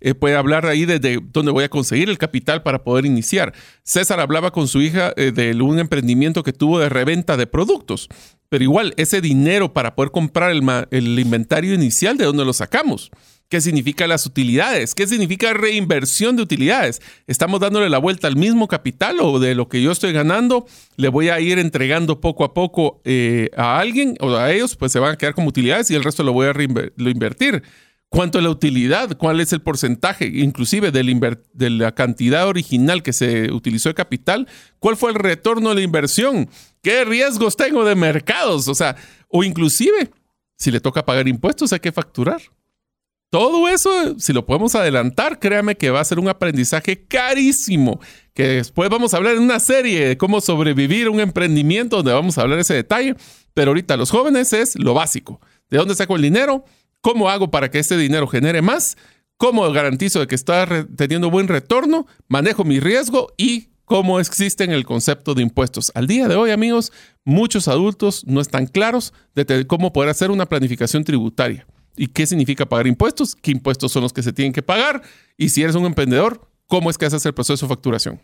Eh, 0.00 0.14
puede 0.14 0.36
hablar 0.36 0.66
ahí 0.66 0.84
de, 0.84 0.98
de 0.98 1.20
dónde 1.32 1.52
voy 1.52 1.64
a 1.64 1.68
conseguir 1.68 2.08
el 2.10 2.18
capital 2.18 2.62
para 2.62 2.84
poder 2.84 3.06
iniciar. 3.06 3.54
César 3.82 4.20
hablaba 4.20 4.50
con 4.50 4.68
su 4.68 4.80
hija 4.80 5.12
eh, 5.16 5.32
de 5.32 5.54
un 5.60 5.78
emprendimiento 5.78 6.42
que 6.42 6.52
tuvo 6.52 6.78
de 6.78 6.88
reventa 6.88 7.36
de 7.36 7.46
productos, 7.46 8.08
pero 8.48 8.64
igual 8.64 8.94
ese 8.96 9.20
dinero 9.20 9.72
para 9.72 9.94
poder 9.94 10.10
comprar 10.10 10.50
el, 10.50 11.18
inventario 11.18 11.74
inicial, 11.74 12.16
¿de 12.16 12.24
dónde 12.24 12.44
lo 12.44 12.52
sacamos? 12.52 13.10
¿Qué 13.48 13.60
significa 13.60 14.06
las 14.06 14.26
utilidades? 14.26 14.94
¿Qué 14.94 15.06
significa 15.06 15.52
reinversión 15.52 16.36
de 16.36 16.42
utilidades? 16.42 17.02
¿Estamos 17.26 17.60
dándole 17.60 17.90
la 17.90 17.98
vuelta 17.98 18.26
al 18.26 18.36
mismo 18.36 18.68
capital 18.68 19.18
o 19.20 19.38
de 19.38 19.54
lo 19.54 19.68
que 19.68 19.82
yo 19.82 19.92
estoy 19.92 20.12
ganando 20.12 20.66
le 20.96 21.08
voy 21.08 21.28
a 21.28 21.40
ir 21.40 21.58
entregando 21.58 22.20
poco 22.20 22.44
a 22.44 22.54
poco 22.54 23.00
eh, 23.04 23.50
a 23.56 23.78
alguien 23.78 24.16
o 24.20 24.34
a 24.34 24.50
ellos? 24.52 24.76
Pues 24.76 24.92
se 24.92 24.98
van 24.98 25.12
a 25.12 25.16
quedar 25.16 25.34
como 25.34 25.48
utilidades 25.48 25.90
y 25.90 25.94
el 25.94 26.04
resto 26.04 26.22
lo 26.22 26.32
voy 26.32 26.46
a 26.46 26.52
lo 26.52 27.10
invertir. 27.10 27.62
cuánto 28.08 28.38
es 28.38 28.44
la 28.44 28.50
utilidad, 28.50 29.16
cuál 29.18 29.40
es 29.40 29.52
el 29.52 29.60
porcentaje, 29.60 30.26
inclusive 30.26 30.90
de 30.90 31.70
la 31.70 31.92
cantidad 31.92 32.48
original 32.48 33.02
que 33.02 33.12
se 33.12 33.52
utilizó 33.52 33.88
de 33.88 33.94
capital, 33.94 34.48
cuál 34.78 34.96
fue 34.96 35.10
el 35.10 35.16
retorno 35.16 35.70
de 35.70 35.74
la 35.74 35.80
inversión, 35.82 36.48
qué 36.84 37.04
riesgos 37.04 37.56
tengo 37.56 37.84
de 37.84 37.96
mercados, 37.96 38.68
o 38.68 38.74
sea, 38.74 38.94
o 39.28 39.42
inclusive 39.42 40.10
si 40.56 40.70
le 40.70 40.80
toca 40.80 41.04
pagar 41.04 41.26
impuestos 41.26 41.72
hay 41.72 41.80
que 41.80 41.90
facturar. 41.90 42.40
Todo 43.30 43.68
eso, 43.68 44.16
si 44.20 44.32
lo 44.32 44.46
podemos 44.46 44.76
adelantar, 44.76 45.40
créame 45.40 45.76
que 45.76 45.90
va 45.90 45.98
a 45.98 46.04
ser 46.04 46.20
un 46.20 46.28
aprendizaje 46.28 47.04
carísimo, 47.06 48.00
que 48.32 48.46
después 48.46 48.88
vamos 48.90 49.12
a 49.12 49.16
hablar 49.16 49.34
en 49.34 49.42
una 49.42 49.58
serie 49.58 50.06
de 50.08 50.16
cómo 50.16 50.40
sobrevivir 50.40 51.08
un 51.08 51.18
emprendimiento 51.18 51.96
donde 51.96 52.12
vamos 52.12 52.38
a 52.38 52.42
hablar 52.42 52.60
ese 52.60 52.74
detalle, 52.74 53.16
pero 53.52 53.70
ahorita 53.70 53.96
los 53.96 54.12
jóvenes 54.12 54.52
es 54.52 54.78
lo 54.78 54.94
básico. 54.94 55.40
¿De 55.68 55.78
dónde 55.78 55.96
saco 55.96 56.14
el 56.14 56.22
dinero? 56.22 56.64
¿Cómo 57.00 57.28
hago 57.28 57.50
para 57.50 57.70
que 57.70 57.80
este 57.80 57.96
dinero 57.96 58.28
genere 58.28 58.62
más? 58.62 58.96
¿Cómo 59.36 59.68
garantizo 59.72 60.20
de 60.20 60.28
que 60.28 60.36
está 60.36 60.86
teniendo 60.96 61.28
buen 61.28 61.48
retorno? 61.48 62.06
¿Manejo 62.28 62.62
mi 62.62 62.78
riesgo? 62.78 63.32
Y 63.36 63.70
cómo 63.84 64.20
existe 64.20 64.64
el 64.64 64.84
concepto 64.84 65.34
de 65.34 65.42
impuestos. 65.42 65.92
Al 65.94 66.06
día 66.06 66.28
de 66.28 66.36
hoy, 66.36 66.50
amigos, 66.50 66.92
muchos 67.24 67.68
adultos 67.68 68.24
no 68.26 68.40
están 68.40 68.66
claros 68.66 69.12
de 69.34 69.66
cómo 69.66 69.92
poder 69.92 70.10
hacer 70.10 70.30
una 70.30 70.46
planificación 70.46 71.04
tributaria. 71.04 71.66
¿Y 71.96 72.08
qué 72.08 72.26
significa 72.26 72.66
pagar 72.66 72.86
impuestos? 72.86 73.34
¿Qué 73.34 73.50
impuestos 73.50 73.92
son 73.92 74.02
los 74.02 74.12
que 74.12 74.22
se 74.22 74.32
tienen 74.32 74.52
que 74.52 74.62
pagar? 74.62 75.02
Y 75.36 75.50
si 75.50 75.62
eres 75.62 75.76
un 75.76 75.84
emprendedor, 75.84 76.48
¿cómo 76.66 76.90
es 76.90 76.98
que 76.98 77.06
haces 77.06 77.24
el 77.26 77.34
proceso 77.34 77.66
de 77.66 77.74
facturación? 77.74 78.20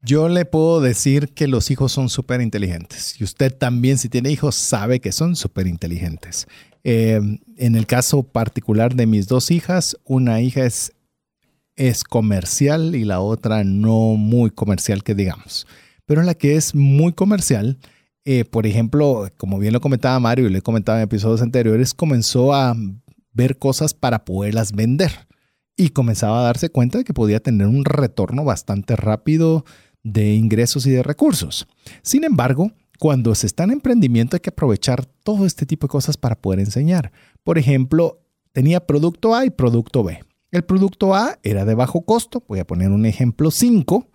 Yo 0.00 0.28
le 0.28 0.44
puedo 0.44 0.80
decir 0.80 1.32
que 1.32 1.46
los 1.46 1.70
hijos 1.70 1.92
son 1.92 2.08
súper 2.08 2.40
inteligentes. 2.40 3.20
Y 3.20 3.24
usted 3.24 3.56
también, 3.56 3.98
si 3.98 4.08
tiene 4.08 4.30
hijos, 4.30 4.56
sabe 4.56 5.00
que 5.00 5.12
son 5.12 5.36
súper 5.36 5.68
inteligentes. 5.68 6.48
Eh, 6.82 7.20
en 7.56 7.76
el 7.76 7.86
caso 7.86 8.24
particular 8.24 8.96
de 8.96 9.06
mis 9.06 9.28
dos 9.28 9.52
hijas, 9.52 9.96
una 10.04 10.40
hija 10.40 10.64
es, 10.64 10.92
es 11.76 12.04
comercial 12.04 12.94
y 12.94 13.04
la 13.04 13.20
otra 13.20 13.64
no 13.64 14.14
muy 14.16 14.50
comercial, 14.50 15.02
que 15.02 15.14
digamos. 15.14 15.66
Pero 16.06 16.22
la 16.22 16.34
que 16.34 16.56
es 16.56 16.74
muy 16.74 17.12
comercial, 17.12 17.78
eh, 18.24 18.44
por 18.44 18.66
ejemplo, 18.66 19.28
como 19.36 19.58
bien 19.58 19.72
lo 19.72 19.80
comentaba 19.80 20.18
Mario 20.20 20.46
y 20.46 20.50
le 20.50 20.62
comentaba 20.62 20.98
en 20.98 21.04
episodios 21.04 21.42
anteriores, 21.42 21.94
comenzó 21.94 22.54
a 22.54 22.76
ver 23.32 23.58
cosas 23.58 23.94
para 23.94 24.24
poderlas 24.24 24.72
vender 24.72 25.10
y 25.76 25.90
comenzaba 25.90 26.40
a 26.40 26.44
darse 26.44 26.68
cuenta 26.68 26.98
de 26.98 27.04
que 27.04 27.14
podía 27.14 27.40
tener 27.40 27.66
un 27.66 27.84
retorno 27.84 28.44
bastante 28.44 28.94
rápido 28.96 29.64
de 30.02 30.34
ingresos 30.34 30.86
y 30.86 30.90
de 30.90 31.02
recursos. 31.02 31.66
Sin 32.02 32.24
embargo, 32.24 32.72
cuando 32.98 33.34
se 33.34 33.46
está 33.46 33.64
en 33.64 33.70
emprendimiento 33.70 34.36
hay 34.36 34.40
que 34.40 34.50
aprovechar 34.50 35.06
todo 35.06 35.46
este 35.46 35.66
tipo 35.66 35.86
de 35.86 35.92
cosas 35.92 36.16
para 36.16 36.40
poder 36.40 36.60
enseñar. 36.60 37.12
Por 37.42 37.58
ejemplo, 37.58 38.20
tenía 38.52 38.86
producto 38.86 39.34
A 39.34 39.44
y 39.44 39.50
producto 39.50 40.04
B. 40.04 40.20
El 40.52 40.64
producto 40.64 41.14
A 41.14 41.38
era 41.42 41.64
de 41.64 41.74
bajo 41.74 42.02
costo, 42.02 42.44
voy 42.46 42.58
a 42.58 42.66
poner 42.66 42.90
un 42.90 43.06
ejemplo 43.06 43.50
5, 43.50 44.06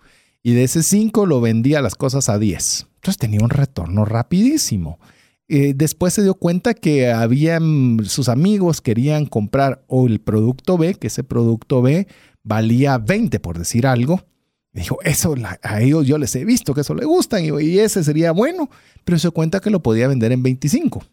y 0.44 0.52
de 0.52 0.64
ese 0.64 0.84
5 0.84 1.26
lo 1.26 1.40
vendía 1.40 1.82
las 1.82 1.96
cosas 1.96 2.28
a 2.28 2.38
10. 2.38 2.86
Entonces 2.94 3.18
tenía 3.18 3.40
un 3.42 3.50
retorno 3.50 4.04
rapidísimo. 4.04 5.00
Eh, 5.48 5.72
después 5.74 6.14
se 6.14 6.22
dio 6.22 6.34
cuenta 6.34 6.74
que 6.74 7.10
habían 7.10 7.98
sus 8.04 8.28
amigos 8.28 8.80
querían 8.80 9.26
comprar 9.26 9.84
o 9.88 10.06
el 10.06 10.20
producto 10.20 10.78
B, 10.78 10.94
que 10.94 11.08
ese 11.08 11.24
producto 11.24 11.82
B 11.82 12.06
valía 12.44 12.98
20 12.98 13.40
por 13.40 13.58
decir 13.58 13.86
algo, 13.86 14.24
dijo, 14.72 14.98
eso 15.02 15.34
a 15.62 15.80
ellos 15.80 16.06
yo 16.06 16.18
les 16.18 16.36
he 16.36 16.44
visto 16.44 16.72
que 16.72 16.82
eso 16.82 16.94
le 16.94 17.04
gustan 17.04 17.44
y, 17.44 17.78
ese 17.78 18.04
sería 18.04 18.30
bueno, 18.30 18.70
pero 19.04 19.18
se 19.18 19.22
dio 19.22 19.32
cuenta 19.32 19.58
que 19.58 19.70
lo 19.70 19.82
podía 19.82 20.06
vender 20.06 20.30
en 20.30 20.42
25. 20.44 21.04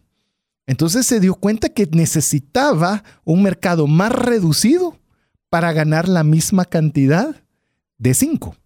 Entonces 0.66 1.04
se 1.04 1.18
dio 1.18 1.34
cuenta 1.34 1.68
que 1.70 1.88
necesitaba 1.90 3.02
un 3.24 3.42
mercado 3.42 3.88
más 3.88 4.12
reducido 4.12 4.96
para 5.48 5.72
ganar 5.72 6.08
la 6.08 6.24
misma 6.24 6.64
cantidad 6.64 7.36
de 7.98 8.14
5. 8.14 8.56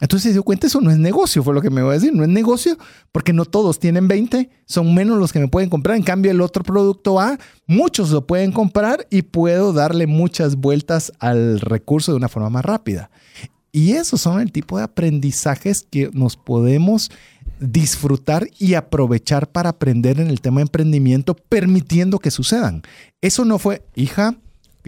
Entonces 0.00 0.28
se 0.28 0.32
dio 0.32 0.44
cuenta, 0.44 0.68
eso 0.68 0.80
no 0.80 0.90
es 0.90 0.98
negocio, 0.98 1.42
fue 1.42 1.54
lo 1.54 1.60
que 1.60 1.70
me 1.70 1.82
voy 1.82 1.90
a 1.90 1.94
decir, 1.94 2.14
no 2.14 2.22
es 2.22 2.28
negocio 2.28 2.78
porque 3.10 3.32
no 3.32 3.44
todos 3.44 3.80
tienen 3.80 4.06
20, 4.06 4.48
son 4.64 4.94
menos 4.94 5.18
los 5.18 5.32
que 5.32 5.40
me 5.40 5.48
pueden 5.48 5.70
comprar. 5.70 5.96
En 5.96 6.04
cambio, 6.04 6.30
el 6.30 6.40
otro 6.40 6.62
producto 6.62 7.20
A, 7.20 7.36
muchos 7.66 8.10
lo 8.10 8.26
pueden 8.26 8.52
comprar 8.52 9.06
y 9.10 9.22
puedo 9.22 9.72
darle 9.72 10.06
muchas 10.06 10.56
vueltas 10.56 11.12
al 11.18 11.58
recurso 11.60 12.12
de 12.12 12.16
una 12.16 12.28
forma 12.28 12.50
más 12.50 12.64
rápida. 12.64 13.10
Y 13.72 13.92
esos 13.92 14.20
son 14.20 14.40
el 14.40 14.52
tipo 14.52 14.78
de 14.78 14.84
aprendizajes 14.84 15.82
que 15.82 16.10
nos 16.12 16.36
podemos 16.36 17.10
disfrutar 17.60 18.48
y 18.58 18.74
aprovechar 18.74 19.50
para 19.50 19.70
aprender 19.70 20.20
en 20.20 20.28
el 20.28 20.40
tema 20.40 20.58
de 20.58 20.62
emprendimiento, 20.62 21.34
permitiendo 21.34 22.20
que 22.20 22.30
sucedan. 22.30 22.82
Eso 23.20 23.44
no 23.44 23.58
fue, 23.58 23.84
hija, 23.96 24.36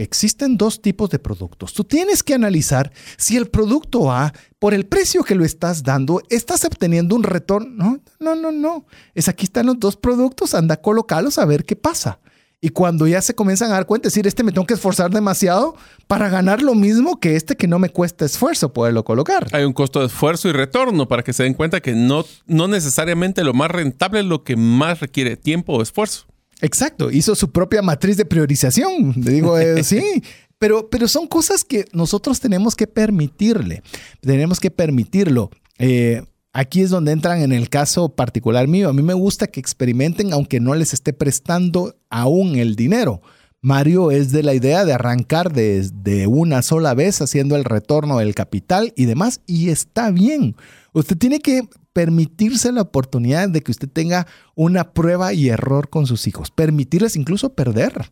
existen 0.02 0.56
dos 0.56 0.80
tipos 0.80 1.10
de 1.10 1.18
productos. 1.18 1.72
Tú 1.72 1.84
tienes 1.84 2.22
que 2.22 2.34
analizar 2.34 2.92
si 3.16 3.36
el 3.36 3.48
producto 3.48 4.10
A, 4.10 4.32
por 4.58 4.74
el 4.74 4.86
precio 4.86 5.24
que 5.24 5.34
lo 5.34 5.44
estás 5.44 5.82
dando, 5.82 6.20
estás 6.28 6.64
obteniendo 6.64 7.16
un 7.16 7.22
retorno. 7.22 7.70
No, 7.70 8.00
no, 8.18 8.34
no, 8.34 8.52
no. 8.52 8.86
Es 9.14 9.28
aquí 9.28 9.44
están 9.44 9.66
los 9.66 9.78
dos 9.78 9.96
productos, 9.96 10.54
anda 10.54 10.74
a 10.74 10.80
colocarlos 10.80 11.38
a 11.38 11.44
ver 11.44 11.64
qué 11.64 11.76
pasa. 11.76 12.20
Y 12.62 12.70
cuando 12.70 13.06
ya 13.06 13.22
se 13.22 13.34
comienzan 13.34 13.70
a 13.70 13.74
dar 13.74 13.86
cuenta, 13.86 14.08
decir, 14.08 14.26
este 14.26 14.42
me 14.42 14.52
tengo 14.52 14.66
que 14.66 14.74
esforzar 14.74 15.10
demasiado 15.10 15.76
para 16.06 16.28
ganar 16.28 16.60
lo 16.60 16.74
mismo 16.74 17.18
que 17.18 17.36
este 17.36 17.56
que 17.56 17.66
no 17.66 17.78
me 17.78 17.88
cuesta 17.88 18.26
esfuerzo 18.26 18.74
poderlo 18.74 19.02
colocar. 19.02 19.46
Hay 19.52 19.64
un 19.64 19.72
costo 19.72 20.00
de 20.00 20.06
esfuerzo 20.06 20.48
y 20.48 20.52
retorno 20.52 21.08
para 21.08 21.22
que 21.22 21.32
se 21.32 21.44
den 21.44 21.54
cuenta 21.54 21.80
que 21.80 21.94
no, 21.94 22.26
no 22.46 22.68
necesariamente 22.68 23.44
lo 23.44 23.54
más 23.54 23.70
rentable 23.70 24.20
es 24.20 24.26
lo 24.26 24.44
que 24.44 24.56
más 24.56 25.00
requiere 25.00 25.38
tiempo 25.38 25.72
o 25.72 25.82
esfuerzo. 25.82 26.26
Exacto, 26.62 27.10
hizo 27.10 27.34
su 27.34 27.50
propia 27.50 27.82
matriz 27.82 28.16
de 28.16 28.24
priorización. 28.24 29.14
Le 29.16 29.30
digo, 29.32 29.58
eh, 29.58 29.82
sí, 29.84 30.22
pero, 30.58 30.88
pero 30.90 31.08
son 31.08 31.26
cosas 31.26 31.64
que 31.64 31.86
nosotros 31.92 32.40
tenemos 32.40 32.76
que 32.76 32.86
permitirle, 32.86 33.82
tenemos 34.20 34.60
que 34.60 34.70
permitirlo. 34.70 35.50
Eh, 35.78 36.22
Aquí 36.52 36.82
es 36.82 36.90
donde 36.90 37.12
entran 37.12 37.42
en 37.42 37.52
el 37.52 37.68
caso 37.68 38.08
particular 38.08 38.66
mío. 38.66 38.88
A 38.88 38.92
mí 38.92 39.02
me 39.02 39.14
gusta 39.14 39.46
que 39.46 39.60
experimenten 39.60 40.32
aunque 40.32 40.58
no 40.58 40.74
les 40.74 40.92
esté 40.92 41.12
prestando 41.12 41.94
aún 42.08 42.56
el 42.56 42.74
dinero. 42.74 43.22
Mario 43.62 44.10
es 44.10 44.32
de 44.32 44.42
la 44.42 44.54
idea 44.54 44.84
de 44.84 44.92
arrancar 44.92 45.52
de, 45.52 46.26
una 46.26 46.62
sola 46.62 46.94
vez 46.94 47.20
haciendo 47.20 47.54
el 47.56 47.64
retorno 47.64 48.18
del 48.18 48.34
capital 48.34 48.92
y 48.96 49.04
demás, 49.04 49.42
y 49.46 49.68
está 49.68 50.10
bien. 50.10 50.56
Usted 50.92 51.16
tiene 51.16 51.40
que 51.40 51.68
permitirse 51.92 52.72
la 52.72 52.82
oportunidad 52.82 53.48
de 53.48 53.62
que 53.62 53.70
usted 53.70 53.88
tenga 53.88 54.26
una 54.54 54.92
prueba 54.92 55.32
y 55.32 55.48
error 55.48 55.88
con 55.88 56.06
sus 56.06 56.26
hijos, 56.26 56.50
permitirles 56.50 57.16
incluso 57.16 57.54
perder 57.54 58.10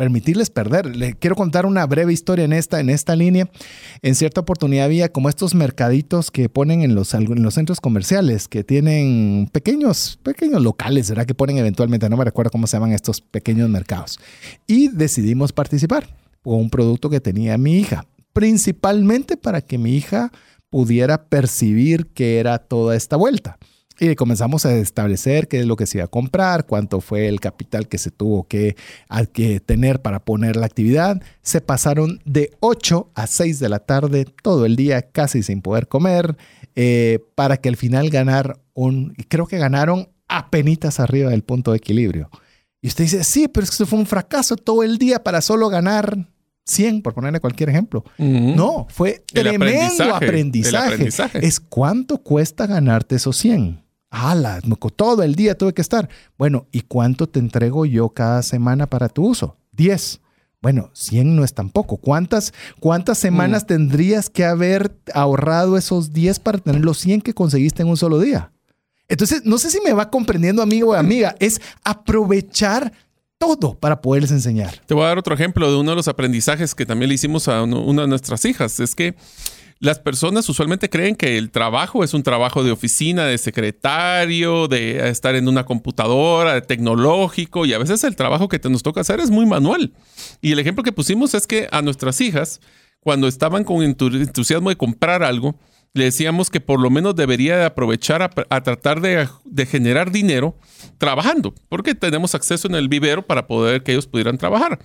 permitirles 0.00 0.48
perder. 0.48 0.96
Le 0.96 1.12
quiero 1.12 1.36
contar 1.36 1.66
una 1.66 1.84
breve 1.84 2.10
historia 2.10 2.46
en 2.46 2.54
esta, 2.54 2.80
en 2.80 2.88
esta 2.88 3.14
línea. 3.14 3.50
En 4.00 4.14
cierta 4.14 4.40
oportunidad 4.40 4.86
había 4.86 5.12
como 5.12 5.28
estos 5.28 5.54
mercaditos 5.54 6.30
que 6.30 6.48
ponen 6.48 6.80
en 6.80 6.94
los, 6.94 7.12
en 7.12 7.42
los 7.42 7.52
centros 7.52 7.82
comerciales, 7.82 8.48
que 8.48 8.64
tienen 8.64 9.50
pequeños, 9.52 10.18
pequeños 10.22 10.62
locales, 10.62 11.10
¿verdad? 11.10 11.26
Que 11.26 11.34
ponen 11.34 11.58
eventualmente, 11.58 12.08
no 12.08 12.16
me 12.16 12.24
recuerdo 12.24 12.50
cómo 12.50 12.66
se 12.66 12.78
llaman 12.78 12.92
estos 12.92 13.20
pequeños 13.20 13.68
mercados. 13.68 14.18
Y 14.66 14.88
decidimos 14.88 15.52
participar 15.52 16.08
con 16.40 16.54
un 16.54 16.70
producto 16.70 17.10
que 17.10 17.20
tenía 17.20 17.58
mi 17.58 17.76
hija, 17.76 18.06
principalmente 18.32 19.36
para 19.36 19.60
que 19.60 19.76
mi 19.76 19.94
hija 19.94 20.32
pudiera 20.70 21.26
percibir 21.26 22.06
que 22.08 22.38
era 22.38 22.58
toda 22.58 22.96
esta 22.96 23.16
vuelta. 23.16 23.58
Y 23.98 24.14
comenzamos 24.14 24.64
a 24.64 24.74
establecer 24.76 25.46
qué 25.46 25.60
es 25.60 25.66
lo 25.66 25.76
que 25.76 25.86
se 25.86 25.98
iba 25.98 26.06
a 26.06 26.08
comprar, 26.08 26.64
cuánto 26.64 27.02
fue 27.02 27.28
el 27.28 27.38
capital 27.38 27.86
que 27.86 27.98
se 27.98 28.10
tuvo 28.10 28.44
que, 28.44 28.74
tener 29.66 30.00
para 30.00 30.24
poner 30.24 30.56
la 30.56 30.64
actividad. 30.64 31.20
Se 31.42 31.60
pasaron 31.60 32.18
de 32.24 32.50
8 32.60 33.10
a 33.14 33.26
6 33.26 33.58
de 33.58 33.68
la 33.68 33.80
tarde 33.80 34.24
todo 34.42 34.64
el 34.64 34.76
día, 34.76 35.02
casi 35.02 35.42
sin 35.42 35.60
poder 35.60 35.86
comer, 35.86 36.38
eh, 36.76 37.18
para 37.34 37.58
que 37.58 37.68
al 37.68 37.76
final 37.76 38.08
ganar 38.08 38.58
un, 38.72 39.14
creo 39.28 39.46
que 39.46 39.58
ganaron 39.58 40.08
penitas 40.50 41.00
arriba 41.00 41.30
del 41.30 41.42
punto 41.42 41.72
de 41.72 41.78
equilibrio. 41.78 42.30
Y 42.80 42.88
usted 42.88 43.04
dice, 43.04 43.24
sí, 43.24 43.48
pero 43.48 43.64
es 43.64 43.76
que 43.76 43.84
fue 43.84 43.98
un 43.98 44.06
fracaso 44.06 44.56
todo 44.56 44.82
el 44.82 44.96
día 44.96 45.22
para 45.22 45.42
solo 45.42 45.68
ganar 45.68 46.28
100, 46.70 47.02
por 47.02 47.14
ponerle 47.14 47.40
cualquier 47.40 47.68
ejemplo. 47.68 48.04
No, 48.18 48.86
fue 48.90 49.24
tremendo 49.32 50.14
aprendizaje. 50.14 51.08
Es 51.34 51.60
cuánto 51.60 52.18
cuesta 52.18 52.66
ganarte 52.66 53.16
esos 53.16 53.36
100. 53.38 53.82
¡Hala! 54.10 54.60
Todo 54.96 55.22
el 55.22 55.34
día 55.34 55.56
tuve 55.56 55.72
que 55.72 55.82
estar. 55.82 56.08
Bueno, 56.36 56.66
¿y 56.72 56.82
cuánto 56.82 57.28
te 57.28 57.38
entrego 57.38 57.86
yo 57.86 58.08
cada 58.08 58.42
semana 58.42 58.86
para 58.86 59.08
tu 59.08 59.26
uso? 59.26 59.56
10. 59.72 60.20
Bueno, 60.62 60.90
100 60.92 61.36
no 61.36 61.44
es 61.44 61.54
tampoco. 61.54 61.96
¿Cuántas, 61.96 62.52
cuántas 62.80 63.18
semanas 63.18 63.62
mm. 63.64 63.66
tendrías 63.66 64.28
que 64.28 64.44
haber 64.44 64.94
ahorrado 65.14 65.76
esos 65.76 66.12
10 66.12 66.38
para 66.40 66.58
tener 66.58 66.84
los 66.84 66.98
100 66.98 67.22
que 67.22 67.34
conseguiste 67.34 67.82
en 67.82 67.88
un 67.88 67.96
solo 67.96 68.18
día? 68.18 68.52
Entonces, 69.08 69.42
no 69.44 69.58
sé 69.58 69.70
si 69.70 69.80
me 69.80 69.92
va 69.92 70.10
comprendiendo, 70.10 70.62
amigo 70.62 70.90
o 70.90 70.94
amiga, 70.94 71.34
es 71.40 71.60
aprovechar 71.82 72.92
todo 73.40 73.74
para 73.74 74.02
poderles 74.02 74.30
enseñar. 74.32 74.76
Te 74.84 74.92
voy 74.92 75.04
a 75.04 75.08
dar 75.08 75.18
otro 75.18 75.34
ejemplo 75.34 75.70
de 75.70 75.78
uno 75.78 75.92
de 75.92 75.96
los 75.96 76.08
aprendizajes 76.08 76.74
que 76.74 76.84
también 76.84 77.08
le 77.08 77.14
hicimos 77.14 77.48
a 77.48 77.62
una 77.62 78.02
de 78.02 78.08
nuestras 78.08 78.44
hijas. 78.44 78.78
Es 78.80 78.94
que 78.94 79.14
las 79.78 79.98
personas 79.98 80.46
usualmente 80.50 80.90
creen 80.90 81.16
que 81.16 81.38
el 81.38 81.50
trabajo 81.50 82.04
es 82.04 82.12
un 82.12 82.22
trabajo 82.22 82.62
de 82.62 82.70
oficina, 82.70 83.24
de 83.24 83.38
secretario, 83.38 84.68
de 84.68 85.08
estar 85.08 85.34
en 85.36 85.48
una 85.48 85.64
computadora, 85.64 86.52
de 86.52 86.60
tecnológico, 86.60 87.64
y 87.64 87.72
a 87.72 87.78
veces 87.78 88.04
el 88.04 88.14
trabajo 88.14 88.46
que 88.46 88.58
te 88.58 88.68
nos 88.68 88.82
toca 88.82 89.00
hacer 89.00 89.20
es 89.20 89.30
muy 89.30 89.46
manual. 89.46 89.94
Y 90.42 90.52
el 90.52 90.58
ejemplo 90.58 90.84
que 90.84 90.92
pusimos 90.92 91.32
es 91.32 91.46
que 91.46 91.66
a 91.72 91.80
nuestras 91.80 92.20
hijas, 92.20 92.60
cuando 93.00 93.26
estaban 93.26 93.64
con 93.64 93.82
entusiasmo 93.82 94.68
de 94.68 94.76
comprar 94.76 95.22
algo, 95.22 95.56
le 95.92 96.04
decíamos 96.04 96.50
que 96.50 96.60
por 96.60 96.80
lo 96.80 96.90
menos 96.90 97.16
debería 97.16 97.66
aprovechar 97.66 98.22
a, 98.22 98.60
tratar 98.62 99.00
de, 99.00 99.28
de, 99.44 99.66
generar 99.66 100.12
dinero 100.12 100.56
trabajando, 100.98 101.54
porque 101.68 101.94
tenemos 101.94 102.34
acceso 102.34 102.68
en 102.68 102.76
el 102.76 102.88
vivero 102.88 103.26
para 103.26 103.46
poder 103.46 103.82
que 103.82 103.92
ellos 103.92 104.06
pudieran 104.06 104.38
trabajar. 104.38 104.78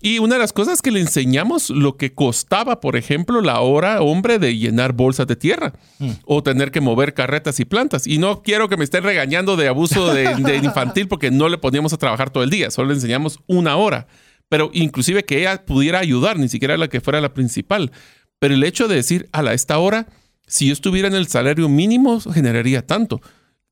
Y 0.00 0.18
una 0.18 0.34
de 0.34 0.40
las 0.40 0.52
cosas 0.52 0.82
que 0.82 0.90
le 0.90 1.00
enseñamos 1.00 1.70
lo 1.70 1.96
que 1.96 2.12
costaba, 2.12 2.80
por 2.80 2.96
ejemplo, 2.96 3.40
la 3.40 3.60
hora 3.60 4.00
hombre 4.02 4.38
de 4.38 4.56
llenar 4.56 4.92
bolsas 4.92 5.26
de 5.26 5.36
tierra 5.36 5.72
mm. 5.98 6.10
o 6.24 6.42
tener 6.42 6.70
que 6.70 6.80
mover 6.80 7.14
carretas 7.14 7.60
y 7.60 7.64
plantas. 7.64 8.06
Y 8.06 8.18
no 8.18 8.42
quiero 8.42 8.68
que 8.68 8.76
me 8.76 8.84
estén 8.84 9.04
regañando 9.04 9.56
de 9.56 9.68
abuso 9.68 10.12
de, 10.12 10.60
infantil 10.62 11.08
porque 11.08 11.30
no 11.30 11.48
le 11.48 11.58
poníamos 11.58 11.92
a 11.92 11.98
trabajar 11.98 12.30
todo 12.30 12.42
el 12.42 12.50
día, 12.50 12.70
solo 12.70 12.88
le 12.88 12.94
enseñamos 12.94 13.38
una 13.46 13.76
hora. 13.76 14.06
Pero 14.48 14.70
inclusive 14.72 15.24
que 15.24 15.38
ella 15.38 15.64
pudiera 15.64 16.00
ayudar, 16.00 16.38
ni 16.38 16.48
siquiera 16.48 16.76
la 16.76 16.88
que 16.88 17.00
fuera 17.00 17.20
la 17.20 17.32
principal. 17.32 17.92
Pero 18.40 18.54
el 18.54 18.64
hecho 18.64 18.88
de 18.88 18.96
decir, 18.96 19.28
a 19.32 19.52
esta 19.52 19.78
hora, 19.78 20.08
si 20.50 20.66
yo 20.66 20.72
estuviera 20.72 21.06
en 21.06 21.14
el 21.14 21.28
salario 21.28 21.68
mínimo, 21.68 22.20
generaría 22.20 22.84
tanto. 22.84 23.20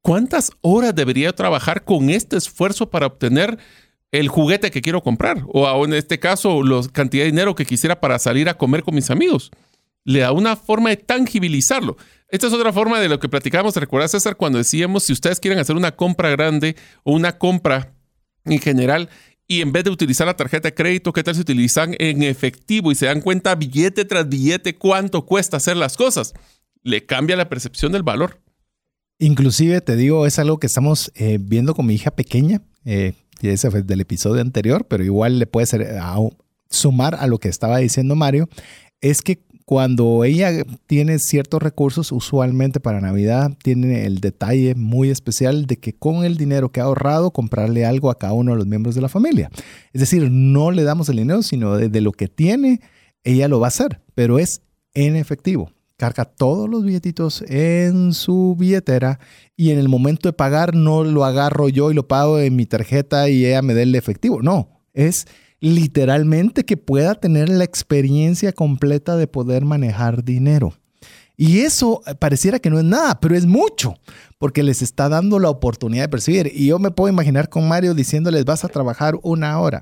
¿Cuántas 0.01 0.53
horas 0.61 0.95
debería 0.95 1.33
trabajar 1.33 1.85
con 1.85 2.09
este 2.09 2.37
esfuerzo 2.37 2.89
para 2.89 3.07
obtener 3.07 3.59
el 4.13 4.29
juguete 4.29 4.71
que 4.71 4.81
quiero 4.81 5.03
comprar 5.03 5.43
o 5.49 5.85
en 5.85 5.93
este 5.93 6.21
caso 6.21 6.63
la 6.63 6.81
cantidad 6.93 7.25
de 7.25 7.33
dinero 7.33 7.57
que 7.57 7.67
quisiera 7.67 8.01
para 8.01 8.19
salir 8.21 8.49
a 8.49 8.57
comer 8.57 8.85
con 8.85 8.95
mis 8.95 9.11
amigos. 9.11 9.51
Le 10.05 10.21
da 10.21 10.31
una 10.31 10.55
forma 10.55 10.91
de 10.91 10.99
tangibilizarlo. 10.99 11.97
Esta 12.29 12.47
es 12.47 12.53
otra 12.53 12.73
forma 12.73 13.01
de 13.01 13.09
lo 13.09 13.19
que 13.19 13.29
platicábamos, 13.29 13.75
¿recuerdas 13.75 14.13
César? 14.13 14.37
Cuando 14.37 14.59
decíamos 14.59 15.03
si 15.03 15.13
ustedes 15.13 15.41
quieren 15.41 15.59
hacer 15.59 15.75
una 15.75 15.97
compra 15.97 16.31
grande 16.31 16.77
o 17.03 17.13
una 17.13 17.39
compra 17.39 17.93
en 18.45 18.61
general 18.61 19.11
y 19.49 19.63
en 19.63 19.73
vez 19.73 19.83
de 19.83 19.91
utilizar 19.91 20.29
la 20.29 20.37
tarjeta 20.37 20.69
de 20.69 20.75
crédito, 20.75 21.13
¿qué 21.13 21.25
tal 21.25 21.35
si 21.35 21.41
utilizan 21.41 21.97
en 21.99 22.23
efectivo 22.23 22.93
y 22.93 22.95
se 22.95 23.07
dan 23.07 23.21
cuenta 23.21 23.57
billete 23.57 24.05
tras 24.05 24.29
billete 24.29 24.77
cuánto 24.77 25.27
cuesta 25.27 25.57
hacer 25.57 25.77
las 25.77 25.97
cosas? 25.97 26.35
Le 26.83 27.07
cambia 27.07 27.37
la 27.37 27.49
percepción 27.49 27.93
del 27.93 28.03
valor. 28.03 28.41
Inclusive 29.19 29.81
te 29.81 29.97
digo, 29.97 30.27
es 30.27 30.39
algo 30.39 30.59
que 30.59 30.69
estamos 30.69 31.11
eh, 31.17 31.39
viendo 31.41 31.75
con 31.75 31.87
mi 31.87 31.95
hija 31.95 32.13
pequeña. 32.13 32.63
Eh, 32.85 33.15
y 33.41 33.49
ese 33.49 33.71
fue 33.71 33.83
del 33.83 34.01
episodio 34.01 34.41
anterior, 34.41 34.87
pero 34.87 35.05
igual 35.05 35.39
le 35.39 35.47
puede 35.47 35.67
ser, 35.67 35.83
eh, 35.83 35.99
sumar 36.71 37.15
a 37.17 37.27
lo 37.27 37.39
que 37.39 37.49
estaba 37.49 37.79
diciendo 37.79 38.15
Mario, 38.15 38.49
es 39.01 39.23
que 39.23 39.41
cuando 39.65 40.25
ella 40.25 40.65
tiene 40.87 41.19
ciertos 41.19 41.63
recursos, 41.63 42.11
usualmente 42.11 42.81
para 42.81 43.01
Navidad, 43.01 43.53
tiene 43.63 44.07
el 44.07 44.21
detalle 44.21 44.75
muy 44.75 45.11
especial 45.11 45.67
de 45.67 45.77
que 45.79 45.93
con 45.93 46.25
el 46.25 46.39
dinero 46.39 46.71
que 46.71 46.81
ha 46.81 46.85
ahorrado, 46.85 47.33
comprarle 47.33 47.85
algo 47.85 48.11
a 48.11 48.19
cada 48.19 48.33
uno 48.33 48.53
de 48.53 48.59
los 48.59 48.67
miembros 48.67 48.95
de 48.95 49.03
la 49.03 49.11
familia. 49.11 49.51
Es 49.93 50.01
decir, 50.01 50.31
no 50.31 50.71
le 50.71 50.85
damos 50.85 51.09
el 51.11 51.17
dinero, 51.17 51.43
sino 51.43 51.77
de 51.77 52.01
lo 52.01 52.13
que 52.13 52.29
tiene, 52.29 52.81
ella 53.25 53.47
lo 53.47 53.61
va 53.61 53.67
a 53.67 53.69
hacer, 53.69 54.01
pero 54.15 54.39
es 54.39 54.63
en 54.95 55.17
efectivo 55.17 55.71
carga 55.99 56.25
todos 56.25 56.71
los 56.71 56.85
billetitos 56.85 57.43
en 57.49 58.15
su 58.15 58.57
billetera 58.57 59.19
y 59.57 59.73
en 59.73 59.79
el 59.79 59.89
momento 59.89 60.29
de 60.29 60.33
pagar 60.33 60.75
no 60.75 61.03
lo 61.03 61.25
agarro 61.25 61.69
yo 61.69 61.91
y 61.91 61.95
lo 61.95 62.07
pago 62.07 62.39
en 62.39 62.55
mi 62.55 62.67
tarjeta 62.67 63.29
y 63.29 63.45
ella 63.45 63.63
me 63.63 63.75
dé 63.75 63.83
el 63.83 63.95
efectivo. 63.97 64.41
No, 64.41 64.81
es 64.95 65.27
literalmente 65.61 66.65
que 66.65 66.77
pueda 66.77 67.17
tener 67.17 67.49
la 67.49 67.65
experiencia 67.65 68.53
completa 68.53 69.17
de 69.17 69.27
poder 69.27 69.65
manejar 69.65 70.25
dinero. 70.25 70.73
Y 71.37 71.61
eso 71.61 72.03
pareciera 72.21 72.61
que 72.61 72.71
no 72.71 72.79
es 72.79 72.85
nada, 72.85 73.19
pero 73.21 73.37
es 73.37 73.47
mucho, 73.47 73.95
porque 74.39 74.63
les 74.63 74.83
está 74.83 75.09
dando 75.09 75.41
la 75.41 75.51
oportunidad 75.51 76.05
de 76.05 76.09
percibir. 76.09 76.53
Y 76.55 76.67
yo 76.67 76.79
me 76.79 76.93
puedo 76.93 77.13
imaginar 77.13 77.49
con 77.49 77.67
Mario 77.67 77.95
diciéndoles, 77.95 78.45
vas 78.45 78.65
a 78.65 78.69
trabajar 78.69 79.19
una 79.23 79.59
hora. 79.61 79.81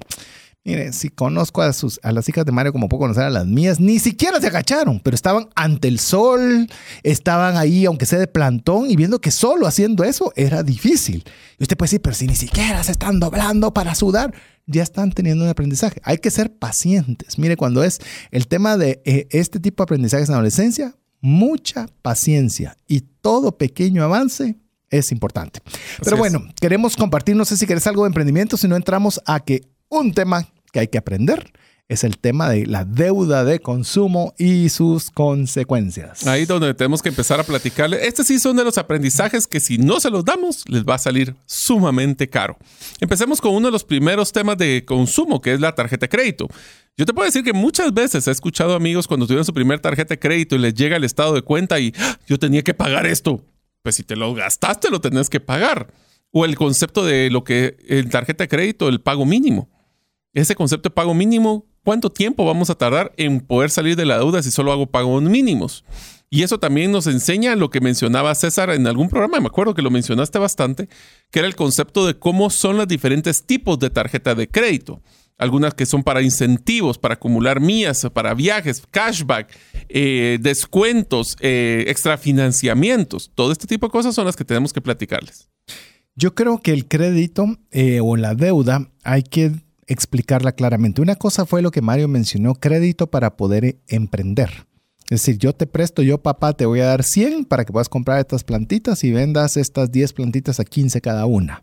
Mire, 0.66 0.92
si 0.92 1.10
conozco 1.10 1.62
a, 1.62 1.72
sus, 1.72 2.00
a 2.02 2.10
las 2.10 2.28
hijas 2.28 2.44
de 2.44 2.50
Mario 2.50 2.72
como 2.72 2.88
puedo 2.88 3.02
conocer 3.02 3.22
a 3.22 3.30
las 3.30 3.46
mías, 3.46 3.78
ni 3.78 4.00
siquiera 4.00 4.40
se 4.40 4.48
agacharon, 4.48 4.98
pero 4.98 5.14
estaban 5.14 5.48
ante 5.54 5.86
el 5.86 6.00
sol, 6.00 6.68
estaban 7.04 7.56
ahí, 7.56 7.84
aunque 7.84 8.04
sea 8.04 8.18
de 8.18 8.26
plantón, 8.26 8.90
y 8.90 8.96
viendo 8.96 9.20
que 9.20 9.30
solo 9.30 9.68
haciendo 9.68 10.02
eso 10.02 10.32
era 10.34 10.64
difícil. 10.64 11.22
Y 11.60 11.62
usted 11.62 11.76
puede 11.76 11.86
decir, 11.86 12.02
pero 12.02 12.16
si 12.16 12.26
ni 12.26 12.34
siquiera 12.34 12.82
se 12.82 12.90
están 12.90 13.20
doblando 13.20 13.72
para 13.72 13.94
sudar, 13.94 14.34
ya 14.66 14.82
están 14.82 15.12
teniendo 15.12 15.44
un 15.44 15.50
aprendizaje. 15.50 16.00
Hay 16.02 16.18
que 16.18 16.32
ser 16.32 16.52
pacientes. 16.52 17.38
Mire, 17.38 17.56
cuando 17.56 17.84
es 17.84 18.00
el 18.32 18.48
tema 18.48 18.76
de 18.76 19.00
eh, 19.04 19.28
este 19.30 19.60
tipo 19.60 19.84
de 19.84 19.84
aprendizajes 19.84 20.28
en 20.28 20.34
adolescencia, 20.34 20.96
mucha 21.20 21.86
paciencia 22.02 22.76
y 22.88 23.02
todo 23.02 23.56
pequeño 23.56 24.02
avance 24.02 24.56
es 24.90 25.12
importante. 25.12 25.60
Pero 26.02 26.16
bueno, 26.16 26.44
queremos 26.60 26.96
compartir, 26.96 27.36
no 27.36 27.44
sé 27.44 27.56
si 27.56 27.68
querés 27.68 27.86
algo 27.86 28.02
de 28.02 28.08
emprendimiento, 28.08 28.56
si 28.56 28.66
no 28.66 28.74
entramos 28.74 29.20
a 29.26 29.38
que 29.38 29.68
un 29.88 30.12
tema 30.12 30.48
que 30.76 30.80
hay 30.80 30.88
que 30.88 30.98
aprender 30.98 31.50
es 31.88 32.04
el 32.04 32.18
tema 32.18 32.50
de 32.50 32.66
la 32.66 32.84
deuda 32.84 33.44
de 33.44 33.60
consumo 33.60 34.34
y 34.36 34.68
sus 34.68 35.10
consecuencias. 35.10 36.26
Ahí 36.26 36.44
donde 36.44 36.74
tenemos 36.74 37.00
que 37.00 37.08
empezar 37.08 37.40
a 37.40 37.44
platicarle. 37.44 38.06
Este 38.06 38.24
sí 38.24 38.38
son 38.38 38.56
de 38.56 38.64
los 38.64 38.76
aprendizajes 38.76 39.46
que 39.46 39.58
si 39.58 39.78
no 39.78 39.98
se 40.00 40.10
los 40.10 40.22
damos, 40.22 40.64
les 40.68 40.84
va 40.84 40.96
a 40.96 40.98
salir 40.98 41.34
sumamente 41.46 42.28
caro. 42.28 42.58
Empecemos 43.00 43.40
con 43.40 43.54
uno 43.54 43.68
de 43.68 43.72
los 43.72 43.84
primeros 43.84 44.32
temas 44.32 44.58
de 44.58 44.84
consumo, 44.84 45.40
que 45.40 45.54
es 45.54 45.60
la 45.60 45.74
tarjeta 45.74 46.04
de 46.04 46.10
crédito. 46.10 46.48
Yo 46.98 47.06
te 47.06 47.14
puedo 47.14 47.24
decir 47.24 47.42
que 47.42 47.54
muchas 47.54 47.94
veces 47.94 48.26
he 48.26 48.30
escuchado 48.30 48.74
amigos 48.74 49.06
cuando 49.06 49.26
tuvieron 49.26 49.46
su 49.46 49.54
primer 49.54 49.80
tarjeta 49.80 50.14
de 50.14 50.18
crédito 50.18 50.56
y 50.56 50.58
les 50.58 50.74
llega 50.74 50.96
el 50.96 51.04
estado 51.04 51.32
de 51.32 51.42
cuenta 51.42 51.80
y 51.80 51.94
¡Ah! 51.98 52.18
yo 52.26 52.38
tenía 52.38 52.62
que 52.62 52.74
pagar 52.74 53.06
esto. 53.06 53.42
Pues 53.82 53.94
si 53.94 54.02
te 54.02 54.16
lo 54.16 54.34
gastaste, 54.34 54.90
lo 54.90 55.00
tenés 55.00 55.30
que 55.30 55.40
pagar. 55.40 55.94
O 56.32 56.44
el 56.44 56.56
concepto 56.56 57.06
de 57.06 57.30
lo 57.30 57.44
que 57.44 57.76
en 57.88 58.10
tarjeta 58.10 58.44
de 58.44 58.48
crédito, 58.48 58.88
el 58.88 59.00
pago 59.00 59.24
mínimo 59.24 59.70
ese 60.42 60.54
concepto 60.54 60.90
de 60.90 60.94
pago 60.94 61.14
mínimo, 61.14 61.64
¿cuánto 61.82 62.12
tiempo 62.12 62.44
vamos 62.44 62.68
a 62.68 62.74
tardar 62.74 63.12
en 63.16 63.40
poder 63.40 63.70
salir 63.70 63.96
de 63.96 64.04
la 64.04 64.18
deuda 64.18 64.42
si 64.42 64.50
solo 64.50 64.70
hago 64.70 64.86
pagos 64.86 65.22
mínimos? 65.22 65.82
Y 66.28 66.42
eso 66.42 66.58
también 66.58 66.92
nos 66.92 67.06
enseña 67.06 67.56
lo 67.56 67.70
que 67.70 67.80
mencionaba 67.80 68.34
César 68.34 68.70
en 68.70 68.86
algún 68.86 69.08
programa, 69.08 69.40
me 69.40 69.46
acuerdo 69.46 69.72
que 69.72 69.80
lo 69.80 69.90
mencionaste 69.90 70.38
bastante, 70.38 70.88
que 71.30 71.38
era 71.38 71.48
el 71.48 71.56
concepto 71.56 72.06
de 72.06 72.18
cómo 72.18 72.50
son 72.50 72.76
los 72.76 72.86
diferentes 72.86 73.44
tipos 73.46 73.78
de 73.78 73.88
tarjeta 73.88 74.34
de 74.34 74.46
crédito. 74.48 75.00
Algunas 75.38 75.72
que 75.72 75.86
son 75.86 76.02
para 76.02 76.20
incentivos, 76.20 76.98
para 76.98 77.14
acumular 77.14 77.60
mías, 77.60 78.06
para 78.12 78.34
viajes, 78.34 78.82
cashback, 78.90 79.54
eh, 79.88 80.38
descuentos, 80.40 81.36
eh, 81.40 81.84
extrafinanciamientos. 81.88 83.30
Todo 83.34 83.52
este 83.52 83.66
tipo 83.66 83.86
de 83.86 83.90
cosas 83.90 84.14
son 84.14 84.26
las 84.26 84.36
que 84.36 84.44
tenemos 84.44 84.72
que 84.72 84.80
platicarles. 84.80 85.48
Yo 86.14 86.34
creo 86.34 86.60
que 86.62 86.72
el 86.72 86.88
crédito 86.88 87.58
eh, 87.70 88.00
o 88.02 88.16
la 88.16 88.34
deuda 88.34 88.90
hay 89.04 89.22
que 89.22 89.52
explicarla 89.86 90.52
claramente. 90.52 91.00
Una 91.00 91.16
cosa 91.16 91.46
fue 91.46 91.62
lo 91.62 91.70
que 91.70 91.82
Mario 91.82 92.08
mencionó, 92.08 92.54
crédito 92.54 93.08
para 93.08 93.36
poder 93.36 93.78
emprender. 93.88 94.66
Es 95.08 95.20
decir, 95.20 95.38
yo 95.38 95.52
te 95.52 95.66
presto, 95.66 96.02
yo 96.02 96.18
papá 96.18 96.52
te 96.54 96.66
voy 96.66 96.80
a 96.80 96.86
dar 96.86 97.04
100 97.04 97.44
para 97.44 97.64
que 97.64 97.72
puedas 97.72 97.88
comprar 97.88 98.18
estas 98.18 98.42
plantitas 98.42 99.04
y 99.04 99.12
vendas 99.12 99.56
estas 99.56 99.92
10 99.92 100.12
plantitas 100.12 100.58
a 100.58 100.64
15 100.64 101.00
cada 101.00 101.26
una. 101.26 101.62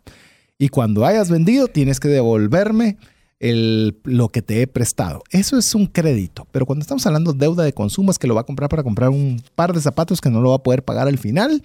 Y 0.58 0.68
cuando 0.68 1.04
hayas 1.04 1.30
vendido, 1.30 1.68
tienes 1.68 2.00
que 2.00 2.08
devolverme 2.08 2.96
el, 3.40 4.00
lo 4.04 4.30
que 4.30 4.40
te 4.40 4.62
he 4.62 4.66
prestado. 4.66 5.22
Eso 5.30 5.58
es 5.58 5.74
un 5.74 5.86
crédito. 5.86 6.46
Pero 6.52 6.64
cuando 6.64 6.82
estamos 6.82 7.04
hablando 7.06 7.34
de 7.34 7.40
deuda 7.40 7.64
de 7.64 7.74
consumo, 7.74 8.10
es 8.10 8.18
que 8.18 8.26
lo 8.26 8.34
va 8.34 8.42
a 8.42 8.46
comprar 8.46 8.70
para 8.70 8.82
comprar 8.82 9.10
un 9.10 9.42
par 9.54 9.74
de 9.74 9.82
zapatos 9.82 10.22
que 10.22 10.30
no 10.30 10.40
lo 10.40 10.50
va 10.50 10.56
a 10.56 10.62
poder 10.62 10.82
pagar 10.82 11.08
al 11.08 11.18
final 11.18 11.62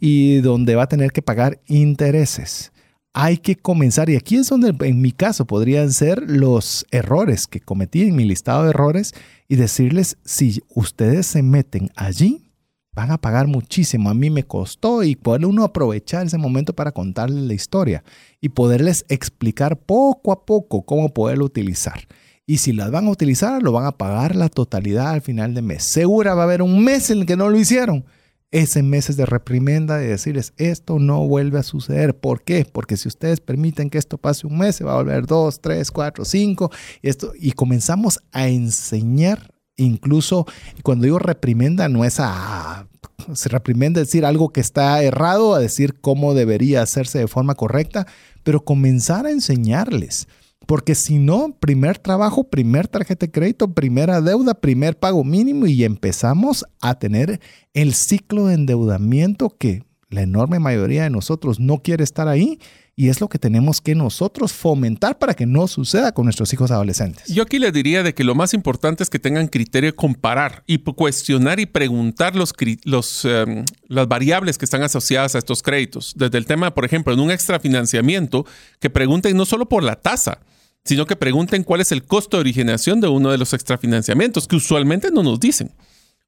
y 0.00 0.40
donde 0.40 0.74
va 0.74 0.84
a 0.84 0.88
tener 0.88 1.12
que 1.12 1.22
pagar 1.22 1.60
intereses 1.68 2.69
hay 3.12 3.38
que 3.38 3.56
comenzar, 3.56 4.08
y 4.08 4.16
aquí 4.16 4.36
es 4.36 4.48
donde 4.48 4.74
en 4.86 5.00
mi 5.00 5.12
caso 5.12 5.44
podrían 5.44 5.92
ser 5.92 6.22
los 6.30 6.86
errores 6.90 7.46
que 7.46 7.60
cometí 7.60 8.02
en 8.02 8.14
mi 8.14 8.24
listado 8.24 8.64
de 8.64 8.70
errores 8.70 9.14
y 9.48 9.56
decirles, 9.56 10.16
si 10.24 10.62
ustedes 10.68 11.26
se 11.26 11.42
meten 11.42 11.90
allí, 11.96 12.52
van 12.92 13.10
a 13.10 13.18
pagar 13.18 13.46
muchísimo. 13.46 14.10
A 14.10 14.14
mí 14.14 14.30
me 14.30 14.44
costó 14.44 15.02
y 15.02 15.16
poder 15.16 15.46
uno 15.46 15.64
aprovechar 15.64 16.26
ese 16.26 16.38
momento 16.38 16.74
para 16.74 16.92
contarles 16.92 17.42
la 17.44 17.54
historia 17.54 18.04
y 18.40 18.50
poderles 18.50 19.04
explicar 19.08 19.78
poco 19.80 20.32
a 20.32 20.44
poco 20.44 20.82
cómo 20.82 21.12
poderlo 21.12 21.44
utilizar. 21.44 22.06
Y 22.46 22.58
si 22.58 22.72
las 22.72 22.90
van 22.90 23.06
a 23.06 23.10
utilizar, 23.10 23.62
lo 23.62 23.72
van 23.72 23.86
a 23.86 23.92
pagar 23.92 24.34
la 24.34 24.48
totalidad 24.48 25.10
al 25.10 25.20
final 25.20 25.54
de 25.54 25.62
mes. 25.62 25.84
Segura 25.84 26.34
va 26.34 26.42
a 26.42 26.44
haber 26.44 26.62
un 26.62 26.82
mes 26.82 27.10
en 27.10 27.20
el 27.20 27.26
que 27.26 27.36
no 27.36 27.48
lo 27.48 27.58
hicieron 27.58 28.04
ese 28.50 28.82
meses 28.82 29.16
de 29.16 29.26
reprimenda, 29.26 29.98
de 29.98 30.08
decirles, 30.08 30.52
esto 30.56 30.98
no 30.98 31.26
vuelve 31.26 31.58
a 31.58 31.62
suceder. 31.62 32.18
¿Por 32.18 32.42
qué? 32.42 32.64
Porque 32.70 32.96
si 32.96 33.08
ustedes 33.08 33.40
permiten 33.40 33.90
que 33.90 33.98
esto 33.98 34.18
pase 34.18 34.46
un 34.46 34.58
mes, 34.58 34.76
se 34.76 34.84
va 34.84 34.92
a 34.92 34.96
volver 34.96 35.26
dos, 35.26 35.60
tres, 35.60 35.90
cuatro, 35.90 36.24
cinco, 36.24 36.70
esto, 37.02 37.32
y 37.38 37.52
comenzamos 37.52 38.20
a 38.32 38.48
enseñar, 38.48 39.54
incluso 39.76 40.46
cuando 40.82 41.04
digo 41.04 41.18
reprimenda, 41.18 41.88
no 41.88 42.04
es 42.04 42.18
a, 42.18 42.88
se 43.34 43.48
reprimenda 43.48 44.00
decir 44.00 44.24
algo 44.24 44.50
que 44.50 44.60
está 44.60 45.02
errado, 45.02 45.54
a 45.54 45.60
decir 45.60 46.00
cómo 46.00 46.34
debería 46.34 46.82
hacerse 46.82 47.20
de 47.20 47.28
forma 47.28 47.54
correcta, 47.54 48.06
pero 48.42 48.64
comenzar 48.64 49.26
a 49.26 49.30
enseñarles 49.30 50.26
Porque 50.66 50.94
si 50.94 51.18
no, 51.18 51.56
primer 51.58 51.98
trabajo, 51.98 52.44
primer 52.44 52.86
tarjeta 52.86 53.26
de 53.26 53.32
crédito, 53.32 53.72
primera 53.72 54.20
deuda, 54.20 54.54
primer 54.54 54.98
pago 54.98 55.24
mínimo 55.24 55.66
y 55.66 55.84
empezamos 55.84 56.64
a 56.80 56.98
tener 56.98 57.40
el 57.74 57.94
ciclo 57.94 58.46
de 58.46 58.54
endeudamiento 58.54 59.50
que 59.58 59.84
la 60.10 60.22
enorme 60.22 60.58
mayoría 60.58 61.04
de 61.04 61.10
nosotros 61.10 61.60
no 61.60 61.78
quiere 61.78 62.04
estar 62.04 62.28
ahí 62.28 62.58
y 63.00 63.08
es 63.08 63.20
lo 63.20 63.28
que 63.28 63.38
tenemos 63.38 63.80
que 63.80 63.94
nosotros 63.94 64.52
fomentar 64.52 65.18
para 65.18 65.32
que 65.32 65.46
no 65.46 65.66
suceda 65.68 66.12
con 66.12 66.26
nuestros 66.26 66.52
hijos 66.52 66.70
adolescentes. 66.70 67.28
Yo 67.28 67.44
aquí 67.44 67.58
les 67.58 67.72
diría 67.72 68.02
de 68.02 68.12
que 68.12 68.24
lo 68.24 68.34
más 68.34 68.52
importante 68.52 69.02
es 69.02 69.08
que 69.08 69.18
tengan 69.18 69.48
criterio 69.48 69.90
de 69.90 69.96
comparar 69.96 70.64
y 70.66 70.78
cuestionar 70.78 71.60
y 71.60 71.66
preguntar 71.66 72.36
los, 72.36 72.52
los, 72.84 73.24
em, 73.24 73.64
las 73.86 74.06
variables 74.06 74.58
que 74.58 74.66
están 74.66 74.82
asociadas 74.82 75.34
a 75.34 75.38
estos 75.38 75.62
créditos. 75.62 76.12
Desde 76.14 76.36
el 76.36 76.44
tema, 76.44 76.74
por 76.74 76.84
ejemplo, 76.84 77.14
en 77.14 77.20
un 77.20 77.30
extrafinanciamiento, 77.30 78.44
que 78.80 78.90
pregunten 78.90 79.34
no 79.34 79.46
solo 79.46 79.66
por 79.66 79.82
la 79.82 79.96
tasa, 79.96 80.40
sino 80.84 81.06
que 81.06 81.16
pregunten 81.16 81.64
cuál 81.64 81.80
es 81.80 81.92
el 81.92 82.04
costo 82.04 82.36
de 82.36 82.42
originación 82.42 83.00
de 83.00 83.08
uno 83.08 83.30
de 83.30 83.38
los 83.38 83.52
extrafinanciamientos, 83.52 84.48
que 84.48 84.56
usualmente 84.56 85.10
no 85.10 85.22
nos 85.22 85.40
dicen. 85.40 85.72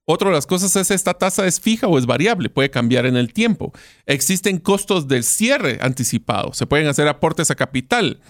Otra 0.05 0.31
de 0.31 0.35
las 0.35 0.47
cosas 0.47 0.75
es 0.75 0.91
esta 0.91 1.15
tasa 1.15 1.47
es 1.47 1.61
fija 1.61 1.87
o 1.87 1.97
es 1.97 2.07
variable, 2.07 2.49
puede 2.49 2.71
cambiar 2.71 3.07
en 3.07 3.17
el 3.17 3.33
tiempo. 3.33 3.73
Existen 4.07 4.59
costos 4.59 5.07
del 5.07 5.23
cierre 5.23 5.79
anticipado, 5.81 6.53
se 6.55 6.67
pueden 6.67 6.89
hacer 6.89 7.07
aportes 7.07 7.51
a 7.51 7.55
capital. 7.55 8.21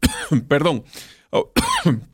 Perdón. 0.48 0.84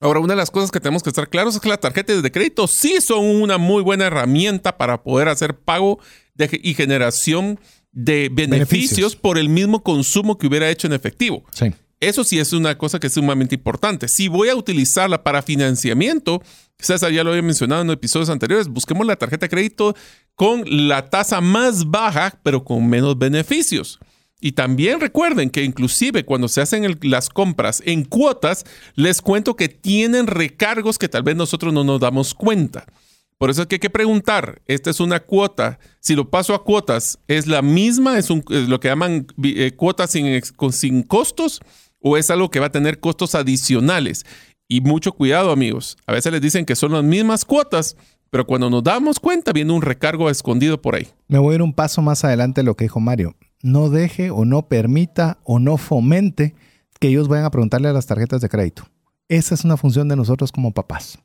Ahora, 0.00 0.20
una 0.20 0.34
de 0.34 0.36
las 0.36 0.52
cosas 0.52 0.70
que 0.70 0.78
tenemos 0.78 1.02
que 1.02 1.08
estar 1.08 1.28
claros 1.28 1.56
es 1.56 1.60
que 1.60 1.68
las 1.68 1.80
tarjetas 1.80 2.22
de 2.22 2.30
crédito 2.30 2.68
sí 2.68 3.00
son 3.00 3.24
una 3.24 3.58
muy 3.58 3.82
buena 3.82 4.06
herramienta 4.06 4.78
para 4.78 5.02
poder 5.02 5.26
hacer 5.28 5.58
pago 5.58 5.98
y 6.38 6.74
generación 6.74 7.58
de 7.90 8.28
beneficios, 8.32 8.50
beneficios, 8.50 9.16
por 9.16 9.38
el 9.38 9.48
mismo 9.48 9.82
consumo 9.82 10.38
que 10.38 10.46
hubiera 10.46 10.70
hecho 10.70 10.86
en 10.86 10.92
efectivo. 10.92 11.44
Sí. 11.52 11.72
Eso 12.00 12.22
sí 12.22 12.38
es 12.38 12.52
una 12.52 12.78
cosa 12.78 13.00
que 13.00 13.08
es 13.08 13.14
sumamente 13.14 13.56
importante. 13.56 14.06
Si 14.06 14.28
voy 14.28 14.48
a 14.48 14.54
utilizarla 14.54 15.24
para 15.24 15.42
financiamiento, 15.42 16.42
César 16.78 17.10
ya 17.10 17.24
lo 17.24 17.30
había 17.30 17.42
mencionado 17.42 17.82
en 17.82 17.90
episodios 17.90 18.28
anteriores, 18.28 18.68
busquemos 18.68 19.04
la 19.06 19.16
tarjeta 19.16 19.46
de 19.46 19.50
crédito 19.50 19.96
con 20.36 20.62
la 20.88 21.10
tasa 21.10 21.40
más 21.40 21.90
baja, 21.90 22.38
pero 22.44 22.62
con 22.62 22.88
menos 22.88 23.18
beneficios. 23.18 23.98
Y 24.40 24.52
también 24.52 25.00
recuerden 25.00 25.50
que 25.50 25.64
inclusive 25.64 26.24
cuando 26.24 26.46
se 26.46 26.60
hacen 26.60 26.98
las 27.02 27.28
compras 27.28 27.82
en 27.84 28.04
cuotas, 28.04 28.64
les 28.94 29.20
cuento 29.20 29.56
que 29.56 29.68
tienen 29.68 30.28
recargos 30.28 30.98
que 30.98 31.08
tal 31.08 31.24
vez 31.24 31.34
nosotros 31.34 31.74
no 31.74 31.82
nos 31.82 31.98
damos 31.98 32.34
cuenta. 32.34 32.86
Por 33.38 33.50
eso 33.50 33.62
es 33.62 33.68
que 33.68 33.76
hay 33.76 33.80
que 33.80 33.90
preguntar, 33.90 34.62
esta 34.66 34.90
es 34.90 35.00
una 35.00 35.20
cuota, 35.20 35.78
si 36.00 36.14
lo 36.14 36.28
paso 36.28 36.54
a 36.54 36.64
cuotas, 36.64 37.18
¿es 37.28 37.46
la 37.46 37.62
misma? 37.62 38.18
¿Es, 38.18 38.28
lo 38.30 38.80
que 38.80 38.88
llaman 38.88 39.26
eh, 39.42 39.72
cuotas 39.76 40.10
sin, 40.10 40.40
sin 40.72 41.02
costos? 41.02 41.60
¿O 42.00 42.16
es 42.16 42.30
algo 42.30 42.50
que 42.50 42.60
va 42.60 42.66
a 42.66 42.72
tener 42.72 43.00
costos 43.00 43.34
adicionales? 43.34 44.24
Y 44.68 44.80
mucho 44.80 45.12
cuidado, 45.12 45.50
amigos. 45.50 45.96
A 46.06 46.12
veces 46.12 46.30
les 46.32 46.40
dicen 46.40 46.64
que 46.64 46.76
son 46.76 46.92
las 46.92 47.02
mismas 47.02 47.44
cuotas, 47.44 47.96
pero 48.30 48.46
cuando 48.46 48.68
nos 48.70 48.84
damos 48.84 49.18
cuenta 49.18 49.52
viene 49.52 49.72
un 49.72 49.82
recargo 49.82 50.30
escondido 50.30 50.80
por 50.80 50.94
ahí. 50.94 51.08
Me 51.26 51.38
voy 51.38 51.52
a 51.52 51.54
ir 51.56 51.62
un 51.62 51.72
paso 51.72 52.02
más 52.02 52.24
adelante 52.24 52.60
de 52.60 52.66
lo 52.66 52.76
que 52.76 52.84
dijo 52.84 53.00
Mario. 53.00 53.34
No 53.62 53.88
deje 53.88 54.30
o 54.30 54.44
no 54.44 54.68
permita 54.68 55.38
o 55.44 55.58
no 55.58 55.76
fomente 55.78 56.54
que 57.00 57.08
ellos 57.08 57.28
vayan 57.28 57.46
a 57.46 57.50
preguntarle 57.50 57.88
a 57.88 57.92
las 57.92 58.06
tarjetas 58.06 58.40
de 58.40 58.48
crédito. 58.48 58.84
Esa 59.28 59.54
es 59.54 59.64
una 59.64 59.76
función 59.76 60.08
de 60.08 60.16
nosotros 60.16 60.52
como 60.52 60.72
papás. 60.72 61.18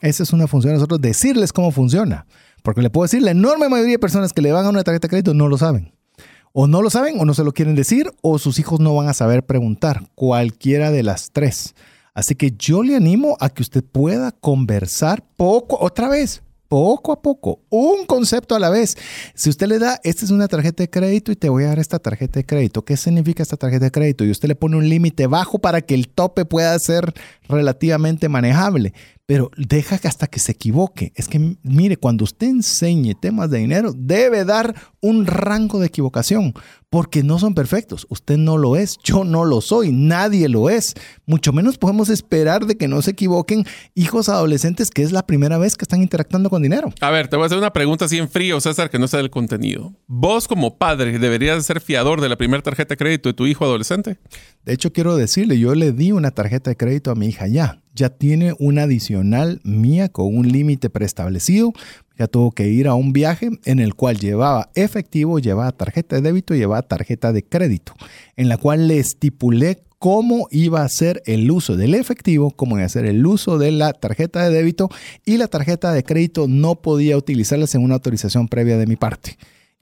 Esa 0.00 0.22
es 0.22 0.32
una 0.32 0.46
función 0.46 0.72
de 0.72 0.78
nosotros 0.78 1.00
decirles 1.00 1.52
cómo 1.52 1.70
funciona. 1.70 2.26
Porque 2.62 2.82
le 2.82 2.90
puedo 2.90 3.04
decir, 3.04 3.22
la 3.22 3.30
enorme 3.30 3.68
mayoría 3.68 3.92
de 3.92 3.98
personas 3.98 4.32
que 4.32 4.42
le 4.42 4.52
van 4.52 4.66
a 4.66 4.70
una 4.70 4.82
tarjeta 4.82 5.06
de 5.06 5.10
crédito 5.10 5.34
no 5.34 5.48
lo 5.48 5.58
saben. 5.58 5.92
O 6.56 6.68
no 6.68 6.82
lo 6.82 6.88
saben 6.88 7.18
o 7.18 7.24
no 7.24 7.34
se 7.34 7.42
lo 7.42 7.52
quieren 7.52 7.74
decir 7.74 8.12
o 8.22 8.38
sus 8.38 8.60
hijos 8.60 8.78
no 8.78 8.94
van 8.94 9.08
a 9.08 9.12
saber 9.12 9.44
preguntar. 9.44 10.08
Cualquiera 10.14 10.92
de 10.92 11.02
las 11.02 11.32
tres. 11.32 11.74
Así 12.14 12.36
que 12.36 12.52
yo 12.56 12.84
le 12.84 12.94
animo 12.94 13.36
a 13.40 13.50
que 13.50 13.60
usted 13.60 13.82
pueda 13.82 14.30
conversar 14.30 15.24
poco, 15.36 15.76
otra 15.80 16.08
vez, 16.08 16.44
poco 16.68 17.10
a 17.10 17.20
poco, 17.20 17.58
un 17.70 18.06
concepto 18.06 18.54
a 18.54 18.60
la 18.60 18.70
vez. 18.70 18.96
Si 19.34 19.50
usted 19.50 19.66
le 19.66 19.80
da, 19.80 19.98
esta 20.04 20.24
es 20.24 20.30
una 20.30 20.46
tarjeta 20.46 20.84
de 20.84 20.90
crédito 20.90 21.32
y 21.32 21.36
te 21.36 21.48
voy 21.48 21.64
a 21.64 21.70
dar 21.70 21.80
esta 21.80 21.98
tarjeta 21.98 22.38
de 22.38 22.46
crédito, 22.46 22.84
¿qué 22.84 22.96
significa 22.96 23.42
esta 23.42 23.56
tarjeta 23.56 23.86
de 23.86 23.90
crédito? 23.90 24.24
Y 24.24 24.30
usted 24.30 24.46
le 24.46 24.54
pone 24.54 24.76
un 24.76 24.88
límite 24.88 25.26
bajo 25.26 25.58
para 25.58 25.80
que 25.80 25.94
el 25.94 26.06
tope 26.06 26.44
pueda 26.44 26.78
ser 26.78 27.14
relativamente 27.48 28.28
manejable 28.28 28.92
pero 29.26 29.50
deja 29.56 29.98
hasta 30.04 30.26
que 30.26 30.38
se 30.38 30.52
equivoque. 30.52 31.12
Es 31.14 31.28
que, 31.28 31.56
mire, 31.62 31.96
cuando 31.96 32.24
usted 32.24 32.48
enseñe 32.48 33.14
temas 33.14 33.50
de 33.50 33.58
dinero, 33.58 33.92
debe 33.96 34.44
dar 34.44 34.74
un 35.00 35.26
rango 35.26 35.80
de 35.80 35.86
equivocación, 35.86 36.52
porque 36.90 37.22
no 37.22 37.38
son 37.38 37.54
perfectos. 37.54 38.06
Usted 38.10 38.36
no 38.36 38.58
lo 38.58 38.76
es, 38.76 38.98
yo 39.02 39.24
no 39.24 39.44
lo 39.44 39.60
soy, 39.60 39.92
nadie 39.92 40.48
lo 40.48 40.68
es. 40.68 40.94
Mucho 41.26 41.52
menos 41.52 41.78
podemos 41.78 42.08
esperar 42.10 42.66
de 42.66 42.76
que 42.76 42.86
no 42.86 43.00
se 43.02 43.12
equivoquen 43.12 43.64
hijos 43.94 44.28
adolescentes 44.28 44.90
que 44.90 45.02
es 45.02 45.12
la 45.12 45.26
primera 45.26 45.58
vez 45.58 45.76
que 45.76 45.84
están 45.84 46.02
interactuando 46.02 46.50
con 46.50 46.62
dinero. 46.62 46.92
A 47.00 47.10
ver, 47.10 47.28
te 47.28 47.36
voy 47.36 47.44
a 47.44 47.46
hacer 47.46 47.58
una 47.58 47.72
pregunta 47.72 48.04
así 48.04 48.18
en 48.18 48.28
frío, 48.28 48.60
César, 48.60 48.90
que 48.90 48.98
no 48.98 49.08
sea 49.08 49.18
del 49.18 49.30
contenido. 49.30 49.94
¿Vos 50.06 50.48
como 50.48 50.76
padre 50.76 51.18
deberías 51.18 51.64
ser 51.64 51.80
fiador 51.80 52.20
de 52.20 52.28
la 52.28 52.36
primera 52.36 52.62
tarjeta 52.62 52.92
de 52.92 52.98
crédito 52.98 53.28
de 53.28 53.34
tu 53.34 53.46
hijo 53.46 53.64
adolescente? 53.64 54.18
De 54.64 54.72
hecho, 54.72 54.92
quiero 54.92 55.16
decirle, 55.16 55.58
yo 55.58 55.74
le 55.74 55.92
di 55.92 56.12
una 56.12 56.30
tarjeta 56.30 56.70
de 56.70 56.76
crédito 56.76 57.10
a 57.10 57.14
mi 57.14 57.26
hija 57.26 57.46
ya. 57.46 57.82
Ya 57.94 58.08
tiene 58.10 58.54
una 58.58 58.84
adicional 58.84 59.60
mía 59.62 60.08
con 60.08 60.34
un 60.36 60.50
límite 60.50 60.88
preestablecido. 60.90 61.72
Ya 62.18 62.28
tuvo 62.28 62.50
que 62.52 62.68
ir 62.68 62.88
a 62.88 62.94
un 62.94 63.12
viaje 63.12 63.50
en 63.64 63.78
el 63.78 63.94
cual 63.94 64.18
llevaba 64.18 64.70
efectivo, 64.74 65.38
llevaba 65.38 65.72
tarjeta 65.72 66.16
de 66.16 66.22
débito 66.22 66.54
y 66.54 66.58
llevaba 66.58 66.82
tarjeta 66.82 67.32
de 67.32 67.44
crédito, 67.44 67.94
en 68.36 68.48
la 68.48 68.56
cual 68.56 68.88
le 68.88 68.98
estipulé 68.98 69.82
cómo 69.98 70.48
iba 70.50 70.82
a 70.82 70.88
ser 70.88 71.22
el 71.26 71.50
uso 71.50 71.76
del 71.76 71.94
efectivo, 71.94 72.50
cómo 72.50 72.76
iba 72.76 72.86
a 72.86 72.90
ser 72.90 73.04
el 73.04 73.24
uso 73.26 73.58
de 73.58 73.70
la 73.70 73.92
tarjeta 73.92 74.48
de 74.48 74.54
débito 74.54 74.90
y 75.24 75.38
la 75.38 75.48
tarjeta 75.48 75.92
de 75.92 76.04
crédito 76.04 76.46
no 76.46 76.76
podía 76.76 77.16
utilizarlas 77.16 77.74
en 77.74 77.82
una 77.82 77.94
autorización 77.94 78.48
previa 78.48 78.76
de 78.76 78.86
mi 78.86 78.96
parte. 78.96 79.36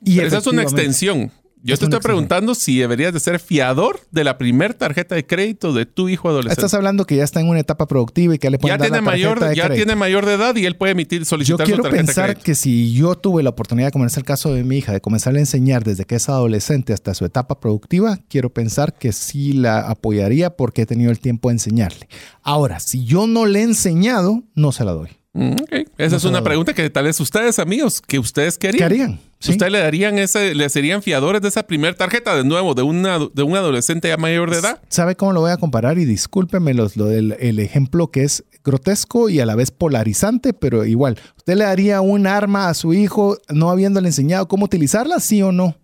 Y 0.04 0.20
esa 0.20 0.38
es 0.38 0.46
una 0.46 0.62
extensión. 0.62 1.30
Yo 1.64 1.76
te 1.76 1.84
estoy 1.84 2.00
preguntando 2.00 2.54
si 2.54 2.78
deberías 2.78 3.12
de 3.12 3.20
ser 3.20 3.38
fiador 3.38 4.00
de 4.10 4.24
la 4.24 4.36
primer 4.36 4.74
tarjeta 4.74 5.14
de 5.14 5.24
crédito 5.24 5.72
de 5.72 5.86
tu 5.86 6.08
hijo 6.08 6.28
adolescente. 6.28 6.60
Estás 6.60 6.74
hablando 6.74 7.06
que 7.06 7.16
ya 7.16 7.24
está 7.24 7.40
en 7.40 7.48
una 7.48 7.60
etapa 7.60 7.86
productiva 7.86 8.34
y 8.34 8.38
que 8.38 8.50
le 8.50 8.58
pueden 8.58 8.78
ya 8.78 8.82
tiene 8.82 8.96
la 8.96 9.02
mayor, 9.02 9.38
de 9.38 9.54
Ya 9.54 9.70
tiene 9.70 9.94
mayor 9.94 10.26
de 10.26 10.34
edad 10.34 10.56
y 10.56 10.66
él 10.66 10.76
puede 10.76 10.92
emitir, 10.92 11.24
solicitar 11.24 11.60
yo 11.60 11.64
quiero 11.64 11.84
tarjeta 11.84 12.04
pensar 12.04 12.28
de 12.28 12.34
crédito. 12.34 12.44
que 12.44 12.54
si 12.56 12.92
yo 12.92 13.14
tuve 13.14 13.44
la 13.44 13.50
oportunidad, 13.50 13.92
como 13.92 14.06
es 14.06 14.16
el 14.16 14.24
caso 14.24 14.52
de 14.52 14.64
mi 14.64 14.78
hija, 14.78 14.92
de 14.92 15.00
comenzarle 15.00 15.38
a 15.38 15.42
enseñar 15.42 15.84
desde 15.84 16.04
que 16.04 16.16
es 16.16 16.28
adolescente 16.28 16.92
hasta 16.92 17.14
su 17.14 17.24
etapa 17.24 17.60
productiva, 17.60 18.18
quiero 18.28 18.50
pensar 18.50 18.94
que 18.94 19.12
sí 19.12 19.52
la 19.52 19.88
apoyaría 19.88 20.56
porque 20.56 20.82
he 20.82 20.86
tenido 20.86 21.12
el 21.12 21.20
tiempo 21.20 21.48
de 21.48 21.54
enseñarle. 21.54 22.08
Ahora, 22.42 22.80
si 22.80 23.04
yo 23.04 23.28
no 23.28 23.46
le 23.46 23.60
he 23.60 23.62
enseñado, 23.62 24.42
no 24.54 24.72
se 24.72 24.84
la 24.84 24.92
doy. 24.92 25.21
Mm, 25.34 25.54
Esa 25.96 26.16
es 26.16 26.24
una 26.24 26.42
pregunta 26.42 26.74
que 26.74 26.90
tal 26.90 27.04
vez 27.04 27.18
ustedes, 27.18 27.58
amigos, 27.58 28.02
que 28.02 28.18
ustedes 28.18 28.58
querían. 28.58 28.78
¿Qué 28.78 28.84
harían? 28.84 29.20
¿Ustedes 29.40 29.72
le 29.72 29.78
darían 29.80 30.18
ese, 30.18 30.54
le 30.54 30.68
serían 30.68 31.02
fiadores 31.02 31.42
de 31.42 31.48
esa 31.48 31.64
primera 31.64 31.96
tarjeta 31.96 32.36
de 32.36 32.44
nuevo, 32.44 32.74
de, 32.74 32.82
una, 32.82 33.18
de 33.18 33.42
un 33.42 33.56
adolescente 33.56 34.08
ya 34.08 34.16
mayor 34.16 34.50
de 34.50 34.58
edad? 34.58 34.80
¿Sabe 34.88 35.16
cómo 35.16 35.32
lo 35.32 35.40
voy 35.40 35.50
a 35.50 35.56
comparar? 35.56 35.98
Y 35.98 36.04
discúlpeme 36.04 36.74
lo 36.74 36.88
del 36.88 37.32
el 37.40 37.58
ejemplo 37.58 38.10
que 38.10 38.24
es 38.24 38.44
grotesco 38.62 39.28
y 39.30 39.40
a 39.40 39.46
la 39.46 39.56
vez 39.56 39.70
polarizante, 39.70 40.52
pero 40.52 40.84
igual. 40.84 41.18
¿Usted 41.36 41.56
le 41.56 41.64
daría 41.64 42.00
un 42.02 42.26
arma 42.26 42.68
a 42.68 42.74
su 42.74 42.94
hijo 42.94 43.38
no 43.48 43.70
habiéndole 43.70 44.08
enseñado 44.08 44.46
cómo 44.46 44.66
utilizarla, 44.66 45.18
sí 45.18 45.42
o 45.42 45.50
no? 45.50 45.76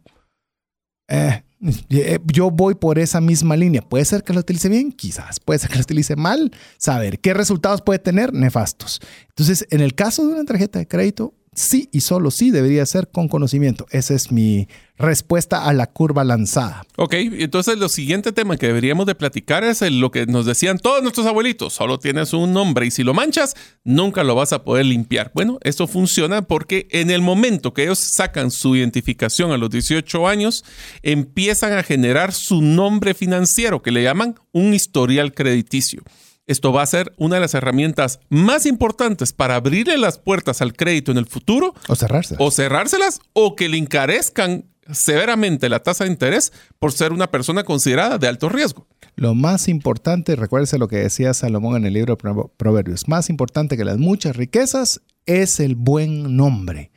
Eh, 1.09 1.43
yo 1.61 2.51
voy 2.51 2.75
por 2.75 2.99
esa 2.99 3.21
misma 3.21 3.57
línea. 3.57 3.83
Puede 3.83 4.05
ser 4.05 4.23
que 4.23 4.33
lo 4.33 4.41
utilice 4.41 4.69
bien, 4.69 4.93
quizás. 4.93 5.41
Puede 5.41 5.59
ser 5.59 5.71
que 5.71 5.77
lo 5.77 5.83
utilice 5.83 6.17
mal. 6.17 6.53
Saber 6.77 7.21
qué 7.21 7.35
resultados 7.35 7.83
puede 7.83 7.99
tener, 7.99 8.33
nefastos. 8.33 9.01
Entonces, 9.29 9.67
en 9.71 9.81
el 9.81 9.95
caso 9.95 10.27
de 10.27 10.35
una 10.35 10.45
tarjeta 10.45 10.79
de 10.79 10.87
crédito, 10.87 11.35
sí 11.59 11.89
y 11.93 12.01
solo 12.01 12.31
sí 12.31 12.51
debería 12.51 12.87
ser 12.87 13.09
con 13.09 13.29
conocimiento. 13.29 13.87
Esa 13.91 14.15
es 14.15 14.31
mi 14.31 14.69
respuesta 14.97 15.65
a 15.65 15.73
la 15.73 15.87
curva 15.87 16.25
lanzada. 16.25 16.85
Ok, 16.97 17.15
entonces 17.15 17.79
lo 17.79 17.89
siguiente 17.89 18.33
tema 18.33 18.57
que 18.57 18.67
deberíamos 18.67 19.07
de 19.07 19.15
platicar 19.15 19.65
es 19.65 19.81
lo 19.81 20.11
que 20.11 20.27
nos 20.27 20.47
decían 20.47 20.79
todos 20.79 21.03
nuestros 21.03 21.27
abuelitos, 21.27 21.73
solo 21.73 21.99
tienes 21.99 22.33
un 22.33 22.53
nombre 22.53 22.87
y 22.87 22.91
si 22.91 23.05
lo 23.05 23.15
manchas, 23.15 23.55
nunca 23.85 24.25
lo 24.25 24.35
vas 24.35 24.53
a 24.53 24.65
poder 24.65 24.87
limpiar. 24.87 25.31
Bueno, 25.35 25.59
esto 25.63 25.87
funciona 25.87 26.43
porque 26.43 26.89
en 26.91 27.11
el 27.11 27.23
momento 27.23 27.75
que 27.75 27.85
ellos 27.85 27.99
sacan 27.99 28.51
su 28.51 28.77
identificación 28.77 29.53
a 29.53 29.59
los 29.59 29.71
18 29.71 30.27
años, 30.27 30.65
empiezan 31.03 31.73
a 31.73 31.83
generar 31.83 32.33
su 32.33 32.61
nombre 32.63 33.15
financiero, 33.15 33.83
que 33.83 33.93
le 33.93 34.03
llaman 34.03 34.35
un 34.53 34.75
historial 34.75 35.33
crediticio. 35.33 36.03
Esto 36.49 36.73
va 36.73 36.83
a 36.83 36.87
ser 36.87 37.13
una 37.19 37.37
de 37.37 37.43
las 37.43 37.55
herramientas 37.55 38.21
más 38.31 38.65
importantes 38.65 39.35
para 39.35 39.55
abrirle 39.55 39.99
las 39.99 40.19
puertas 40.19 40.63
al 40.63 40.73
crédito 40.73 41.13
en 41.13 41.19
el 41.19 41.27
futuro. 41.27 41.75
O 41.89 41.95
cerrárselas. 41.95 42.41
O 42.41 42.51
cerrárselas 42.51 43.21
o 43.35 43.55
que 43.55 43.69
le 43.69 43.77
encarezcan 43.77 44.65
severamente 44.91 45.69
la 45.69 45.83
tasa 45.83 46.05
de 46.05 46.11
interés 46.11 46.53
por 46.79 46.93
ser 46.93 47.13
una 47.13 47.31
persona 47.31 47.65
considerada 47.65 48.17
de 48.17 48.29
alto 48.29 48.49
riesgo. 48.49 48.87
Lo 49.15 49.35
más 49.35 49.69
importante, 49.69 50.37
recuérdese 50.37 50.79
lo 50.79 50.89
que 50.89 50.97
decía 50.97 51.35
Salomón 51.35 51.77
en 51.77 51.85
el 51.85 51.93
libro 51.93 52.17
de 52.17 52.49
Proverbios, 52.57 53.09
más 53.09 53.29
importante 53.29 53.77
que 53.77 53.85
las 53.85 53.99
muchas 53.99 54.35
riquezas 54.35 55.03
es 55.27 55.61
el 55.61 55.77
buen 55.77 56.35
nombre. 56.37 56.91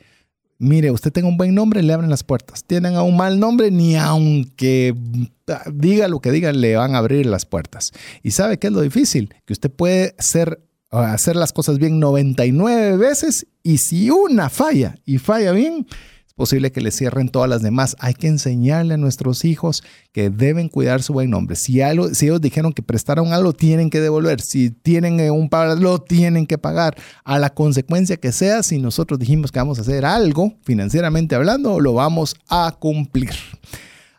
Mire, 0.62 0.92
usted 0.92 1.10
tenga 1.10 1.26
un 1.26 1.36
buen 1.36 1.52
nombre, 1.56 1.82
le 1.82 1.92
abren 1.92 2.08
las 2.08 2.22
puertas. 2.22 2.62
Tienen 2.62 2.94
a 2.94 3.02
un 3.02 3.16
mal 3.16 3.40
nombre, 3.40 3.72
ni 3.72 3.96
aunque 3.96 4.94
diga 5.74 6.06
lo 6.06 6.20
que 6.20 6.30
diga, 6.30 6.52
le 6.52 6.76
van 6.76 6.94
a 6.94 6.98
abrir 6.98 7.26
las 7.26 7.46
puertas. 7.46 7.90
¿Y 8.22 8.30
sabe 8.30 8.60
qué 8.60 8.68
es 8.68 8.72
lo 8.72 8.80
difícil? 8.80 9.34
Que 9.44 9.54
usted 9.54 9.72
puede 9.72 10.14
ser, 10.20 10.62
hacer 10.92 11.34
las 11.34 11.52
cosas 11.52 11.78
bien 11.78 11.98
99 11.98 12.96
veces 12.96 13.48
y 13.64 13.78
si 13.78 14.08
una 14.10 14.50
falla 14.50 14.94
y 15.04 15.18
falla 15.18 15.50
bien, 15.50 15.84
posible 16.42 16.72
que 16.72 16.80
le 16.80 16.90
cierren 16.90 17.28
todas 17.28 17.48
las 17.48 17.62
demás. 17.62 17.94
Hay 18.00 18.14
que 18.14 18.26
enseñarle 18.26 18.94
a 18.94 18.96
nuestros 18.96 19.44
hijos 19.44 19.84
que 20.10 20.28
deben 20.28 20.68
cuidar 20.68 21.00
su 21.00 21.12
buen 21.12 21.30
nombre. 21.30 21.54
Si, 21.54 21.80
algo, 21.80 22.12
si 22.14 22.26
ellos 22.26 22.40
dijeron 22.40 22.72
que 22.72 22.82
prestaron 22.82 23.32
algo, 23.32 23.52
tienen 23.52 23.90
que 23.90 24.00
devolver. 24.00 24.40
Si 24.40 24.70
tienen 24.70 25.20
eh, 25.20 25.30
un 25.30 25.48
pago, 25.48 25.76
lo 25.76 26.00
tienen 26.00 26.48
que 26.48 26.58
pagar. 26.58 26.96
A 27.22 27.38
la 27.38 27.50
consecuencia 27.50 28.16
que 28.16 28.32
sea, 28.32 28.64
si 28.64 28.80
nosotros 28.80 29.20
dijimos 29.20 29.52
que 29.52 29.60
vamos 29.60 29.78
a 29.78 29.82
hacer 29.82 30.04
algo, 30.04 30.54
financieramente 30.64 31.36
hablando, 31.36 31.78
lo 31.78 31.94
vamos 31.94 32.34
a 32.48 32.74
cumplir. 32.76 33.30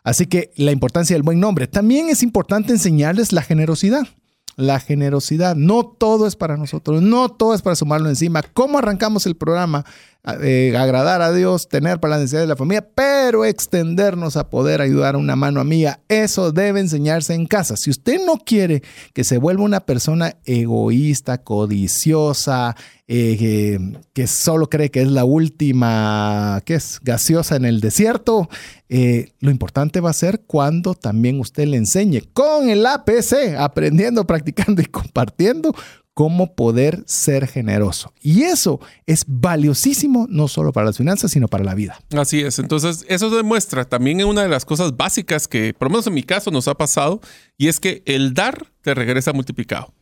Así 0.02 0.24
que 0.24 0.50
la 0.56 0.72
importancia 0.72 1.14
del 1.14 1.24
buen 1.24 1.38
nombre. 1.38 1.66
También 1.66 2.08
es 2.08 2.22
importante 2.22 2.72
enseñarles 2.72 3.34
la 3.34 3.42
generosidad 3.42 4.08
la 4.56 4.80
generosidad. 4.80 5.56
No 5.56 5.84
todo 5.84 6.26
es 6.26 6.36
para 6.36 6.56
nosotros, 6.56 7.02
no 7.02 7.28
todo 7.28 7.54
es 7.54 7.62
para 7.62 7.76
sumarlo 7.76 8.08
encima. 8.08 8.42
¿Cómo 8.42 8.78
arrancamos 8.78 9.26
el 9.26 9.36
programa? 9.36 9.84
Eh, 10.40 10.74
agradar 10.74 11.20
a 11.20 11.34
Dios, 11.34 11.68
tener 11.68 12.00
para 12.00 12.12
las 12.12 12.20
necesidades 12.20 12.48
de 12.48 12.54
la 12.54 12.56
familia, 12.56 12.88
pero 12.94 13.44
extendernos 13.44 14.38
a 14.38 14.48
poder 14.48 14.80
ayudar 14.80 15.16
a 15.16 15.18
una 15.18 15.36
mano 15.36 15.60
amiga. 15.60 16.00
Eso 16.08 16.50
debe 16.50 16.80
enseñarse 16.80 17.34
en 17.34 17.44
casa. 17.44 17.76
Si 17.76 17.90
usted 17.90 18.24
no 18.24 18.38
quiere 18.38 18.82
que 19.12 19.22
se 19.22 19.36
vuelva 19.36 19.64
una 19.64 19.80
persona 19.80 20.36
egoísta, 20.46 21.42
codiciosa, 21.42 22.74
eh, 23.06 23.78
que, 24.14 24.26
solo 24.26 24.70
cree 24.70 24.90
que 24.90 25.02
es 25.02 25.08
la 25.08 25.26
última, 25.26 26.62
que 26.64 26.76
es 26.76 27.00
gaseosa 27.02 27.56
en 27.56 27.66
el 27.66 27.82
desierto, 27.82 28.48
eh, 28.88 29.32
lo 29.40 29.50
importante 29.50 30.00
va 30.00 30.08
a 30.08 30.14
ser 30.14 30.40
cuando 30.46 30.94
también 30.94 31.38
usted 31.38 31.66
le 31.66 31.76
enseñe 31.76 32.22
con 32.32 32.70
el 32.70 32.86
APC, 32.86 33.56
aprendiendo, 33.58 34.26
practicando 34.26 34.80
y 34.80 34.86
compartiendo 34.86 35.74
cómo 36.14 36.54
poder 36.54 37.02
ser 37.06 37.48
generoso. 37.48 38.12
Y 38.20 38.44
eso 38.44 38.80
es 39.06 39.24
valiosísimo 39.26 40.26
no 40.30 40.48
solo 40.48 40.72
para 40.72 40.86
las 40.86 40.96
finanzas, 40.96 41.32
sino 41.32 41.48
para 41.48 41.64
la 41.64 41.74
vida. 41.74 42.00
Así 42.16 42.40
es. 42.40 42.58
Entonces, 42.60 43.04
eso 43.08 43.30
demuestra 43.30 43.84
también 43.84 44.24
una 44.24 44.42
de 44.42 44.48
las 44.48 44.64
cosas 44.64 44.96
básicas 44.96 45.48
que, 45.48 45.74
por 45.74 45.88
lo 45.88 45.90
menos 45.90 46.06
en 46.06 46.14
mi 46.14 46.22
caso, 46.22 46.50
nos 46.50 46.68
ha 46.68 46.74
pasado, 46.74 47.20
y 47.58 47.68
es 47.68 47.80
que 47.80 48.02
el 48.06 48.32
dar 48.32 48.66
te 48.80 48.94
regresa 48.94 49.32
multiplicado. 49.32 49.92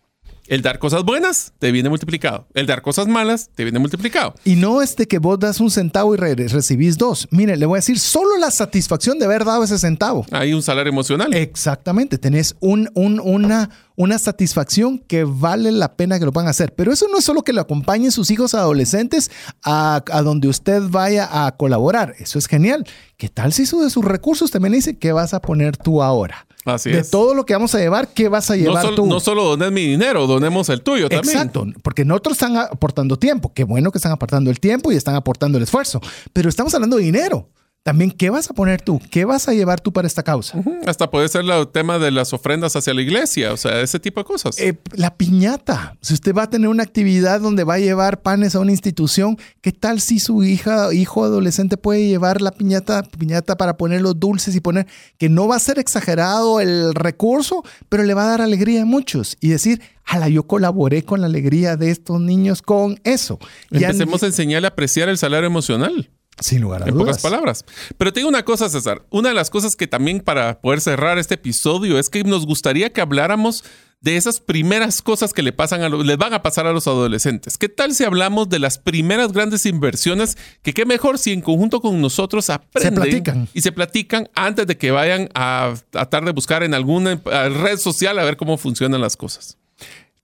El 0.47 0.61
dar 0.61 0.79
cosas 0.79 1.05
buenas 1.05 1.53
te 1.59 1.71
viene 1.71 1.89
multiplicado. 1.89 2.47
El 2.55 2.67
dar 2.67 2.83
cosas 2.83 3.07
malas 3.07 3.51
te 3.55 3.63
viene 3.63 3.79
multiplicado. 3.79 4.35
Y 4.45 4.57
no 4.57 4.83
es 4.83 4.97
de 4.97 5.07
que 5.07 5.19
vos 5.19 5.39
das 5.39 5.61
un 5.61 5.71
centavo 5.71 6.15
y 6.15 6.17
recibís 6.17 6.99
dos. 6.99 7.29
Mire, 7.31 7.57
le 7.57 7.67
voy 7.67 7.77
a 7.77 7.79
decir, 7.79 7.99
solo 7.99 8.37
la 8.39 8.51
satisfacción 8.51 9.19
de 9.19 9.27
haber 9.27 9.45
dado 9.45 9.63
ese 9.63 9.79
centavo. 9.79 10.27
Hay 10.33 10.53
un 10.53 10.63
salario 10.63 10.91
emocional. 10.91 11.33
Exactamente. 11.33 12.19
Tenés 12.19 12.57
un, 12.61 12.91
una, 12.95 13.71
una 13.97 14.19
satisfacción 14.19 14.99
que 14.99 15.25
vale 15.25 15.71
la 15.71 15.97
pena 15.97 16.19
que 16.19 16.25
lo 16.25 16.33
puedan 16.33 16.51
hacer. 16.51 16.75
Pero 16.75 16.93
eso 16.93 17.07
no 17.09 17.19
es 17.19 17.25
solo 17.25 17.43
que 17.43 17.53
lo 17.53 17.61
acompañen 17.61 18.11
sus 18.11 18.31
hijos 18.31 18.55
adolescentes 18.55 19.31
a, 19.65 20.03
donde 20.25 20.49
usted 20.49 20.83
vaya 20.83 21.47
a 21.47 21.57
colaborar. 21.57 22.15
Eso 22.19 22.39
es 22.39 22.47
genial. 22.47 22.85
¿Qué 23.17 23.29
tal 23.29 23.53
si 23.53 23.63
de 23.63 23.91
sus 23.91 24.05
recursos 24.05 24.51
también 24.51 24.73
dice 24.73 24.99
qué 24.99 25.13
vas 25.13 25.35
a 25.35 25.41
poner 25.41 25.77
tú 25.77 26.03
ahora? 26.03 26.47
Así 26.65 26.91
de 26.91 27.03
todo 27.03 27.35
lo 27.35 27.45
que 27.45 27.55
vamos 27.55 27.75
a 27.75 27.79
llevar, 27.79 28.09
¿qué 28.09 28.29
vas 28.29 28.51
a 28.51 28.57
llevar 28.57 28.85
no 28.85 28.95
tú? 28.95 29.07
No 29.07 29.21
solo 29.21 29.45
dones 29.45 29.73
mi 29.73 29.87
dinero, 29.87 30.27
donemos 30.27 30.69
el 30.69 30.83
tuyo 30.83 31.09
también. 31.09 31.37
Exacto, 31.37 31.67
porque 31.83 32.05
nosotros 32.05 32.35
están 32.35 32.57
aportando 32.57 33.19
tiempo. 33.19 33.53
Qué 33.53 33.65
bueno 33.65 33.91
que 33.91 33.99
están 33.99 34.13
aportando 34.13 34.51
el 34.51 34.61
tiempo 34.61 34.93
y 34.93 34.97
están 34.97 35.15
aportando 35.17 35.59
el 35.59 35.65
esfuerzo. 35.65 36.01
Pero 36.33 36.49
estamos 36.49 36.73
hablando 36.75 36.97
de 36.97 37.03
dinero. 37.03 37.49
También, 37.83 38.13
¿qué 38.13 38.31
vas 38.31 38.49
a 38.49 38.55
poner 38.55 38.81
tú? 38.81 39.01
¿Qué 39.11 39.25
vas 39.25 39.49
a 39.49 39.55
llevar 39.55 39.81
tú 39.81 39.93
para 39.93 40.07
esta 40.07 40.23
causa? 40.23 40.57
Hasta 40.87 41.11
puede 41.11 41.29
ser 41.29 41.45
el 41.45 41.69
tema 41.69 41.99
de 41.99 42.13
las 42.13 42.33
ofrendas 42.33 42.77
hacia 42.77 42.95
la 42.95 43.03
iglesia, 43.03 43.53
o 43.53 43.57
sea, 43.57 43.81
ese 43.81 43.99
tipo 43.99 44.21
de 44.21 44.25
cosas. 44.25 44.57
Eh, 44.61 44.79
la 44.93 45.17
piñata. 45.17 45.97
Si 46.01 46.15
usted 46.15 46.33
va 46.33 46.45
a 46.45 46.51
tener 46.51 46.69
una 46.69 46.85
actividad 46.85 47.41
donde 47.41 47.65
va 47.65 47.75
a 47.75 47.79
llevar 47.81 48.23
panes 48.23 48.55
a 48.55 48.61
una 48.61 48.71
institución, 48.71 49.37
¿qué 49.63 49.73
tal 49.73 50.01
si 50.01 50.21
su 50.21 50.45
hija, 50.45 50.95
hijo 50.95 51.25
adolescente 51.25 51.77
puede 51.77 52.07
llevar 52.07 52.41
la 52.41 52.53
piñata, 52.53 53.03
piñata 53.03 53.57
para 53.57 53.77
poner 53.77 54.01
los 54.01 54.19
dulces 54.19 54.55
y 54.55 54.61
poner 54.61 54.87
que 55.19 55.29
no 55.29 55.49
va 55.49 55.57
a 55.57 55.59
ser 55.61 55.81
exagerado 55.81 56.61
el 56.61 56.95
recurso, 56.95 57.65
pero 57.89 58.05
le 58.05 58.15
va 58.15 58.23
a 58.23 58.29
dar 58.29 58.43
alegría 58.43 58.83
a 58.83 58.87
muchos 58.87 59.37
y 59.41 59.49
decir, 59.49 59.83
ala, 60.05 60.29
yo 60.29 60.45
colaboré 60.45 61.05
con 61.05 61.21
la 61.21 61.27
alegría 61.27 61.77
de 61.77 61.91
estos 61.91 62.21
niños 62.21 62.63
con 62.63 63.01
eso. 63.03 63.41
Empecemos 63.73 64.23
a 64.23 64.27
enseñarle 64.27 64.69
a 64.69 64.71
apreciar 64.71 65.09
el 65.09 65.19
salario 65.19 65.49
emocional. 65.49 66.09
Sin 66.41 66.63
lugar 66.63 66.83
a 66.83 66.87
en 66.87 66.97
pocas 66.97 67.21
palabras. 67.21 67.65
Pero 67.99 68.13
te 68.13 68.21
digo 68.21 68.29
una 68.29 68.45
cosa, 68.45 68.69
César. 68.69 69.03
Una 69.11 69.29
de 69.29 69.35
las 69.35 69.51
cosas 69.51 69.77
que 69.77 69.87
también 69.87 70.21
para 70.21 70.61
poder 70.61 70.81
cerrar 70.81 71.19
este 71.19 71.35
episodio 71.35 71.99
es 71.99 72.09
que 72.09 72.25
nos 72.25 72.47
gustaría 72.47 72.93
que 72.93 73.01
habláramos 73.01 73.65
de 74.03 74.17
esas 74.17 74.41
primeras 74.41 75.01
cosas 75.01 75.33
que 75.33 75.43
le 75.43 75.53
pasan 75.53 75.83
a 75.83 75.89
les 75.89 76.19
van 76.19 76.35
a 76.35 76.43
pasar 76.43 76.67
a 76.67 76.73
los 76.73 76.89
adolescentes. 76.89 77.57
¿Qué 77.57 77.69
tal 77.69 77.95
si 77.95 78.03
hablamos 78.03 78.49
de 78.49 78.59
las 78.59 78.79
primeras 78.79 79.33
grandes 79.33 79.65
inversiones 79.65 80.37
que 80.63 80.75
qué 80.75 80.85
mejor 80.85 81.19
si 81.19 81.33
en 81.33 81.41
conjunto 81.41 81.81
con 81.81 82.01
nosotros 82.01 82.51
aprenden 82.51 83.49
y 83.55 83.61
se 83.63 83.71
platican 83.71 84.29
antes 84.35 84.67
de 84.67 84.77
que 84.77 84.91
vayan 84.91 85.29
a 85.35 85.75
tratar 85.91 86.25
de 86.25 86.33
buscar 86.33 86.65
en 86.65 86.75
alguna 86.75 87.21
red 87.25 87.79
social 87.79 88.19
a 88.19 88.25
ver 88.25 88.37
cómo 88.37 88.59
funcionan 88.59 89.01
las 89.01 89.17
cosas? 89.17 89.57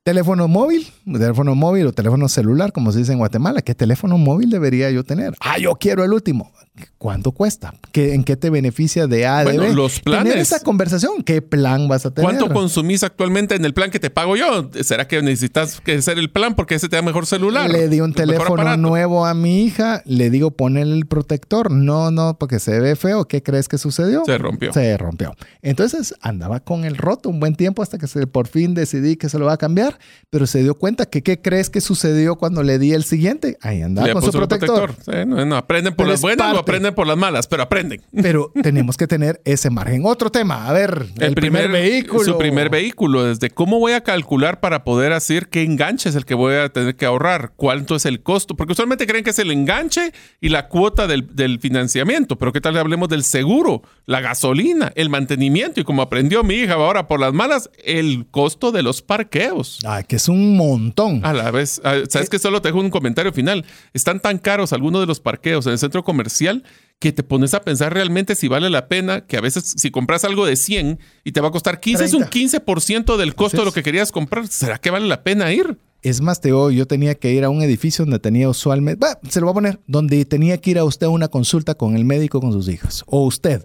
Teléfono 0.09 0.49
móvil, 0.49 0.91
teléfono 1.05 1.55
móvil 1.55 1.87
o 1.87 1.93
teléfono 1.93 2.31
celular, 2.31 2.73
como 2.73 2.93
se 2.93 3.01
dice 3.01 3.13
en 3.13 3.19
Guatemala. 3.19 3.61
¿Qué 3.61 3.75
teléfono 3.75 4.17
móvil 4.17 4.49
debería 4.49 4.91
yo 4.91 5.05
tener? 5.05 5.35
Ah, 5.39 5.59
yo 5.59 5.75
quiero 5.75 6.03
el 6.03 6.15
último. 6.15 6.51
¿Cuánto 6.97 7.33
cuesta? 7.33 7.75
¿Qué, 7.93 8.15
¿En 8.15 8.25
qué 8.25 8.37
te 8.37 8.51
beneficia 8.51 9.07
de 9.07 9.27
A 9.27 9.45
bueno, 9.45 9.69
Los 9.73 10.01
planes. 10.01 10.25
Tener 10.25 10.39
esa 10.39 10.61
conversación. 10.61 11.23
¿Qué 11.23 11.43
plan 11.43 11.89
vas 11.89 12.07
a 12.07 12.11
tener? 12.13 12.25
¿Cuánto 12.25 12.53
consumís 12.53 13.03
actualmente 13.03 13.55
en 13.55 13.65
el 13.65 13.75
plan 13.75 13.91
que 13.91 14.01
te 14.01 14.11
pago 14.11 14.37
yo? 14.37 14.71
¿Será 14.83 15.07
que 15.07 15.21
necesitas 15.23 15.81
que 15.81 15.95
hacer 15.95 16.19
el 16.19 16.31
plan 16.31 16.55
porque 16.55 16.77
ese 16.77 16.89
te 16.89 16.97
da 16.97 17.03
mejor 17.03 17.27
celular? 17.27 17.71
Le 17.71 17.89
di 17.89 18.01
un 18.01 18.15
teléfono 18.15 18.77
nuevo 18.77 19.27
a 19.27 19.35
mi 19.35 19.65
hija. 19.65 20.03
Le 20.07 20.31
digo, 20.31 20.51
ponle 20.51 20.83
el 20.83 21.07
protector. 21.07 21.71
No, 21.71 22.11
no, 22.11 22.39
porque 22.39 22.59
se 22.59 22.81
ve 22.81 22.97
feo. 22.97 23.27
¿Qué 23.27 23.43
crees 23.43 23.69
que 23.69 23.79
sucedió? 23.79 24.25
Se 24.25 24.39
rompió. 24.39 24.73
Se 24.73 24.97
rompió. 24.97 25.35
Entonces 25.63 26.15
andaba 26.21 26.61
con 26.61 26.85
el 26.85 26.97
roto 26.97 27.29
un 27.29 27.41
buen 27.41 27.55
tiempo 27.55 27.83
hasta 27.83 27.99
que 27.99 28.07
se, 28.07 28.27
por 28.27 28.49
fin 28.49 28.75
decidí 28.75 29.17
que 29.17 29.29
se 29.29 29.39
lo 29.39 29.47
va 29.47 29.55
a 29.55 29.59
cambiar. 29.59 29.98
Pero 30.31 30.47
se 30.47 30.63
dio 30.63 30.75
cuenta 30.75 31.07
que 31.07 31.23
¿qué 31.23 31.41
crees 31.41 31.71
que 31.71 31.81
sucedió 31.81 32.37
cuando 32.37 32.63
le 32.63 32.79
di 32.79 32.93
el 32.93 33.05
siguiente? 33.05 33.57
Ahí 33.63 33.83
andaba 33.83 34.13
con 34.13 34.23
su 34.23 34.31
protector. 34.31 34.95
no, 35.27 35.57
aprenden 35.57 35.95
por 35.95 36.07
las 36.07 36.21
buenas 36.21 36.55
o 36.55 36.59
aprenden 36.59 36.95
por 36.95 37.07
las 37.07 37.17
malas, 37.17 37.47
pero 37.47 37.63
aprenden. 37.63 38.03
Pero 38.29 38.53
tenemos 38.63 38.97
que 38.97 39.07
tener 39.07 39.41
ese 39.45 39.71
margen. 39.71 40.03
Otro 40.05 40.31
tema, 40.31 40.67
a 40.67 40.73
ver, 40.73 41.07
el, 41.19 41.35
primer, 41.35 41.71
vehículo. 41.71 42.25
Su 42.25 42.37
primer 42.37 42.69
vehículo, 42.69 43.25
desde 43.25 43.51
cómo 43.51 43.79
voy 43.79 43.93
a 43.93 44.03
calcular 44.03 44.61
para 44.61 44.85
poder 44.85 45.13
hacer 45.13 45.49
qué 45.49 45.63
enganche 45.63 46.09
es 46.09 46.15
el 46.15 46.25
que 46.25 46.35
voy 46.35 46.57
a 46.57 46.69
tener 46.69 46.97
que 46.97 47.07
ahorrar, 47.07 47.53
cuánto 47.57 47.97
es 47.97 48.05
el 48.07 48.23
costo, 48.23 48.57
porque 48.57 48.73
usualmente 48.73 49.07
creen 49.07 49.25
que 49.25 49.31
es 49.31 49.39
el 49.39 49.51
enganche 49.51 50.13
y 50.41 50.49
la 50.49 50.69
cuota 50.69 51.07
del, 51.07 51.35
del 51.35 51.61
financiamiento, 51.61 52.37
pero 52.37 52.53
qué 52.53 52.61
tal 52.61 52.77
hablemos 52.77 53.09
del 53.09 53.25
seguro, 53.25 53.83
la 54.07 54.21
gasolina, 54.21 54.93
el 54.95 55.09
mantenimiento 55.09 55.81
y 55.81 55.85
como 55.85 56.03
aprendió 56.03 56.43
mi 56.45 56.55
hija 56.55 56.75
ahora 56.75 57.09
por 57.09 57.21
las 57.21 57.33
malas, 57.33 57.71
el 57.85 58.27
costo 58.31 58.73
de 58.73 58.83
los 58.83 59.03
parqueos. 59.03 59.79
Ah, 59.91 60.03
que 60.03 60.17
es 60.17 60.29
un 60.29 60.55
montón. 60.55 61.25
A 61.25 61.33
la 61.33 61.51
vez, 61.51 61.81
ah, 61.83 61.97
¿sabes 62.11 62.29
que 62.29 62.39
Solo 62.39 62.61
te 62.61 62.69
dejo 62.69 62.79
un 62.79 62.91
comentario 62.91 63.33
final. 63.33 63.65
Están 63.95 64.21
tan 64.21 64.37
caros 64.37 64.75
algunos 64.75 65.01
de 65.01 65.07
los 65.07 65.19
parqueos 65.19 65.65
en 65.65 65.73
el 65.73 65.79
centro 65.79 66.05
comercial 66.05 66.63
que 66.99 67.11
te 67.11 67.23
pones 67.23 67.55
a 67.55 67.63
pensar 67.63 67.95
realmente 67.95 68.35
si 68.35 68.49
vale 68.49 68.69
la 68.69 68.87
pena, 68.87 69.23
que 69.23 69.39
a 69.39 69.41
veces 69.41 69.73
si 69.79 69.91
compras 69.91 70.25
algo 70.25 70.45
de 70.45 70.57
100 70.57 70.99
y 71.25 71.33
te 71.33 71.41
va 71.41 71.49
a 71.49 71.53
costar 71.53 71.81
15, 71.81 72.05
es 72.05 72.13
un 72.13 72.25
15% 72.25 73.17
del 73.17 73.35
costo 73.35 73.61
de 73.61 73.65
lo 73.65 73.73
que 73.73 73.83
querías 73.83 74.13
comprar. 74.13 74.47
¿Será 74.49 74.77
que 74.77 74.91
vale 74.91 75.07
la 75.07 75.23
pena 75.23 75.51
ir? 75.55 75.79
Es 76.03 76.21
más, 76.21 76.43
Teo, 76.43 76.71
yo 76.71 76.87
tenía 76.87 77.15
que 77.15 77.33
ir 77.33 77.45
a 77.45 77.49
un 77.49 77.63
edificio 77.63 78.05
donde 78.05 78.19
tenía 78.19 78.51
usualmente, 78.51 79.07
se 79.31 79.41
lo 79.41 79.47
voy 79.47 79.53
a 79.53 79.55
poner, 79.55 79.81
donde 79.87 80.23
tenía 80.27 80.59
que 80.59 80.73
ir 80.73 80.79
a 80.79 80.85
usted 80.85 81.07
a 81.07 81.11
una 81.11 81.29
consulta 81.29 81.75
con 81.75 81.97
el 81.97 82.05
médico 82.05 82.43
con 82.43 82.53
sus 82.53 82.69
hijas, 82.69 83.05
o 83.07 83.25
usted. 83.25 83.65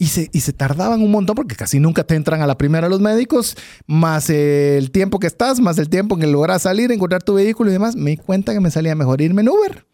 Y 0.00 0.06
se, 0.06 0.30
y 0.32 0.40
se 0.40 0.52
tardaban 0.52 1.02
un 1.02 1.10
montón 1.10 1.34
porque 1.34 1.56
casi 1.56 1.80
nunca 1.80 2.04
te 2.04 2.14
entran 2.14 2.40
a 2.40 2.46
la 2.46 2.56
primera 2.56 2.88
los 2.88 3.00
médicos, 3.00 3.56
más 3.86 4.30
el 4.30 4.92
tiempo 4.92 5.18
que 5.18 5.26
estás, 5.26 5.58
más 5.58 5.76
el 5.78 5.88
tiempo 5.88 6.14
en 6.14 6.20
que 6.20 6.26
logras 6.28 6.62
salir, 6.62 6.92
encontrar 6.92 7.22
tu 7.24 7.34
vehículo 7.34 7.70
y 7.70 7.72
demás. 7.72 7.96
Me 7.96 8.10
di 8.10 8.16
cuenta 8.16 8.52
que 8.52 8.60
me 8.60 8.70
salía 8.70 8.94
mejor 8.94 9.20
irme 9.20 9.42
en 9.42 9.48
Uber 9.48 9.84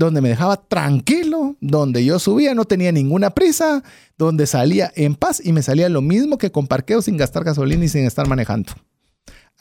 donde 0.00 0.22
me 0.22 0.30
dejaba 0.30 0.56
tranquilo, 0.56 1.56
donde 1.60 2.04
yo 2.04 2.18
subía, 2.18 2.54
no 2.54 2.64
tenía 2.64 2.90
ninguna 2.90 3.30
prisa, 3.30 3.84
donde 4.16 4.46
salía 4.46 4.90
en 4.96 5.14
paz 5.14 5.42
y 5.44 5.52
me 5.52 5.62
salía 5.62 5.90
lo 5.90 6.00
mismo 6.00 6.38
que 6.38 6.50
con 6.50 6.66
parqueo 6.66 7.02
sin 7.02 7.18
gastar 7.18 7.44
gasolina 7.44 7.84
y 7.84 7.88
sin 7.88 8.06
estar 8.06 8.26
manejando. 8.26 8.72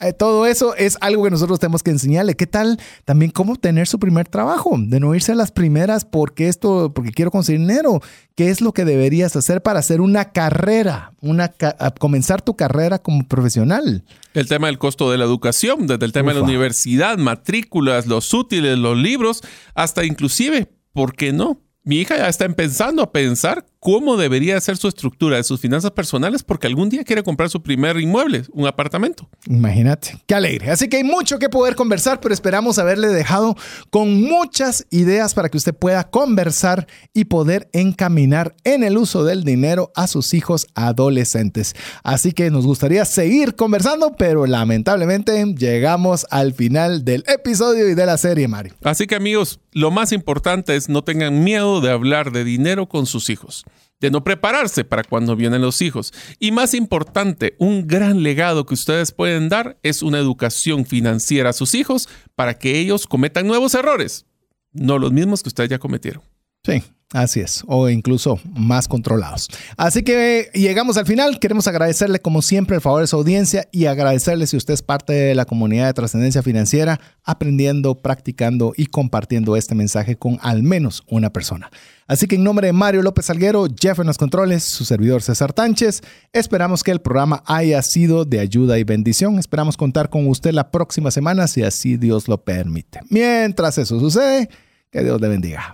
Eh, 0.02 0.14
todo 0.14 0.46
eso 0.46 0.76
es 0.76 0.98
algo 1.02 1.26
que 1.26 1.30
nosotros 1.30 1.60
tenemos 1.60 1.84
que 1.84 1.92
enseñarle. 1.92 2.36
¿Qué 2.36 2.48
tal 2.48 2.80
también 3.04 3.32
cómo 3.32 3.58
tener 3.58 3.86
su 3.86 4.00
primer 4.00 4.30
trabajo? 4.30 4.76
De 4.78 5.00
no 5.00 5.14
irse 5.14 5.34
a 5.34 5.36
las 5.36 5.52
primeras 5.52 6.06
porque 6.06 6.48
esto, 6.48 6.94
porque 6.94 7.12
quiero 7.12 7.32
conseguir 7.32 7.60
dinero. 7.60 8.00
¿Qué 8.36 8.50
es 8.50 8.62
lo 8.62 8.72
que 8.72 8.86
deberías 8.86 9.36
hacer 9.36 9.62
para 9.62 9.80
hacer 9.80 10.00
una 10.00 10.32
carrera, 10.32 11.12
una 11.20 11.54
comenzar 12.00 12.42
tu 12.42 12.56
carrera 12.56 13.00
como 13.00 13.28
profesional? 13.28 14.06
El 14.34 14.48
tema 14.48 14.68
del 14.68 14.78
costo 14.78 15.12
de 15.12 15.18
la 15.18 15.26
educación, 15.26 15.86
desde 15.86 16.06
el 16.06 16.14
tema 16.14 16.32
de 16.32 16.40
la 16.40 16.46
universidad, 16.46 17.18
matrículas, 17.18 18.08
los 18.08 18.34
útiles, 18.34 18.78
los 18.78 18.98
libros, 18.98 19.42
hasta 19.74 20.06
inclusive, 20.06 20.72
¿por 20.94 21.14
qué 21.14 21.34
no? 21.34 21.62
Mi 21.84 21.98
hija 21.98 22.18
ya 22.18 22.30
está 22.30 22.46
empezando 22.46 23.02
a 23.02 23.12
pensar 23.12 23.66
cómo 23.80 24.18
debería 24.18 24.60
ser 24.60 24.78
su 24.78 24.88
estructura 24.88 25.38
de 25.38 25.44
sus 25.44 25.60
finanzas 25.60 25.92
personales 25.92 26.44
porque 26.44 26.68
algún 26.68 26.90
día 26.90 27.04
quiere 27.04 27.24
comprar 27.24 27.50
su 27.50 27.62
primer 27.62 27.98
inmueble, 28.00 28.44
un 28.52 28.68
apartamento. 28.68 29.30
Imagínate, 29.48 30.22
qué 30.26 30.36
alegre. 30.36 30.70
Así 30.70 30.90
que 30.90 30.98
hay 30.98 31.04
mucho 31.04 31.40
que 31.40 31.50
poder 31.50 31.76
conversar, 31.76 32.20
pero 32.20 32.34
esperamos 32.34 32.78
haberle 32.78 33.08
dejado 33.08 33.56
con 33.90 34.22
muchas 34.22 34.86
ideas 34.90 35.34
para 35.34 35.50
que 35.50 35.58
usted 35.58 35.74
pueda 35.74 36.10
conversar 36.10 36.88
y 37.14 37.26
poder 37.26 37.70
encaminar 37.72 38.56
en 38.64 38.84
el 38.84 38.98
uso 38.98 39.24
del 39.24 39.44
dinero 39.44 39.92
a 39.96 40.08
sus 40.08 40.34
hijos 40.34 40.68
adolescentes. 40.76 41.76
Así 42.04 42.34
que 42.34 42.52
nos 42.52 42.66
gustaría 42.66 43.06
seguir 43.06 43.56
conversando, 43.56 44.16
pero 44.18 44.46
lamentablemente 44.46 45.46
llegamos 45.58 46.28
al 46.32 46.54
final 46.54 47.06
del 47.06 47.24
episodio 47.28 47.88
y 47.88 47.96
de 47.96 48.06
la 48.06 48.18
serie, 48.18 48.48
Mario. 48.48 48.74
Así 48.84 49.08
que 49.08 49.16
amigos, 49.16 49.62
lo 49.72 49.92
más 49.92 50.12
importante 50.12 50.76
es 50.76 50.90
no 50.90 51.04
tengan 51.04 51.44
miedo 51.44 51.80
de 51.80 51.92
hablar 51.92 52.32
de 52.32 52.44
dinero 52.44 52.88
con 52.90 53.06
sus 53.06 53.30
hijos 53.30 53.66
de 54.00 54.12
no 54.12 54.24
prepararse 54.24 54.86
para 54.86 55.04
cuando 55.04 55.36
vienen 55.36 55.62
los 55.62 55.82
hijos. 55.82 56.14
Y 56.40 56.52
más 56.52 56.74
importante, 56.74 57.56
un 57.60 57.88
gran 57.88 58.24
legado 58.24 58.66
que 58.66 58.74
ustedes 58.74 59.12
pueden 59.12 59.50
dar 59.50 59.78
es 59.84 60.02
una 60.02 60.20
educación 60.20 60.86
financiera 60.86 61.50
a 61.50 61.54
sus 61.54 61.76
hijos 61.76 62.08
para 62.36 62.58
que 62.58 62.80
ellos 62.80 63.08
cometan 63.08 63.48
nuevos 63.48 63.74
errores, 63.74 64.26
no 64.72 64.98
los 65.00 65.12
mismos 65.12 65.44
que 65.44 65.50
ustedes 65.50 65.70
ya 65.70 65.80
cometieron. 65.80 66.24
Sí, 66.64 66.84
Así 67.12 67.40
es, 67.40 67.64
o 67.66 67.90
incluso 67.90 68.40
más 68.54 68.88
controlados. 68.88 69.48
Así 69.78 70.04
que 70.04 70.52
llegamos 70.54 70.96
al 70.96 71.08
final. 71.08 71.40
Queremos 71.40 71.68
agradecerle 71.68 72.20
como 72.20 72.44
siempre 72.44 72.76
el 72.76 72.84
favor 72.84 73.02
de 73.02 73.08
su 73.08 73.16
audiencia 73.16 73.68
y 73.72 73.88
agradecerle 73.88 74.46
si 74.46 74.56
usted 74.56 74.76
es 74.76 74.84
parte 74.84 75.14
de 75.14 75.34
la 75.34 75.46
comunidad 75.46 75.88
de 75.88 75.94
trascendencia 75.94 76.44
financiera, 76.44 77.00
aprendiendo, 77.24 77.96
practicando 77.96 78.74
y 78.78 78.86
compartiendo 78.86 79.56
este 79.56 79.74
mensaje 79.74 80.18
con 80.18 80.38
al 80.44 80.62
menos 80.62 81.02
una 81.08 81.32
persona. 81.34 81.72
Así 82.06 82.28
que 82.28 82.36
en 82.36 82.44
nombre 82.44 82.68
de 82.68 82.74
Mario 82.74 83.02
López 83.02 83.28
Alguero, 83.32 83.66
Jeff 83.76 83.98
en 83.98 84.06
los 84.06 84.20
controles, 84.20 84.64
su 84.64 84.86
servidor 84.86 85.24
César 85.24 85.52
Tánchez, 85.52 86.02
esperamos 86.32 86.84
que 86.84 86.92
el 86.92 87.02
programa 87.02 87.42
haya 87.48 87.82
sido 87.82 88.24
de 88.24 88.40
ayuda 88.40 88.78
y 88.78 88.84
bendición. 88.84 89.40
Esperamos 89.40 89.78
contar 89.78 90.12
con 90.12 90.28
usted 90.28 90.52
la 90.52 90.70
próxima 90.70 91.10
semana 91.10 91.48
si 91.48 91.64
así 91.64 91.98
Dios 91.98 92.28
lo 92.28 92.44
permite. 92.44 93.00
Mientras 93.10 93.80
eso 93.80 94.00
sucede, 94.00 94.48
que 94.92 95.04
Dios 95.04 95.20
le 95.20 95.28
bendiga. 95.28 95.74